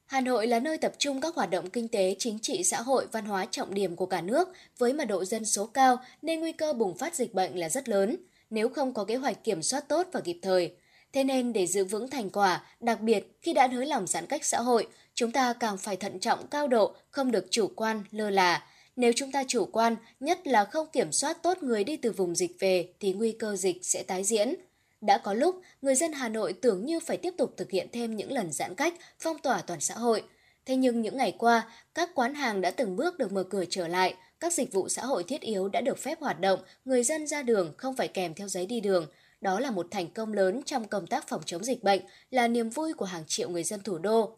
Hà 0.05 0.21
Nội 0.21 0.47
là 0.47 0.59
nơi 0.59 0.77
tập 0.77 0.93
trung 0.97 1.21
các 1.21 1.35
hoạt 1.35 1.49
động 1.49 1.69
kinh 1.69 1.87
tế, 1.87 2.15
chính 2.19 2.39
trị, 2.39 2.63
xã 2.63 2.81
hội, 2.81 3.07
văn 3.11 3.25
hóa 3.25 3.45
trọng 3.51 3.73
điểm 3.73 3.95
của 3.95 4.05
cả 4.05 4.21
nước 4.21 4.49
với 4.77 4.93
mật 4.93 5.05
độ 5.05 5.25
dân 5.25 5.45
số 5.45 5.65
cao 5.65 5.97
nên 6.21 6.39
nguy 6.39 6.51
cơ 6.51 6.73
bùng 6.73 6.97
phát 6.97 7.15
dịch 7.15 7.33
bệnh 7.33 7.59
là 7.59 7.69
rất 7.69 7.89
lớn 7.89 8.15
nếu 8.55 8.69
không 8.69 8.93
có 8.93 9.03
kế 9.05 9.15
hoạch 9.15 9.43
kiểm 9.43 9.63
soát 9.63 9.87
tốt 9.89 10.07
và 10.11 10.21
kịp 10.21 10.39
thời. 10.41 10.75
Thế 11.13 11.23
nên 11.23 11.53
để 11.53 11.67
giữ 11.67 11.85
vững 11.85 12.09
thành 12.09 12.29
quả, 12.29 12.63
đặc 12.79 13.01
biệt 13.01 13.37
khi 13.41 13.53
đã 13.53 13.67
nới 13.67 13.85
lỏng 13.85 14.07
giãn 14.07 14.25
cách 14.25 14.45
xã 14.45 14.61
hội, 14.61 14.87
chúng 15.13 15.31
ta 15.31 15.53
càng 15.53 15.77
phải 15.77 15.95
thận 15.95 16.19
trọng 16.19 16.47
cao 16.47 16.67
độ, 16.67 16.95
không 17.11 17.31
được 17.31 17.47
chủ 17.51 17.67
quan, 17.75 18.03
lơ 18.11 18.29
là. 18.29 18.63
Nếu 18.95 19.11
chúng 19.15 19.31
ta 19.31 19.43
chủ 19.47 19.65
quan, 19.65 19.95
nhất 20.19 20.47
là 20.47 20.65
không 20.65 20.87
kiểm 20.93 21.11
soát 21.11 21.43
tốt 21.43 21.63
người 21.63 21.83
đi 21.83 21.97
từ 21.97 22.11
vùng 22.11 22.35
dịch 22.35 22.59
về 22.59 22.93
thì 22.99 23.13
nguy 23.13 23.31
cơ 23.31 23.55
dịch 23.55 23.77
sẽ 23.81 24.03
tái 24.03 24.23
diễn. 24.23 24.55
đã 25.01 25.17
có 25.17 25.33
lúc 25.33 25.61
người 25.81 25.95
dân 25.95 26.13
Hà 26.13 26.29
Nội 26.29 26.53
tưởng 26.53 26.85
như 26.85 26.99
phải 26.99 27.17
tiếp 27.17 27.33
tục 27.37 27.53
thực 27.57 27.71
hiện 27.71 27.87
thêm 27.91 28.15
những 28.15 28.31
lần 28.31 28.51
giãn 28.51 28.75
cách, 28.75 28.93
phong 29.19 29.39
tỏa 29.39 29.61
toàn 29.61 29.79
xã 29.79 29.95
hội. 29.95 30.23
Thế 30.65 30.75
nhưng 30.75 31.01
những 31.01 31.17
ngày 31.17 31.35
qua, 31.37 31.69
các 31.93 32.09
quán 32.15 32.33
hàng 32.35 32.61
đã 32.61 32.71
từng 32.71 32.95
bước 32.95 33.17
được 33.17 33.31
mở 33.31 33.43
cửa 33.43 33.63
trở 33.69 33.87
lại, 33.87 34.15
các 34.39 34.53
dịch 34.53 34.73
vụ 34.73 34.89
xã 34.89 35.05
hội 35.05 35.23
thiết 35.23 35.41
yếu 35.41 35.67
đã 35.67 35.81
được 35.81 35.97
phép 35.97 36.19
hoạt 36.21 36.39
động, 36.39 36.59
người 36.85 37.03
dân 37.03 37.27
ra 37.27 37.43
đường 37.43 37.73
không 37.77 37.95
phải 37.95 38.07
kèm 38.07 38.33
theo 38.33 38.47
giấy 38.47 38.65
đi 38.65 38.79
đường. 38.79 39.07
Đó 39.41 39.59
là 39.59 39.71
một 39.71 39.87
thành 39.91 40.07
công 40.07 40.33
lớn 40.33 40.61
trong 40.65 40.87
công 40.87 41.07
tác 41.07 41.27
phòng 41.27 41.41
chống 41.45 41.63
dịch 41.63 41.83
bệnh, 41.83 42.01
là 42.31 42.47
niềm 42.47 42.69
vui 42.69 42.93
của 42.93 43.05
hàng 43.05 43.23
triệu 43.27 43.49
người 43.49 43.63
dân 43.63 43.83
thủ 43.83 43.97
đô. 43.97 44.37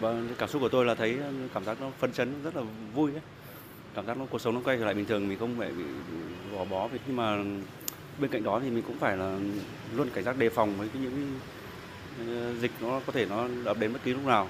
Vâng, 0.00 0.34
cảm 0.38 0.48
xúc 0.48 0.62
của 0.62 0.68
tôi 0.68 0.84
là 0.84 0.94
thấy 0.94 1.16
cảm 1.54 1.64
giác 1.64 1.80
nó 1.80 1.90
phấn 1.98 2.12
chấn 2.12 2.42
rất 2.42 2.56
là 2.56 2.62
vui 2.94 3.12
ấy. 3.12 3.20
Cảm 3.94 4.06
giác 4.06 4.16
nó 4.18 4.26
cuộc 4.30 4.40
sống 4.40 4.54
nó 4.54 4.60
quay 4.64 4.76
trở 4.76 4.84
lại 4.84 4.94
bình 4.94 5.06
thường, 5.06 5.28
mình 5.28 5.38
không 5.38 5.54
phải 5.58 5.70
bị 5.70 5.84
gò 6.52 6.64
bó 6.64 6.88
vì 6.88 6.98
khi 7.06 7.12
mà 7.12 7.36
bên 8.18 8.30
cạnh 8.30 8.42
đó 8.42 8.60
thì 8.64 8.70
mình 8.70 8.82
cũng 8.86 8.98
phải 8.98 9.16
là 9.16 9.38
luôn 9.94 10.10
cảnh 10.14 10.24
giác 10.24 10.36
đề 10.36 10.50
phòng 10.50 10.78
với 10.78 10.88
cái 10.88 11.02
những 11.02 11.40
ờ, 12.18 12.54
dịch 12.60 12.70
nó 12.80 13.00
có 13.06 13.12
thể 13.12 13.26
nó 13.26 13.48
ập 13.64 13.78
đến 13.78 13.92
bất 13.92 13.98
kỳ 14.04 14.12
lúc 14.12 14.24
nào. 14.24 14.48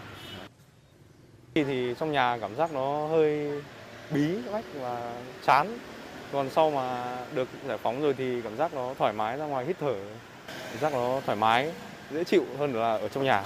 Thì 1.55 1.95
trong 1.99 2.13
nhà 2.13 2.39
cảm 2.41 2.57
giác 2.57 2.73
nó 2.73 3.07
hơi 3.07 3.63
bí 4.11 4.39
bách 4.53 4.65
và 4.81 5.13
chán. 5.47 5.79
Còn 6.33 6.51
sau 6.51 6.71
mà 6.71 7.17
được 7.35 7.49
giải 7.69 7.79
phóng 7.79 8.03
rồi 8.03 8.15
thì 8.19 8.41
cảm 8.43 8.57
giác 8.57 8.75
nó 8.75 8.95
thoải 8.99 9.13
mái 9.13 9.39
ra 9.39 9.45
ngoài 9.45 9.65
hít 9.65 9.77
thở. 9.81 9.95
Cảm 10.47 10.79
giác 10.81 10.93
nó 10.93 11.21
thoải 11.27 11.37
mái, 11.37 11.73
dễ 12.11 12.25
chịu 12.25 12.45
hơn 12.59 12.75
là 12.75 12.93
ở 12.97 13.09
trong 13.09 13.25
nhà. 13.25 13.43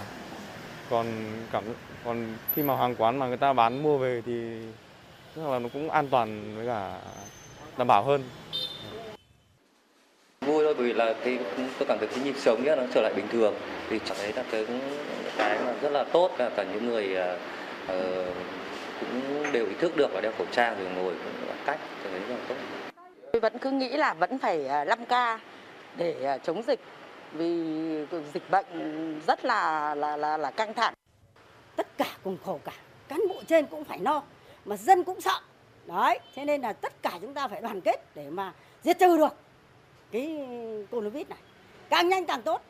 Còn 0.91 1.07
cảm 1.53 1.65
còn 2.05 2.37
khi 2.55 2.63
mà 2.63 2.77
hàng 2.77 2.95
quán 2.99 3.19
mà 3.19 3.27
người 3.27 3.37
ta 3.37 3.53
bán 3.53 3.83
mua 3.83 3.99
về 3.99 4.23
thì 4.27 4.33
rất 5.37 5.43
là 5.51 5.59
nó 5.59 5.69
cũng 5.73 5.91
an 5.91 6.09
toàn 6.09 6.57
với 6.57 6.67
cả 6.67 6.99
đảm 7.77 7.87
bảo 7.87 8.05
hơn 8.05 8.23
vui 10.41 10.65
thôi 10.65 10.75
vì 10.75 10.93
là 10.93 11.15
cái 11.25 11.39
tôi 11.79 11.89
cảm 11.89 11.99
thấy 11.99 12.09
cái 12.09 12.25
nhịp 12.25 12.35
sống 12.39 12.65
nó 12.65 12.85
trở 12.95 13.01
lại 13.01 13.13
bình 13.17 13.29
thường 13.33 13.55
thì 13.91 13.99
cảm 13.99 14.17
thấy 14.21 14.33
là 14.33 14.45
cái 14.51 14.67
cái 15.37 15.59
mà 15.67 15.75
rất 15.83 15.93
là 15.93 16.05
tốt 16.05 16.31
là 16.39 16.51
cả 16.57 16.65
những 16.65 16.87
người 16.87 17.17
uh, 17.85 17.93
cũng 19.11 19.53
đều 19.53 19.67
ý 19.67 19.75
thức 19.75 19.97
được 19.97 20.11
và 20.13 20.21
đeo 20.21 20.33
khẩu 20.39 20.47
trang 20.53 20.79
rồi 20.79 20.91
ngồi 20.91 21.15
cũng 21.15 21.49
giãn 21.49 21.57
cách 21.67 21.81
tôi 22.03 22.13
thấy 22.13 22.21
rất 22.21 22.35
là 22.35 22.45
tốt. 22.49 22.55
Tôi 23.33 23.41
vẫn 23.41 23.59
cứ 23.59 23.71
nghĩ 23.71 23.89
là 23.89 24.15
vẫn 24.15 24.39
phải 24.39 24.69
5 24.87 25.07
k 25.07 25.41
để 25.97 26.39
chống 26.45 26.63
dịch 26.63 26.81
vì 27.33 27.65
dịch 28.35 28.51
bệnh 28.51 28.67
rất 29.27 29.45
là 29.45 29.95
là 29.95 30.17
là, 30.17 30.37
là 30.37 30.51
căng 30.51 30.75
thẳng. 30.75 30.95
Tất 31.77 31.87
cả 31.99 32.17
cùng 32.25 32.39
khổ 32.45 32.61
cả 32.65 32.73
cán 33.09 33.21
bộ 33.29 33.43
trên 33.47 33.67
cũng 33.67 33.85
phải 33.85 33.99
no 33.99 34.23
mà 34.65 34.77
dân 34.77 35.05
cũng 35.05 35.21
sợ. 35.21 35.41
Đấy 35.87 36.19
thế 36.35 36.45
nên 36.45 36.61
là 36.61 36.73
tất 36.73 37.03
cả 37.03 37.19
chúng 37.21 37.35
ta 37.35 37.49
phải 37.49 37.61
đoàn 37.61 37.81
kết 37.81 38.15
để 38.15 38.31
mà 38.31 38.53
diệt 38.83 38.99
trừ 38.99 39.17
được 39.17 39.35
cái 40.11 40.47
covid 40.91 41.29
này. 41.29 41.39
Càng 41.89 42.09
nhanh 42.09 42.27
càng 42.27 42.43
tốt. 42.43 42.63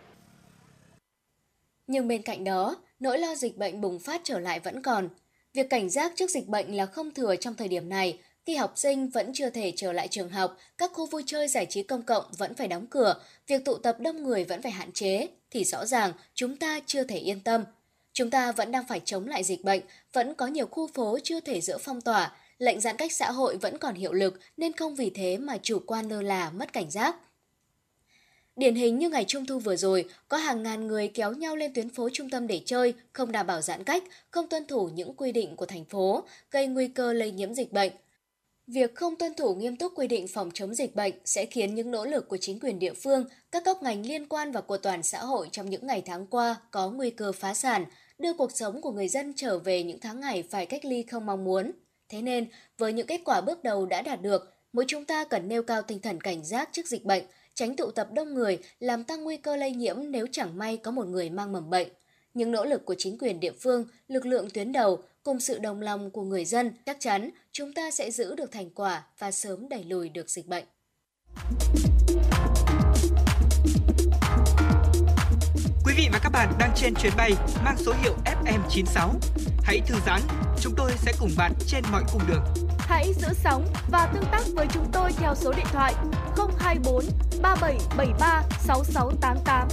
Nhưng 1.86 2.08
bên 2.08 2.22
cạnh 2.22 2.44
đó 2.44 2.76
nỗi 3.00 3.18
lo 3.18 3.34
dịch 3.34 3.56
bệnh 3.56 3.80
bùng 3.80 3.98
phát 3.98 4.20
trở 4.24 4.38
lại 4.38 4.60
vẫn 4.60 4.82
còn 4.82 5.08
việc 5.54 5.70
cảnh 5.70 5.90
giác 5.90 6.12
trước 6.16 6.30
dịch 6.30 6.48
bệnh 6.48 6.76
là 6.76 6.86
không 6.86 7.14
thừa 7.14 7.36
trong 7.36 7.54
thời 7.54 7.68
điểm 7.68 7.88
này 7.88 8.18
khi 8.46 8.56
học 8.56 8.72
sinh 8.76 9.08
vẫn 9.08 9.30
chưa 9.34 9.50
thể 9.50 9.72
trở 9.76 9.92
lại 9.92 10.08
trường 10.08 10.28
học, 10.28 10.56
các 10.78 10.90
khu 10.94 11.06
vui 11.06 11.22
chơi 11.26 11.48
giải 11.48 11.66
trí 11.66 11.82
công 11.82 12.02
cộng 12.02 12.24
vẫn 12.38 12.54
phải 12.54 12.68
đóng 12.68 12.86
cửa, 12.86 13.20
việc 13.46 13.64
tụ 13.64 13.76
tập 13.76 13.96
đông 14.00 14.22
người 14.22 14.44
vẫn 14.44 14.62
phải 14.62 14.72
hạn 14.72 14.92
chế, 14.92 15.28
thì 15.50 15.64
rõ 15.64 15.86
ràng 15.86 16.12
chúng 16.34 16.56
ta 16.56 16.80
chưa 16.86 17.04
thể 17.04 17.18
yên 17.18 17.40
tâm. 17.40 17.64
Chúng 18.12 18.30
ta 18.30 18.52
vẫn 18.52 18.72
đang 18.72 18.84
phải 18.88 19.00
chống 19.04 19.28
lại 19.28 19.44
dịch 19.44 19.64
bệnh, 19.64 19.82
vẫn 20.12 20.34
có 20.34 20.46
nhiều 20.46 20.66
khu 20.66 20.86
phố 20.86 21.18
chưa 21.22 21.40
thể 21.40 21.60
dỡ 21.60 21.78
phong 21.78 22.00
tỏa, 22.00 22.36
lệnh 22.58 22.80
giãn 22.80 22.96
cách 22.96 23.12
xã 23.12 23.30
hội 23.30 23.56
vẫn 23.56 23.78
còn 23.78 23.94
hiệu 23.94 24.12
lực 24.12 24.40
nên 24.56 24.72
không 24.72 24.94
vì 24.94 25.10
thế 25.10 25.36
mà 25.36 25.58
chủ 25.62 25.78
quan 25.86 26.08
lơ 26.08 26.22
là 26.22 26.50
mất 26.50 26.72
cảnh 26.72 26.90
giác. 26.90 27.16
Điển 28.56 28.74
hình 28.74 28.98
như 28.98 29.10
ngày 29.10 29.24
Trung 29.28 29.46
thu 29.46 29.58
vừa 29.58 29.76
rồi, 29.76 30.04
có 30.28 30.36
hàng 30.36 30.62
ngàn 30.62 30.86
người 30.86 31.08
kéo 31.08 31.32
nhau 31.32 31.56
lên 31.56 31.74
tuyến 31.74 31.88
phố 31.88 32.08
trung 32.12 32.30
tâm 32.30 32.46
để 32.46 32.62
chơi, 32.64 32.94
không 33.12 33.32
đảm 33.32 33.46
bảo 33.46 33.60
giãn 33.60 33.84
cách, 33.84 34.02
không 34.30 34.48
tuân 34.48 34.66
thủ 34.66 34.88
những 34.94 35.14
quy 35.14 35.32
định 35.32 35.56
của 35.56 35.66
thành 35.66 35.84
phố, 35.84 36.24
gây 36.50 36.66
nguy 36.66 36.88
cơ 36.88 37.12
lây 37.12 37.30
nhiễm 37.30 37.54
dịch 37.54 37.72
bệnh. 37.72 37.92
Việc 38.66 38.94
không 38.94 39.16
tuân 39.16 39.34
thủ 39.34 39.54
nghiêm 39.54 39.76
túc 39.76 39.92
quy 39.96 40.06
định 40.06 40.28
phòng 40.28 40.50
chống 40.54 40.74
dịch 40.74 40.94
bệnh 40.94 41.14
sẽ 41.24 41.46
khiến 41.46 41.74
những 41.74 41.90
nỗ 41.90 42.04
lực 42.04 42.28
của 42.28 42.36
chính 42.36 42.60
quyền 42.60 42.78
địa 42.78 42.92
phương, 42.92 43.24
các 43.52 43.64
cấp 43.64 43.76
ngành 43.82 44.06
liên 44.06 44.26
quan 44.26 44.52
và 44.52 44.60
của 44.60 44.76
toàn 44.76 45.02
xã 45.02 45.18
hội 45.18 45.48
trong 45.52 45.70
những 45.70 45.86
ngày 45.86 46.02
tháng 46.06 46.26
qua 46.26 46.56
có 46.70 46.90
nguy 46.90 47.10
cơ 47.10 47.32
phá 47.32 47.54
sản, 47.54 47.84
đưa 48.18 48.32
cuộc 48.32 48.52
sống 48.52 48.80
của 48.80 48.92
người 48.92 49.08
dân 49.08 49.32
trở 49.36 49.58
về 49.58 49.82
những 49.82 50.00
tháng 50.00 50.20
ngày 50.20 50.44
phải 50.50 50.66
cách 50.66 50.84
ly 50.84 51.02
không 51.02 51.26
mong 51.26 51.44
muốn. 51.44 51.72
Thế 52.08 52.22
nên, 52.22 52.46
với 52.78 52.92
những 52.92 53.06
kết 53.06 53.20
quả 53.24 53.40
bước 53.40 53.62
đầu 53.62 53.86
đã 53.86 54.02
đạt 54.02 54.22
được, 54.22 54.52
mỗi 54.72 54.84
chúng 54.88 55.04
ta 55.04 55.24
cần 55.24 55.48
nêu 55.48 55.62
cao 55.62 55.82
tinh 55.82 56.00
thần 56.00 56.20
cảnh 56.20 56.44
giác 56.44 56.68
trước 56.72 56.86
dịch 56.86 57.04
bệnh, 57.04 57.24
tránh 57.62 57.76
tụ 57.76 57.90
tập 57.90 58.08
đông 58.12 58.34
người, 58.34 58.58
làm 58.80 59.04
tăng 59.04 59.24
nguy 59.24 59.36
cơ 59.36 59.56
lây 59.56 59.72
nhiễm 59.72 59.96
nếu 60.10 60.26
chẳng 60.32 60.58
may 60.58 60.76
có 60.76 60.90
một 60.90 61.06
người 61.06 61.30
mang 61.30 61.52
mầm 61.52 61.70
bệnh. 61.70 61.88
Những 62.34 62.52
nỗ 62.52 62.64
lực 62.64 62.84
của 62.84 62.94
chính 62.98 63.18
quyền 63.18 63.40
địa 63.40 63.52
phương, 63.60 63.84
lực 64.08 64.26
lượng 64.26 64.50
tuyến 64.50 64.72
đầu 64.72 65.02
cùng 65.22 65.40
sự 65.40 65.58
đồng 65.58 65.80
lòng 65.80 66.10
của 66.10 66.22
người 66.22 66.44
dân, 66.44 66.70
chắc 66.86 66.96
chắn 67.00 67.30
chúng 67.52 67.72
ta 67.72 67.90
sẽ 67.90 68.10
giữ 68.10 68.34
được 68.34 68.52
thành 68.52 68.70
quả 68.70 69.04
và 69.18 69.30
sớm 69.30 69.68
đẩy 69.68 69.84
lùi 69.84 70.08
được 70.08 70.30
dịch 70.30 70.46
bệnh. 70.46 70.64
Quý 75.84 75.94
vị 75.96 76.08
và 76.12 76.20
các 76.22 76.30
bạn 76.32 76.52
đang 76.58 76.72
trên 76.76 76.94
chuyến 76.94 77.12
bay 77.16 77.32
mang 77.64 77.76
số 77.78 77.92
hiệu 78.02 78.14
FM96. 78.24 79.10
Hãy 79.62 79.80
thư 79.86 79.94
giãn, 80.06 80.20
chúng 80.60 80.74
tôi 80.76 80.90
sẽ 80.96 81.12
cùng 81.20 81.30
bạn 81.36 81.52
trên 81.66 81.84
mọi 81.92 82.02
cung 82.12 82.22
đường. 82.28 82.44
Hãy 82.78 83.12
giữ 83.14 83.28
sóng 83.34 83.66
và 83.90 84.10
tương 84.14 84.24
tác 84.32 84.42
với 84.54 84.66
chúng 84.72 84.86
tôi 84.92 85.10
theo 85.12 85.34
số 85.34 85.52
điện 85.56 85.66
thoại 85.72 85.94
024 86.36 87.04
3773 87.42 88.42
6688. 88.58 89.68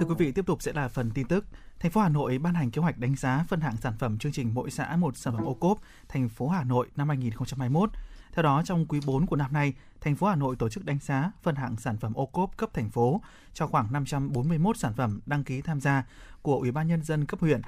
Thưa 0.00 0.06
quý 0.06 0.14
vị, 0.18 0.32
tiếp 0.32 0.46
tục 0.46 0.62
sẽ 0.62 0.72
là 0.72 0.88
phần 0.88 1.10
tin 1.10 1.26
tức. 1.26 1.44
Thành 1.80 1.90
phố 1.90 2.00
Hà 2.00 2.08
Nội 2.08 2.38
ban 2.38 2.54
hành 2.54 2.70
kế 2.70 2.82
hoạch 2.82 2.98
đánh 2.98 3.16
giá 3.16 3.44
phân 3.48 3.60
hạng 3.60 3.76
sản 3.76 3.92
phẩm 3.98 4.18
chương 4.18 4.32
trình 4.32 4.54
mỗi 4.54 4.70
xã 4.70 4.96
một 4.96 5.16
sản 5.16 5.34
phẩm 5.36 5.44
ô 5.44 5.54
cốp 5.54 5.78
thành 6.08 6.28
phố 6.28 6.48
Hà 6.48 6.64
Nội 6.64 6.86
năm 6.96 7.08
2021. 7.08 7.90
Theo 8.32 8.42
đó, 8.42 8.62
trong 8.64 8.86
quý 8.86 9.00
4 9.06 9.26
của 9.26 9.36
năm 9.36 9.52
nay, 9.52 9.74
thành 10.00 10.16
phố 10.16 10.26
Hà 10.26 10.36
Nội 10.36 10.56
tổ 10.56 10.68
chức 10.68 10.84
đánh 10.84 10.98
giá 11.02 11.32
phân 11.42 11.54
hạng 11.54 11.76
sản 11.76 11.96
phẩm 11.96 12.14
ô 12.14 12.26
cốp 12.26 12.56
cấp 12.56 12.70
thành 12.74 12.90
phố 12.90 13.20
cho 13.52 13.66
khoảng 13.66 13.92
541 13.92 14.76
sản 14.76 14.92
phẩm 14.96 15.20
đăng 15.26 15.44
ký 15.44 15.62
tham 15.62 15.80
gia 15.80 16.04
của 16.42 16.56
Ủy 16.56 16.70
ban 16.70 16.88
nhân 16.88 17.02
dân 17.02 17.26
cấp 17.26 17.40
huyện. 17.40 17.60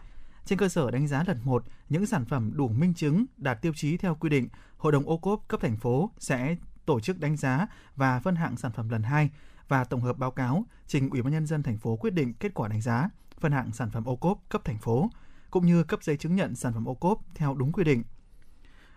Trên 0.44 0.58
cơ 0.58 0.68
sở 0.68 0.90
đánh 0.90 1.08
giá 1.08 1.24
lần 1.26 1.38
1, 1.44 1.64
những 1.88 2.06
sản 2.06 2.24
phẩm 2.24 2.52
đủ 2.54 2.68
minh 2.68 2.94
chứng 2.94 3.24
đạt 3.36 3.62
tiêu 3.62 3.72
chí 3.76 3.96
theo 3.96 4.14
quy 4.14 4.30
định, 4.30 4.48
Hội 4.76 4.92
đồng 4.92 5.08
ô 5.08 5.16
cốp 5.16 5.48
cấp 5.48 5.60
thành 5.60 5.76
phố 5.76 6.10
sẽ 6.18 6.56
tổ 6.86 7.00
chức 7.00 7.20
đánh 7.20 7.36
giá 7.36 7.66
và 7.96 8.20
phân 8.20 8.36
hạng 8.36 8.56
sản 8.56 8.72
phẩm 8.72 8.88
lần 8.88 9.02
2 9.02 9.30
và 9.68 9.84
tổng 9.84 10.00
hợp 10.00 10.18
báo 10.18 10.30
cáo 10.30 10.64
trình 10.86 11.10
Ủy 11.10 11.22
ban 11.22 11.32
nhân 11.32 11.46
dân 11.46 11.62
thành 11.62 11.78
phố 11.78 11.96
quyết 11.96 12.10
định 12.10 12.34
kết 12.34 12.54
quả 12.54 12.68
đánh 12.68 12.80
giá 12.80 13.08
phân 13.40 13.52
hạng 13.52 13.72
sản 13.72 13.90
phẩm 13.90 14.04
ô 14.04 14.16
cốp 14.16 14.38
cấp 14.48 14.64
thành 14.64 14.78
phố 14.78 15.10
cũng 15.50 15.66
như 15.66 15.84
cấp 15.84 16.02
giấy 16.02 16.16
chứng 16.16 16.34
nhận 16.34 16.54
sản 16.54 16.72
phẩm 16.72 16.88
ô 16.88 16.94
cốp 16.94 17.20
theo 17.34 17.54
đúng 17.54 17.72
quy 17.72 17.84
định. 17.84 18.02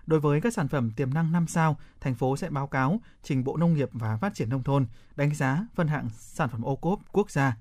Đối 0.06 0.20
với 0.20 0.42
các 0.42 0.54
sản 0.54 0.68
phẩm 0.68 0.92
tiềm 0.92 1.14
năng 1.14 1.32
5 1.32 1.48
sao, 1.48 1.78
thành 2.02 2.16
phố 2.16 2.38
sẽ 2.38 2.50
báo 2.50 2.68
cáo 2.68 3.00
trình 3.24 3.44
Bộ 3.44 3.58
Nông 3.58 3.74
nghiệp 3.74 3.90
và 3.94 4.18
Phát 4.18 4.34
triển 4.34 4.50
nông 4.50 4.64
thôn 4.64 4.88
đánh 5.16 5.36
giá 5.36 5.68
phân 5.76 5.88
hạng 5.88 6.10
sản 6.10 6.50
phẩm 6.50 6.62
ô 6.62 6.76
cốp 6.76 7.00
quốc 7.12 7.32
gia. 7.32 7.58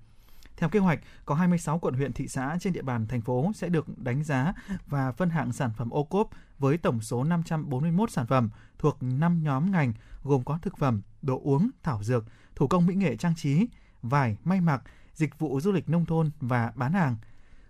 Theo 0.57 0.69
kế 0.69 0.79
hoạch, 0.79 1.01
có 1.25 1.35
26 1.35 1.79
quận 1.79 1.95
huyện 1.95 2.13
thị 2.13 2.29
xã 2.29 2.57
trên 2.61 2.73
địa 2.73 2.83
bàn 2.83 3.07
thành 3.07 3.21
phố 3.21 3.53
sẽ 3.55 3.69
được 3.69 3.99
đánh 3.99 4.25
giá 4.25 4.55
và 4.87 5.13
phân 5.13 5.31
hạng 5.31 5.53
sản 5.53 5.71
phẩm 5.77 5.91
ô 5.91 6.05
cốp 6.05 6.31
với 6.59 6.79
tổng 6.79 7.01
số 7.01 7.25
541 7.25 8.11
sản 8.11 8.27
phẩm 8.27 8.51
thuộc 8.79 9.03
5 9.03 9.43
nhóm 9.43 9.71
ngành 9.71 9.93
gồm 10.23 10.45
có 10.45 10.59
thực 10.63 10.77
phẩm, 10.79 11.03
đồ 11.23 11.41
uống, 11.45 11.71
thảo 11.83 12.03
dược, 12.03 12.25
thủ 12.55 12.69
công 12.69 12.87
mỹ 12.87 12.95
nghệ 12.95 13.17
trang 13.17 13.35
trí, 13.35 13.67
vải, 14.03 14.37
may 14.45 14.61
mặc, 14.61 14.83
dịch 15.15 15.39
vụ 15.39 15.61
du 15.61 15.73
lịch 15.73 15.89
nông 15.89 16.07
thôn 16.07 16.31
và 16.41 16.73
bán 16.75 16.93
hàng. 16.93 17.17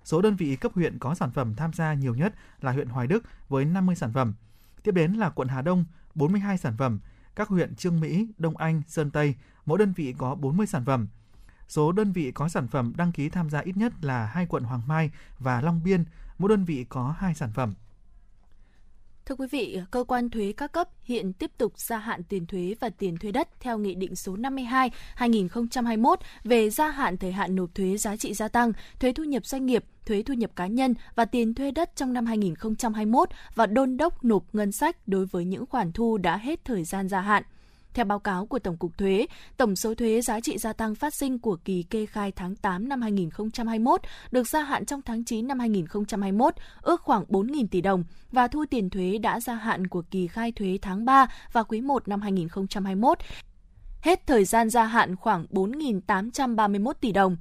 Số 0.04 0.22
đơn 0.22 0.36
vị 0.36 0.56
cấp 0.56 0.72
huyện 0.74 0.98
có 0.98 1.14
sản 1.14 1.30
phẩm 1.30 1.54
tham 1.54 1.72
gia 1.72 1.94
nhiều 1.94 2.14
nhất 2.14 2.34
là 2.60 2.72
huyện 2.72 2.88
Hoài 2.88 3.06
Đức 3.06 3.24
với 3.48 3.64
50 3.64 3.96
sản 3.96 4.12
phẩm. 4.12 4.34
Tiếp 4.82 4.92
đến 4.92 5.12
là 5.12 5.30
quận 5.30 5.48
Hà 5.48 5.62
Đông 5.62 5.84
42 6.14 6.58
sản 6.58 6.76
phẩm, 6.78 7.00
các 7.36 7.48
huyện 7.48 7.74
Trương 7.74 8.00
Mỹ, 8.00 8.28
Đông 8.38 8.56
Anh, 8.56 8.82
Sơn 8.86 9.10
Tây 9.10 9.34
mỗi 9.66 9.78
đơn 9.78 9.92
vị 9.92 10.14
có 10.18 10.34
40 10.34 10.66
sản 10.66 10.84
phẩm. 10.84 11.08
Số 11.68 11.92
đơn 11.92 12.12
vị 12.12 12.32
có 12.34 12.48
sản 12.48 12.68
phẩm 12.68 12.92
đăng 12.96 13.12
ký 13.12 13.28
tham 13.28 13.50
gia 13.50 13.60
ít 13.60 13.76
nhất 13.76 13.92
là 14.02 14.26
hai 14.26 14.46
quận 14.46 14.64
Hoàng 14.64 14.82
Mai 14.86 15.10
và 15.38 15.60
Long 15.60 15.80
Biên, 15.84 16.04
mỗi 16.38 16.48
đơn 16.48 16.64
vị 16.64 16.86
có 16.88 17.14
hai 17.18 17.34
sản 17.34 17.50
phẩm. 17.54 17.74
Thưa 19.26 19.34
quý 19.34 19.46
vị, 19.50 19.80
cơ 19.90 20.04
quan 20.04 20.30
thuế 20.30 20.52
các 20.56 20.72
cấp 20.72 20.88
hiện 21.02 21.32
tiếp 21.32 21.50
tục 21.58 21.72
gia 21.76 21.98
hạn 21.98 22.22
tiền 22.22 22.46
thuế 22.46 22.74
và 22.80 22.88
tiền 22.88 23.16
thuê 23.16 23.32
đất 23.32 23.48
theo 23.60 23.78
Nghị 23.78 23.94
định 23.94 24.16
số 24.16 24.36
52-2021 25.16 26.16
về 26.44 26.70
gia 26.70 26.88
hạn 26.88 27.16
thời 27.16 27.32
hạn 27.32 27.56
nộp 27.56 27.74
thuế 27.74 27.96
giá 27.96 28.16
trị 28.16 28.34
gia 28.34 28.48
tăng, 28.48 28.72
thuế 29.00 29.12
thu 29.12 29.24
nhập 29.24 29.46
doanh 29.46 29.66
nghiệp, 29.66 29.84
thuế 30.06 30.22
thu 30.22 30.34
nhập 30.34 30.50
cá 30.56 30.66
nhân 30.66 30.94
và 31.14 31.24
tiền 31.24 31.54
thuê 31.54 31.70
đất 31.70 31.96
trong 31.96 32.12
năm 32.12 32.26
2021 32.26 33.28
và 33.54 33.66
đôn 33.66 33.96
đốc 33.96 34.24
nộp 34.24 34.44
ngân 34.52 34.72
sách 34.72 35.08
đối 35.08 35.26
với 35.26 35.44
những 35.44 35.66
khoản 35.66 35.92
thu 35.92 36.18
đã 36.18 36.36
hết 36.36 36.64
thời 36.64 36.84
gian 36.84 37.08
gia 37.08 37.20
hạn. 37.20 37.42
Theo 37.94 38.04
báo 38.04 38.18
cáo 38.18 38.46
của 38.46 38.58
Tổng 38.58 38.76
cục 38.76 38.98
Thuế, 38.98 39.26
tổng 39.56 39.76
số 39.76 39.94
thuế 39.94 40.20
giá 40.20 40.40
trị 40.40 40.58
gia 40.58 40.72
tăng 40.72 40.94
phát 40.94 41.14
sinh 41.14 41.38
của 41.38 41.56
kỳ 41.64 41.82
kê 41.82 42.06
khai 42.06 42.32
tháng 42.32 42.56
8 42.56 42.88
năm 42.88 43.02
2021 43.02 44.00
được 44.30 44.48
gia 44.48 44.62
hạn 44.62 44.84
trong 44.84 45.02
tháng 45.02 45.24
9 45.24 45.46
năm 45.46 45.58
2021 45.58 46.54
ước 46.82 47.02
khoảng 47.02 47.24
4.000 47.24 47.66
tỷ 47.70 47.80
đồng 47.80 48.04
và 48.32 48.48
thu 48.48 48.64
tiền 48.70 48.90
thuế 48.90 49.18
đã 49.18 49.40
gia 49.40 49.54
hạn 49.54 49.86
của 49.86 50.02
kỳ 50.10 50.26
khai 50.26 50.52
thuế 50.52 50.78
tháng 50.82 51.04
3 51.04 51.26
và 51.52 51.62
quý 51.62 51.80
1 51.80 52.08
năm 52.08 52.20
2021 52.20 53.18
hết 54.00 54.26
thời 54.26 54.44
gian 54.44 54.70
gia 54.70 54.84
hạn 54.84 55.16
khoảng 55.16 55.46
4.831 55.50 56.92
tỷ 56.92 57.12
đồng. 57.12 57.36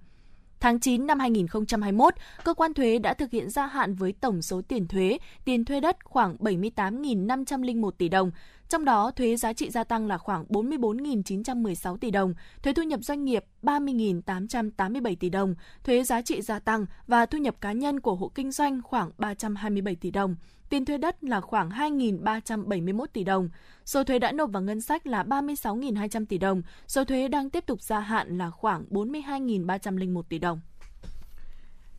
Tháng 0.64 0.80
9 0.80 1.07
năm 1.07 1.19
2021, 1.19 2.14
cơ 2.44 2.53
quan 2.53 2.73
thuế 2.73 2.99
đã 2.99 3.14
thực 3.14 3.31
hiện 3.31 3.49
gia 3.49 3.65
hạn 3.65 3.95
với 3.95 4.14
tổng 4.22 4.41
số 4.41 4.61
tiền 4.68 4.88
thuế, 4.88 5.18
tiền 5.45 5.65
thuê 5.65 5.80
đất 5.80 5.98
khoảng 6.03 6.35
78.501 6.38 7.91
tỷ 7.91 8.10
đồng, 8.10 8.31
trong 8.69 8.85
đó 8.85 9.11
thuế 9.11 9.35
giá 9.35 9.53
trị 9.53 9.69
gia 9.69 9.84
tăng 9.84 10.07
là 10.07 10.18
khoảng 10.18 10.45
44.916 10.49 11.98
tỷ 11.98 12.11
đồng, 12.11 12.34
thuế 12.64 12.73
thu 12.73 12.84
nhập 12.84 12.99
doanh 13.03 13.26
nghiệp 13.26 13.45
30.887 13.64 15.15
tỷ 15.19 15.30
đồng, 15.30 15.56
thuế 15.84 16.03
giá 16.03 16.22
trị 16.22 16.41
gia 16.41 16.60
tăng 16.60 16.85
và 17.07 17.26
thu 17.26 17.38
nhập 17.38 17.56
cá 17.61 17.72
nhân 17.72 17.99
của 17.99 18.15
hộ 18.15 18.31
kinh 18.35 18.52
doanh 18.52 18.81
khoảng 18.84 19.11
327 19.18 19.95
tỷ 19.95 20.11
đồng, 20.11 20.35
tiền 20.69 20.85
thuê 20.85 20.98
đất 20.98 21.23
là 21.23 21.41
khoảng 21.41 21.69
2.371 21.69 23.06
tỷ 23.14 23.23
đồng, 23.23 23.49
số 23.85 24.03
thuế 24.03 24.19
đã 24.19 24.31
nộp 24.31 24.52
vào 24.52 24.61
ngân 24.64 24.81
sách 24.81 25.07
là 25.07 25.23
36.200 25.23 26.26
tỷ 26.26 26.38
đồng, 26.38 26.61
số 26.88 27.03
thuế 27.03 27.27
đang 27.27 27.49
tiếp 27.49 27.65
tục 27.65 27.81
gia 27.81 27.99
hạn 27.99 28.38
là 28.38 28.49
khoảng 28.49 28.85
42.301 28.90 30.22
tỷ 30.22 30.40
đồng. 30.40 30.61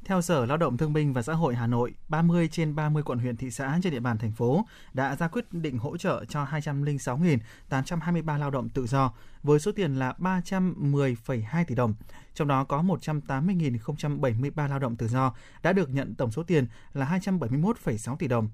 Theo 0.04 0.22
Sở 0.22 0.46
Lao 0.46 0.56
động 0.56 0.76
Thương 0.76 0.92
binh 0.92 1.12
và 1.12 1.22
Xã 1.22 1.32
hội 1.34 1.54
Hà 1.54 1.66
Nội, 1.66 1.94
30 2.08 2.48
trên 2.48 2.74
30 2.74 3.02
quận 3.02 3.18
huyện 3.18 3.36
thị 3.36 3.50
xã 3.50 3.78
trên 3.82 3.92
địa 3.92 4.00
bàn 4.00 4.18
thành 4.18 4.32
phố 4.32 4.64
đã 4.92 5.16
ra 5.16 5.28
quyết 5.28 5.52
định 5.52 5.78
hỗ 5.78 5.96
trợ 5.96 6.24
cho 6.28 6.44
206.823 6.44 8.38
lao 8.38 8.50
động 8.50 8.68
tự 8.68 8.86
do 8.86 9.12
với 9.42 9.60
số 9.60 9.72
tiền 9.72 9.98
là 9.98 10.14
310,2 10.18 11.64
tỷ 11.64 11.74
đồng. 11.74 11.94
Trong 12.34 12.48
đó 12.48 12.64
có 12.64 12.82
180.073 12.82 14.68
lao 14.68 14.78
động 14.78 14.96
tự 14.96 15.08
do 15.08 15.34
đã 15.62 15.72
được 15.72 15.90
nhận 15.90 16.14
tổng 16.14 16.30
số 16.30 16.42
tiền 16.42 16.66
là 16.92 17.06
271,6 17.06 18.16
tỷ 18.16 18.28
đồng. 18.28 18.48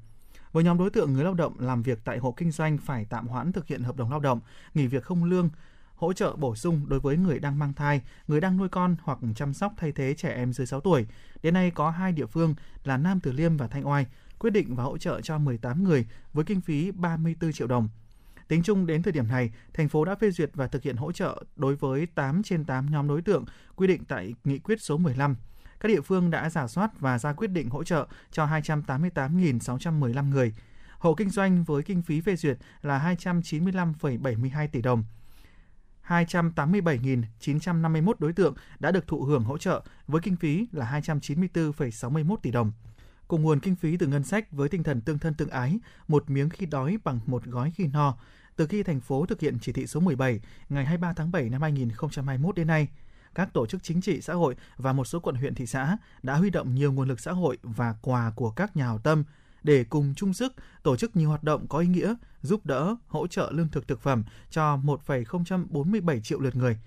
Với 0.52 0.64
nhóm 0.64 0.78
đối 0.78 0.90
tượng 0.90 1.12
người 1.12 1.24
lao 1.24 1.34
động 1.34 1.60
làm 1.60 1.82
việc 1.82 2.04
tại 2.04 2.18
hộ 2.18 2.34
kinh 2.36 2.50
doanh 2.50 2.78
phải 2.78 3.06
tạm 3.10 3.26
hoãn 3.28 3.52
thực 3.52 3.66
hiện 3.66 3.82
hợp 3.82 3.96
đồng 3.96 4.10
lao 4.10 4.20
động, 4.20 4.40
nghỉ 4.74 4.86
việc 4.86 5.04
không 5.04 5.24
lương, 5.24 5.48
hỗ 6.00 6.12
trợ 6.12 6.36
bổ 6.36 6.56
sung 6.56 6.88
đối 6.88 7.00
với 7.00 7.16
người 7.16 7.38
đang 7.38 7.58
mang 7.58 7.72
thai, 7.72 8.00
người 8.28 8.40
đang 8.40 8.56
nuôi 8.56 8.68
con 8.68 8.96
hoặc 9.02 9.18
chăm 9.34 9.54
sóc 9.54 9.72
thay 9.76 9.92
thế 9.92 10.14
trẻ 10.14 10.28
em 10.34 10.52
dưới 10.52 10.66
6 10.66 10.80
tuổi. 10.80 11.06
Đến 11.42 11.54
nay 11.54 11.70
có 11.70 11.90
hai 11.90 12.12
địa 12.12 12.26
phương 12.26 12.54
là 12.84 12.96
Nam 12.96 13.20
Từ 13.20 13.32
Liêm 13.32 13.56
và 13.56 13.68
Thanh 13.68 13.88
Oai 13.88 14.06
quyết 14.38 14.50
định 14.50 14.74
và 14.74 14.84
hỗ 14.84 14.98
trợ 14.98 15.20
cho 15.20 15.38
18 15.38 15.84
người 15.84 16.06
với 16.32 16.44
kinh 16.44 16.60
phí 16.60 16.90
34 16.90 17.52
triệu 17.52 17.66
đồng. 17.66 17.88
Tính 18.48 18.62
chung 18.62 18.86
đến 18.86 19.02
thời 19.02 19.12
điểm 19.12 19.28
này, 19.28 19.50
thành 19.74 19.88
phố 19.88 20.04
đã 20.04 20.14
phê 20.14 20.30
duyệt 20.30 20.50
và 20.54 20.66
thực 20.66 20.82
hiện 20.82 20.96
hỗ 20.96 21.12
trợ 21.12 21.44
đối 21.56 21.76
với 21.76 22.06
8 22.06 22.42
trên 22.42 22.64
8 22.64 22.86
nhóm 22.90 23.08
đối 23.08 23.22
tượng 23.22 23.44
quy 23.76 23.86
định 23.86 24.04
tại 24.04 24.34
nghị 24.44 24.58
quyết 24.58 24.82
số 24.82 24.96
15. 24.96 25.36
Các 25.80 25.88
địa 25.88 26.00
phương 26.00 26.30
đã 26.30 26.50
giả 26.50 26.68
soát 26.68 27.00
và 27.00 27.18
ra 27.18 27.32
quyết 27.32 27.50
định 27.50 27.70
hỗ 27.70 27.84
trợ 27.84 28.06
cho 28.30 28.46
288.615 28.46 30.30
người. 30.30 30.54
Hộ 30.98 31.14
kinh 31.14 31.30
doanh 31.30 31.64
với 31.64 31.82
kinh 31.82 32.02
phí 32.02 32.20
phê 32.20 32.36
duyệt 32.36 32.58
là 32.82 33.16
295,72 33.22 34.68
tỷ 34.72 34.82
đồng. 34.82 35.04
287.951 36.10 38.12
đối 38.18 38.32
tượng 38.32 38.54
đã 38.78 38.90
được 38.90 39.06
thụ 39.06 39.24
hưởng 39.24 39.44
hỗ 39.44 39.58
trợ 39.58 39.82
với 40.06 40.20
kinh 40.20 40.36
phí 40.36 40.66
là 40.72 41.00
294,61 41.02 42.36
tỷ 42.36 42.50
đồng. 42.50 42.72
Cùng 43.28 43.42
nguồn 43.42 43.60
kinh 43.60 43.76
phí 43.76 43.96
từ 43.96 44.06
ngân 44.06 44.24
sách 44.24 44.52
với 44.52 44.68
tinh 44.68 44.82
thần 44.82 45.00
tương 45.00 45.18
thân 45.18 45.34
tương 45.34 45.50
ái, 45.50 45.78
một 46.08 46.30
miếng 46.30 46.48
khi 46.48 46.66
đói 46.66 46.98
bằng 47.04 47.20
một 47.26 47.44
gói 47.44 47.72
khi 47.76 47.86
no, 47.86 48.14
từ 48.56 48.66
khi 48.66 48.82
thành 48.82 49.00
phố 49.00 49.26
thực 49.26 49.40
hiện 49.40 49.58
chỉ 49.62 49.72
thị 49.72 49.86
số 49.86 50.00
17 50.00 50.40
ngày 50.68 50.84
23 50.84 51.12
tháng 51.12 51.32
7 51.32 51.48
năm 51.48 51.62
2021 51.62 52.56
đến 52.56 52.66
nay, 52.66 52.88
các 53.34 53.52
tổ 53.52 53.66
chức 53.66 53.82
chính 53.82 54.00
trị 54.00 54.20
xã 54.20 54.34
hội 54.34 54.56
và 54.76 54.92
một 54.92 55.04
số 55.04 55.20
quận 55.20 55.36
huyện 55.36 55.54
thị 55.54 55.66
xã 55.66 55.96
đã 56.22 56.34
huy 56.34 56.50
động 56.50 56.74
nhiều 56.74 56.92
nguồn 56.92 57.08
lực 57.08 57.20
xã 57.20 57.32
hội 57.32 57.58
và 57.62 57.94
quà 58.02 58.32
của 58.36 58.50
các 58.50 58.76
nhà 58.76 58.84
hảo 58.84 58.98
tâm 58.98 59.24
để 59.62 59.84
cùng 59.84 60.14
chung 60.16 60.32
sức 60.32 60.54
tổ 60.82 60.96
chức 60.96 61.16
nhiều 61.16 61.28
hoạt 61.28 61.44
động 61.44 61.66
có 61.68 61.78
ý 61.78 61.86
nghĩa 61.86 62.14
giúp 62.42 62.66
đỡ, 62.66 62.96
hỗ 63.06 63.26
trợ 63.26 63.50
lương 63.52 63.68
thực 63.68 63.88
thực 63.88 64.00
phẩm 64.00 64.24
cho 64.50 64.76
1,047 64.76 66.20
triệu 66.20 66.40
lượt 66.40 66.56
người 66.56 66.78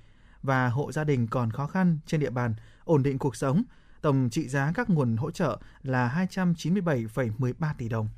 và 0.44 0.70
hộ 0.70 0.92
gia 0.92 1.04
đình 1.04 1.28
còn 1.28 1.52
khó 1.52 1.68
khăn 1.68 2.00
trên 2.06 2.20
địa 2.20 2.30
bàn 2.30 2.56
ổn 2.84 3.04
định 3.04 3.18
cuộc 3.18 3.36
sống. 3.36 3.64
Tổng 4.02 4.30
trị 4.32 4.48
giá 4.48 4.72
các 4.76 4.90
nguồn 4.90 5.18
hỗ 5.18 5.32
trợ 5.32 5.58
là 5.84 6.28
297,13 6.36 7.74
tỷ 7.78 7.90
đồng. 7.90 8.10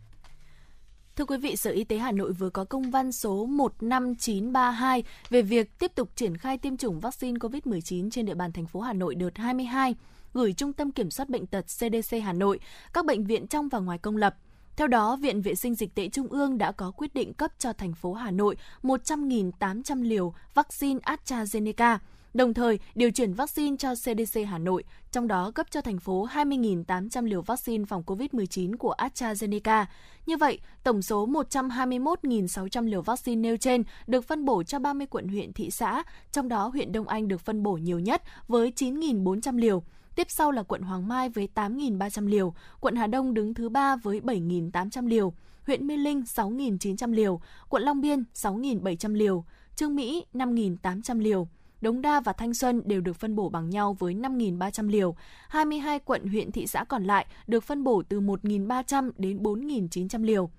Thưa 1.16 1.26
quý 1.26 1.38
vị, 1.38 1.56
Sở 1.56 1.72
Y 1.72 1.84
tế 1.84 1.98
Hà 1.98 2.12
Nội 2.12 2.34
vừa 2.34 2.50
có 2.50 2.66
công 2.66 2.92
văn 2.92 3.12
số 3.12 3.46
15932 3.46 5.04
về 5.30 5.42
việc 5.42 5.80
tiếp 5.80 5.92
tục 5.96 6.10
triển 6.16 6.38
khai 6.38 6.58
tiêm 6.58 6.78
chủng 6.78 7.00
vaccine 7.00 7.40
COVID-19 7.40 8.10
trên 8.10 8.26
địa 8.26 8.34
bàn 8.34 8.52
thành 8.52 8.66
phố 8.66 8.82
Hà 8.82 8.94
Nội 8.94 9.16
đợt 9.16 9.38
22, 9.38 9.96
gửi 10.34 10.54
Trung 10.54 10.74
tâm 10.74 10.92
Kiểm 10.92 11.12
soát 11.12 11.30
Bệnh 11.30 11.46
tật 11.46 11.62
CDC 11.62 12.18
Hà 12.24 12.34
Nội, 12.34 12.60
các 12.94 13.06
bệnh 13.06 13.24
viện 13.24 13.48
trong 13.48 13.70
và 13.70 13.80
ngoài 13.80 13.98
công 13.98 14.18
lập. 14.18 14.36
Theo 14.78 14.88
đó, 14.88 15.16
Viện 15.16 15.42
Vệ 15.42 15.56
sinh 15.56 15.76
Dịch 15.76 15.96
tễ 15.96 16.10
Trung 16.10 16.28
ương 16.28 16.58
đã 16.58 16.72
có 16.72 16.92
quyết 16.92 17.14
định 17.14 17.34
cấp 17.34 17.52
cho 17.60 17.74
thành 17.74 17.94
phố 17.94 18.14
Hà 18.14 18.32
Nội 18.32 18.58
100.800 18.84 20.04
liều 20.04 20.34
vaccine 20.54 21.00
AstraZeneca, 21.00 21.98
đồng 22.34 22.54
thời 22.54 22.80
điều 22.96 23.12
chuyển 23.12 23.34
vaccine 23.34 23.78
cho 23.78 23.96
CDC 23.96 24.40
Hà 24.48 24.58
Nội, 24.58 24.84
trong 25.12 25.28
đó 25.28 25.52
cấp 25.52 25.68
cho 25.72 25.82
thành 25.82 26.00
phố 26.00 26.28
20.800 26.34 27.26
liều 27.26 27.42
vaccine 27.42 27.86
phòng 27.86 28.04
COVID-19 28.06 28.78
của 28.78 28.96
AstraZeneca. 28.98 29.86
Như 30.26 30.38
vậy, 30.38 30.60
tổng 30.84 31.02
số 31.02 31.28
121.600 31.28 32.86
liều 32.86 33.02
vaccine 33.02 33.42
nêu 33.42 33.58
trên 33.58 33.84
được 34.08 34.22
phân 34.22 34.46
bổ 34.46 34.64
cho 34.64 34.80
30 34.80 35.08
quận 35.08 35.28
huyện 35.28 35.54
thị 35.54 35.72
xã, 35.72 36.04
trong 36.32 36.48
đó 36.48 36.68
huyện 36.68 36.92
Đông 36.92 37.08
Anh 37.08 37.28
được 37.28 37.42
phân 37.42 37.64
bổ 37.64 37.74
nhiều 37.74 38.00
nhất 38.00 38.22
với 38.48 38.74
9.400 38.76 39.58
liều. 39.58 39.84
Tiếp 40.16 40.28
sau 40.30 40.52
là 40.52 40.64
quận 40.64 40.82
Hoàng 40.82 41.08
Mai 41.08 41.30
với 41.30 41.50
8.300 41.56 42.28
liều, 42.28 42.54
quận 42.80 42.96
Hà 42.96 43.08
Đông 43.08 43.34
đứng 43.34 43.54
thứ 43.54 43.70
ba 43.70 43.96
với 43.96 44.22
7.800 44.22 45.08
liều, 45.08 45.34
huyện 45.68 45.88
Mê 45.88 45.98
Linh 45.98 46.22
6.900 46.22 47.14
liều, 47.14 47.42
quận 47.70 47.84
Long 47.84 48.02
Biên 48.02 48.24
6.700 48.34 49.14
liều, 49.14 49.46
Trương 49.76 49.96
Mỹ 49.96 50.26
5.800 50.34 51.20
liều. 51.20 51.48
Đống 51.82 52.02
Đa 52.02 52.20
và 52.20 52.34
Thanh 52.34 52.54
Xuân 52.54 52.82
đều 52.86 53.02
được 53.02 53.14
phân 53.14 53.36
bổ 53.36 53.50
bằng 53.50 53.70
nhau 53.70 53.96
với 54.00 54.14
5.300 54.14 54.90
liều. 54.90 55.16
22 55.50 56.00
quận 56.00 56.28
huyện 56.28 56.52
thị 56.52 56.68
xã 56.68 56.84
còn 56.84 57.04
lại 57.04 57.26
được 57.48 57.64
phân 57.64 57.84
bổ 57.84 58.04
từ 58.10 58.22
1.300 58.22 59.12
đến 59.18 59.44
4.900 59.44 60.24
liều. 60.24 60.50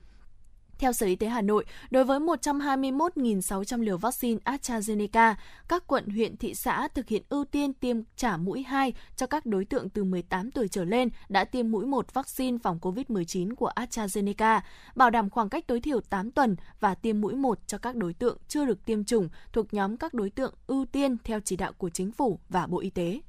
Theo 0.78 0.92
Sở 0.92 1.06
Y 1.06 1.16
tế 1.16 1.26
Hà 1.26 1.42
Nội, 1.42 1.64
đối 1.90 2.04
với 2.04 2.20
121.600 2.20 3.82
liều 3.82 3.98
vaccine 3.98 4.38
AstraZeneca, 4.44 5.34
các 5.68 5.86
quận, 5.86 6.08
huyện, 6.08 6.36
thị 6.36 6.54
xã 6.54 6.88
thực 6.88 7.08
hiện 7.08 7.22
ưu 7.28 7.44
tiên 7.44 7.72
tiêm 7.72 7.96
trả 8.16 8.36
mũi 8.36 8.62
2 8.62 8.92
cho 9.16 9.26
các 9.26 9.46
đối 9.46 9.64
tượng 9.64 9.88
từ 9.88 10.04
18 10.04 10.50
tuổi 10.50 10.68
trở 10.68 10.84
lên 10.84 11.08
đã 11.28 11.44
tiêm 11.44 11.70
mũi 11.70 11.86
1 11.86 12.14
vaccine 12.14 12.58
phòng 12.62 12.78
COVID-19 12.82 13.54
của 13.54 13.70
AstraZeneca, 13.76 14.60
bảo 14.94 15.10
đảm 15.10 15.30
khoảng 15.30 15.48
cách 15.48 15.66
tối 15.66 15.80
thiểu 15.80 16.00
8 16.00 16.30
tuần 16.30 16.56
và 16.80 16.94
tiêm 16.94 17.20
mũi 17.20 17.34
1 17.34 17.58
cho 17.66 17.78
các 17.78 17.96
đối 17.96 18.14
tượng 18.14 18.38
chưa 18.48 18.64
được 18.64 18.84
tiêm 18.84 19.04
chủng 19.04 19.28
thuộc 19.52 19.74
nhóm 19.74 19.96
các 19.96 20.14
đối 20.14 20.30
tượng 20.30 20.54
ưu 20.66 20.84
tiên 20.84 21.16
theo 21.24 21.40
chỉ 21.40 21.56
đạo 21.56 21.72
của 21.72 21.90
Chính 21.90 22.12
phủ 22.12 22.40
và 22.48 22.66
Bộ 22.66 22.80
Y 22.80 22.90
tế. 22.90 23.20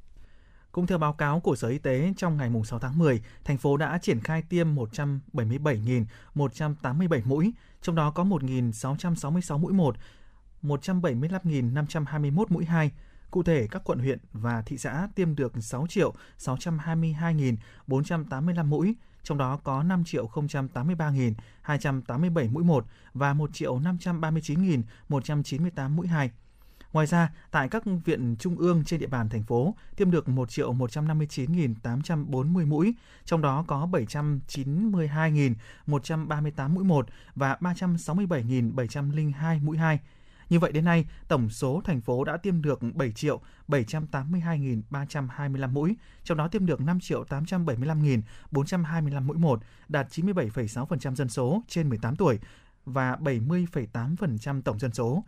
Cũng 0.71 0.87
theo 0.87 0.97
báo 0.97 1.13
cáo 1.13 1.39
của 1.39 1.55
Sở 1.55 1.67
Y 1.67 1.77
tế, 1.77 2.13
trong 2.17 2.37
ngày 2.37 2.51
6 2.65 2.79
tháng 2.79 2.97
10, 2.97 3.21
thành 3.43 3.57
phố 3.57 3.77
đã 3.77 3.99
triển 4.01 4.19
khai 4.19 4.43
tiêm 4.49 4.75
177.187 4.75 7.21
mũi, 7.25 7.53
trong 7.81 7.95
đó 7.95 8.11
có 8.11 8.23
1.666 8.23 9.57
mũi 9.57 9.73
1, 9.73 9.95
175.521 10.63 12.45
mũi 12.49 12.65
2. 12.65 12.91
Cụ 13.31 13.43
thể, 13.43 13.67
các 13.71 13.81
quận 13.85 13.99
huyện 13.99 14.19
và 14.33 14.61
thị 14.61 14.77
xã 14.77 15.07
tiêm 15.15 15.35
được 15.35 15.53
6 15.59 15.87
triệu 15.89 16.13
622.485 16.39 18.65
mũi, 18.65 18.95
trong 19.23 19.37
đó 19.37 19.59
có 19.63 19.83
5 19.83 20.03
triệu 20.03 20.27
083.287 20.27 22.51
mũi 22.51 22.63
1 22.63 22.85
và 23.13 23.33
1 23.33 23.49
triệu 23.53 23.79
539.198 23.79 25.89
mũi 25.89 26.07
2. 26.07 26.31
Ngoài 26.97 27.07
ra, 27.07 27.31
tại 27.51 27.69
các 27.69 27.83
viện 28.05 28.35
trung 28.39 28.57
ương 28.57 28.83
trên 28.85 28.99
địa 28.99 29.07
bàn 29.07 29.29
thành 29.29 29.43
phố 29.43 29.75
tiêm 29.95 30.11
được 30.11 30.29
1 30.29 30.49
159.840 30.49 32.67
mũi, 32.67 32.95
trong 33.25 33.41
đó 33.41 33.65
có 33.67 33.87
792.138 33.91 36.69
mũi 36.69 36.83
1 36.83 37.07
và 37.35 37.57
367.702 37.61 39.63
mũi 39.63 39.77
2. 39.77 39.99
Như 40.49 40.59
vậy 40.59 40.71
đến 40.71 40.85
nay, 40.85 41.05
tổng 41.27 41.49
số 41.49 41.81
thành 41.85 42.01
phố 42.01 42.23
đã 42.23 42.37
tiêm 42.37 42.61
được 42.61 42.79
7 42.93 43.11
triệu 43.11 43.41
782.325 43.67 45.69
mũi, 45.69 45.95
trong 46.23 46.37
đó 46.37 46.47
tiêm 46.47 46.65
được 46.65 46.81
5 46.81 46.99
triệu 46.99 47.23
875.425 47.23 49.21
mũi 49.21 49.37
1, 49.37 49.61
đạt 49.87 50.07
97,6% 50.09 51.15
dân 51.15 51.29
số 51.29 51.63
trên 51.67 51.89
18 51.89 52.15
tuổi 52.15 52.39
và 52.85 53.15
70,8% 53.15 54.61
tổng 54.61 54.79
dân 54.79 54.93
số 54.93 55.23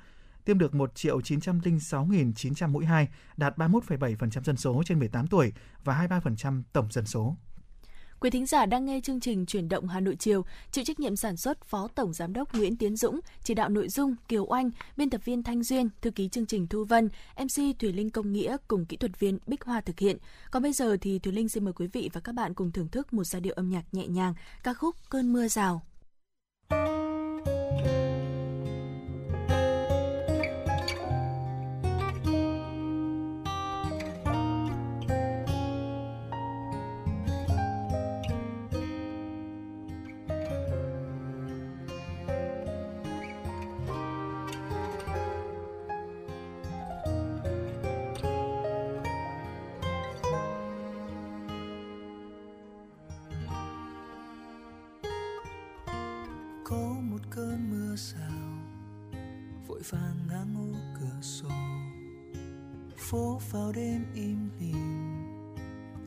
tiêm 0.49 0.57
được 0.57 0.73
1.906.900 0.73 2.69
mũi 2.69 2.85
2, 2.85 3.07
đạt 3.37 3.57
31,7% 3.57 4.43
dân 4.43 4.57
số 4.57 4.83
trên 4.85 4.99
18 4.99 5.27
tuổi 5.27 5.53
và 5.83 6.07
23% 6.23 6.63
tổng 6.73 6.91
dân 6.91 7.05
số. 7.05 7.35
Quý 8.19 8.29
thính 8.29 8.45
giả 8.45 8.65
đang 8.65 8.85
nghe 8.85 8.99
chương 9.03 9.19
trình 9.19 9.45
Chuyển 9.45 9.69
động 9.69 9.87
Hà 9.87 9.99
Nội 9.99 10.15
chiều, 10.19 10.45
chịu 10.71 10.83
trách 10.83 10.99
nhiệm 10.99 11.15
sản 11.15 11.37
xuất 11.37 11.65
Phó 11.65 11.87
Tổng 11.95 12.13
giám 12.13 12.33
đốc 12.33 12.55
Nguyễn 12.55 12.77
Tiến 12.77 12.95
Dũng, 12.95 13.19
chỉ 13.43 13.53
đạo 13.53 13.69
nội 13.69 13.89
dung 13.89 14.15
Kiều 14.27 14.45
Oanh, 14.45 14.69
biên 14.97 15.09
tập 15.09 15.21
viên 15.25 15.43
Thanh 15.43 15.63
Duyên, 15.63 15.89
thư 16.01 16.11
ký 16.11 16.29
chương 16.29 16.45
trình 16.45 16.67
Thu 16.67 16.83
Vân, 16.83 17.09
MC 17.37 17.79
Thủy 17.79 17.93
Linh 17.93 18.09
Công 18.09 18.31
Nghĩa 18.31 18.57
cùng 18.67 18.85
kỹ 18.85 18.97
thuật 18.97 19.19
viên 19.19 19.39
Bích 19.47 19.63
Hoa 19.63 19.81
thực 19.81 19.99
hiện. 19.99 20.17
Còn 20.51 20.63
bây 20.63 20.73
giờ 20.73 20.97
thì 21.01 21.19
Thủy 21.19 21.33
Linh 21.33 21.49
xin 21.49 21.63
mời 21.63 21.73
quý 21.73 21.87
vị 21.87 22.09
và 22.13 22.21
các 22.21 22.35
bạn 22.35 22.53
cùng 22.53 22.71
thưởng 22.71 22.87
thức 22.87 23.13
một 23.13 23.23
giai 23.23 23.41
điệu 23.41 23.53
âm 23.53 23.69
nhạc 23.69 23.83
nhẹ 23.91 24.07
nhàng, 24.07 24.33
ca 24.63 24.73
khúc 24.73 24.95
Cơn 25.09 25.33
mưa 25.33 25.47
rào. 25.47 25.81
Thank 26.69 26.89
you 26.89 27.08
vàng 59.89 60.27
ngang 60.29 60.55
ô 60.57 60.79
cửa 60.99 61.21
sổ. 61.21 61.49
Phố 62.97 63.41
vào 63.51 63.71
đêm 63.71 64.05
im 64.13 64.49
lìm, 64.59 65.25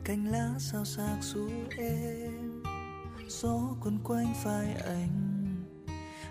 cành 0.05 0.27
lá 0.27 0.55
sao 0.59 0.85
sạc 0.85 1.19
rũ 1.23 1.49
em 1.79 2.63
gió 3.29 3.61
quấn 3.81 3.99
quanh 4.05 4.35
vai 4.45 4.75
anh, 4.75 5.65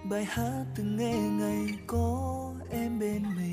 bài 0.09 0.25
hát 0.25 0.65
từng 0.75 0.97
nghe 0.97 1.17
ngày 1.17 1.79
có 1.87 2.53
em 2.69 2.99
bên 2.99 3.23
mình. 3.35 3.50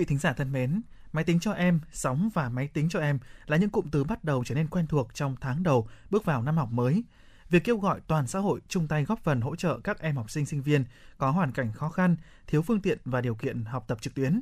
Vị 0.00 0.06
thính 0.06 0.18
giả 0.18 0.32
thân 0.32 0.52
mến, 0.52 0.82
máy 1.12 1.24
tính 1.24 1.40
cho 1.40 1.52
em, 1.52 1.80
sóng 1.92 2.30
và 2.34 2.48
máy 2.48 2.68
tính 2.68 2.88
cho 2.88 3.00
em 3.00 3.18
là 3.46 3.56
những 3.56 3.70
cụm 3.70 3.88
từ 3.90 4.04
bắt 4.04 4.24
đầu 4.24 4.44
trở 4.44 4.54
nên 4.54 4.66
quen 4.66 4.86
thuộc 4.86 5.14
trong 5.14 5.36
tháng 5.40 5.62
đầu 5.62 5.88
bước 6.10 6.24
vào 6.24 6.42
năm 6.42 6.56
học 6.56 6.72
mới. 6.72 7.04
Việc 7.50 7.64
kêu 7.64 7.78
gọi 7.78 8.00
toàn 8.06 8.26
xã 8.26 8.38
hội 8.38 8.60
chung 8.68 8.88
tay 8.88 9.04
góp 9.04 9.24
phần 9.24 9.40
hỗ 9.40 9.56
trợ 9.56 9.78
các 9.84 10.00
em 10.00 10.16
học 10.16 10.30
sinh 10.30 10.46
sinh 10.46 10.62
viên 10.62 10.84
có 11.18 11.30
hoàn 11.30 11.52
cảnh 11.52 11.72
khó 11.72 11.88
khăn, 11.88 12.16
thiếu 12.46 12.62
phương 12.62 12.80
tiện 12.80 12.98
và 13.04 13.20
điều 13.20 13.34
kiện 13.34 13.64
học 13.64 13.84
tập 13.88 13.98
trực 14.00 14.14
tuyến. 14.14 14.40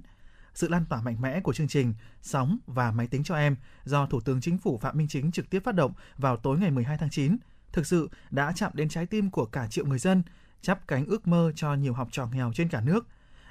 Sự 0.54 0.68
lan 0.68 0.84
tỏa 0.88 1.02
mạnh 1.02 1.20
mẽ 1.20 1.40
của 1.40 1.52
chương 1.52 1.68
trình 1.68 1.94
Sóng 2.22 2.58
và 2.66 2.90
Máy 2.90 3.06
tính 3.06 3.24
cho 3.24 3.34
em 3.34 3.56
do 3.84 4.06
Thủ 4.06 4.20
tướng 4.20 4.40
Chính 4.40 4.58
phủ 4.58 4.78
Phạm 4.78 4.98
Minh 4.98 5.08
Chính 5.08 5.32
trực 5.32 5.50
tiếp 5.50 5.64
phát 5.64 5.74
động 5.74 5.92
vào 6.16 6.36
tối 6.36 6.58
ngày 6.58 6.70
12 6.70 6.98
tháng 6.98 7.10
9 7.10 7.36
thực 7.72 7.86
sự 7.86 8.08
đã 8.30 8.52
chạm 8.56 8.72
đến 8.74 8.88
trái 8.88 9.06
tim 9.06 9.30
của 9.30 9.44
cả 9.44 9.66
triệu 9.70 9.86
người 9.86 9.98
dân, 9.98 10.22
chắp 10.60 10.88
cánh 10.88 11.06
ước 11.06 11.28
mơ 11.28 11.52
cho 11.54 11.74
nhiều 11.74 11.92
học 11.92 12.08
trò 12.10 12.26
nghèo 12.26 12.52
trên 12.54 12.68
cả 12.68 12.80
nước. 12.80 13.06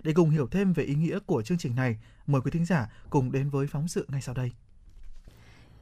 Để 0.08 0.14
cùng 0.14 0.30
hiểu 0.30 0.48
thêm 0.48 0.74
về 0.74 0.84
ý 0.84 0.96
nghĩa 0.96 1.20
của 1.26 1.42
chương 1.42 1.58
trình 1.58 1.76
này, 1.76 1.98
mời 2.28 2.42
quý 2.42 2.52
thính 2.52 2.66
giả 2.66 2.92
cùng 3.10 3.32
đến 3.32 3.50
với 3.50 3.68
phóng 3.68 3.88
sự 3.88 4.06
ngay 4.10 4.22
sau 4.22 4.36
đây. 4.36 4.52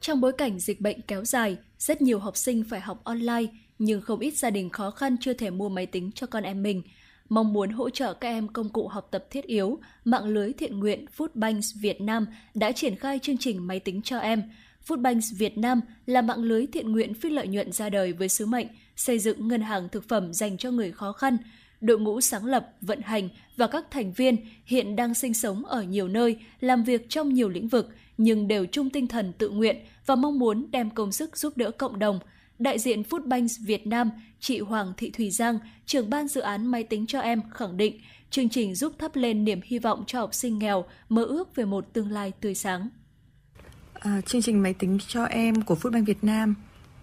Trong 0.00 0.20
bối 0.20 0.32
cảnh 0.38 0.58
dịch 0.58 0.80
bệnh 0.80 1.02
kéo 1.02 1.24
dài, 1.24 1.56
rất 1.78 2.02
nhiều 2.02 2.18
học 2.18 2.36
sinh 2.36 2.64
phải 2.64 2.80
học 2.80 3.00
online, 3.04 3.44
nhưng 3.78 4.00
không 4.00 4.20
ít 4.20 4.36
gia 4.36 4.50
đình 4.50 4.70
khó 4.70 4.90
khăn 4.90 5.16
chưa 5.20 5.32
thể 5.32 5.50
mua 5.50 5.68
máy 5.68 5.86
tính 5.86 6.10
cho 6.14 6.26
con 6.26 6.42
em 6.42 6.62
mình. 6.62 6.82
Mong 7.28 7.52
muốn 7.52 7.70
hỗ 7.70 7.90
trợ 7.90 8.14
các 8.14 8.28
em 8.28 8.48
công 8.48 8.68
cụ 8.68 8.88
học 8.88 9.08
tập 9.10 9.26
thiết 9.30 9.44
yếu, 9.44 9.78
mạng 10.04 10.24
lưới 10.24 10.52
thiện 10.52 10.80
nguyện 10.80 11.06
Foodbanks 11.16 11.80
Việt 11.80 12.00
Nam 12.00 12.26
đã 12.54 12.72
triển 12.72 12.96
khai 12.96 13.18
chương 13.22 13.38
trình 13.38 13.66
máy 13.66 13.80
tính 13.80 14.02
cho 14.02 14.18
em. 14.18 14.42
Foodbanks 14.86 15.36
Việt 15.38 15.58
Nam 15.58 15.80
là 16.06 16.22
mạng 16.22 16.42
lưới 16.42 16.66
thiện 16.66 16.92
nguyện 16.92 17.14
phi 17.14 17.30
lợi 17.30 17.48
nhuận 17.48 17.72
ra 17.72 17.88
đời 17.88 18.12
với 18.12 18.28
sứ 18.28 18.46
mệnh 18.46 18.66
xây 18.96 19.18
dựng 19.18 19.48
ngân 19.48 19.60
hàng 19.60 19.88
thực 19.88 20.08
phẩm 20.08 20.32
dành 20.32 20.56
cho 20.58 20.70
người 20.70 20.92
khó 20.92 21.12
khăn. 21.12 21.36
Đội 21.80 21.98
ngũ 21.98 22.20
sáng 22.20 22.44
lập, 22.44 22.72
vận 22.80 23.00
hành 23.02 23.28
và 23.56 23.66
các 23.66 23.90
thành 23.90 24.12
viên 24.12 24.36
hiện 24.64 24.96
đang 24.96 25.14
sinh 25.14 25.34
sống 25.34 25.64
ở 25.64 25.82
nhiều 25.82 26.08
nơi, 26.08 26.36
làm 26.60 26.84
việc 26.84 27.08
trong 27.08 27.34
nhiều 27.34 27.48
lĩnh 27.48 27.68
vực, 27.68 27.88
nhưng 28.18 28.48
đều 28.48 28.66
chung 28.66 28.90
tinh 28.90 29.06
thần 29.06 29.32
tự 29.32 29.50
nguyện 29.50 29.76
và 30.06 30.14
mong 30.14 30.38
muốn 30.38 30.70
đem 30.70 30.90
công 30.90 31.12
sức 31.12 31.36
giúp 31.36 31.56
đỡ 31.56 31.70
cộng 31.70 31.98
đồng. 31.98 32.18
Đại 32.58 32.78
diện 32.78 33.02
Foodbanks 33.02 33.66
Việt 33.66 33.86
Nam, 33.86 34.10
chị 34.40 34.60
Hoàng 34.60 34.92
Thị 34.96 35.10
Thùy 35.10 35.30
Giang, 35.30 35.58
trưởng 35.86 36.10
ban 36.10 36.28
dự 36.28 36.40
án 36.40 36.66
máy 36.66 36.84
tính 36.84 37.06
cho 37.06 37.20
em 37.20 37.40
khẳng 37.50 37.76
định 37.76 38.00
chương 38.30 38.48
trình 38.48 38.74
giúp 38.74 38.92
thắp 38.98 39.16
lên 39.16 39.44
niềm 39.44 39.60
hy 39.64 39.78
vọng 39.78 40.04
cho 40.06 40.20
học 40.20 40.34
sinh 40.34 40.58
nghèo 40.58 40.84
mơ 41.08 41.24
ước 41.24 41.56
về 41.56 41.64
một 41.64 41.92
tương 41.92 42.10
lai 42.10 42.32
tươi 42.40 42.54
sáng. 42.54 42.88
À, 43.94 44.20
chương 44.26 44.42
trình 44.42 44.62
máy 44.62 44.74
tính 44.74 44.98
cho 45.08 45.24
em 45.24 45.62
của 45.62 45.74
Foodbank 45.74 46.04
Việt 46.04 46.24
Nam 46.24 46.54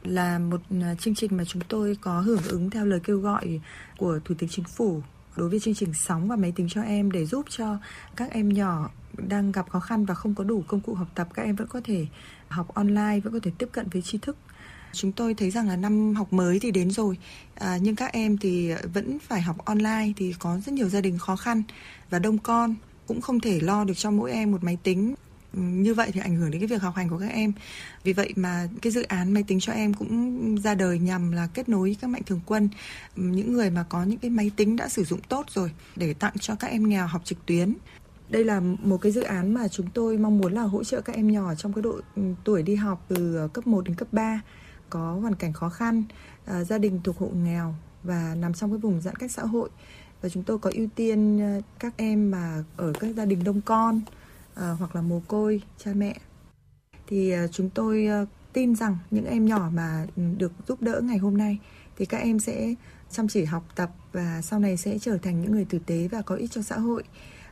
là 0.04 0.40
một 0.40 0.62
à, 0.82 0.96
chương 0.96 1.16
trình 1.16 1.38
mà 1.38 1.46
chúng 1.46 1.62
tôi 1.68 1.98
có 2.02 2.20
hưởng 2.20 2.44
ứng 2.48 2.70
theo 2.70 2.86
lời 2.86 3.00
kêu 3.04 3.20
gọi 3.20 3.60
của 3.98 4.20
Thủ 4.26 4.36
tướng 4.38 4.50
Chính 4.50 4.66
phủ 4.66 5.02
đối 5.36 5.50
với 5.50 5.60
chương 5.60 5.76
trình 5.76 5.94
sóng 5.94 6.28
và 6.28 6.36
máy 6.36 6.54
tính 6.56 6.68
cho 6.70 6.82
em 6.82 7.12
để 7.12 7.26
giúp 7.26 7.46
cho 7.50 7.78
các 8.16 8.32
em 8.32 8.50
nhỏ 8.50 8.90
đang 9.18 9.52
gặp 9.52 9.70
khó 9.70 9.80
khăn 9.80 10.06
và 10.06 10.14
không 10.14 10.36
có 10.36 10.44
đủ 10.44 10.64
công 10.68 10.82
cụ 10.82 10.94
học 10.94 11.08
tập 11.16 11.28
các 11.34 11.44
em 11.44 11.56
vẫn 11.56 11.68
có 11.68 11.82
thể 11.84 12.06
học 12.48 12.74
online 12.74 13.20
vẫn 13.24 13.34
có 13.34 13.40
thể 13.44 13.52
tiếp 13.58 13.70
cận 13.72 13.88
với 13.90 14.02
tri 14.02 14.18
thức. 14.18 14.38
Chúng 14.94 15.12
tôi 15.12 15.34
thấy 15.34 15.52
rằng 15.52 15.68
là 15.68 15.76
năm 15.76 16.16
học 16.16 16.34
mới 16.34 16.60
thì 16.60 16.72
đến 16.72 16.92
rồi 16.92 17.18
à, 17.56 17.78
nhưng 17.82 17.96
các 17.96 18.14
em 18.14 18.38
thì 18.38 18.72
vẫn 18.94 19.20
phải 19.20 19.42
học 19.42 19.66
online 19.66 20.12
thì 20.16 20.34
có 20.40 20.60
rất 20.66 20.74
nhiều 20.74 20.90
gia 20.90 21.02
đình 21.02 21.18
khó 21.18 21.36
khăn 21.36 21.64
và 22.10 22.20
đông 22.20 22.38
con 22.38 22.76
cũng 23.08 23.22
không 23.22 23.40
thể 23.40 23.60
lo 23.60 23.84
được 23.84 23.94
cho 23.98 24.12
mỗi 24.12 24.32
em 24.32 24.52
một 24.52 24.64
máy 24.64 24.78
tính 24.84 25.16
như 25.54 25.94
vậy 25.94 26.12
thì 26.14 26.20
ảnh 26.20 26.36
hưởng 26.36 26.52
đến 26.52 26.62
cái 26.62 26.68
việc 26.68 26.82
học 26.82 26.96
hành 26.96 27.10
của 27.10 27.18
các 27.18 27.32
em. 27.32 27.54
Vì 28.04 28.14
vậy 28.14 28.34
mà 28.36 28.68
cái 28.82 28.92
dự 28.92 29.04
án 29.04 29.34
máy 29.34 29.44
tính 29.48 29.60
cho 29.60 29.74
em 29.74 29.94
cũng 29.94 30.58
ra 30.58 30.76
đời 30.76 31.00
nhằm 31.00 31.32
là 31.32 31.48
kết 31.54 31.70
nối 31.70 31.96
các 32.02 32.08
mạnh 32.08 32.24
thường 32.26 32.42
quân 32.46 32.70
những 33.16 33.54
người 33.54 33.70
mà 33.70 33.86
có 33.90 34.04
những 34.04 34.20
cái 34.20 34.32
máy 34.32 34.52
tính 34.56 34.76
đã 34.76 34.90
sử 34.90 35.04
dụng 35.04 35.20
tốt 35.30 35.46
rồi 35.50 35.72
để 35.96 36.14
tặng 36.14 36.34
cho 36.40 36.56
các 36.56 36.68
em 36.68 36.90
nghèo 36.90 37.08
học 37.08 37.22
trực 37.26 37.46
tuyến. 37.46 37.74
Đây 38.30 38.44
là 38.44 38.60
một 38.60 38.98
cái 38.98 39.12
dự 39.12 39.22
án 39.22 39.54
mà 39.54 39.68
chúng 39.68 39.88
tôi 39.94 40.18
mong 40.18 40.38
muốn 40.38 40.54
là 40.54 40.62
hỗ 40.62 40.84
trợ 40.84 41.02
các 41.02 41.16
em 41.16 41.32
nhỏ 41.32 41.56
trong 41.56 41.74
cái 41.74 41.82
độ 41.82 42.00
ừ, 42.16 42.22
tuổi 42.44 42.64
đi 42.64 42.76
học 42.76 43.06
từ 43.08 43.48
cấp 43.54 43.68
1 43.68 43.86
đến 43.86 43.96
cấp 43.96 44.08
3 44.12 44.42
có 44.90 45.18
hoàn 45.22 45.36
cảnh 45.36 45.54
khó 45.54 45.70
khăn, 45.70 46.04
à, 46.46 46.64
gia 46.64 46.78
đình 46.78 47.00
thuộc 47.04 47.18
hộ 47.18 47.28
nghèo 47.28 47.76
và 48.04 48.36
nằm 48.36 48.54
trong 48.54 48.72
cái 48.72 48.78
vùng 48.78 49.02
giãn 49.02 49.16
cách 49.16 49.32
xã 49.32 49.44
hội. 49.44 49.70
Và 50.22 50.30
chúng 50.30 50.44
tôi 50.44 50.60
có 50.60 50.72
ưu 50.74 50.88
tiên 50.96 51.42
à, 51.42 51.60
các 51.80 51.94
em 51.98 52.32
mà 52.32 52.64
ở 52.78 52.94
các 53.00 53.16
gia 53.16 53.26
đình 53.26 53.44
đông 53.44 53.62
con 53.62 54.02
à, 54.56 54.76
hoặc 54.80 54.96
là 54.96 55.02
mồ 55.02 55.22
côi 55.28 55.62
cha 55.78 55.92
mẹ 55.96 56.16
thì 57.08 57.32
à, 57.32 57.48
chúng 57.48 57.70
tôi 57.70 58.06
à, 58.06 58.26
tin 58.54 58.76
rằng 58.76 58.98
những 59.12 59.26
em 59.26 59.46
nhỏ 59.46 59.70
mà 59.74 60.06
được 60.38 60.52
giúp 60.68 60.82
đỡ 60.82 61.02
ngày 61.04 61.18
hôm 61.18 61.38
nay 61.38 61.60
thì 61.98 62.06
các 62.06 62.18
em 62.18 62.40
sẽ 62.40 62.74
chăm 63.12 63.28
chỉ 63.28 63.44
học 63.44 63.64
tập 63.76 63.92
và 64.12 64.42
sau 64.42 64.60
này 64.60 64.78
sẽ 64.78 65.00
trở 65.00 65.18
thành 65.18 65.42
những 65.42 65.52
người 65.52 65.66
tử 65.66 65.80
tế 65.86 66.08
và 66.08 66.22
có 66.22 66.36
ích 66.36 66.52
cho 66.52 66.62
xã 66.62 66.78
hội. 66.78 67.04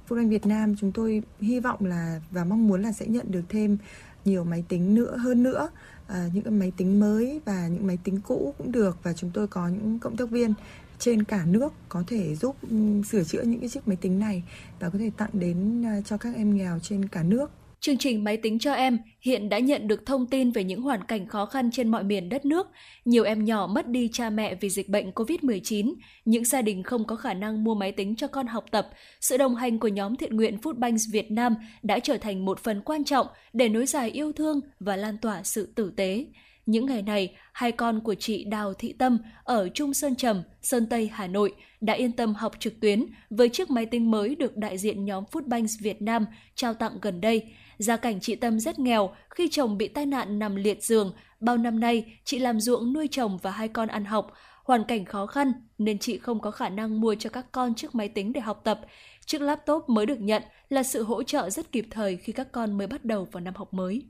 Phúc 0.07 0.19
Anh 0.19 0.29
Việt 0.29 0.45
Nam 0.45 0.75
chúng 0.79 0.91
tôi 0.91 1.23
hy 1.39 1.59
vọng 1.59 1.85
là 1.85 2.21
và 2.31 2.43
mong 2.43 2.67
muốn 2.67 2.81
là 2.81 2.91
sẽ 2.91 3.05
nhận 3.07 3.31
được 3.31 3.43
thêm 3.49 3.77
nhiều 4.25 4.43
máy 4.43 4.63
tính 4.67 4.95
nữa 4.95 5.17
hơn 5.17 5.43
nữa 5.43 5.69
à, 6.07 6.29
những 6.33 6.43
cái 6.43 6.53
máy 6.53 6.71
tính 6.77 6.99
mới 6.99 7.41
và 7.45 7.67
những 7.67 7.87
máy 7.87 7.97
tính 8.03 8.21
cũ 8.21 8.53
cũng 8.57 8.71
được 8.71 8.97
và 9.03 9.13
chúng 9.13 9.31
tôi 9.33 9.47
có 9.47 9.67
những 9.67 9.99
cộng 9.99 10.17
tác 10.17 10.29
viên 10.29 10.53
trên 11.01 11.23
cả 11.23 11.45
nước 11.47 11.73
có 11.89 12.03
thể 12.07 12.35
giúp 12.35 12.55
ừ, 12.69 13.01
sửa 13.09 13.23
chữa 13.23 13.41
những 13.41 13.59
cái 13.59 13.69
chiếc 13.69 13.87
máy 13.87 13.97
tính 14.01 14.19
này 14.19 14.43
và 14.79 14.89
có 14.89 14.99
thể 14.99 15.11
tặng 15.17 15.29
đến 15.33 15.83
ờ, 15.83 16.01
cho 16.05 16.17
các 16.17 16.35
em 16.35 16.57
nghèo 16.57 16.79
trên 16.79 17.07
cả 17.07 17.23
nước. 17.23 17.51
Chương 17.79 17.97
trình 17.97 18.23
Máy 18.23 18.37
tính 18.37 18.59
cho 18.59 18.73
em 18.73 18.97
hiện 19.21 19.49
đã 19.49 19.59
nhận 19.59 19.87
được 19.87 20.05
thông 20.05 20.27
tin 20.27 20.51
về 20.51 20.63
những 20.63 20.81
hoàn 20.81 21.03
cảnh 21.03 21.27
khó 21.27 21.45
khăn 21.45 21.71
trên 21.71 21.89
mọi 21.89 22.03
miền 22.03 22.29
đất 22.29 22.45
nước. 22.45 22.67
Nhiều 23.05 23.23
em 23.23 23.45
nhỏ 23.45 23.67
mất 23.67 23.87
đi 23.87 24.09
cha 24.13 24.29
mẹ 24.29 24.55
vì 24.55 24.69
dịch 24.69 24.89
bệnh 24.89 25.11
COVID-19, 25.11 25.93
những 26.25 26.45
gia 26.45 26.61
đình 26.61 26.83
không 26.83 27.07
có 27.07 27.15
khả 27.15 27.33
năng 27.33 27.63
mua 27.63 27.75
máy 27.75 27.91
tính 27.91 28.15
cho 28.15 28.27
con 28.27 28.47
học 28.47 28.65
tập. 28.71 28.89
Sự 29.21 29.37
đồng 29.37 29.55
hành 29.55 29.79
của 29.79 29.87
nhóm 29.87 30.15
thiện 30.15 30.35
nguyện 30.35 30.57
Foodbanks 30.61 31.11
Việt 31.11 31.31
Nam 31.31 31.55
đã 31.83 31.99
trở 31.99 32.17
thành 32.17 32.45
một 32.45 32.59
phần 32.59 32.81
quan 32.81 33.03
trọng 33.03 33.27
để 33.53 33.69
nối 33.69 33.85
dài 33.85 34.09
yêu 34.09 34.31
thương 34.31 34.59
và 34.79 34.95
lan 34.95 35.17
tỏa 35.17 35.43
sự 35.43 35.73
tử 35.75 35.93
tế. 35.95 36.25
Những 36.71 36.85
ngày 36.85 37.01
này, 37.01 37.35
hai 37.53 37.71
con 37.71 37.99
của 37.99 38.15
chị 38.15 38.43
Đào 38.43 38.73
Thị 38.73 38.93
Tâm 38.93 39.17
ở 39.43 39.69
Trung 39.69 39.93
Sơn 39.93 40.15
Trầm, 40.15 40.43
Sơn 40.61 40.85
Tây, 40.89 41.09
Hà 41.13 41.27
Nội 41.27 41.53
đã 41.81 41.93
yên 41.93 42.11
tâm 42.11 42.33
học 42.33 42.53
trực 42.59 42.79
tuyến 42.79 43.05
với 43.29 43.49
chiếc 43.49 43.69
máy 43.69 43.85
tính 43.85 44.11
mới 44.11 44.35
được 44.35 44.57
đại 44.57 44.77
diện 44.77 45.05
nhóm 45.05 45.23
Foodbanks 45.31 45.77
Việt 45.81 46.01
Nam 46.01 46.25
trao 46.55 46.73
tặng 46.73 46.97
gần 47.01 47.21
đây. 47.21 47.53
Gia 47.77 47.97
cảnh 47.97 48.19
chị 48.19 48.35
Tâm 48.35 48.59
rất 48.59 48.79
nghèo 48.79 49.15
khi 49.29 49.47
chồng 49.51 49.77
bị 49.77 49.87
tai 49.87 50.05
nạn 50.05 50.39
nằm 50.39 50.55
liệt 50.55 50.83
giường. 50.83 51.13
Bao 51.39 51.57
năm 51.57 51.79
nay, 51.79 52.19
chị 52.25 52.39
làm 52.39 52.59
ruộng 52.59 52.93
nuôi 52.93 53.07
chồng 53.11 53.37
và 53.41 53.51
hai 53.51 53.67
con 53.67 53.87
ăn 53.87 54.05
học. 54.05 54.31
Hoàn 54.63 54.83
cảnh 54.83 55.05
khó 55.05 55.25
khăn 55.25 55.53
nên 55.77 55.99
chị 55.99 56.17
không 56.17 56.39
có 56.39 56.51
khả 56.51 56.69
năng 56.69 57.01
mua 57.01 57.15
cho 57.15 57.29
các 57.29 57.45
con 57.51 57.75
chiếc 57.75 57.95
máy 57.95 58.09
tính 58.09 58.33
để 58.33 58.41
học 58.41 58.61
tập. 58.63 58.81
Chiếc 59.25 59.41
laptop 59.41 59.89
mới 59.89 60.05
được 60.05 60.19
nhận 60.19 60.43
là 60.69 60.83
sự 60.83 61.03
hỗ 61.03 61.23
trợ 61.23 61.49
rất 61.49 61.71
kịp 61.71 61.85
thời 61.91 62.17
khi 62.17 62.33
các 62.33 62.51
con 62.51 62.77
mới 62.77 62.87
bắt 62.87 63.05
đầu 63.05 63.27
vào 63.31 63.41
năm 63.41 63.53
học 63.55 63.73
mới 63.73 64.03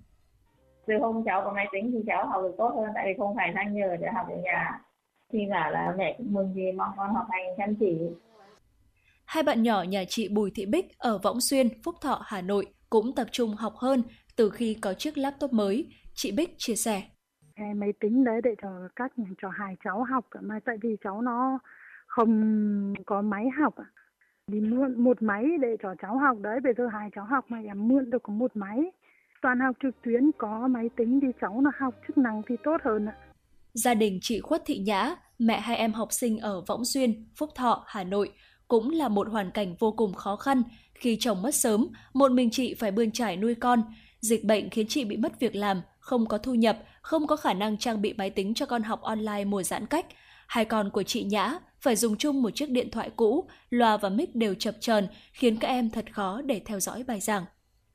từ 0.85 0.93
hôm 1.01 1.23
cháu 1.25 1.41
có 1.45 1.53
máy 1.53 1.67
tính 1.71 1.91
thì 1.93 1.99
cháu 2.07 2.27
học 2.27 2.41
được 2.43 2.55
tốt 2.57 2.73
hơn 2.75 2.89
tại 2.95 3.05
vì 3.07 3.13
không 3.17 3.35
phải 3.35 3.51
sang 3.55 3.73
nhờ 3.73 3.97
để 4.01 4.07
học 4.15 4.27
ở 4.29 4.35
nhà 4.43 4.81
thì 5.33 5.39
cả 5.49 5.69
là 5.69 5.95
mẹ 5.97 6.15
cũng 6.17 6.33
mừng 6.33 6.53
vì 6.55 6.71
mong 6.71 6.91
con 6.97 7.13
học 7.13 7.25
hành 7.29 7.45
chăm 7.57 7.75
chỉ 7.75 7.97
Hai 9.25 9.43
bạn 9.43 9.63
nhỏ 9.63 9.83
nhà 9.83 10.03
chị 10.07 10.29
Bùi 10.29 10.51
Thị 10.55 10.65
Bích 10.65 10.97
ở 10.97 11.17
Võng 11.17 11.41
Xuyên, 11.41 11.67
Phúc 11.83 11.95
Thọ, 12.01 12.21
Hà 12.25 12.41
Nội 12.41 12.65
cũng 12.89 13.15
tập 13.15 13.27
trung 13.31 13.55
học 13.55 13.73
hơn 13.75 14.03
từ 14.37 14.49
khi 14.49 14.77
có 14.81 14.93
chiếc 14.93 15.17
laptop 15.17 15.53
mới. 15.53 15.87
Chị 16.13 16.31
Bích 16.31 16.55
chia 16.57 16.75
sẻ. 16.75 17.01
Cái 17.55 17.73
máy 17.73 17.93
tính 17.99 18.23
đấy 18.23 18.41
để 18.43 18.55
cho 18.61 18.69
các 18.95 19.11
cho 19.41 19.49
hai 19.49 19.75
cháu 19.83 20.03
học 20.03 20.25
mà 20.41 20.59
tại 20.65 20.75
vì 20.81 20.95
cháu 21.03 21.21
nó 21.21 21.59
không 22.07 22.93
có 23.05 23.21
máy 23.21 23.49
học 23.59 23.75
đi 24.47 24.59
mượn 24.59 25.03
một 25.03 25.21
máy 25.21 25.45
để 25.61 25.77
cho 25.83 25.95
cháu 26.01 26.17
học 26.17 26.37
đấy 26.41 26.59
bây 26.63 26.73
giờ 26.73 26.87
hai 26.87 27.09
cháu 27.15 27.25
học 27.25 27.45
mà 27.47 27.59
em 27.65 27.87
mượn 27.87 28.09
được 28.09 28.23
có 28.23 28.33
một 28.33 28.51
máy 28.55 28.91
toàn 29.41 29.59
học 29.59 29.75
trực 29.83 30.01
tuyến 30.03 30.31
có 30.37 30.67
máy 30.67 30.89
tính 30.97 31.19
thì 31.21 31.27
cháu 31.41 31.61
nó 31.61 31.71
học 31.79 31.93
chức 32.07 32.17
năng 32.17 32.41
thì 32.47 32.55
tốt 32.63 32.77
hơn 32.85 33.05
ạ. 33.05 33.15
Gia 33.73 33.93
đình 33.93 34.19
chị 34.21 34.39
Khuất 34.39 34.61
Thị 34.65 34.77
Nhã, 34.77 35.15
mẹ 35.39 35.59
hai 35.59 35.77
em 35.77 35.93
học 35.93 36.11
sinh 36.11 36.39
ở 36.39 36.61
Võng 36.61 36.85
Xuyên, 36.85 37.25
Phúc 37.35 37.49
Thọ, 37.55 37.83
Hà 37.87 38.03
Nội 38.03 38.31
cũng 38.67 38.89
là 38.89 39.07
một 39.07 39.29
hoàn 39.29 39.51
cảnh 39.51 39.75
vô 39.79 39.91
cùng 39.91 40.13
khó 40.13 40.35
khăn 40.35 40.63
khi 40.93 41.17
chồng 41.19 41.41
mất 41.41 41.55
sớm, 41.55 41.87
một 42.13 42.31
mình 42.31 42.49
chị 42.49 42.73
phải 42.73 42.91
bươn 42.91 43.11
trải 43.11 43.37
nuôi 43.37 43.55
con. 43.55 43.83
Dịch 44.19 44.43
bệnh 44.43 44.69
khiến 44.69 44.87
chị 44.89 45.05
bị 45.05 45.17
mất 45.17 45.39
việc 45.39 45.55
làm, 45.55 45.81
không 45.99 46.25
có 46.25 46.37
thu 46.37 46.53
nhập, 46.53 46.77
không 47.01 47.27
có 47.27 47.35
khả 47.35 47.53
năng 47.53 47.77
trang 47.77 48.01
bị 48.01 48.13
máy 48.13 48.29
tính 48.29 48.53
cho 48.53 48.65
con 48.65 48.83
học 48.83 49.01
online 49.01 49.45
mùa 49.45 49.63
giãn 49.63 49.85
cách. 49.85 50.05
Hai 50.47 50.65
con 50.65 50.89
của 50.89 51.03
chị 51.03 51.23
Nhã 51.23 51.57
phải 51.79 51.95
dùng 51.95 52.17
chung 52.17 52.41
một 52.41 52.49
chiếc 52.49 52.69
điện 52.69 52.91
thoại 52.91 53.09
cũ, 53.15 53.49
loa 53.69 53.97
và 53.97 54.09
mic 54.09 54.35
đều 54.35 54.53
chập 54.53 54.75
chờn 54.79 55.07
khiến 55.33 55.57
các 55.57 55.67
em 55.67 55.89
thật 55.89 56.05
khó 56.13 56.41
để 56.41 56.61
theo 56.65 56.79
dõi 56.79 57.03
bài 57.03 57.19
giảng 57.19 57.43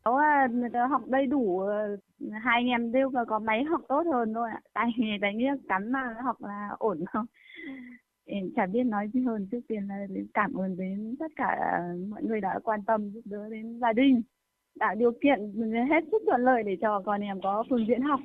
cháu 0.06 0.16
à, 0.16 0.48
học 0.90 1.02
đầy 1.06 1.26
đủ 1.26 1.60
ờ, 1.60 1.96
hai 2.32 2.60
anh 2.60 2.66
em 2.66 2.92
đều 2.92 3.10
có 3.28 3.38
máy 3.38 3.64
học 3.64 3.80
tốt 3.88 4.02
hơn 4.12 4.34
thôi 4.34 4.48
ạ 4.52 4.60
tại 4.72 4.90
đánh 5.20 5.38
cắn 5.68 5.92
mà 5.92 6.14
học 6.24 6.36
là 6.42 6.68
ổn 6.78 7.04
không 7.12 7.26
chả 8.56 8.66
biết 8.66 8.84
nói 8.84 9.08
gì 9.14 9.20
hơn 9.26 9.48
trước 9.50 9.60
tiên 9.68 9.88
là 9.88 10.06
cảm 10.34 10.54
ơn 10.54 10.76
đến 10.76 11.16
tất 11.18 11.32
cả 11.36 11.56
mọi 12.08 12.22
người 12.22 12.40
đã 12.40 12.58
quan 12.64 12.80
tâm, 12.86 13.10
giúp 13.10 13.20
đỡ 13.24 13.48
đến 13.50 13.78
gia 13.80 13.92
đình, 13.92 14.22
tạo 14.80 14.94
điều 14.94 15.12
kiện 15.22 15.38
hết 15.90 16.04
sức 16.10 16.22
thuận 16.26 16.44
lợi 16.44 16.62
để 16.66 16.76
cho 16.80 17.02
con 17.06 17.20
em 17.20 17.40
có 17.42 17.64
phương 17.70 17.86
diện 17.88 18.02
học. 18.02 18.20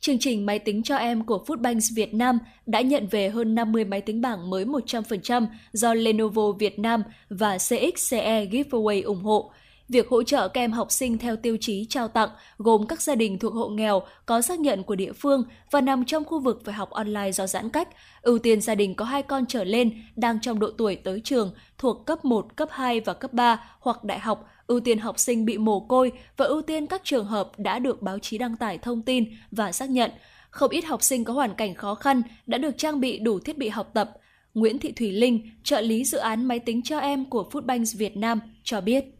Chương 0.00 0.18
trình 0.18 0.46
máy 0.46 0.58
tính 0.58 0.82
cho 0.82 0.96
em 0.96 1.24
của 1.24 1.44
Foodbanks 1.46 1.96
Việt 1.96 2.14
Nam 2.14 2.38
đã 2.66 2.80
nhận 2.80 3.06
về 3.10 3.28
hơn 3.28 3.54
50 3.54 3.84
máy 3.84 4.00
tính 4.00 4.20
bảng 4.20 4.50
mới 4.50 4.64
100% 4.64 5.46
do 5.72 5.94
Lenovo 5.94 6.52
Việt 6.58 6.78
Nam 6.78 7.02
và 7.30 7.56
CXCE 7.58 8.44
Giveaway 8.44 9.04
ủng 9.04 9.22
hộ. 9.22 9.50
Việc 9.88 10.08
hỗ 10.08 10.22
trợ 10.22 10.48
các 10.48 10.60
em 10.60 10.72
học 10.72 10.92
sinh 10.92 11.18
theo 11.18 11.36
tiêu 11.36 11.56
chí 11.60 11.86
trao 11.88 12.08
tặng 12.08 12.28
gồm 12.58 12.86
các 12.86 13.02
gia 13.02 13.14
đình 13.14 13.38
thuộc 13.38 13.54
hộ 13.54 13.68
nghèo 13.68 14.02
có 14.26 14.40
xác 14.40 14.60
nhận 14.60 14.82
của 14.82 14.94
địa 14.94 15.12
phương 15.12 15.44
và 15.70 15.80
nằm 15.80 16.04
trong 16.04 16.24
khu 16.24 16.40
vực 16.40 16.62
phải 16.64 16.74
học 16.74 16.90
online 16.90 17.32
do 17.32 17.46
giãn 17.46 17.70
cách, 17.70 17.88
ưu 18.22 18.38
tiên 18.38 18.60
gia 18.60 18.74
đình 18.74 18.94
có 18.94 19.04
hai 19.04 19.22
con 19.22 19.46
trở 19.46 19.64
lên 19.64 20.02
đang 20.16 20.40
trong 20.40 20.58
độ 20.58 20.70
tuổi 20.78 20.96
tới 20.96 21.20
trường 21.24 21.54
thuộc 21.78 22.06
cấp 22.06 22.24
1, 22.24 22.56
cấp 22.56 22.68
2 22.72 23.00
và 23.00 23.14
cấp 23.14 23.32
3 23.32 23.64
hoặc 23.80 24.04
đại 24.04 24.18
học, 24.18 24.48
ưu 24.66 24.80
tiên 24.80 24.98
học 24.98 25.18
sinh 25.18 25.44
bị 25.44 25.58
mồ 25.58 25.80
côi 25.80 26.12
và 26.36 26.44
ưu 26.44 26.62
tiên 26.62 26.86
các 26.86 27.00
trường 27.04 27.24
hợp 27.24 27.50
đã 27.58 27.78
được 27.78 28.02
báo 28.02 28.18
chí 28.18 28.38
đăng 28.38 28.56
tải 28.56 28.78
thông 28.78 29.02
tin 29.02 29.24
và 29.50 29.72
xác 29.72 29.90
nhận. 29.90 30.10
Không 30.50 30.70
ít 30.70 30.84
học 30.84 31.02
sinh 31.02 31.24
có 31.24 31.32
hoàn 31.32 31.54
cảnh 31.54 31.74
khó 31.74 31.94
khăn 31.94 32.22
đã 32.46 32.58
được 32.58 32.78
trang 32.78 33.00
bị 33.00 33.18
đủ 33.18 33.38
thiết 33.38 33.58
bị 33.58 33.68
học 33.68 33.90
tập. 33.94 34.10
Nguyễn 34.54 34.78
Thị 34.78 34.92
Thủy 34.92 35.12
Linh, 35.12 35.50
trợ 35.64 35.80
lý 35.80 36.04
dự 36.04 36.18
án 36.18 36.44
máy 36.44 36.58
tính 36.58 36.82
cho 36.82 36.98
em 36.98 37.24
của 37.24 37.48
Foodbanks 37.52 37.98
Việt 37.98 38.16
Nam 38.16 38.40
cho 38.64 38.80
biết. 38.80 39.15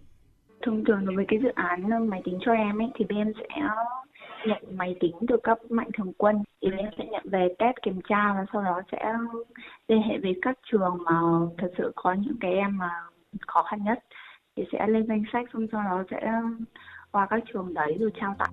Thông 0.62 0.84
thường 0.84 1.06
đối 1.06 1.16
với 1.16 1.24
cái 1.28 1.38
dự 1.42 1.48
án 1.54 1.90
ờ, 1.90 1.98
máy 1.98 2.20
tính 2.24 2.38
cho 2.40 2.52
em 2.52 2.78
ấy 2.82 2.88
thì 2.94 3.04
bên 3.08 3.18
em 3.18 3.32
sẽ 3.38 3.46
nhận 4.46 4.76
máy 4.76 4.96
tính 5.00 5.16
từ 5.28 5.36
các 5.42 5.58
mạnh 5.70 5.90
thường 5.98 6.12
quân 6.18 6.42
thì 6.62 6.70
bên 6.70 6.78
em 6.78 6.90
sẽ 6.98 7.04
nhận 7.10 7.22
về 7.24 7.48
test 7.58 7.76
kiểm 7.82 8.00
tra 8.08 8.34
và 8.34 8.44
sau 8.52 8.62
đó 8.62 8.80
sẽ 8.92 9.12
liên 9.88 10.02
hệ 10.02 10.18
với 10.22 10.34
các 10.42 10.58
trường 10.72 10.98
mà 11.04 11.20
thật 11.58 11.70
sự 11.78 11.92
có 11.94 12.12
những 12.12 12.36
cái 12.40 12.52
em 12.52 12.78
mà 12.78 12.90
khó 13.46 13.62
khăn 13.62 13.84
nhất 13.84 13.98
thì 14.56 14.64
sẽ 14.72 14.86
lên 14.88 15.06
danh 15.08 15.24
sách 15.32 15.44
xong 15.52 15.66
sau 15.72 15.82
đó 15.82 16.04
sẽ 16.10 16.32
qua 17.12 17.26
các 17.30 17.42
trường 17.52 17.74
đấy 17.74 17.96
rồi 18.00 18.10
trao 18.20 18.34
tặng. 18.38 18.52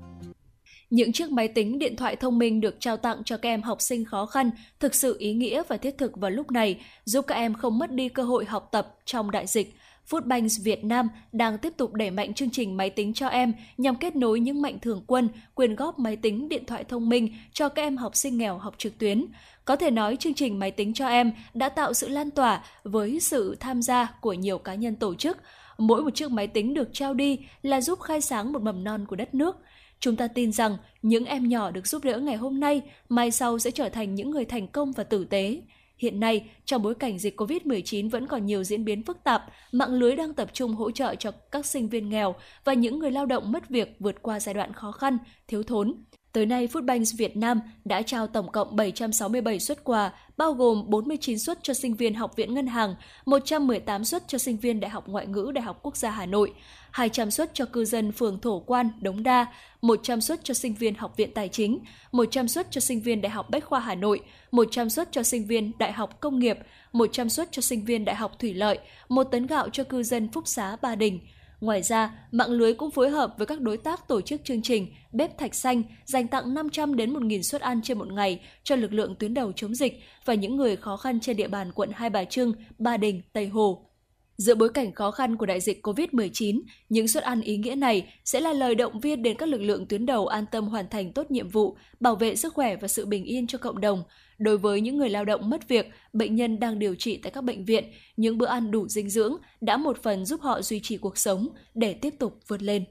Những 0.89 1.11
chiếc 1.11 1.31
máy 1.31 1.47
tính, 1.47 1.79
điện 1.79 1.95
thoại 1.95 2.15
thông 2.15 2.39
minh 2.39 2.61
được 2.61 2.75
trao 2.79 2.97
tặng 2.97 3.17
cho 3.25 3.37
các 3.37 3.49
em 3.49 3.61
học 3.61 3.81
sinh 3.81 4.05
khó 4.05 4.25
khăn 4.25 4.51
thực 4.79 4.95
sự 4.95 5.15
ý 5.19 5.33
nghĩa 5.33 5.63
và 5.67 5.77
thiết 5.77 5.97
thực 5.97 6.17
vào 6.17 6.31
lúc 6.31 6.51
này, 6.51 6.81
giúp 7.05 7.25
các 7.27 7.35
em 7.35 7.53
không 7.53 7.79
mất 7.79 7.91
đi 7.91 8.09
cơ 8.09 8.23
hội 8.23 8.45
học 8.45 8.69
tập 8.71 8.87
trong 9.05 9.31
đại 9.31 9.47
dịch. 9.47 9.73
Foodbanks 10.09 10.63
Việt 10.63 10.83
Nam 10.83 11.09
đang 11.31 11.57
tiếp 11.57 11.73
tục 11.77 11.93
đẩy 11.93 12.11
mạnh 12.11 12.33
chương 12.33 12.49
trình 12.49 12.77
máy 12.77 12.89
tính 12.89 13.13
cho 13.13 13.27
em 13.27 13.53
nhằm 13.77 13.95
kết 13.95 14.15
nối 14.15 14.39
những 14.39 14.61
mạnh 14.61 14.79
thường 14.79 15.03
quân 15.07 15.29
quyên 15.53 15.75
góp 15.75 15.99
máy 15.99 16.15
tính, 16.15 16.49
điện 16.49 16.65
thoại 16.65 16.83
thông 16.83 17.09
minh 17.09 17.33
cho 17.53 17.69
các 17.69 17.81
em 17.81 17.97
học 17.97 18.15
sinh 18.15 18.37
nghèo 18.37 18.57
học 18.57 18.75
trực 18.77 18.97
tuyến. 18.97 19.25
Có 19.65 19.75
thể 19.75 19.91
nói 19.91 20.15
chương 20.15 20.33
trình 20.33 20.59
máy 20.59 20.71
tính 20.71 20.93
cho 20.93 21.07
em 21.07 21.31
đã 21.53 21.69
tạo 21.69 21.93
sự 21.93 22.07
lan 22.07 22.31
tỏa 22.31 22.63
với 22.83 23.19
sự 23.19 23.55
tham 23.59 23.81
gia 23.81 24.13
của 24.21 24.33
nhiều 24.33 24.57
cá 24.57 24.75
nhân 24.75 24.95
tổ 24.95 25.15
chức. 25.15 25.37
Mỗi 25.77 26.03
một 26.03 26.15
chiếc 26.15 26.31
máy 26.31 26.47
tính 26.47 26.73
được 26.73 26.89
trao 26.93 27.13
đi 27.13 27.39
là 27.61 27.81
giúp 27.81 27.99
khai 27.99 28.21
sáng 28.21 28.53
một 28.53 28.61
mầm 28.61 28.83
non 28.83 29.05
của 29.05 29.15
đất 29.15 29.35
nước. 29.35 29.57
Chúng 29.99 30.15
ta 30.15 30.27
tin 30.27 30.51
rằng 30.51 30.77
những 31.01 31.25
em 31.25 31.49
nhỏ 31.49 31.71
được 31.71 31.87
giúp 31.87 32.03
đỡ 32.03 32.19
ngày 32.19 32.35
hôm 32.35 32.59
nay, 32.59 32.81
mai 33.09 33.31
sau 33.31 33.59
sẽ 33.59 33.71
trở 33.71 33.89
thành 33.89 34.15
những 34.15 34.31
người 34.31 34.45
thành 34.45 34.67
công 34.67 34.91
và 34.91 35.03
tử 35.03 35.25
tế. 35.25 35.61
Hiện 36.03 36.19
nay, 36.19 36.49
trong 36.65 36.81
bối 36.81 36.95
cảnh 36.95 37.19
dịch 37.19 37.39
COVID-19 37.39 38.09
vẫn 38.09 38.27
còn 38.27 38.45
nhiều 38.45 38.63
diễn 38.63 38.85
biến 38.85 39.03
phức 39.03 39.23
tạp, 39.23 39.45
mạng 39.71 39.93
lưới 39.93 40.15
đang 40.15 40.33
tập 40.33 40.49
trung 40.53 40.75
hỗ 40.75 40.91
trợ 40.91 41.15
cho 41.15 41.31
các 41.51 41.65
sinh 41.65 41.89
viên 41.89 42.09
nghèo 42.09 42.35
và 42.63 42.73
những 42.73 42.99
người 42.99 43.11
lao 43.11 43.25
động 43.25 43.51
mất 43.51 43.69
việc 43.69 43.95
vượt 43.99 44.21
qua 44.21 44.39
giai 44.39 44.53
đoạn 44.53 44.73
khó 44.73 44.91
khăn, 44.91 45.17
thiếu 45.47 45.63
thốn. 45.63 46.03
Tới 46.33 46.45
nay, 46.45 46.67
Foodbanks 46.67 47.17
Việt 47.17 47.37
Nam 47.37 47.59
đã 47.85 48.01
trao 48.01 48.27
tổng 48.27 48.51
cộng 48.51 48.75
767 48.75 49.59
suất 49.59 49.83
quà, 49.83 50.13
bao 50.37 50.53
gồm 50.53 50.83
49 50.89 51.39
suất 51.39 51.59
cho 51.63 51.73
sinh 51.73 51.95
viên 51.95 52.13
Học 52.13 52.35
viện 52.35 52.53
Ngân 52.53 52.67
hàng, 52.67 52.95
118 53.25 54.05
suất 54.05 54.23
cho 54.27 54.37
sinh 54.37 54.57
viên 54.57 54.79
Đại 54.79 54.91
học 54.91 55.07
Ngoại 55.07 55.27
ngữ 55.27 55.51
Đại 55.55 55.63
học 55.63 55.79
Quốc 55.83 55.97
gia 55.97 56.09
Hà 56.09 56.25
Nội, 56.25 56.53
200 56.93 57.31
suất 57.31 57.53
cho 57.53 57.65
cư 57.65 57.85
dân 57.85 58.11
phường 58.11 58.39
Thổ 58.39 58.59
Quan, 58.59 58.89
Đống 59.01 59.23
Đa, 59.23 59.45
100 59.81 60.21
suất 60.21 60.39
cho 60.43 60.53
sinh 60.53 60.73
viên 60.73 60.95
Học 60.95 61.17
viện 61.17 61.33
Tài 61.33 61.49
chính, 61.49 61.79
100 62.11 62.47
suất 62.47 62.71
cho 62.71 62.81
sinh 62.81 63.01
viên 63.01 63.21
Đại 63.21 63.29
học 63.29 63.49
Bách 63.49 63.65
khoa 63.65 63.79
Hà 63.79 63.95
Nội, 63.95 64.21
100 64.51 64.89
suất 64.89 65.11
cho 65.11 65.23
sinh 65.23 65.47
viên 65.47 65.71
Đại 65.77 65.91
học 65.91 66.19
Công 66.19 66.39
nghiệp, 66.39 66.57
100 66.91 67.29
suất 67.29 67.51
cho 67.51 67.61
sinh 67.61 67.85
viên 67.85 68.05
Đại 68.05 68.15
học 68.15 68.39
Thủy 68.39 68.53
lợi, 68.53 68.79
1 69.09 69.23
tấn 69.23 69.47
gạo 69.47 69.69
cho 69.69 69.83
cư 69.83 70.03
dân 70.03 70.29
Phúc 70.31 70.47
Xá 70.47 70.75
Ba 70.81 70.95
Đình. 70.95 71.19
Ngoài 71.61 71.81
ra, 71.81 72.11
mạng 72.31 72.51
lưới 72.51 72.73
cũng 72.73 72.91
phối 72.91 73.09
hợp 73.09 73.33
với 73.37 73.47
các 73.47 73.61
đối 73.61 73.77
tác 73.77 74.07
tổ 74.07 74.21
chức 74.21 74.43
chương 74.43 74.61
trình 74.61 74.87
Bếp 75.11 75.37
Thạch 75.37 75.55
Xanh 75.55 75.83
dành 76.05 76.27
tặng 76.27 76.53
500 76.53 76.95
đến 76.95 77.13
1.000 77.13 77.41
suất 77.41 77.61
ăn 77.61 77.81
trên 77.81 77.99
một 77.99 78.07
ngày 78.13 78.41
cho 78.63 78.75
lực 78.75 78.93
lượng 78.93 79.15
tuyến 79.19 79.33
đầu 79.33 79.51
chống 79.51 79.75
dịch 79.75 80.01
và 80.25 80.33
những 80.33 80.57
người 80.57 80.75
khó 80.75 80.97
khăn 80.97 81.19
trên 81.19 81.37
địa 81.37 81.47
bàn 81.47 81.71
quận 81.71 81.89
Hai 81.93 82.09
Bà 82.09 82.23
Trưng, 82.23 82.53
Ba 82.77 82.97
Đình, 82.97 83.21
Tây 83.33 83.47
Hồ. 83.47 83.89
Giữa 84.37 84.55
bối 84.55 84.69
cảnh 84.73 84.93
khó 84.93 85.11
khăn 85.11 85.37
của 85.37 85.45
đại 85.45 85.59
dịch 85.61 85.85
COVID-19, 85.87 86.61
những 86.89 87.07
suất 87.07 87.23
ăn 87.23 87.41
ý 87.41 87.57
nghĩa 87.57 87.75
này 87.75 88.13
sẽ 88.25 88.39
là 88.39 88.53
lời 88.53 88.75
động 88.75 88.99
viên 88.99 89.23
đến 89.23 89.37
các 89.37 89.49
lực 89.49 89.61
lượng 89.61 89.85
tuyến 89.87 90.05
đầu 90.05 90.27
an 90.27 90.45
tâm 90.51 90.67
hoàn 90.67 90.89
thành 90.89 91.13
tốt 91.13 91.31
nhiệm 91.31 91.49
vụ, 91.49 91.77
bảo 91.99 92.15
vệ 92.15 92.35
sức 92.35 92.53
khỏe 92.53 92.75
và 92.75 92.87
sự 92.87 93.05
bình 93.05 93.23
yên 93.23 93.47
cho 93.47 93.57
cộng 93.57 93.81
đồng. 93.81 94.03
Đối 94.37 94.57
với 94.57 94.81
những 94.81 94.97
người 94.97 95.09
lao 95.09 95.25
động 95.25 95.49
mất 95.49 95.67
việc, 95.67 95.89
bệnh 96.13 96.35
nhân 96.35 96.59
đang 96.59 96.79
điều 96.79 96.95
trị 96.95 97.19
tại 97.23 97.31
các 97.31 97.43
bệnh 97.43 97.65
viện, 97.65 97.91
những 98.17 98.37
bữa 98.37 98.45
ăn 98.45 98.71
đủ 98.71 98.87
dinh 98.87 99.09
dưỡng 99.09 99.37
đã 99.61 99.77
một 99.77 100.03
phần 100.03 100.25
giúp 100.25 100.41
họ 100.41 100.61
duy 100.61 100.79
trì 100.83 100.97
cuộc 100.97 101.17
sống 101.17 101.49
để 101.73 101.93
tiếp 101.93 102.13
tục 102.19 102.39
vượt 102.47 102.61
lên. 102.61 102.83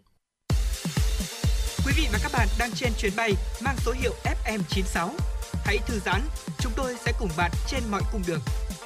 Quý 1.86 1.92
vị 1.96 2.04
và 2.12 2.18
các 2.22 2.32
bạn 2.32 2.48
đang 2.58 2.70
trên 2.74 2.92
chuyến 2.98 3.12
bay 3.16 3.32
mang 3.64 3.76
số 3.86 3.92
hiệu 4.02 4.12
FM96. 4.24 5.08
Hãy 5.64 5.78
thư 5.86 5.98
giãn, 6.04 6.20
chúng 6.58 6.72
tôi 6.76 6.94
sẽ 7.06 7.12
cùng 7.20 7.30
bạn 7.36 7.50
trên 7.68 7.80
mọi 7.90 8.02
cung 8.12 8.22
đường. 8.26 8.40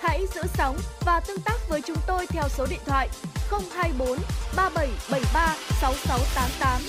Hãy 0.09 0.27
giữ 0.35 0.41
sóng 0.55 0.77
và 1.01 1.21
tương 1.29 1.41
tác 1.45 1.57
với 1.69 1.81
chúng 1.87 1.97
tôi 2.07 2.27
theo 2.27 2.43
số 2.49 2.67
điện 2.71 2.81
thoại 2.87 3.09
024 3.51 4.09
3773 4.57 5.55
6688. 5.81 6.81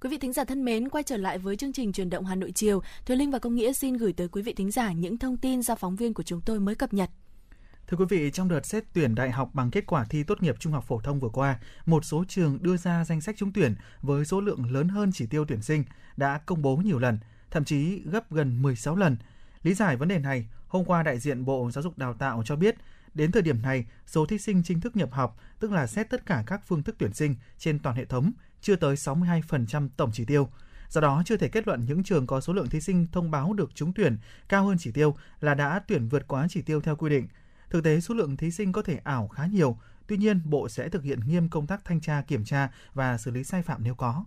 Quý 0.00 0.10
vị 0.10 0.18
thính 0.18 0.32
giả 0.32 0.44
thân 0.44 0.64
mến, 0.64 0.88
quay 0.88 1.04
trở 1.04 1.16
lại 1.16 1.38
với 1.38 1.56
chương 1.56 1.72
trình 1.72 1.92
truyền 1.92 2.10
động 2.10 2.24
Hà 2.24 2.34
Nội 2.34 2.52
chiều, 2.54 2.82
Thùy 3.06 3.16
Linh 3.16 3.30
và 3.30 3.38
Công 3.38 3.54
Nghĩa 3.54 3.72
xin 3.72 3.96
gửi 3.96 4.12
tới 4.12 4.28
quý 4.28 4.42
vị 4.42 4.54
thính 4.54 4.70
giả 4.70 4.92
những 4.92 5.18
thông 5.18 5.36
tin 5.36 5.62
do 5.62 5.74
phóng 5.74 5.96
viên 5.96 6.14
của 6.14 6.22
chúng 6.22 6.40
tôi 6.40 6.60
mới 6.60 6.74
cập 6.74 6.94
nhật. 6.94 7.10
Thưa 7.86 7.96
quý 7.96 8.04
vị, 8.08 8.30
trong 8.30 8.48
đợt 8.48 8.66
xét 8.66 8.84
tuyển 8.92 9.14
đại 9.14 9.30
học 9.30 9.50
bằng 9.54 9.70
kết 9.70 9.86
quả 9.86 10.04
thi 10.10 10.22
tốt 10.22 10.42
nghiệp 10.42 10.56
trung 10.58 10.72
học 10.72 10.84
phổ 10.88 11.00
thông 11.00 11.20
vừa 11.20 11.28
qua, 11.28 11.58
một 11.86 12.04
số 12.04 12.24
trường 12.28 12.58
đưa 12.62 12.76
ra 12.76 13.04
danh 13.04 13.20
sách 13.20 13.36
trúng 13.38 13.52
tuyển 13.52 13.74
với 14.02 14.24
số 14.24 14.40
lượng 14.40 14.72
lớn 14.72 14.88
hơn 14.88 15.10
chỉ 15.14 15.26
tiêu 15.26 15.44
tuyển 15.48 15.62
sinh 15.62 15.84
đã 16.16 16.40
công 16.46 16.62
bố 16.62 16.76
nhiều 16.76 16.98
lần, 16.98 17.18
thậm 17.50 17.64
chí 17.64 18.02
gấp 18.04 18.32
gần 18.32 18.62
16 18.62 18.96
lần. 18.96 19.16
Lý 19.66 19.74
giải 19.74 19.96
vấn 19.96 20.08
đề 20.08 20.18
này, 20.18 20.46
hôm 20.68 20.84
qua 20.84 21.02
đại 21.02 21.18
diện 21.18 21.44
Bộ 21.44 21.70
Giáo 21.70 21.82
dục 21.82 21.98
Đào 21.98 22.14
tạo 22.14 22.42
cho 22.44 22.56
biết, 22.56 22.76
đến 23.14 23.32
thời 23.32 23.42
điểm 23.42 23.62
này, 23.62 23.86
số 24.06 24.26
thí 24.26 24.38
sinh 24.38 24.62
chính 24.62 24.80
thức 24.80 24.96
nhập 24.96 25.12
học, 25.12 25.36
tức 25.60 25.72
là 25.72 25.86
xét 25.86 26.10
tất 26.10 26.26
cả 26.26 26.44
các 26.46 26.60
phương 26.66 26.82
thức 26.82 26.96
tuyển 26.98 27.12
sinh 27.12 27.34
trên 27.58 27.78
toàn 27.78 27.96
hệ 27.96 28.04
thống, 28.04 28.32
chưa 28.60 28.76
tới 28.76 28.94
62% 28.94 29.88
tổng 29.96 30.10
chỉ 30.12 30.24
tiêu. 30.24 30.48
Do 30.88 31.00
đó, 31.00 31.22
chưa 31.26 31.36
thể 31.36 31.48
kết 31.48 31.66
luận 31.66 31.84
những 31.84 32.02
trường 32.02 32.26
có 32.26 32.40
số 32.40 32.52
lượng 32.52 32.68
thí 32.68 32.80
sinh 32.80 33.06
thông 33.12 33.30
báo 33.30 33.52
được 33.52 33.74
trúng 33.74 33.92
tuyển 33.92 34.18
cao 34.48 34.66
hơn 34.66 34.76
chỉ 34.78 34.92
tiêu 34.92 35.16
là 35.40 35.54
đã 35.54 35.80
tuyển 35.88 36.08
vượt 36.08 36.28
quá 36.28 36.46
chỉ 36.50 36.62
tiêu 36.62 36.80
theo 36.80 36.96
quy 36.96 37.10
định. 37.10 37.28
Thực 37.70 37.84
tế, 37.84 38.00
số 38.00 38.14
lượng 38.14 38.36
thí 38.36 38.50
sinh 38.50 38.72
có 38.72 38.82
thể 38.82 38.96
ảo 39.04 39.28
khá 39.28 39.46
nhiều, 39.46 39.78
tuy 40.06 40.16
nhiên 40.16 40.40
Bộ 40.44 40.68
sẽ 40.68 40.88
thực 40.88 41.02
hiện 41.02 41.20
nghiêm 41.26 41.48
công 41.48 41.66
tác 41.66 41.84
thanh 41.84 42.00
tra, 42.00 42.22
kiểm 42.22 42.44
tra 42.44 42.70
và 42.94 43.18
xử 43.18 43.30
lý 43.30 43.44
sai 43.44 43.62
phạm 43.62 43.84
nếu 43.84 43.94
có. 43.94 44.24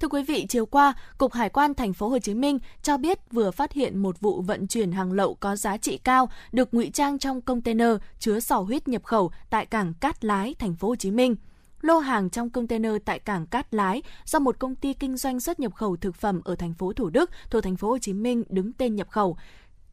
Thưa 0.00 0.08
quý 0.08 0.22
vị, 0.22 0.46
chiều 0.48 0.66
qua, 0.66 0.94
Cục 1.18 1.32
Hải 1.32 1.48
quan 1.48 1.74
Thành 1.74 1.92
phố 1.92 2.08
Hồ 2.08 2.18
Chí 2.18 2.34
Minh 2.34 2.58
cho 2.82 2.96
biết 2.96 3.18
vừa 3.32 3.50
phát 3.50 3.72
hiện 3.72 3.98
một 3.98 4.20
vụ 4.20 4.40
vận 4.40 4.66
chuyển 4.66 4.92
hàng 4.92 5.12
lậu 5.12 5.34
có 5.34 5.56
giá 5.56 5.76
trị 5.76 5.98
cao 5.98 6.28
được 6.52 6.74
ngụy 6.74 6.90
trang 6.94 7.18
trong 7.18 7.40
container 7.40 7.88
chứa 8.18 8.40
sò 8.40 8.58
huyết 8.58 8.88
nhập 8.88 9.04
khẩu 9.04 9.30
tại 9.50 9.66
cảng 9.66 9.94
Cát 9.94 10.24
Lái, 10.24 10.54
Thành 10.58 10.74
phố 10.74 10.88
Hồ 10.88 10.96
Chí 10.96 11.10
Minh. 11.10 11.36
Lô 11.80 11.98
hàng 11.98 12.30
trong 12.30 12.50
container 12.50 12.92
tại 13.04 13.18
cảng 13.18 13.46
Cát 13.46 13.74
Lái 13.74 14.02
do 14.24 14.38
một 14.38 14.58
công 14.58 14.74
ty 14.74 14.94
kinh 14.94 15.16
doanh 15.16 15.40
xuất 15.40 15.60
nhập 15.60 15.74
khẩu 15.74 15.96
thực 15.96 16.14
phẩm 16.14 16.40
ở 16.44 16.56
thành 16.56 16.74
phố 16.74 16.92
Thủ 16.92 17.10
Đức 17.10 17.30
thuộc 17.50 17.62
thành 17.62 17.76
phố 17.76 17.88
Hồ 17.88 17.98
Chí 17.98 18.12
Minh 18.12 18.44
đứng 18.48 18.72
tên 18.72 18.96
nhập 18.96 19.08
khẩu. 19.10 19.36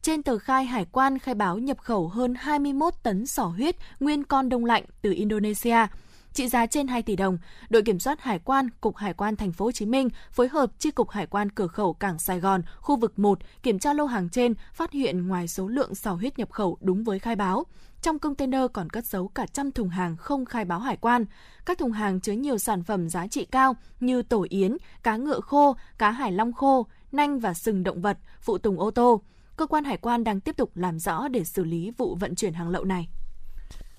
Trên 0.02 0.22
tờ 0.22 0.38
khai 0.38 0.64
hải 0.64 0.84
quan 0.92 1.18
khai 1.18 1.34
báo 1.34 1.58
nhập 1.58 1.78
khẩu 1.78 2.08
hơn 2.08 2.34
21 2.34 2.94
tấn 3.02 3.26
sỏ 3.26 3.44
huyết 3.44 3.76
nguyên 4.00 4.24
con 4.24 4.48
đông 4.48 4.64
lạnh 4.64 4.84
từ 5.02 5.12
Indonesia 5.12 5.86
trị 6.32 6.48
giá 6.48 6.66
trên 6.66 6.88
2 6.88 7.02
tỷ 7.02 7.16
đồng. 7.16 7.38
Đội 7.70 7.82
kiểm 7.82 7.98
soát 7.98 8.20
hải 8.22 8.38
quan, 8.38 8.70
Cục 8.80 8.96
Hải 8.96 9.14
quan 9.14 9.36
Thành 9.36 9.52
phố 9.52 9.64
Hồ 9.64 9.72
Chí 9.72 9.86
Minh 9.86 10.08
phối 10.30 10.48
hợp 10.48 10.70
chi 10.78 10.90
cục 10.90 11.10
hải 11.10 11.26
quan 11.26 11.50
cửa 11.50 11.66
khẩu 11.66 11.92
cảng 11.92 12.18
Sài 12.18 12.40
Gòn, 12.40 12.62
khu 12.80 12.96
vực 12.96 13.18
1 13.18 13.38
kiểm 13.62 13.78
tra 13.78 13.92
lô 13.92 14.06
hàng 14.06 14.28
trên, 14.28 14.54
phát 14.74 14.92
hiện 14.92 15.28
ngoài 15.28 15.48
số 15.48 15.68
lượng 15.68 15.94
sò 15.94 16.12
huyết 16.12 16.38
nhập 16.38 16.50
khẩu 16.50 16.78
đúng 16.80 17.04
với 17.04 17.18
khai 17.18 17.36
báo, 17.36 17.64
trong 18.02 18.18
container 18.18 18.62
còn 18.72 18.90
cất 18.90 19.06
giấu 19.06 19.28
cả 19.28 19.46
trăm 19.46 19.72
thùng 19.72 19.88
hàng 19.88 20.16
không 20.16 20.44
khai 20.44 20.64
báo 20.64 20.80
hải 20.80 20.96
quan. 20.96 21.24
Các 21.66 21.78
thùng 21.78 21.92
hàng 21.92 22.20
chứa 22.20 22.32
nhiều 22.32 22.58
sản 22.58 22.82
phẩm 22.82 23.08
giá 23.08 23.26
trị 23.26 23.44
cao 23.44 23.76
như 24.00 24.22
tổ 24.22 24.46
yến, 24.48 24.76
cá 25.02 25.16
ngựa 25.16 25.40
khô, 25.40 25.76
cá 25.98 26.10
hải 26.10 26.32
long 26.32 26.52
khô, 26.52 26.86
nanh 27.12 27.40
và 27.40 27.54
sừng 27.54 27.82
động 27.82 28.02
vật, 28.02 28.18
phụ 28.40 28.58
tùng 28.58 28.80
ô 28.80 28.90
tô. 28.90 29.22
Cơ 29.56 29.66
quan 29.66 29.84
hải 29.84 29.96
quan 29.96 30.24
đang 30.24 30.40
tiếp 30.40 30.56
tục 30.56 30.70
làm 30.74 30.98
rõ 30.98 31.28
để 31.28 31.44
xử 31.44 31.64
lý 31.64 31.90
vụ 31.96 32.14
vận 32.14 32.34
chuyển 32.34 32.52
hàng 32.52 32.68
lậu 32.68 32.84
này. 32.84 33.08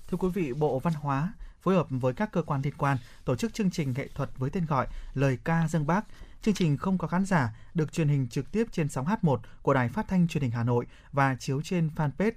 Thưa 0.08 0.16
quý 0.16 0.28
vị, 0.28 0.52
Bộ 0.52 0.78
Văn 0.78 0.94
hóa 0.94 1.32
phối 1.62 1.74
hợp 1.74 1.86
với 1.90 2.12
các 2.12 2.32
cơ 2.32 2.42
quan 2.42 2.62
liên 2.62 2.74
quan 2.76 2.98
tổ 3.24 3.36
chức 3.36 3.54
chương 3.54 3.70
trình 3.70 3.94
nghệ 3.96 4.08
thuật 4.14 4.30
với 4.38 4.50
tên 4.50 4.66
gọi 4.66 4.86
Lời 5.14 5.38
ca 5.44 5.68
dân 5.68 5.86
Bác. 5.86 6.04
Chương 6.42 6.54
trình 6.54 6.76
không 6.76 6.98
có 6.98 7.08
khán 7.08 7.24
giả 7.24 7.56
được 7.74 7.92
truyền 7.92 8.08
hình 8.08 8.28
trực 8.28 8.52
tiếp 8.52 8.66
trên 8.72 8.88
sóng 8.88 9.06
H1 9.06 9.38
của 9.62 9.74
Đài 9.74 9.88
Phát 9.88 10.08
thanh 10.08 10.28
Truyền 10.28 10.42
hình 10.42 10.50
Hà 10.50 10.64
Nội 10.64 10.86
và 11.12 11.36
chiếu 11.38 11.62
trên 11.62 11.90
fanpage 11.96 12.32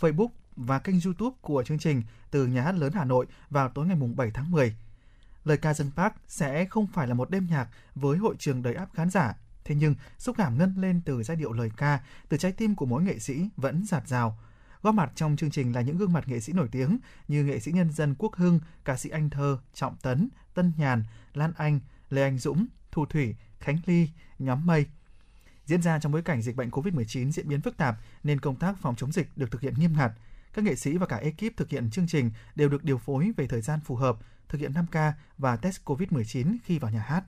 Facebook 0.00 0.28
và 0.56 0.78
kênh 0.78 1.00
YouTube 1.04 1.36
của 1.40 1.64
chương 1.64 1.78
trình 1.78 2.02
từ 2.30 2.46
Nhà 2.46 2.62
hát 2.62 2.74
lớn 2.74 2.92
Hà 2.92 3.04
Nội 3.04 3.26
vào 3.50 3.68
tối 3.68 3.86
ngày 3.86 3.96
7 4.16 4.30
tháng 4.30 4.50
10. 4.50 4.76
Lời 5.44 5.56
ca 5.56 5.74
dân 5.74 5.90
bác 5.96 6.14
sẽ 6.28 6.64
không 6.64 6.86
phải 6.86 7.06
là 7.06 7.14
một 7.14 7.30
đêm 7.30 7.46
nhạc 7.50 7.68
với 7.94 8.18
hội 8.18 8.34
trường 8.38 8.62
đầy 8.62 8.74
áp 8.74 8.88
khán 8.94 9.10
giả, 9.10 9.34
thế 9.64 9.74
nhưng 9.74 9.94
xúc 10.18 10.36
cảm 10.38 10.58
ngân 10.58 10.74
lên 10.76 11.00
từ 11.04 11.22
giai 11.22 11.36
điệu 11.36 11.52
lời 11.52 11.70
ca, 11.76 12.00
từ 12.28 12.36
trái 12.36 12.52
tim 12.52 12.74
của 12.74 12.86
mỗi 12.86 13.02
nghệ 13.02 13.18
sĩ 13.18 13.48
vẫn 13.56 13.84
giạt 13.86 14.08
rào. 14.08 14.38
Góp 14.82 14.94
mặt 14.94 15.12
trong 15.14 15.36
chương 15.36 15.50
trình 15.50 15.74
là 15.74 15.80
những 15.80 15.96
gương 15.96 16.12
mặt 16.12 16.28
nghệ 16.28 16.40
sĩ 16.40 16.52
nổi 16.52 16.68
tiếng 16.72 16.98
như 17.28 17.44
nghệ 17.44 17.60
sĩ 17.60 17.72
nhân 17.72 17.92
dân 17.92 18.14
Quốc 18.18 18.36
Hưng, 18.36 18.60
ca 18.84 18.96
sĩ 18.96 19.10
Anh 19.10 19.30
Thơ, 19.30 19.58
Trọng 19.74 19.96
Tấn, 19.96 20.28
Tân 20.54 20.72
Nhàn, 20.76 21.04
Lan 21.34 21.52
Anh, 21.56 21.80
Lê 22.10 22.22
Anh 22.22 22.38
Dũng, 22.38 22.66
Thu 22.92 23.06
Thủy, 23.06 23.34
Khánh 23.60 23.78
Ly, 23.86 24.08
nhóm 24.38 24.66
Mây. 24.66 24.86
Diễn 25.64 25.82
ra 25.82 25.98
trong 25.98 26.12
bối 26.12 26.22
cảnh 26.22 26.42
dịch 26.42 26.56
bệnh 26.56 26.70
COVID-19 26.70 27.30
diễn 27.30 27.48
biến 27.48 27.60
phức 27.60 27.76
tạp 27.76 27.96
nên 28.22 28.40
công 28.40 28.56
tác 28.56 28.78
phòng 28.80 28.96
chống 28.96 29.12
dịch 29.12 29.28
được 29.36 29.50
thực 29.50 29.60
hiện 29.60 29.74
nghiêm 29.78 29.92
ngặt. 29.96 30.12
Các 30.52 30.64
nghệ 30.64 30.74
sĩ 30.74 30.96
và 30.96 31.06
cả 31.06 31.16
ekip 31.16 31.56
thực 31.56 31.70
hiện 31.70 31.90
chương 31.90 32.06
trình 32.06 32.30
đều 32.54 32.68
được 32.68 32.84
điều 32.84 32.98
phối 32.98 33.32
về 33.36 33.46
thời 33.46 33.60
gian 33.60 33.80
phù 33.80 33.96
hợp, 33.96 34.16
thực 34.48 34.60
hiện 34.60 34.72
5K 34.72 35.12
và 35.38 35.56
test 35.56 35.80
COVID-19 35.84 36.56
khi 36.64 36.78
vào 36.78 36.90
nhà 36.90 37.00
hát. 37.00 37.24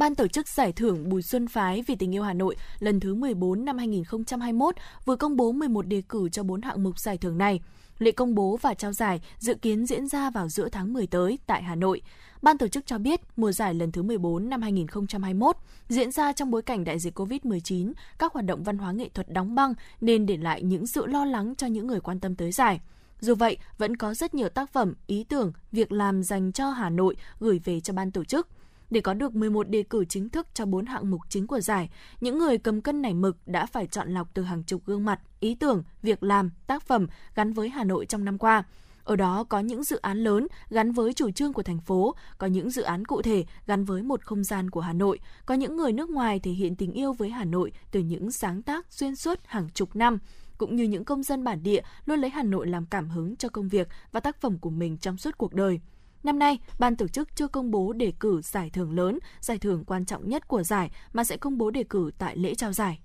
Ban 0.00 0.14
tổ 0.14 0.28
chức 0.28 0.48
giải 0.48 0.72
thưởng 0.72 1.08
Bùi 1.08 1.22
Xuân 1.22 1.48
Phái 1.48 1.82
vì 1.86 1.94
tình 1.94 2.14
yêu 2.14 2.22
Hà 2.22 2.32
Nội 2.32 2.56
lần 2.78 3.00
thứ 3.00 3.14
14 3.14 3.64
năm 3.64 3.78
2021 3.78 4.74
vừa 5.04 5.16
công 5.16 5.36
bố 5.36 5.52
11 5.52 5.86
đề 5.86 6.02
cử 6.08 6.28
cho 6.28 6.42
4 6.42 6.62
hạng 6.62 6.82
mục 6.82 6.98
giải 6.98 7.18
thưởng 7.18 7.38
này. 7.38 7.60
Lễ 7.98 8.12
công 8.12 8.34
bố 8.34 8.58
và 8.62 8.74
trao 8.74 8.92
giải 8.92 9.20
dự 9.38 9.54
kiến 9.54 9.86
diễn 9.86 10.08
ra 10.08 10.30
vào 10.30 10.48
giữa 10.48 10.68
tháng 10.68 10.92
10 10.92 11.06
tới 11.06 11.38
tại 11.46 11.62
Hà 11.62 11.74
Nội. 11.74 12.02
Ban 12.42 12.58
tổ 12.58 12.68
chức 12.68 12.86
cho 12.86 12.98
biết 12.98 13.20
mùa 13.36 13.52
giải 13.52 13.74
lần 13.74 13.92
thứ 13.92 14.02
14 14.02 14.48
năm 14.50 14.62
2021 14.62 15.56
diễn 15.88 16.10
ra 16.10 16.32
trong 16.32 16.50
bối 16.50 16.62
cảnh 16.62 16.84
đại 16.84 16.98
dịch 16.98 17.18
COVID-19, 17.18 17.92
các 18.18 18.32
hoạt 18.32 18.46
động 18.46 18.62
văn 18.62 18.78
hóa 18.78 18.92
nghệ 18.92 19.08
thuật 19.08 19.32
đóng 19.32 19.54
băng 19.54 19.74
nên 20.00 20.26
để 20.26 20.36
lại 20.36 20.62
những 20.62 20.86
sự 20.86 21.06
lo 21.06 21.24
lắng 21.24 21.54
cho 21.54 21.66
những 21.66 21.86
người 21.86 22.00
quan 22.00 22.20
tâm 22.20 22.34
tới 22.34 22.52
giải. 22.52 22.80
Dù 23.20 23.34
vậy, 23.34 23.56
vẫn 23.78 23.96
có 23.96 24.14
rất 24.14 24.34
nhiều 24.34 24.48
tác 24.48 24.72
phẩm, 24.72 24.94
ý 25.06 25.24
tưởng, 25.24 25.52
việc 25.72 25.92
làm 25.92 26.22
dành 26.22 26.52
cho 26.52 26.70
Hà 26.70 26.90
Nội 26.90 27.16
gửi 27.40 27.60
về 27.64 27.80
cho 27.80 27.92
ban 27.92 28.10
tổ 28.10 28.24
chức– 28.24 28.48
để 28.90 29.00
có 29.00 29.14
được 29.14 29.34
11 29.34 29.68
đề 29.68 29.82
cử 29.82 30.04
chính 30.04 30.28
thức 30.28 30.46
cho 30.54 30.66
4 30.66 30.86
hạng 30.86 31.10
mục 31.10 31.20
chính 31.28 31.46
của 31.46 31.60
giải, 31.60 31.90
những 32.20 32.38
người 32.38 32.58
cầm 32.58 32.80
cân 32.80 33.02
nảy 33.02 33.14
mực 33.14 33.36
đã 33.46 33.66
phải 33.66 33.86
chọn 33.86 34.08
lọc 34.14 34.34
từ 34.34 34.42
hàng 34.42 34.62
chục 34.62 34.82
gương 34.86 35.04
mặt, 35.04 35.20
ý 35.40 35.54
tưởng, 35.54 35.82
việc 36.02 36.22
làm, 36.22 36.50
tác 36.66 36.82
phẩm 36.82 37.06
gắn 37.34 37.52
với 37.52 37.68
Hà 37.68 37.84
Nội 37.84 38.06
trong 38.06 38.24
năm 38.24 38.38
qua. 38.38 38.64
Ở 39.04 39.16
đó 39.16 39.44
có 39.44 39.60
những 39.60 39.84
dự 39.84 39.96
án 39.96 40.18
lớn 40.18 40.46
gắn 40.70 40.92
với 40.92 41.12
chủ 41.12 41.30
trương 41.30 41.52
của 41.52 41.62
thành 41.62 41.80
phố, 41.80 42.14
có 42.38 42.46
những 42.46 42.70
dự 42.70 42.82
án 42.82 43.04
cụ 43.04 43.22
thể 43.22 43.44
gắn 43.66 43.84
với 43.84 44.02
một 44.02 44.24
không 44.24 44.44
gian 44.44 44.70
của 44.70 44.80
Hà 44.80 44.92
Nội, 44.92 45.18
có 45.46 45.54
những 45.54 45.76
người 45.76 45.92
nước 45.92 46.10
ngoài 46.10 46.40
thể 46.40 46.50
hiện 46.50 46.76
tình 46.76 46.92
yêu 46.92 47.12
với 47.12 47.30
Hà 47.30 47.44
Nội 47.44 47.72
từ 47.90 48.00
những 48.00 48.32
sáng 48.32 48.62
tác 48.62 48.92
xuyên 48.92 49.16
suốt 49.16 49.38
hàng 49.44 49.68
chục 49.74 49.96
năm, 49.96 50.18
cũng 50.58 50.76
như 50.76 50.84
những 50.84 51.04
công 51.04 51.22
dân 51.22 51.44
bản 51.44 51.62
địa 51.62 51.82
luôn 52.06 52.20
lấy 52.20 52.30
Hà 52.30 52.42
Nội 52.42 52.66
làm 52.66 52.86
cảm 52.86 53.10
hứng 53.10 53.36
cho 53.36 53.48
công 53.48 53.68
việc 53.68 53.88
và 54.12 54.20
tác 54.20 54.40
phẩm 54.40 54.58
của 54.58 54.70
mình 54.70 54.98
trong 54.98 55.16
suốt 55.16 55.38
cuộc 55.38 55.54
đời. 55.54 55.80
Năm 56.22 56.38
nay, 56.38 56.58
ban 56.78 56.96
tổ 56.96 57.08
chức 57.08 57.36
chưa 57.36 57.48
công 57.48 57.70
bố 57.70 57.92
đề 57.92 58.12
cử 58.20 58.40
giải 58.42 58.70
thưởng 58.70 58.96
lớn, 58.96 59.18
giải 59.40 59.58
thưởng 59.58 59.84
quan 59.84 60.04
trọng 60.04 60.28
nhất 60.28 60.48
của 60.48 60.62
giải 60.62 60.90
mà 61.12 61.24
sẽ 61.24 61.36
công 61.36 61.58
bố 61.58 61.70
đề 61.70 61.84
cử 61.90 62.10
tại 62.18 62.36
lễ 62.36 62.54
trao 62.54 62.72
giải. 62.72 63.00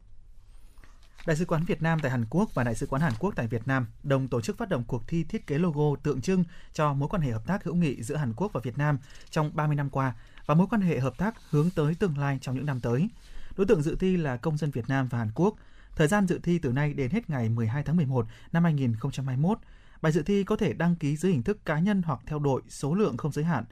Đại 1.26 1.36
sứ 1.36 1.46
quán 1.46 1.64
Việt 1.64 1.82
Nam 1.82 2.00
tại 2.02 2.12
Hàn 2.12 2.26
Quốc 2.30 2.50
và 2.54 2.64
Đại 2.64 2.76
sứ 2.76 2.88
quán 2.88 3.02
Hàn 3.02 3.14
Quốc 3.20 3.34
tại 3.36 3.48
Việt 3.48 3.68
Nam 3.68 3.88
đồng 4.04 4.28
tổ 4.28 4.42
chức 4.42 4.58
phát 4.58 4.70
động 4.70 4.84
cuộc 4.88 5.08
thi 5.08 5.24
thiết 5.24 5.48
kế 5.48 5.58
logo 5.58 5.96
tượng 6.04 6.22
trưng 6.22 6.44
cho 6.74 6.94
mối 6.94 7.10
quan 7.10 7.22
hệ 7.22 7.32
hợp 7.32 7.48
tác 7.48 7.64
hữu 7.64 7.76
nghị 7.76 8.04
giữa 8.04 8.16
Hàn 8.16 8.34
Quốc 8.34 8.54
và 8.54 8.62
Việt 8.64 8.78
Nam 8.78 8.98
trong 9.30 9.52
30 9.56 9.76
năm 9.76 9.90
qua 9.90 10.14
và 10.46 10.56
mối 10.56 10.68
quan 10.70 10.82
hệ 10.82 11.00
hợp 11.00 11.18
tác 11.18 11.36
hướng 11.50 11.70
tới 11.76 11.96
tương 11.96 12.18
lai 12.18 12.38
trong 12.42 12.56
những 12.56 12.66
năm 12.66 12.80
tới. 12.80 13.10
Đối 13.58 13.68
tượng 13.68 13.82
dự 13.82 13.96
thi 14.00 14.18
là 14.18 14.38
công 14.38 14.58
dân 14.58 14.72
Việt 14.72 14.90
Nam 14.90 15.08
và 15.08 15.18
Hàn 15.18 15.32
Quốc. 15.36 15.56
Thời 15.96 16.08
gian 16.08 16.28
dự 16.28 16.40
thi 16.44 16.60
từ 16.60 16.72
nay 16.72 16.94
đến 16.94 17.12
hết 17.12 17.30
ngày 17.30 17.50
12 17.50 17.84
tháng 17.84 17.98
11 17.98 18.26
năm 18.52 18.64
2021 18.64 19.58
Bài 20.06 20.12
dự 20.12 20.24
thi 20.24 20.44
có 20.44 20.56
thể 20.56 20.74
đăng 20.74 20.96
ký 20.96 21.18
dưới 21.18 21.32
hình 21.32 21.44
thức 21.44 21.66
cá 21.66 21.80
nhân 21.80 22.02
hoặc 22.02 22.20
theo 22.26 22.40
đội, 22.40 22.62
số 22.70 22.94
lượng 22.94 23.18
không 23.18 23.32
giới 23.32 23.46
hạn. 23.46 23.66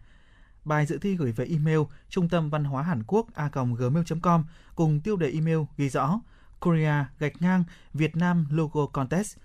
Bài 0.65 0.85
dự 0.85 0.97
thi 0.97 1.15
gửi 1.15 1.31
về 1.31 1.45
email 1.45 1.79
trung 2.09 2.29
tâm 2.29 2.49
văn 2.49 2.63
hóa 2.63 2.83
Hàn 2.83 3.03
Quốc 3.07 3.33
a 3.33 3.49
gmail.com 3.77 4.43
cùng 4.75 4.99
tiêu 4.99 5.15
đề 5.15 5.31
email 5.31 5.57
ghi 5.77 5.89
rõ 5.89 6.19
Korea 6.59 7.05
gạch 7.19 7.41
ngang 7.41 7.63
Việt 7.93 8.15
Nam 8.15 8.47
logo 8.49 8.85
contest 8.85 9.37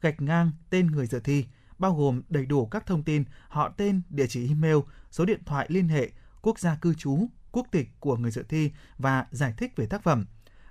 gạch 0.00 0.20
ngang 0.20 0.50
tên 0.70 0.86
người 0.86 1.06
dự 1.06 1.20
thi 1.20 1.46
bao 1.78 1.94
gồm 1.94 2.22
đầy 2.28 2.46
đủ 2.46 2.66
các 2.66 2.86
thông 2.86 3.02
tin 3.02 3.24
họ 3.48 3.68
tên, 3.68 4.02
địa 4.10 4.26
chỉ 4.26 4.48
email, 4.48 4.76
số 5.10 5.24
điện 5.24 5.40
thoại 5.46 5.66
liên 5.70 5.88
hệ, 5.88 6.10
quốc 6.42 6.58
gia 6.58 6.74
cư 6.74 6.94
trú, 6.94 7.28
quốc 7.52 7.66
tịch 7.70 7.90
của 8.00 8.16
người 8.16 8.30
dự 8.30 8.42
thi 8.48 8.70
và 8.98 9.26
giải 9.30 9.54
thích 9.56 9.72
về 9.76 9.86
tác 9.86 10.02
phẩm. 10.02 10.26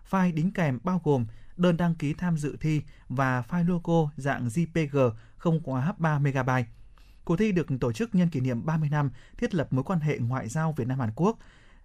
File 0.10 0.34
đính 0.34 0.52
kèm 0.52 0.80
bao 0.84 1.02
gồm 1.04 1.26
đơn 1.58 1.78
đăng 1.78 1.96
ký 1.96 2.14
tham 2.14 2.38
dự 2.38 2.58
thi 2.62 2.82
và 3.10 3.44
file 3.50 3.68
logo 3.68 4.12
dạng 4.18 4.48
JPG 4.48 5.12
không 5.38 5.60
quá 5.64 5.94
3 5.98 6.20
MB. 6.20 6.50
Cuộc 7.24 7.38
thi 7.38 7.52
được 7.52 7.68
tổ 7.82 7.92
chức 7.92 8.16
nhân 8.16 8.30
kỷ 8.30 8.40
niệm 8.40 8.66
30 8.66 8.90
năm 8.90 9.12
thiết 9.38 9.56
lập 9.56 9.74
mối 9.74 9.84
quan 9.84 10.00
hệ 10.00 10.18
ngoại 10.18 10.50
giao 10.50 10.74
Việt 10.78 10.88
Nam 10.88 11.00
Hàn 11.00 11.12
Quốc. 11.16 11.38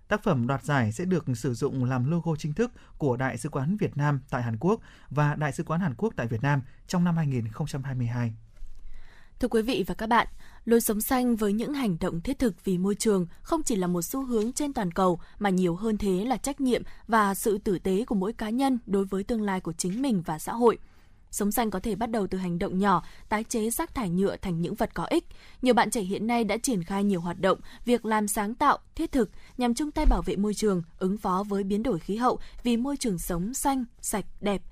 Tác 0.08 0.22
phẩm 0.22 0.46
đoạt 0.46 0.64
giải 0.64 0.92
sẽ 0.92 1.04
được 1.04 1.24
sử 1.34 1.54
dụng 1.54 1.84
làm 1.84 2.10
logo 2.10 2.36
chính 2.38 2.52
thức 2.52 2.72
của 2.98 3.16
Đại 3.16 3.38
sứ 3.38 3.48
quán 3.48 3.76
Việt 3.76 3.96
Nam 3.96 4.20
tại 4.30 4.42
Hàn 4.42 4.56
Quốc 4.60 4.80
và 5.10 5.34
Đại 5.34 5.52
sứ 5.52 5.64
quán 5.64 5.80
Hàn 5.80 5.94
Quốc 5.94 6.12
tại 6.16 6.26
Việt 6.26 6.42
Nam 6.42 6.62
trong 6.86 7.04
năm 7.04 7.16
2022. 7.16 8.34
Thưa 9.42 9.48
quý 9.48 9.62
vị 9.62 9.84
và 9.86 9.94
các 9.94 10.06
bạn, 10.06 10.26
lối 10.64 10.80
sống 10.80 11.00
xanh 11.00 11.36
với 11.36 11.52
những 11.52 11.74
hành 11.74 11.96
động 12.00 12.20
thiết 12.20 12.38
thực 12.38 12.64
vì 12.64 12.78
môi 12.78 12.94
trường 12.94 13.26
không 13.42 13.62
chỉ 13.62 13.76
là 13.76 13.86
một 13.86 14.02
xu 14.02 14.24
hướng 14.24 14.52
trên 14.52 14.72
toàn 14.72 14.92
cầu 14.92 15.20
mà 15.38 15.50
nhiều 15.50 15.74
hơn 15.74 15.98
thế 15.98 16.24
là 16.24 16.36
trách 16.36 16.60
nhiệm 16.60 16.82
và 17.08 17.34
sự 17.34 17.58
tử 17.58 17.78
tế 17.78 18.04
của 18.04 18.14
mỗi 18.14 18.32
cá 18.32 18.50
nhân 18.50 18.78
đối 18.86 19.04
với 19.04 19.24
tương 19.24 19.42
lai 19.42 19.60
của 19.60 19.72
chính 19.72 20.02
mình 20.02 20.22
và 20.26 20.38
xã 20.38 20.52
hội– 20.52 20.78
Sống 21.32 21.52
xanh 21.52 21.70
có 21.70 21.80
thể 21.80 21.94
bắt 21.94 22.10
đầu 22.10 22.26
từ 22.26 22.38
hành 22.38 22.58
động 22.58 22.78
nhỏ, 22.78 23.04
tái 23.28 23.44
chế 23.44 23.70
rác 23.70 23.94
thải 23.94 24.10
nhựa 24.10 24.36
thành 24.36 24.60
những 24.60 24.74
vật 24.74 24.94
có 24.94 25.04
ích. 25.04 25.24
Nhiều 25.62 25.74
bạn 25.74 25.90
trẻ 25.90 26.00
hiện 26.00 26.26
nay 26.26 26.44
đã 26.44 26.56
triển 26.56 26.84
khai 26.84 27.04
nhiều 27.04 27.20
hoạt 27.20 27.40
động, 27.40 27.58
việc 27.84 28.04
làm 28.04 28.28
sáng 28.28 28.54
tạo, 28.54 28.78
thiết 28.94 29.12
thực 29.12 29.30
nhằm 29.56 29.74
chung 29.74 29.90
tay 29.90 30.06
bảo 30.06 30.22
vệ 30.22 30.36
môi 30.36 30.54
trường, 30.54 30.82
ứng 30.98 31.18
phó 31.18 31.44
với 31.48 31.64
biến 31.64 31.82
đổi 31.82 31.98
khí 31.98 32.16
hậu 32.16 32.38
vì 32.62 32.76
môi 32.76 32.96
trường 32.96 33.18
sống 33.18 33.54
xanh, 33.54 33.84
sạch, 34.00 34.24
đẹp. 34.40 34.62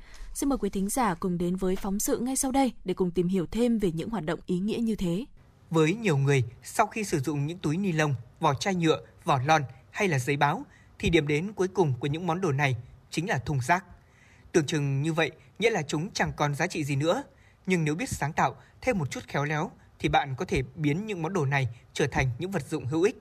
Xin 0.41 0.49
mời 0.49 0.59
quý 0.59 0.71
thính 0.71 0.89
giả 0.89 1.15
cùng 1.15 1.39
đến 1.39 1.57
với 1.57 1.77
phóng 1.77 2.01
sự 2.01 2.19
ngay 2.19 2.37
sau 2.37 2.53
đây 2.53 2.73
để 2.85 2.95
cùng 2.95 3.11
tìm 3.11 3.29
hiểu 3.29 3.47
thêm 3.51 3.79
về 3.79 3.93
những 3.93 4.11
hoạt 4.11 4.25
động 4.25 4.41
ý 4.47 4.59
nghĩa 4.59 4.79
như 4.79 4.97
thế. 4.97 5.25
Với 5.71 5.95
nhiều 5.95 6.17
người, 6.17 6.45
sau 6.63 6.87
khi 6.87 7.05
sử 7.05 7.21
dụng 7.21 7.47
những 7.47 7.59
túi 7.59 7.77
ni 7.77 7.93
lông, 7.93 8.15
vỏ 8.41 8.55
chai 8.55 8.75
nhựa, 8.75 9.01
vỏ 9.25 9.41
lon 9.47 9.63
hay 9.91 10.09
là 10.09 10.19
giấy 10.19 10.37
báo, 10.37 10.63
thì 10.99 11.11
điểm 11.11 11.27
đến 11.27 11.53
cuối 11.53 11.69
cùng 11.69 11.95
của 12.01 12.07
những 12.07 12.27
món 12.27 12.41
đồ 12.41 12.53
này 12.53 12.77
chính 13.11 13.29
là 13.29 13.39
thùng 13.39 13.61
rác. 13.61 13.85
Tưởng 14.53 14.67
chừng 14.67 15.03
như 15.03 15.13
vậy, 15.13 15.31
nghĩa 15.59 15.71
là 15.71 15.83
chúng 15.83 16.11
chẳng 16.11 16.33
còn 16.37 16.55
giá 16.55 16.67
trị 16.67 16.85
gì 16.85 16.97
nữa. 16.97 17.23
Nhưng 17.67 17.85
nếu 17.85 17.95
biết 17.95 18.09
sáng 18.09 18.33
tạo, 18.33 18.57
thêm 18.81 18.99
một 18.99 19.11
chút 19.11 19.25
khéo 19.29 19.45
léo, 19.45 19.71
thì 19.99 20.09
bạn 20.09 20.35
có 20.39 20.45
thể 20.45 20.63
biến 20.75 21.07
những 21.07 21.23
món 21.23 21.33
đồ 21.33 21.45
này 21.45 21.69
trở 21.93 22.07
thành 22.07 22.31
những 22.39 22.51
vật 22.51 22.67
dụng 22.69 22.87
hữu 22.87 23.03
ích. 23.03 23.17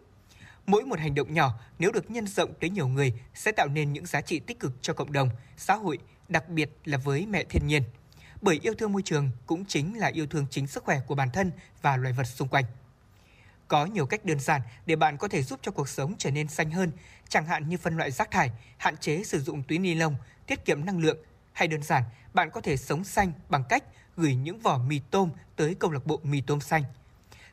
Mỗi 0.65 0.83
một 0.83 0.99
hành 0.99 1.15
động 1.15 1.33
nhỏ 1.33 1.53
nếu 1.79 1.91
được 1.91 2.11
nhân 2.11 2.27
rộng 2.27 2.53
tới 2.59 2.69
nhiều 2.69 2.87
người 2.87 3.13
sẽ 3.33 3.51
tạo 3.51 3.67
nên 3.67 3.93
những 3.93 4.05
giá 4.05 4.21
trị 4.21 4.39
tích 4.39 4.59
cực 4.59 4.71
cho 4.81 4.93
cộng 4.93 5.11
đồng, 5.11 5.29
xã 5.57 5.75
hội, 5.75 5.97
đặc 6.29 6.49
biệt 6.49 6.69
là 6.85 6.97
với 6.97 7.25
mẹ 7.25 7.43
thiên 7.43 7.67
nhiên. 7.67 7.83
Bởi 8.41 8.59
yêu 8.63 8.73
thương 8.77 8.93
môi 8.93 9.01
trường 9.01 9.31
cũng 9.45 9.65
chính 9.65 9.97
là 9.97 10.07
yêu 10.07 10.27
thương 10.27 10.45
chính 10.49 10.67
sức 10.67 10.83
khỏe 10.83 10.99
của 11.07 11.15
bản 11.15 11.29
thân 11.33 11.51
và 11.81 11.97
loài 11.97 12.13
vật 12.13 12.23
xung 12.23 12.47
quanh. 12.47 12.65
Có 13.67 13.85
nhiều 13.85 14.05
cách 14.05 14.25
đơn 14.25 14.39
giản 14.39 14.61
để 14.85 14.95
bạn 14.95 15.17
có 15.17 15.27
thể 15.27 15.43
giúp 15.43 15.59
cho 15.63 15.71
cuộc 15.71 15.89
sống 15.89 16.15
trở 16.17 16.31
nên 16.31 16.47
xanh 16.47 16.71
hơn, 16.71 16.91
chẳng 17.29 17.45
hạn 17.45 17.69
như 17.69 17.77
phân 17.77 17.97
loại 17.97 18.11
rác 18.11 18.31
thải, 18.31 18.51
hạn 18.77 18.97
chế 18.97 19.23
sử 19.23 19.39
dụng 19.39 19.63
túi 19.63 19.77
ni 19.77 19.95
lông, 19.95 20.15
tiết 20.47 20.65
kiệm 20.65 20.85
năng 20.85 20.99
lượng, 20.99 21.17
hay 21.53 21.67
đơn 21.67 21.83
giản, 21.83 22.03
bạn 22.33 22.49
có 22.51 22.61
thể 22.61 22.77
sống 22.77 23.03
xanh 23.03 23.31
bằng 23.49 23.63
cách 23.69 23.83
gửi 24.17 24.35
những 24.35 24.59
vỏ 24.59 24.77
mì 24.77 25.01
tôm 25.11 25.29
tới 25.55 25.75
câu 25.79 25.91
lạc 25.91 26.05
bộ 26.05 26.19
mì 26.23 26.41
tôm 26.41 26.61
xanh. 26.61 26.83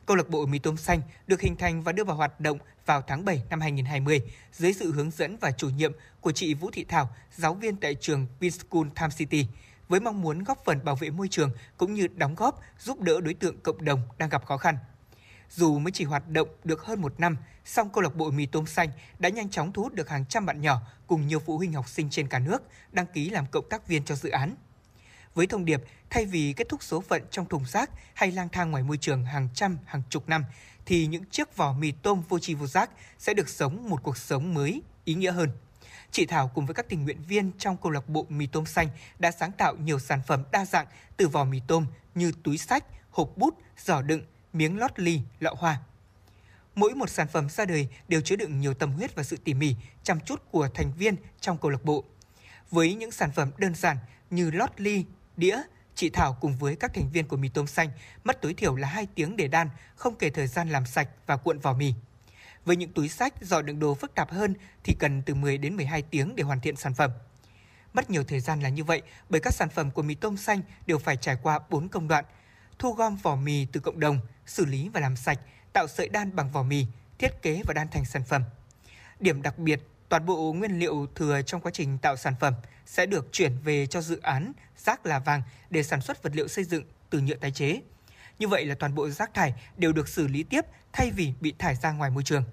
Câu 0.07 0.17
lạc 0.17 0.29
bộ 0.29 0.45
mì 0.45 0.59
tôm 0.59 0.77
xanh 0.77 1.01
được 1.27 1.41
hình 1.41 1.55
thành 1.55 1.83
và 1.83 1.91
đưa 1.91 2.03
vào 2.03 2.15
hoạt 2.15 2.39
động 2.39 2.57
vào 2.85 3.01
tháng 3.01 3.25
7 3.25 3.43
năm 3.49 3.61
2020 3.61 4.21
dưới 4.51 4.73
sự 4.73 4.91
hướng 4.91 5.11
dẫn 5.11 5.37
và 5.37 5.51
chủ 5.51 5.69
nhiệm 5.69 5.91
của 6.21 6.31
chị 6.31 6.53
Vũ 6.53 6.69
Thị 6.73 6.85
Thảo, 6.89 7.09
giáo 7.35 7.53
viên 7.53 7.75
tại 7.75 7.95
trường 7.95 8.27
Vinschool 8.39 8.87
Time 8.95 9.09
City, 9.17 9.47
với 9.87 9.99
mong 9.99 10.21
muốn 10.21 10.43
góp 10.43 10.65
phần 10.65 10.85
bảo 10.85 10.95
vệ 10.95 11.09
môi 11.09 11.27
trường 11.27 11.51
cũng 11.77 11.93
như 11.93 12.07
đóng 12.07 12.35
góp 12.35 12.61
giúp 12.79 13.01
đỡ 13.01 13.21
đối 13.21 13.33
tượng 13.33 13.59
cộng 13.59 13.85
đồng 13.85 14.01
đang 14.17 14.29
gặp 14.29 14.45
khó 14.45 14.57
khăn. 14.57 14.77
Dù 15.49 15.79
mới 15.79 15.91
chỉ 15.91 16.03
hoạt 16.03 16.29
động 16.29 16.47
được 16.63 16.81
hơn 16.81 17.01
một 17.01 17.19
năm, 17.19 17.37
song 17.65 17.89
câu 17.93 18.03
lạc 18.03 18.15
bộ 18.15 18.31
mì 18.31 18.45
tôm 18.45 18.65
xanh 18.65 18.89
đã 19.19 19.29
nhanh 19.29 19.49
chóng 19.49 19.73
thu 19.73 19.83
hút 19.83 19.93
được 19.93 20.09
hàng 20.09 20.25
trăm 20.25 20.45
bạn 20.45 20.61
nhỏ 20.61 20.81
cùng 21.07 21.27
nhiều 21.27 21.39
phụ 21.39 21.57
huynh 21.57 21.73
học 21.73 21.89
sinh 21.89 22.09
trên 22.09 22.27
cả 22.27 22.39
nước 22.39 22.63
đăng 22.91 23.05
ký 23.05 23.29
làm 23.29 23.45
cộng 23.51 23.69
tác 23.69 23.87
viên 23.87 24.05
cho 24.05 24.15
dự 24.15 24.29
án. 24.29 24.55
Với 25.37 25.47
thông 25.47 25.65
điệp 25.65 25.81
thay 26.09 26.25
vì 26.25 26.53
kết 26.57 26.69
thúc 26.69 26.83
số 26.83 27.01
phận 27.01 27.23
trong 27.31 27.45
thùng 27.45 27.65
rác 27.65 27.89
hay 28.13 28.31
lang 28.31 28.49
thang 28.49 28.71
ngoài 28.71 28.83
môi 28.83 28.97
trường 28.97 29.25
hàng 29.25 29.49
trăm, 29.53 29.77
hàng 29.85 30.01
chục 30.09 30.29
năm, 30.29 30.45
thì 30.85 31.07
những 31.07 31.23
chiếc 31.31 31.57
vỏ 31.57 31.73
mì 31.73 31.91
tôm 31.91 32.23
vô 32.29 32.39
tri 32.39 32.53
vô 32.53 32.67
giác 32.67 32.89
sẽ 33.19 33.33
được 33.33 33.49
sống 33.49 33.89
một 33.89 34.03
cuộc 34.03 34.17
sống 34.17 34.53
mới, 34.53 34.81
ý 35.05 35.13
nghĩa 35.13 35.31
hơn. 35.31 35.49
Chị 36.11 36.25
Thảo 36.25 36.51
cùng 36.55 36.65
với 36.65 36.73
các 36.73 36.89
tình 36.89 37.03
nguyện 37.03 37.21
viên 37.27 37.51
trong 37.57 37.77
câu 37.77 37.91
lạc 37.91 38.09
bộ 38.09 38.25
mì 38.29 38.47
tôm 38.47 38.65
xanh 38.65 38.87
đã 39.19 39.31
sáng 39.31 39.51
tạo 39.51 39.75
nhiều 39.75 39.99
sản 39.99 40.21
phẩm 40.27 40.43
đa 40.51 40.65
dạng 40.65 40.87
từ 41.17 41.27
vỏ 41.27 41.43
mì 41.43 41.61
tôm 41.67 41.85
như 42.15 42.31
túi 42.43 42.57
sách, 42.57 42.83
hộp 43.09 43.37
bút, 43.37 43.57
giỏ 43.77 44.01
đựng, 44.01 44.21
miếng 44.53 44.77
lót 44.77 44.99
ly, 44.99 45.21
lọ 45.39 45.53
hoa. 45.57 45.79
Mỗi 46.75 46.95
một 46.95 47.09
sản 47.09 47.27
phẩm 47.27 47.49
ra 47.49 47.65
đời 47.65 47.87
đều 48.07 48.21
chứa 48.21 48.35
đựng 48.35 48.59
nhiều 48.59 48.73
tâm 48.73 48.91
huyết 48.91 49.15
và 49.15 49.23
sự 49.23 49.37
tỉ 49.43 49.53
mỉ, 49.53 49.75
chăm 50.03 50.19
chút 50.19 50.43
của 50.51 50.69
thành 50.73 50.93
viên 50.97 51.15
trong 51.39 51.57
câu 51.57 51.71
lạc 51.71 51.83
bộ. 51.83 52.03
Với 52.71 52.93
những 52.93 53.11
sản 53.11 53.31
phẩm 53.31 53.51
đơn 53.57 53.75
giản 53.75 53.97
như 54.29 54.51
lót 54.51 54.81
ly, 54.81 55.05
đĩa, 55.37 55.61
chị 55.95 56.09
Thảo 56.09 56.37
cùng 56.41 56.57
với 56.57 56.75
các 56.75 56.93
thành 56.93 57.09
viên 57.09 57.27
của 57.27 57.37
mì 57.37 57.49
tôm 57.49 57.67
xanh 57.67 57.89
mất 58.23 58.41
tối 58.41 58.53
thiểu 58.53 58.75
là 58.75 58.87
2 58.87 59.07
tiếng 59.15 59.35
để 59.35 59.47
đan, 59.47 59.69
không 59.95 60.15
kể 60.15 60.29
thời 60.29 60.47
gian 60.47 60.69
làm 60.69 60.85
sạch 60.85 61.09
và 61.25 61.37
cuộn 61.37 61.59
vỏ 61.59 61.73
mì. 61.73 61.93
Với 62.65 62.75
những 62.75 62.93
túi 62.93 63.09
sách, 63.09 63.33
dò 63.41 63.61
đựng 63.61 63.79
đồ 63.79 63.95
phức 63.95 64.15
tạp 64.15 64.31
hơn 64.31 64.53
thì 64.83 64.95
cần 64.99 65.21
từ 65.21 65.35
10 65.35 65.57
đến 65.57 65.75
12 65.75 66.01
tiếng 66.01 66.35
để 66.35 66.43
hoàn 66.43 66.59
thiện 66.59 66.75
sản 66.75 66.93
phẩm. 66.93 67.11
Mất 67.93 68.09
nhiều 68.09 68.23
thời 68.23 68.39
gian 68.39 68.59
là 68.59 68.69
như 68.69 68.83
vậy 68.83 69.01
bởi 69.29 69.41
các 69.41 69.53
sản 69.53 69.69
phẩm 69.69 69.91
của 69.91 70.01
mì 70.01 70.15
tôm 70.15 70.37
xanh 70.37 70.61
đều 70.87 70.97
phải 70.97 71.17
trải 71.17 71.37
qua 71.43 71.59
4 71.69 71.89
công 71.89 72.07
đoạn. 72.07 72.25
Thu 72.79 72.93
gom 72.93 73.15
vỏ 73.15 73.35
mì 73.35 73.65
từ 73.65 73.79
cộng 73.79 73.99
đồng, 73.99 74.19
xử 74.45 74.65
lý 74.65 74.89
và 74.89 74.99
làm 74.99 75.15
sạch, 75.15 75.39
tạo 75.73 75.87
sợi 75.87 76.09
đan 76.09 76.35
bằng 76.35 76.51
vỏ 76.51 76.63
mì, 76.63 76.85
thiết 77.19 77.41
kế 77.41 77.61
và 77.65 77.73
đan 77.73 77.87
thành 77.87 78.05
sản 78.05 78.23
phẩm. 78.23 78.43
Điểm 79.19 79.41
đặc 79.41 79.57
biệt, 79.57 79.79
toàn 80.09 80.25
bộ 80.25 80.53
nguyên 80.53 80.79
liệu 80.79 81.07
thừa 81.15 81.41
trong 81.41 81.61
quá 81.61 81.71
trình 81.73 81.97
tạo 81.97 82.15
sản 82.15 82.33
phẩm 82.39 82.53
sẽ 82.87 83.05
được 83.05 83.27
chuyển 83.31 83.57
về 83.63 83.85
cho 83.85 84.01
dự 84.01 84.19
án 84.21 84.53
rác 84.77 85.05
là 85.05 85.19
vàng 85.19 85.41
để 85.69 85.83
sản 85.83 86.01
xuất 86.01 86.23
vật 86.23 86.35
liệu 86.35 86.47
xây 86.47 86.63
dựng 86.63 86.83
từ 87.09 87.19
nhựa 87.19 87.35
tái 87.35 87.51
chế. 87.51 87.81
Như 88.39 88.47
vậy 88.47 88.65
là 88.65 88.75
toàn 88.75 88.95
bộ 88.95 89.09
rác 89.09 89.33
thải 89.33 89.53
đều 89.77 89.93
được 89.93 90.07
xử 90.07 90.27
lý 90.27 90.43
tiếp 90.43 90.65
thay 90.93 91.11
vì 91.11 91.33
bị 91.41 91.53
thải 91.59 91.75
ra 91.75 91.91
ngoài 91.91 92.09
môi 92.09 92.23
trường. 92.23 92.43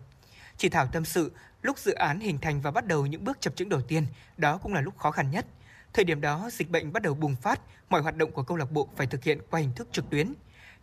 Chị 0.57 0.69
Thảo 0.69 0.87
tâm 0.87 1.05
sự, 1.05 1.33
lúc 1.63 1.79
dự 1.79 1.93
án 1.93 2.21
hình 2.21 2.39
thành 2.39 2.61
và 2.61 2.71
bắt 2.71 2.87
đầu 2.87 3.07
những 3.07 3.25
bước 3.25 3.41
chập 3.41 3.57
chững 3.57 3.69
đầu 3.69 3.81
tiên, 3.81 4.07
đó 4.37 4.59
cũng 4.59 4.75
là 4.75 4.81
lúc 4.81 4.99
khó 4.99 5.11
khăn 5.11 5.31
nhất. 5.31 5.47
Thời 5.93 6.05
điểm 6.05 6.21
đó, 6.21 6.49
dịch 6.53 6.71
bệnh 6.71 6.93
bắt 6.93 7.03
đầu 7.03 7.15
bùng 7.15 7.37
phát, 7.37 7.61
mọi 7.89 8.03
hoạt 8.03 8.17
động 8.17 8.33
của 8.33 8.43
câu 8.43 8.57
lạc 8.57 8.71
bộ 8.73 8.89
phải 8.97 9.07
thực 9.07 9.25
hiện 9.25 9.39
qua 9.51 9.61
hình 9.61 9.73
thức 9.77 9.89
trực 9.93 10.11
tuyến. 10.11 10.35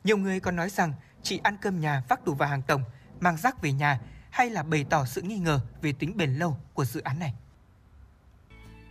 Nhiều 0.04 0.18
người 0.18 0.40
còn 0.40 0.56
nói 0.56 0.70
rằng 0.70 0.94
chị 1.24 1.40
ăn 1.44 1.58
cơm 1.62 1.80
nhà 1.82 2.04
vác 2.10 2.26
tủ 2.26 2.34
vào 2.34 2.50
hàng 2.50 2.62
tổng, 2.62 2.84
mang 3.20 3.38
rác 3.38 3.62
về 3.62 3.72
nhà 3.72 4.00
hay 4.30 4.50
là 4.50 4.64
bày 4.64 4.86
tỏ 4.90 5.06
sự 5.06 5.22
nghi 5.22 5.38
ngờ 5.38 5.60
về 5.82 5.94
tính 5.94 6.18
bền 6.18 6.34
lâu 6.34 6.58
của 6.74 6.86
dự 6.86 7.02
án 7.02 7.20
này 7.20 7.34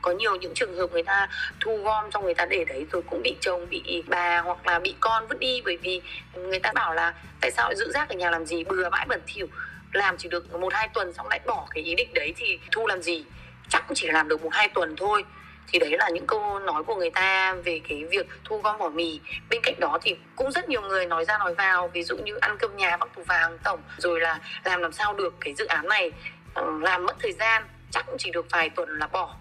có 0.03 0.11
nhiều 0.11 0.37
những 0.37 0.55
trường 0.55 0.77
hợp 0.77 0.93
người 0.93 1.03
ta 1.03 1.29
thu 1.61 1.77
gom 1.77 2.11
xong 2.11 2.25
người 2.25 2.35
ta 2.35 2.47
để 2.47 2.65
đấy 2.65 2.87
rồi 2.93 3.03
cũng 3.11 3.23
bị 3.23 3.37
chồng, 3.41 3.67
bị 3.71 4.03
bà 4.07 4.41
hoặc 4.41 4.67
là 4.67 4.79
bị 4.79 4.95
con 5.01 5.27
vứt 5.27 5.39
đi 5.39 5.63
bởi 5.65 5.77
vì 5.77 6.03
người 6.35 6.59
ta 6.59 6.73
bảo 6.73 6.95
là 6.95 7.15
tại 7.41 7.51
sao 7.51 7.69
lại 7.69 7.77
giữ 7.77 7.91
rác 7.95 8.09
ở 8.09 8.15
nhà 8.15 8.31
làm 8.31 8.47
gì? 8.47 8.65
Bừa 8.65 8.91
bãi 8.91 9.07
bẩn 9.07 9.21
thỉu, 9.27 9.47
làm 9.93 10.17
chỉ 10.19 10.29
được 10.29 10.53
một, 10.53 10.73
hai 10.73 10.89
tuần 10.89 11.13
xong 11.13 11.29
lại 11.29 11.41
bỏ 11.47 11.67
cái 11.71 11.85
ý 11.85 11.95
định 11.95 12.15
đấy 12.15 12.35
thì 12.37 12.59
thu 12.71 12.87
làm 12.87 13.03
gì? 13.03 13.25
Chắc 13.69 13.85
cũng 13.89 13.95
chỉ 13.95 14.09
làm 14.09 14.29
được 14.29 14.43
một, 14.43 14.51
hai 14.53 14.69
tuần 14.69 14.97
thôi. 14.97 15.25
Thì 15.73 15.79
đấy 15.79 15.91
là 15.99 16.09
những 16.09 16.27
câu 16.27 16.59
nói 16.59 16.83
của 16.85 16.95
người 16.95 17.11
ta 17.11 17.55
về 17.65 17.81
cái 17.89 18.05
việc 18.05 18.27
thu 18.45 18.59
gom 18.59 18.79
vỏ 18.79 18.89
mì. 18.89 19.21
Bên 19.51 19.61
cạnh 19.63 19.75
đó 19.81 19.99
thì 20.03 20.17
cũng 20.37 20.53
rất 20.53 20.69
nhiều 20.69 20.81
người 20.81 21.07
nói 21.07 21.25
ra 21.25 21.39
nói 21.39 21.55
vào, 21.55 21.89
ví 21.89 22.03
dụ 22.03 22.17
như 22.17 22.37
ăn 22.37 22.57
cơm 22.59 22.77
nhà, 22.77 22.97
vác 22.97 23.09
tù 23.17 23.23
vàng, 23.23 23.59
tổng, 23.65 23.81
rồi 23.99 24.21
là 24.21 24.41
làm 24.65 24.81
làm 24.81 24.93
sao 24.93 25.15
được 25.15 25.35
cái 25.41 25.55
dự 25.55 25.67
án 25.67 25.89
này 25.89 26.13
ờ, 26.55 26.67
làm 26.81 27.07
mất 27.07 27.17
thời 27.21 27.33
gian. 27.33 27.63
Chắc 27.91 28.07
cũng 28.07 28.17
chỉ 28.19 28.31
được 28.31 28.47
vài 28.51 28.71
tuần 28.71 28.99
là 28.99 29.07
bỏ 29.07 29.37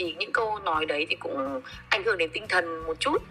thì 0.00 0.14
những 0.18 0.32
câu 0.32 0.58
nói 0.58 0.86
đấy 0.86 1.06
thì 1.10 1.16
cũng 1.16 1.60
ảnh 1.88 2.04
hưởng 2.04 2.18
đến 2.18 2.30
tinh 2.34 2.46
thần 2.48 2.86
một 2.86 3.00
chút 3.00 3.22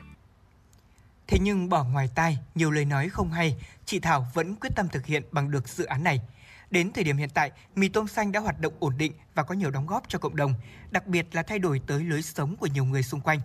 Thế 1.27 1.37
nhưng 1.41 1.69
bỏ 1.69 1.83
ngoài 1.83 2.09
tai 2.15 2.37
nhiều 2.55 2.71
lời 2.71 2.85
nói 2.85 3.09
không 3.09 3.31
hay, 3.31 3.55
chị 3.85 3.99
Thảo 3.99 4.27
vẫn 4.33 4.55
quyết 4.55 4.69
tâm 4.75 4.87
thực 4.87 5.05
hiện 5.05 5.23
bằng 5.31 5.51
được 5.51 5.67
dự 5.67 5.85
án 5.85 6.03
này. 6.03 6.21
Đến 6.71 6.91
thời 6.91 7.03
điểm 7.03 7.17
hiện 7.17 7.29
tại, 7.33 7.51
mì 7.75 7.89
tôm 7.89 8.07
xanh 8.07 8.31
đã 8.31 8.39
hoạt 8.39 8.61
động 8.61 8.73
ổn 8.79 8.93
định 8.97 9.13
và 9.35 9.43
có 9.43 9.55
nhiều 9.55 9.71
đóng 9.71 9.87
góp 9.87 10.09
cho 10.09 10.19
cộng 10.19 10.35
đồng, 10.35 10.53
đặc 10.91 11.07
biệt 11.07 11.25
là 11.31 11.43
thay 11.43 11.59
đổi 11.59 11.81
tới 11.87 12.03
lối 12.03 12.21
sống 12.21 12.55
của 12.55 12.67
nhiều 12.67 12.85
người 12.85 13.03
xung 13.03 13.21
quanh. 13.21 13.39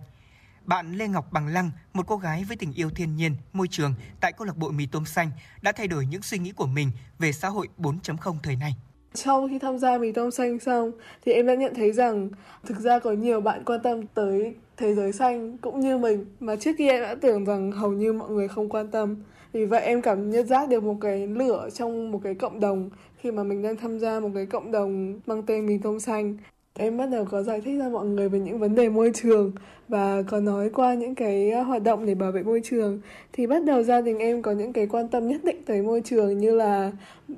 Bạn 0.63 0.93
Lê 0.93 1.07
Ngọc 1.07 1.31
Bằng 1.31 1.47
Lăng, 1.47 1.71
một 1.93 2.07
cô 2.07 2.17
gái 2.17 2.43
với 2.43 2.57
tình 2.57 2.73
yêu 2.73 2.89
thiên 2.89 3.15
nhiên, 3.15 3.35
môi 3.53 3.67
trường 3.67 3.93
tại 4.19 4.31
câu 4.31 4.47
lạc 4.47 4.57
bộ 4.57 4.71
mì 4.71 4.85
tôm 4.85 5.05
xanh 5.05 5.31
đã 5.61 5.71
thay 5.71 5.87
đổi 5.87 6.05
những 6.05 6.21
suy 6.21 6.37
nghĩ 6.37 6.51
của 6.51 6.67
mình 6.67 6.91
về 7.19 7.31
xã 7.31 7.49
hội 7.49 7.67
4.0 7.77 8.37
thời 8.43 8.55
nay. 8.55 8.75
Sau 9.15 9.47
khi 9.47 9.59
tham 9.59 9.77
gia 9.77 9.97
mì 9.97 10.11
tôm 10.11 10.31
xanh 10.31 10.59
xong 10.59 10.91
thì 11.25 11.31
em 11.31 11.47
đã 11.47 11.55
nhận 11.55 11.73
thấy 11.73 11.91
rằng 11.91 12.29
thực 12.65 12.79
ra 12.79 12.99
có 12.99 13.11
nhiều 13.11 13.41
bạn 13.41 13.63
quan 13.65 13.79
tâm 13.83 14.07
tới 14.13 14.55
thế 14.77 14.95
giới 14.95 15.11
xanh 15.11 15.57
cũng 15.57 15.79
như 15.79 15.97
mình 15.97 16.25
mà 16.39 16.55
trước 16.55 16.71
kia 16.77 16.89
em 16.89 17.01
đã 17.01 17.15
tưởng 17.15 17.45
rằng 17.45 17.71
hầu 17.71 17.91
như 17.91 18.13
mọi 18.13 18.29
người 18.29 18.47
không 18.47 18.69
quan 18.69 18.87
tâm. 18.87 19.15
Vì 19.53 19.65
vậy 19.65 19.81
em 19.81 20.01
cảm 20.01 20.29
nhận 20.29 20.47
giác 20.47 20.69
được 20.69 20.83
một 20.83 20.95
cái 21.01 21.27
lửa 21.27 21.69
trong 21.73 22.11
một 22.11 22.19
cái 22.23 22.35
cộng 22.35 22.59
đồng 22.59 22.89
khi 23.17 23.31
mà 23.31 23.43
mình 23.43 23.61
đang 23.61 23.75
tham 23.75 23.99
gia 23.99 24.19
một 24.19 24.29
cái 24.35 24.45
cộng 24.45 24.71
đồng 24.71 25.19
mang 25.25 25.43
tên 25.43 25.65
mì 25.65 25.77
tôm 25.77 25.99
xanh. 25.99 26.37
Em 26.79 26.97
bắt 26.97 27.05
đầu 27.05 27.25
có 27.25 27.43
giải 27.43 27.61
thích 27.61 27.79
ra 27.79 27.89
mọi 27.89 28.05
người 28.05 28.29
về 28.29 28.39
những 28.39 28.59
vấn 28.59 28.75
đề 28.75 28.89
môi 28.89 29.11
trường 29.13 29.51
và 29.87 30.21
có 30.21 30.39
nói 30.39 30.69
qua 30.69 30.93
những 30.93 31.15
cái 31.15 31.51
ờ, 31.51 31.61
hoạt 31.61 31.83
động 31.83 32.05
để 32.05 32.15
bảo 32.15 32.31
vệ 32.31 32.43
môi 32.43 32.61
trường. 32.63 32.99
Thì 33.33 33.47
bắt 33.47 33.63
đầu 33.63 33.83
gia 33.83 34.01
đình 34.01 34.19
em 34.19 34.41
có 34.41 34.51
những 34.51 34.73
cái 34.73 34.87
quan 34.87 35.07
tâm 35.07 35.27
nhất 35.27 35.43
định 35.43 35.63
tới 35.65 35.81
môi 35.81 36.01
trường 36.05 36.37
như 36.37 36.55
là 36.55 36.91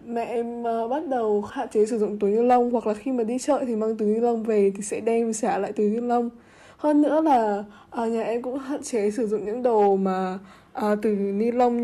mẹ 0.06 0.26
em 0.26 0.64
ờ, 0.64 0.88
bắt 0.88 1.08
đầu 1.08 1.42
hạn 1.42 1.68
chế 1.70 1.86
sử 1.86 2.00
dụng 2.00 2.20
túi 2.20 2.32
ni 2.32 2.44
lông 2.44 2.72
hoặc 2.72 2.88
là 2.88 2.94
khi 2.94 3.12
mà 3.12 3.24
đi 3.24 3.40
chợ 3.40 3.64
thì 3.68 3.76
mang 3.76 3.98
túi 3.98 4.08
ni 4.08 4.20
lông 4.20 4.44
về 4.44 4.72
thì 4.76 4.82
sẽ 4.82 5.00
đem 5.00 5.34
xả 5.34 5.58
lại 5.58 5.72
túi 5.72 5.90
ni 5.90 6.02
lông. 6.02 6.30
Hơn 6.78 7.02
nữa 7.02 7.22
là 7.22 7.64
ở 7.90 8.08
nhà 8.08 8.24
em 8.24 8.42
cũng 8.42 8.58
hạn 8.60 8.84
chế 8.84 9.12
sử 9.12 9.28
dụng 9.28 9.46
những 9.46 9.64
đồ 9.64 9.96
mà 9.96 10.40
à, 10.74 10.96
từ 11.02 11.16
ni 11.16 11.52
lông 11.52 11.84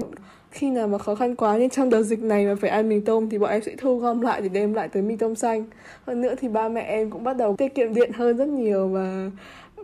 khi 0.54 0.70
nào 0.70 0.88
mà 0.88 0.98
khó 0.98 1.16
khăn 1.16 1.36
quá 1.36 1.58
như 1.58 1.68
trong 1.72 1.90
đợt 1.90 2.04
dịch 2.04 2.20
này 2.20 2.46
mà 2.46 2.56
phải 2.62 2.70
ăn 2.70 2.90
mì 2.90 3.00
tôm 3.00 3.30
thì 3.30 3.38
bọn 3.38 3.50
em 3.50 3.62
sẽ 3.64 3.76
thu 3.78 4.00
gom 4.00 4.22
lại 4.22 4.42
để 4.42 4.50
đem 4.50 4.74
lại 4.74 4.90
tới 4.90 5.04
mì 5.04 5.16
tôm 5.16 5.36
xanh. 5.36 5.66
Hơn 6.08 6.22
nữa 6.22 6.36
thì 6.42 6.48
ba 6.48 6.70
mẹ 6.70 6.82
em 6.82 7.10
cũng 7.10 7.24
bắt 7.24 7.38
đầu 7.38 7.56
tiết 7.58 7.76
kiệm 7.76 7.94
điện 7.94 8.12
hơn 8.14 8.38
rất 8.38 8.50
nhiều 8.50 8.88
và 8.88 9.32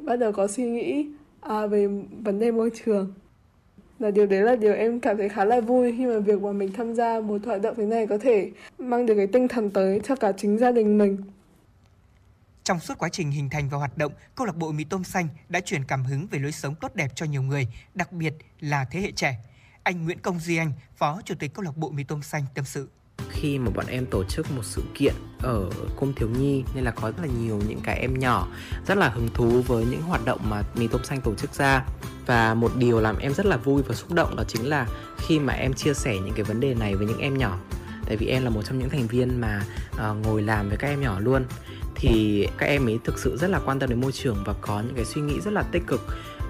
bắt 0.02 0.16
đầu 0.16 0.32
có 0.32 0.48
suy 0.48 0.64
nghĩ 0.64 1.08
à, 1.42 1.66
về 1.66 1.88
vấn 2.22 2.40
đề 2.40 2.52
môi 2.52 2.72
trường. 2.86 3.14
Là 4.00 4.12
điều 4.12 4.26
đấy 4.26 4.42
là 4.42 4.56
điều 4.56 4.74
em 4.74 5.00
cảm 5.00 5.18
thấy 5.18 5.30
khá 5.30 5.46
là 5.46 5.62
vui 5.62 5.94
khi 5.98 6.06
mà 6.06 6.20
việc 6.20 6.42
mà 6.42 6.52
mình 6.52 6.74
tham 6.74 6.94
gia 6.96 7.20
một 7.20 7.46
hoạt 7.46 7.62
động 7.62 7.76
thế 7.78 7.86
này 7.86 8.08
có 8.08 8.18
thể 8.18 8.52
mang 8.78 9.06
được 9.06 9.16
cái 9.16 9.28
tinh 9.28 9.48
thần 9.48 9.70
tới 9.70 10.02
cho 10.04 10.16
cả 10.16 10.32
chính 10.38 10.58
gia 10.58 10.72
đình 10.72 10.98
mình. 10.98 11.18
Trong 12.64 12.80
suốt 12.80 12.98
quá 12.98 13.10
trình 13.10 13.32
hình 13.32 13.50
thành 13.50 13.70
và 13.70 13.78
hoạt 13.78 13.98
động, 13.98 14.12
câu 14.36 14.48
lạc 14.48 14.58
bộ 14.58 14.72
mì 14.72 14.84
tôm 14.84 15.04
xanh 15.04 15.28
đã 15.50 15.60
truyền 15.60 15.84
cảm 15.84 16.04
hứng 16.04 16.28
về 16.32 16.40
lối 16.40 16.52
sống 16.52 16.76
tốt 16.82 16.96
đẹp 16.96 17.08
cho 17.16 17.26
nhiều 17.26 17.42
người, 17.42 17.68
đặc 17.96 18.12
biệt 18.12 18.34
là 18.60 18.86
thế 18.92 19.00
hệ 19.00 19.12
trẻ. 19.12 19.36
Anh 19.84 20.06
Nguyễn 20.06 20.20
Công 20.20 20.40
Duy 20.40 20.58
Anh, 20.58 20.72
Phó 20.98 21.22
Chủ 21.26 21.36
tịch 21.40 21.54
câu 21.54 21.64
lạc 21.64 21.78
bộ 21.78 21.90
mì 21.90 22.04
tôm 22.04 22.22
xanh 22.22 22.46
tâm 22.56 22.66
sự. 22.66 22.88
Khi 23.30 23.60
mà 23.60 23.72
bọn 23.72 23.86
em 23.88 24.06
tổ 24.06 24.24
chức 24.24 24.52
một 24.52 24.66
sự 24.66 24.84
kiện 24.94 25.14
ở 25.42 25.70
cung 25.96 26.14
thiếu 26.14 26.30
nhi 26.30 26.64
nên 26.76 26.84
là 26.84 26.92
có 26.92 27.12
rất 27.12 27.22
là 27.22 27.28
nhiều 27.40 27.62
những 27.68 27.80
cái 27.84 28.00
em 28.00 28.20
nhỏ 28.20 28.48
rất 28.88 28.98
là 28.98 29.10
hứng 29.10 29.30
thú 29.34 29.62
với 29.62 29.86
những 29.86 30.02
hoạt 30.02 30.26
động 30.26 30.40
mà 30.50 30.64
mì 30.76 30.88
tôm 30.88 31.04
xanh 31.04 31.22
tổ 31.22 31.36
chức 31.36 31.54
ra. 31.54 31.86
Và 32.26 32.54
một 32.54 32.72
điều 32.78 33.00
làm 33.00 33.18
em 33.18 33.34
rất 33.34 33.46
là 33.46 33.58
vui 33.58 33.82
và 33.88 33.96
xúc 33.96 34.12
động 34.12 34.36
đó 34.36 34.44
chính 34.48 34.70
là 34.70 34.88
khi 35.18 35.40
mà 35.40 35.54
em 35.54 35.74
chia 35.74 35.94
sẻ 35.94 36.14
những 36.14 36.34
cái 36.34 36.44
vấn 36.44 36.60
đề 36.60 36.74
này 36.74 36.96
với 36.96 37.08
những 37.08 37.20
em 37.20 37.38
nhỏ. 37.38 37.60
Tại 38.06 38.18
vì 38.18 38.28
em 38.28 38.44
là 38.44 38.50
một 38.50 38.62
trong 38.62 38.80
những 38.80 38.90
thành 38.90 39.08
viên 39.08 39.42
mà 39.42 39.64
uh, 39.94 40.26
ngồi 40.26 40.42
làm 40.42 40.70
với 40.70 40.78
các 40.78 40.88
em 40.88 41.02
nhỏ 41.02 41.20
luôn. 41.20 41.46
Thì 41.96 42.48
các 42.58 42.66
em 42.66 42.86
ấy 42.86 43.00
thực 43.04 43.20
sự 43.20 43.38
rất 43.38 43.48
là 43.48 43.60
quan 43.66 43.80
tâm 43.80 43.90
đến 43.90 44.02
môi 44.02 44.12
trường 44.12 44.44
và 44.46 44.54
có 44.62 44.82
những 44.82 44.96
cái 44.96 45.06
suy 45.06 45.22
nghĩ 45.22 45.40
rất 45.42 45.54
là 45.54 45.64
tích 45.72 45.84
cực 45.88 46.02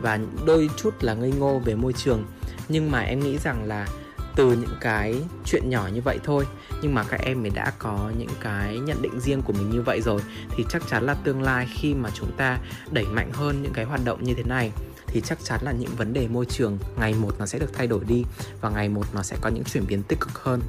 và 0.01 0.19
đôi 0.45 0.69
chút 0.77 1.03
là 1.03 1.13
ngây 1.13 1.31
ngô 1.31 1.59
về 1.59 1.75
môi 1.75 1.93
trường 1.93 2.25
nhưng 2.69 2.91
mà 2.91 2.99
em 2.99 3.19
nghĩ 3.19 3.37
rằng 3.37 3.63
là 3.63 3.87
từ 4.35 4.51
những 4.51 4.77
cái 4.81 5.15
chuyện 5.45 5.69
nhỏ 5.69 5.89
như 5.93 6.01
vậy 6.01 6.19
thôi 6.23 6.45
nhưng 6.81 6.93
mà 6.93 7.03
các 7.03 7.21
em 7.21 7.43
mình 7.43 7.53
đã 7.53 7.73
có 7.79 8.11
những 8.17 8.29
cái 8.39 8.79
nhận 8.79 9.01
định 9.01 9.19
riêng 9.19 9.41
của 9.41 9.53
mình 9.53 9.69
như 9.69 9.81
vậy 9.81 10.01
rồi 10.01 10.21
thì 10.57 10.65
chắc 10.69 10.81
chắn 10.89 11.03
là 11.03 11.13
tương 11.13 11.41
lai 11.41 11.67
khi 11.73 11.93
mà 11.93 12.09
chúng 12.13 12.31
ta 12.37 12.59
đẩy 12.91 13.05
mạnh 13.05 13.31
hơn 13.33 13.63
những 13.63 13.73
cái 13.73 13.85
hoạt 13.85 14.01
động 14.05 14.23
như 14.23 14.33
thế 14.33 14.43
này, 14.43 14.71
thì 15.07 15.21
chắc 15.21 15.37
chắn 15.43 15.59
là 15.63 15.71
những 15.71 15.95
vấn 15.95 16.13
đề 16.13 16.27
môi 16.27 16.45
trường 16.45 16.79
ngày 16.99 17.13
một 17.13 17.35
nó 17.39 17.45
sẽ 17.45 17.59
được 17.59 17.73
thay 17.73 17.87
đổi 17.87 18.05
đi 18.05 18.23
và 18.61 18.69
ngày 18.69 18.89
một 18.89 19.05
nó 19.13 19.23
sẽ 19.23 19.37
có 19.41 19.49
những 19.49 19.63
chuyển 19.63 19.87
biến 19.87 20.03
tích 20.03 20.19
cực 20.19 20.43
hơn. 20.43 20.61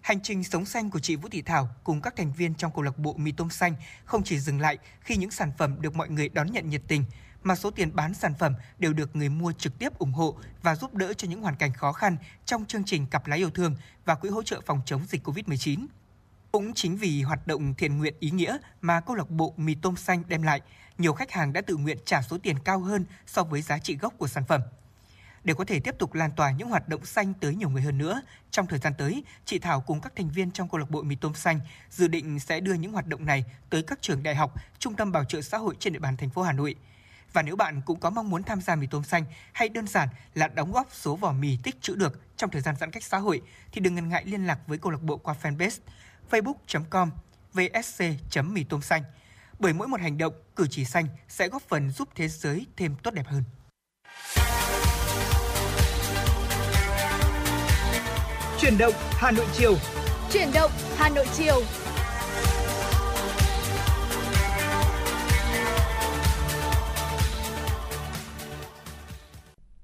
Hành 0.00 0.20
trình 0.22 0.44
sống 0.44 0.64
xanh 0.64 0.90
của 0.90 0.98
chị 0.98 1.16
Vũ 1.16 1.28
Thị 1.28 1.42
Thảo 1.42 1.68
cùng 1.84 2.00
các 2.00 2.16
thành 2.16 2.32
viên 2.32 2.54
trong 2.54 2.72
câu 2.74 2.82
lạc 2.82 2.98
bộ 2.98 3.14
mì 3.18 3.32
tôm 3.32 3.50
xanh 3.50 3.74
không 4.04 4.22
chỉ 4.24 4.38
dừng 4.38 4.60
lại 4.60 4.78
khi 5.00 5.16
những 5.16 5.30
sản 5.30 5.52
phẩm 5.58 5.76
được 5.80 5.94
mọi 5.96 6.08
người 6.08 6.28
đón 6.28 6.52
nhận 6.52 6.70
nhiệt 6.70 6.82
tình 6.88 7.04
mà 7.46 7.54
số 7.54 7.70
tiền 7.70 7.96
bán 7.96 8.14
sản 8.14 8.34
phẩm 8.38 8.54
đều 8.78 8.92
được 8.92 9.16
người 9.16 9.28
mua 9.28 9.52
trực 9.52 9.78
tiếp 9.78 9.98
ủng 9.98 10.12
hộ 10.12 10.36
và 10.62 10.74
giúp 10.74 10.94
đỡ 10.94 11.12
cho 11.12 11.28
những 11.28 11.42
hoàn 11.42 11.56
cảnh 11.56 11.72
khó 11.72 11.92
khăn 11.92 12.16
trong 12.44 12.64
chương 12.66 12.84
trình 12.84 13.06
Cặp 13.06 13.26
lái 13.26 13.38
yêu 13.38 13.50
thương 13.50 13.76
và 14.04 14.14
Quỹ 14.14 14.28
hỗ 14.28 14.42
trợ 14.42 14.60
phòng 14.66 14.80
chống 14.86 15.04
dịch 15.08 15.28
COVID-19. 15.28 15.86
Cũng 16.52 16.74
chính 16.74 16.96
vì 16.96 17.22
hoạt 17.22 17.46
động 17.46 17.74
thiện 17.74 17.98
nguyện 17.98 18.14
ý 18.20 18.30
nghĩa 18.30 18.58
mà 18.80 19.00
câu 19.00 19.16
lạc 19.16 19.30
bộ 19.30 19.54
mì 19.56 19.74
tôm 19.74 19.96
xanh 19.96 20.22
đem 20.28 20.42
lại, 20.42 20.60
nhiều 20.98 21.12
khách 21.12 21.30
hàng 21.30 21.52
đã 21.52 21.60
tự 21.60 21.76
nguyện 21.76 21.98
trả 22.04 22.22
số 22.22 22.38
tiền 22.38 22.58
cao 22.58 22.80
hơn 22.80 23.04
so 23.26 23.44
với 23.44 23.62
giá 23.62 23.78
trị 23.78 23.96
gốc 23.96 24.14
của 24.18 24.28
sản 24.28 24.44
phẩm. 24.48 24.60
Để 25.44 25.54
có 25.54 25.64
thể 25.64 25.80
tiếp 25.80 25.94
tục 25.98 26.14
lan 26.14 26.30
tỏa 26.36 26.50
những 26.50 26.68
hoạt 26.68 26.88
động 26.88 27.04
xanh 27.04 27.34
tới 27.40 27.54
nhiều 27.54 27.70
người 27.70 27.82
hơn 27.82 27.98
nữa, 27.98 28.22
trong 28.50 28.66
thời 28.66 28.78
gian 28.78 28.92
tới, 28.98 29.24
chị 29.44 29.58
Thảo 29.58 29.80
cùng 29.80 30.00
các 30.00 30.12
thành 30.16 30.30
viên 30.30 30.50
trong 30.50 30.68
câu 30.68 30.78
lạc 30.78 30.90
bộ 30.90 31.02
mì 31.02 31.16
tôm 31.16 31.34
xanh 31.34 31.60
dự 31.90 32.08
định 32.08 32.40
sẽ 32.40 32.60
đưa 32.60 32.74
những 32.74 32.92
hoạt 32.92 33.06
động 33.06 33.26
này 33.26 33.44
tới 33.70 33.82
các 33.82 33.98
trường 34.02 34.22
đại 34.22 34.34
học, 34.34 34.54
trung 34.78 34.94
tâm 34.94 35.12
bảo 35.12 35.24
trợ 35.24 35.40
xã 35.40 35.58
hội 35.58 35.74
trên 35.78 35.92
địa 35.92 35.98
bàn 35.98 36.16
thành 36.16 36.30
phố 36.30 36.42
Hà 36.42 36.52
Nội– 36.52 36.74
và 37.36 37.42
nếu 37.42 37.56
bạn 37.56 37.80
cũng 37.86 38.00
có 38.00 38.10
mong 38.10 38.30
muốn 38.30 38.42
tham 38.42 38.60
gia 38.60 38.74
mì 38.74 38.86
tôm 38.86 39.04
xanh 39.04 39.24
hay 39.52 39.68
đơn 39.68 39.86
giản 39.86 40.08
là 40.34 40.48
đóng 40.48 40.72
góp 40.72 40.88
số 40.92 41.16
vỏ 41.16 41.32
mì 41.32 41.58
tích 41.62 41.80
trữ 41.80 41.94
được 41.94 42.20
trong 42.36 42.50
thời 42.50 42.62
gian 42.62 42.76
giãn 42.80 42.90
cách 42.90 43.04
xã 43.04 43.18
hội 43.18 43.42
thì 43.72 43.80
đừng 43.80 43.94
ngần 43.94 44.08
ngại 44.08 44.24
liên 44.26 44.46
lạc 44.46 44.58
với 44.66 44.78
câu 44.78 44.92
lạc 44.92 45.02
bộ 45.02 45.16
qua 45.16 45.34
fanpage 45.42 45.78
facebook.com 46.30 47.10
vsc.mì 47.52 48.64
tôm 48.64 48.82
xanh. 48.82 49.02
Bởi 49.58 49.72
mỗi 49.72 49.88
một 49.88 50.00
hành 50.00 50.18
động, 50.18 50.32
cử 50.56 50.66
chỉ 50.70 50.84
xanh 50.84 51.06
sẽ 51.28 51.48
góp 51.48 51.62
phần 51.68 51.90
giúp 51.90 52.08
thế 52.14 52.28
giới 52.28 52.66
thêm 52.76 52.94
tốt 53.02 53.14
đẹp 53.14 53.26
hơn. 53.26 53.42
Chuyển 58.60 58.78
động 58.78 58.94
Hà 59.10 59.30
Nội 59.30 59.46
chiều. 59.52 59.74
Chuyển 60.32 60.48
động 60.54 60.70
Hà 60.96 61.08
Nội 61.08 61.26
chiều. 61.34 61.62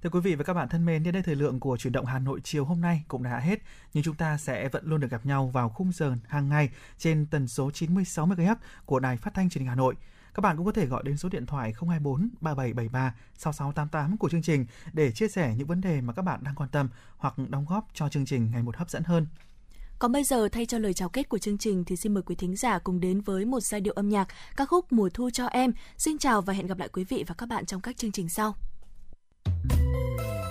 Thưa 0.02 0.10
quý 0.10 0.20
vị 0.20 0.34
và 0.34 0.44
các 0.44 0.54
bạn 0.54 0.68
thân 0.68 0.84
mến, 0.84 1.02
đến 1.02 1.14
đây 1.14 1.22
thời 1.22 1.34
lượng 1.34 1.60
của 1.60 1.76
chuyển 1.76 1.92
động 1.92 2.06
Hà 2.06 2.18
Nội 2.18 2.40
chiều 2.44 2.64
hôm 2.64 2.80
nay 2.80 3.04
cũng 3.08 3.22
đã 3.22 3.38
hết, 3.38 3.62
nhưng 3.94 4.04
chúng 4.04 4.14
ta 4.14 4.38
sẽ 4.38 4.68
vẫn 4.68 4.86
luôn 4.86 5.00
được 5.00 5.10
gặp 5.10 5.26
nhau 5.26 5.46
vào 5.46 5.68
khung 5.68 5.92
giờ 5.92 6.14
hàng 6.28 6.48
ngày 6.48 6.70
trên 6.98 7.26
tần 7.26 7.48
số 7.48 7.70
96 7.70 8.26
MHz 8.26 8.56
của 8.86 9.00
Đài 9.00 9.16
Phát 9.16 9.34
thanh 9.34 9.50
Truyền 9.50 9.62
hình 9.62 9.68
Hà 9.68 9.74
Nội. 9.74 9.94
Các 10.34 10.40
bạn 10.40 10.56
cũng 10.56 10.66
có 10.66 10.72
thể 10.72 10.86
gọi 10.86 11.02
đến 11.04 11.16
số 11.16 11.28
điện 11.28 11.46
thoại 11.46 11.72
024 11.80 12.28
3773 12.40 13.14
6688 13.38 14.16
của 14.16 14.28
chương 14.28 14.42
trình 14.42 14.66
để 14.92 15.12
chia 15.12 15.28
sẻ 15.28 15.54
những 15.56 15.66
vấn 15.66 15.80
đề 15.80 16.00
mà 16.00 16.12
các 16.12 16.22
bạn 16.22 16.40
đang 16.42 16.54
quan 16.54 16.68
tâm 16.68 16.88
hoặc 17.16 17.34
đóng 17.48 17.66
góp 17.68 17.88
cho 17.94 18.08
chương 18.08 18.26
trình 18.26 18.50
ngày 18.50 18.62
một 18.62 18.76
hấp 18.76 18.90
dẫn 18.90 19.02
hơn. 19.02 19.26
Còn 19.98 20.12
bây 20.12 20.24
giờ 20.24 20.48
thay 20.48 20.66
cho 20.66 20.78
lời 20.78 20.94
chào 20.94 21.08
kết 21.08 21.28
của 21.28 21.38
chương 21.38 21.58
trình 21.58 21.84
thì 21.84 21.96
xin 21.96 22.14
mời 22.14 22.22
quý 22.22 22.34
thính 22.34 22.56
giả 22.56 22.78
cùng 22.78 23.00
đến 23.00 23.20
với 23.20 23.44
một 23.44 23.60
giai 23.60 23.80
điệu 23.80 23.94
âm 23.94 24.08
nhạc 24.08 24.28
ca 24.56 24.66
khúc 24.66 24.92
Mùa 24.92 25.08
thu 25.14 25.30
cho 25.30 25.46
em. 25.46 25.72
Xin 25.96 26.18
chào 26.18 26.42
và 26.42 26.52
hẹn 26.52 26.66
gặp 26.66 26.78
lại 26.78 26.88
quý 26.88 27.04
vị 27.04 27.24
và 27.26 27.34
các 27.34 27.48
bạn 27.48 27.66
trong 27.66 27.80
các 27.80 27.96
chương 27.96 28.12
trình 28.12 28.28
sau 28.28 28.54
cùng 29.68 30.41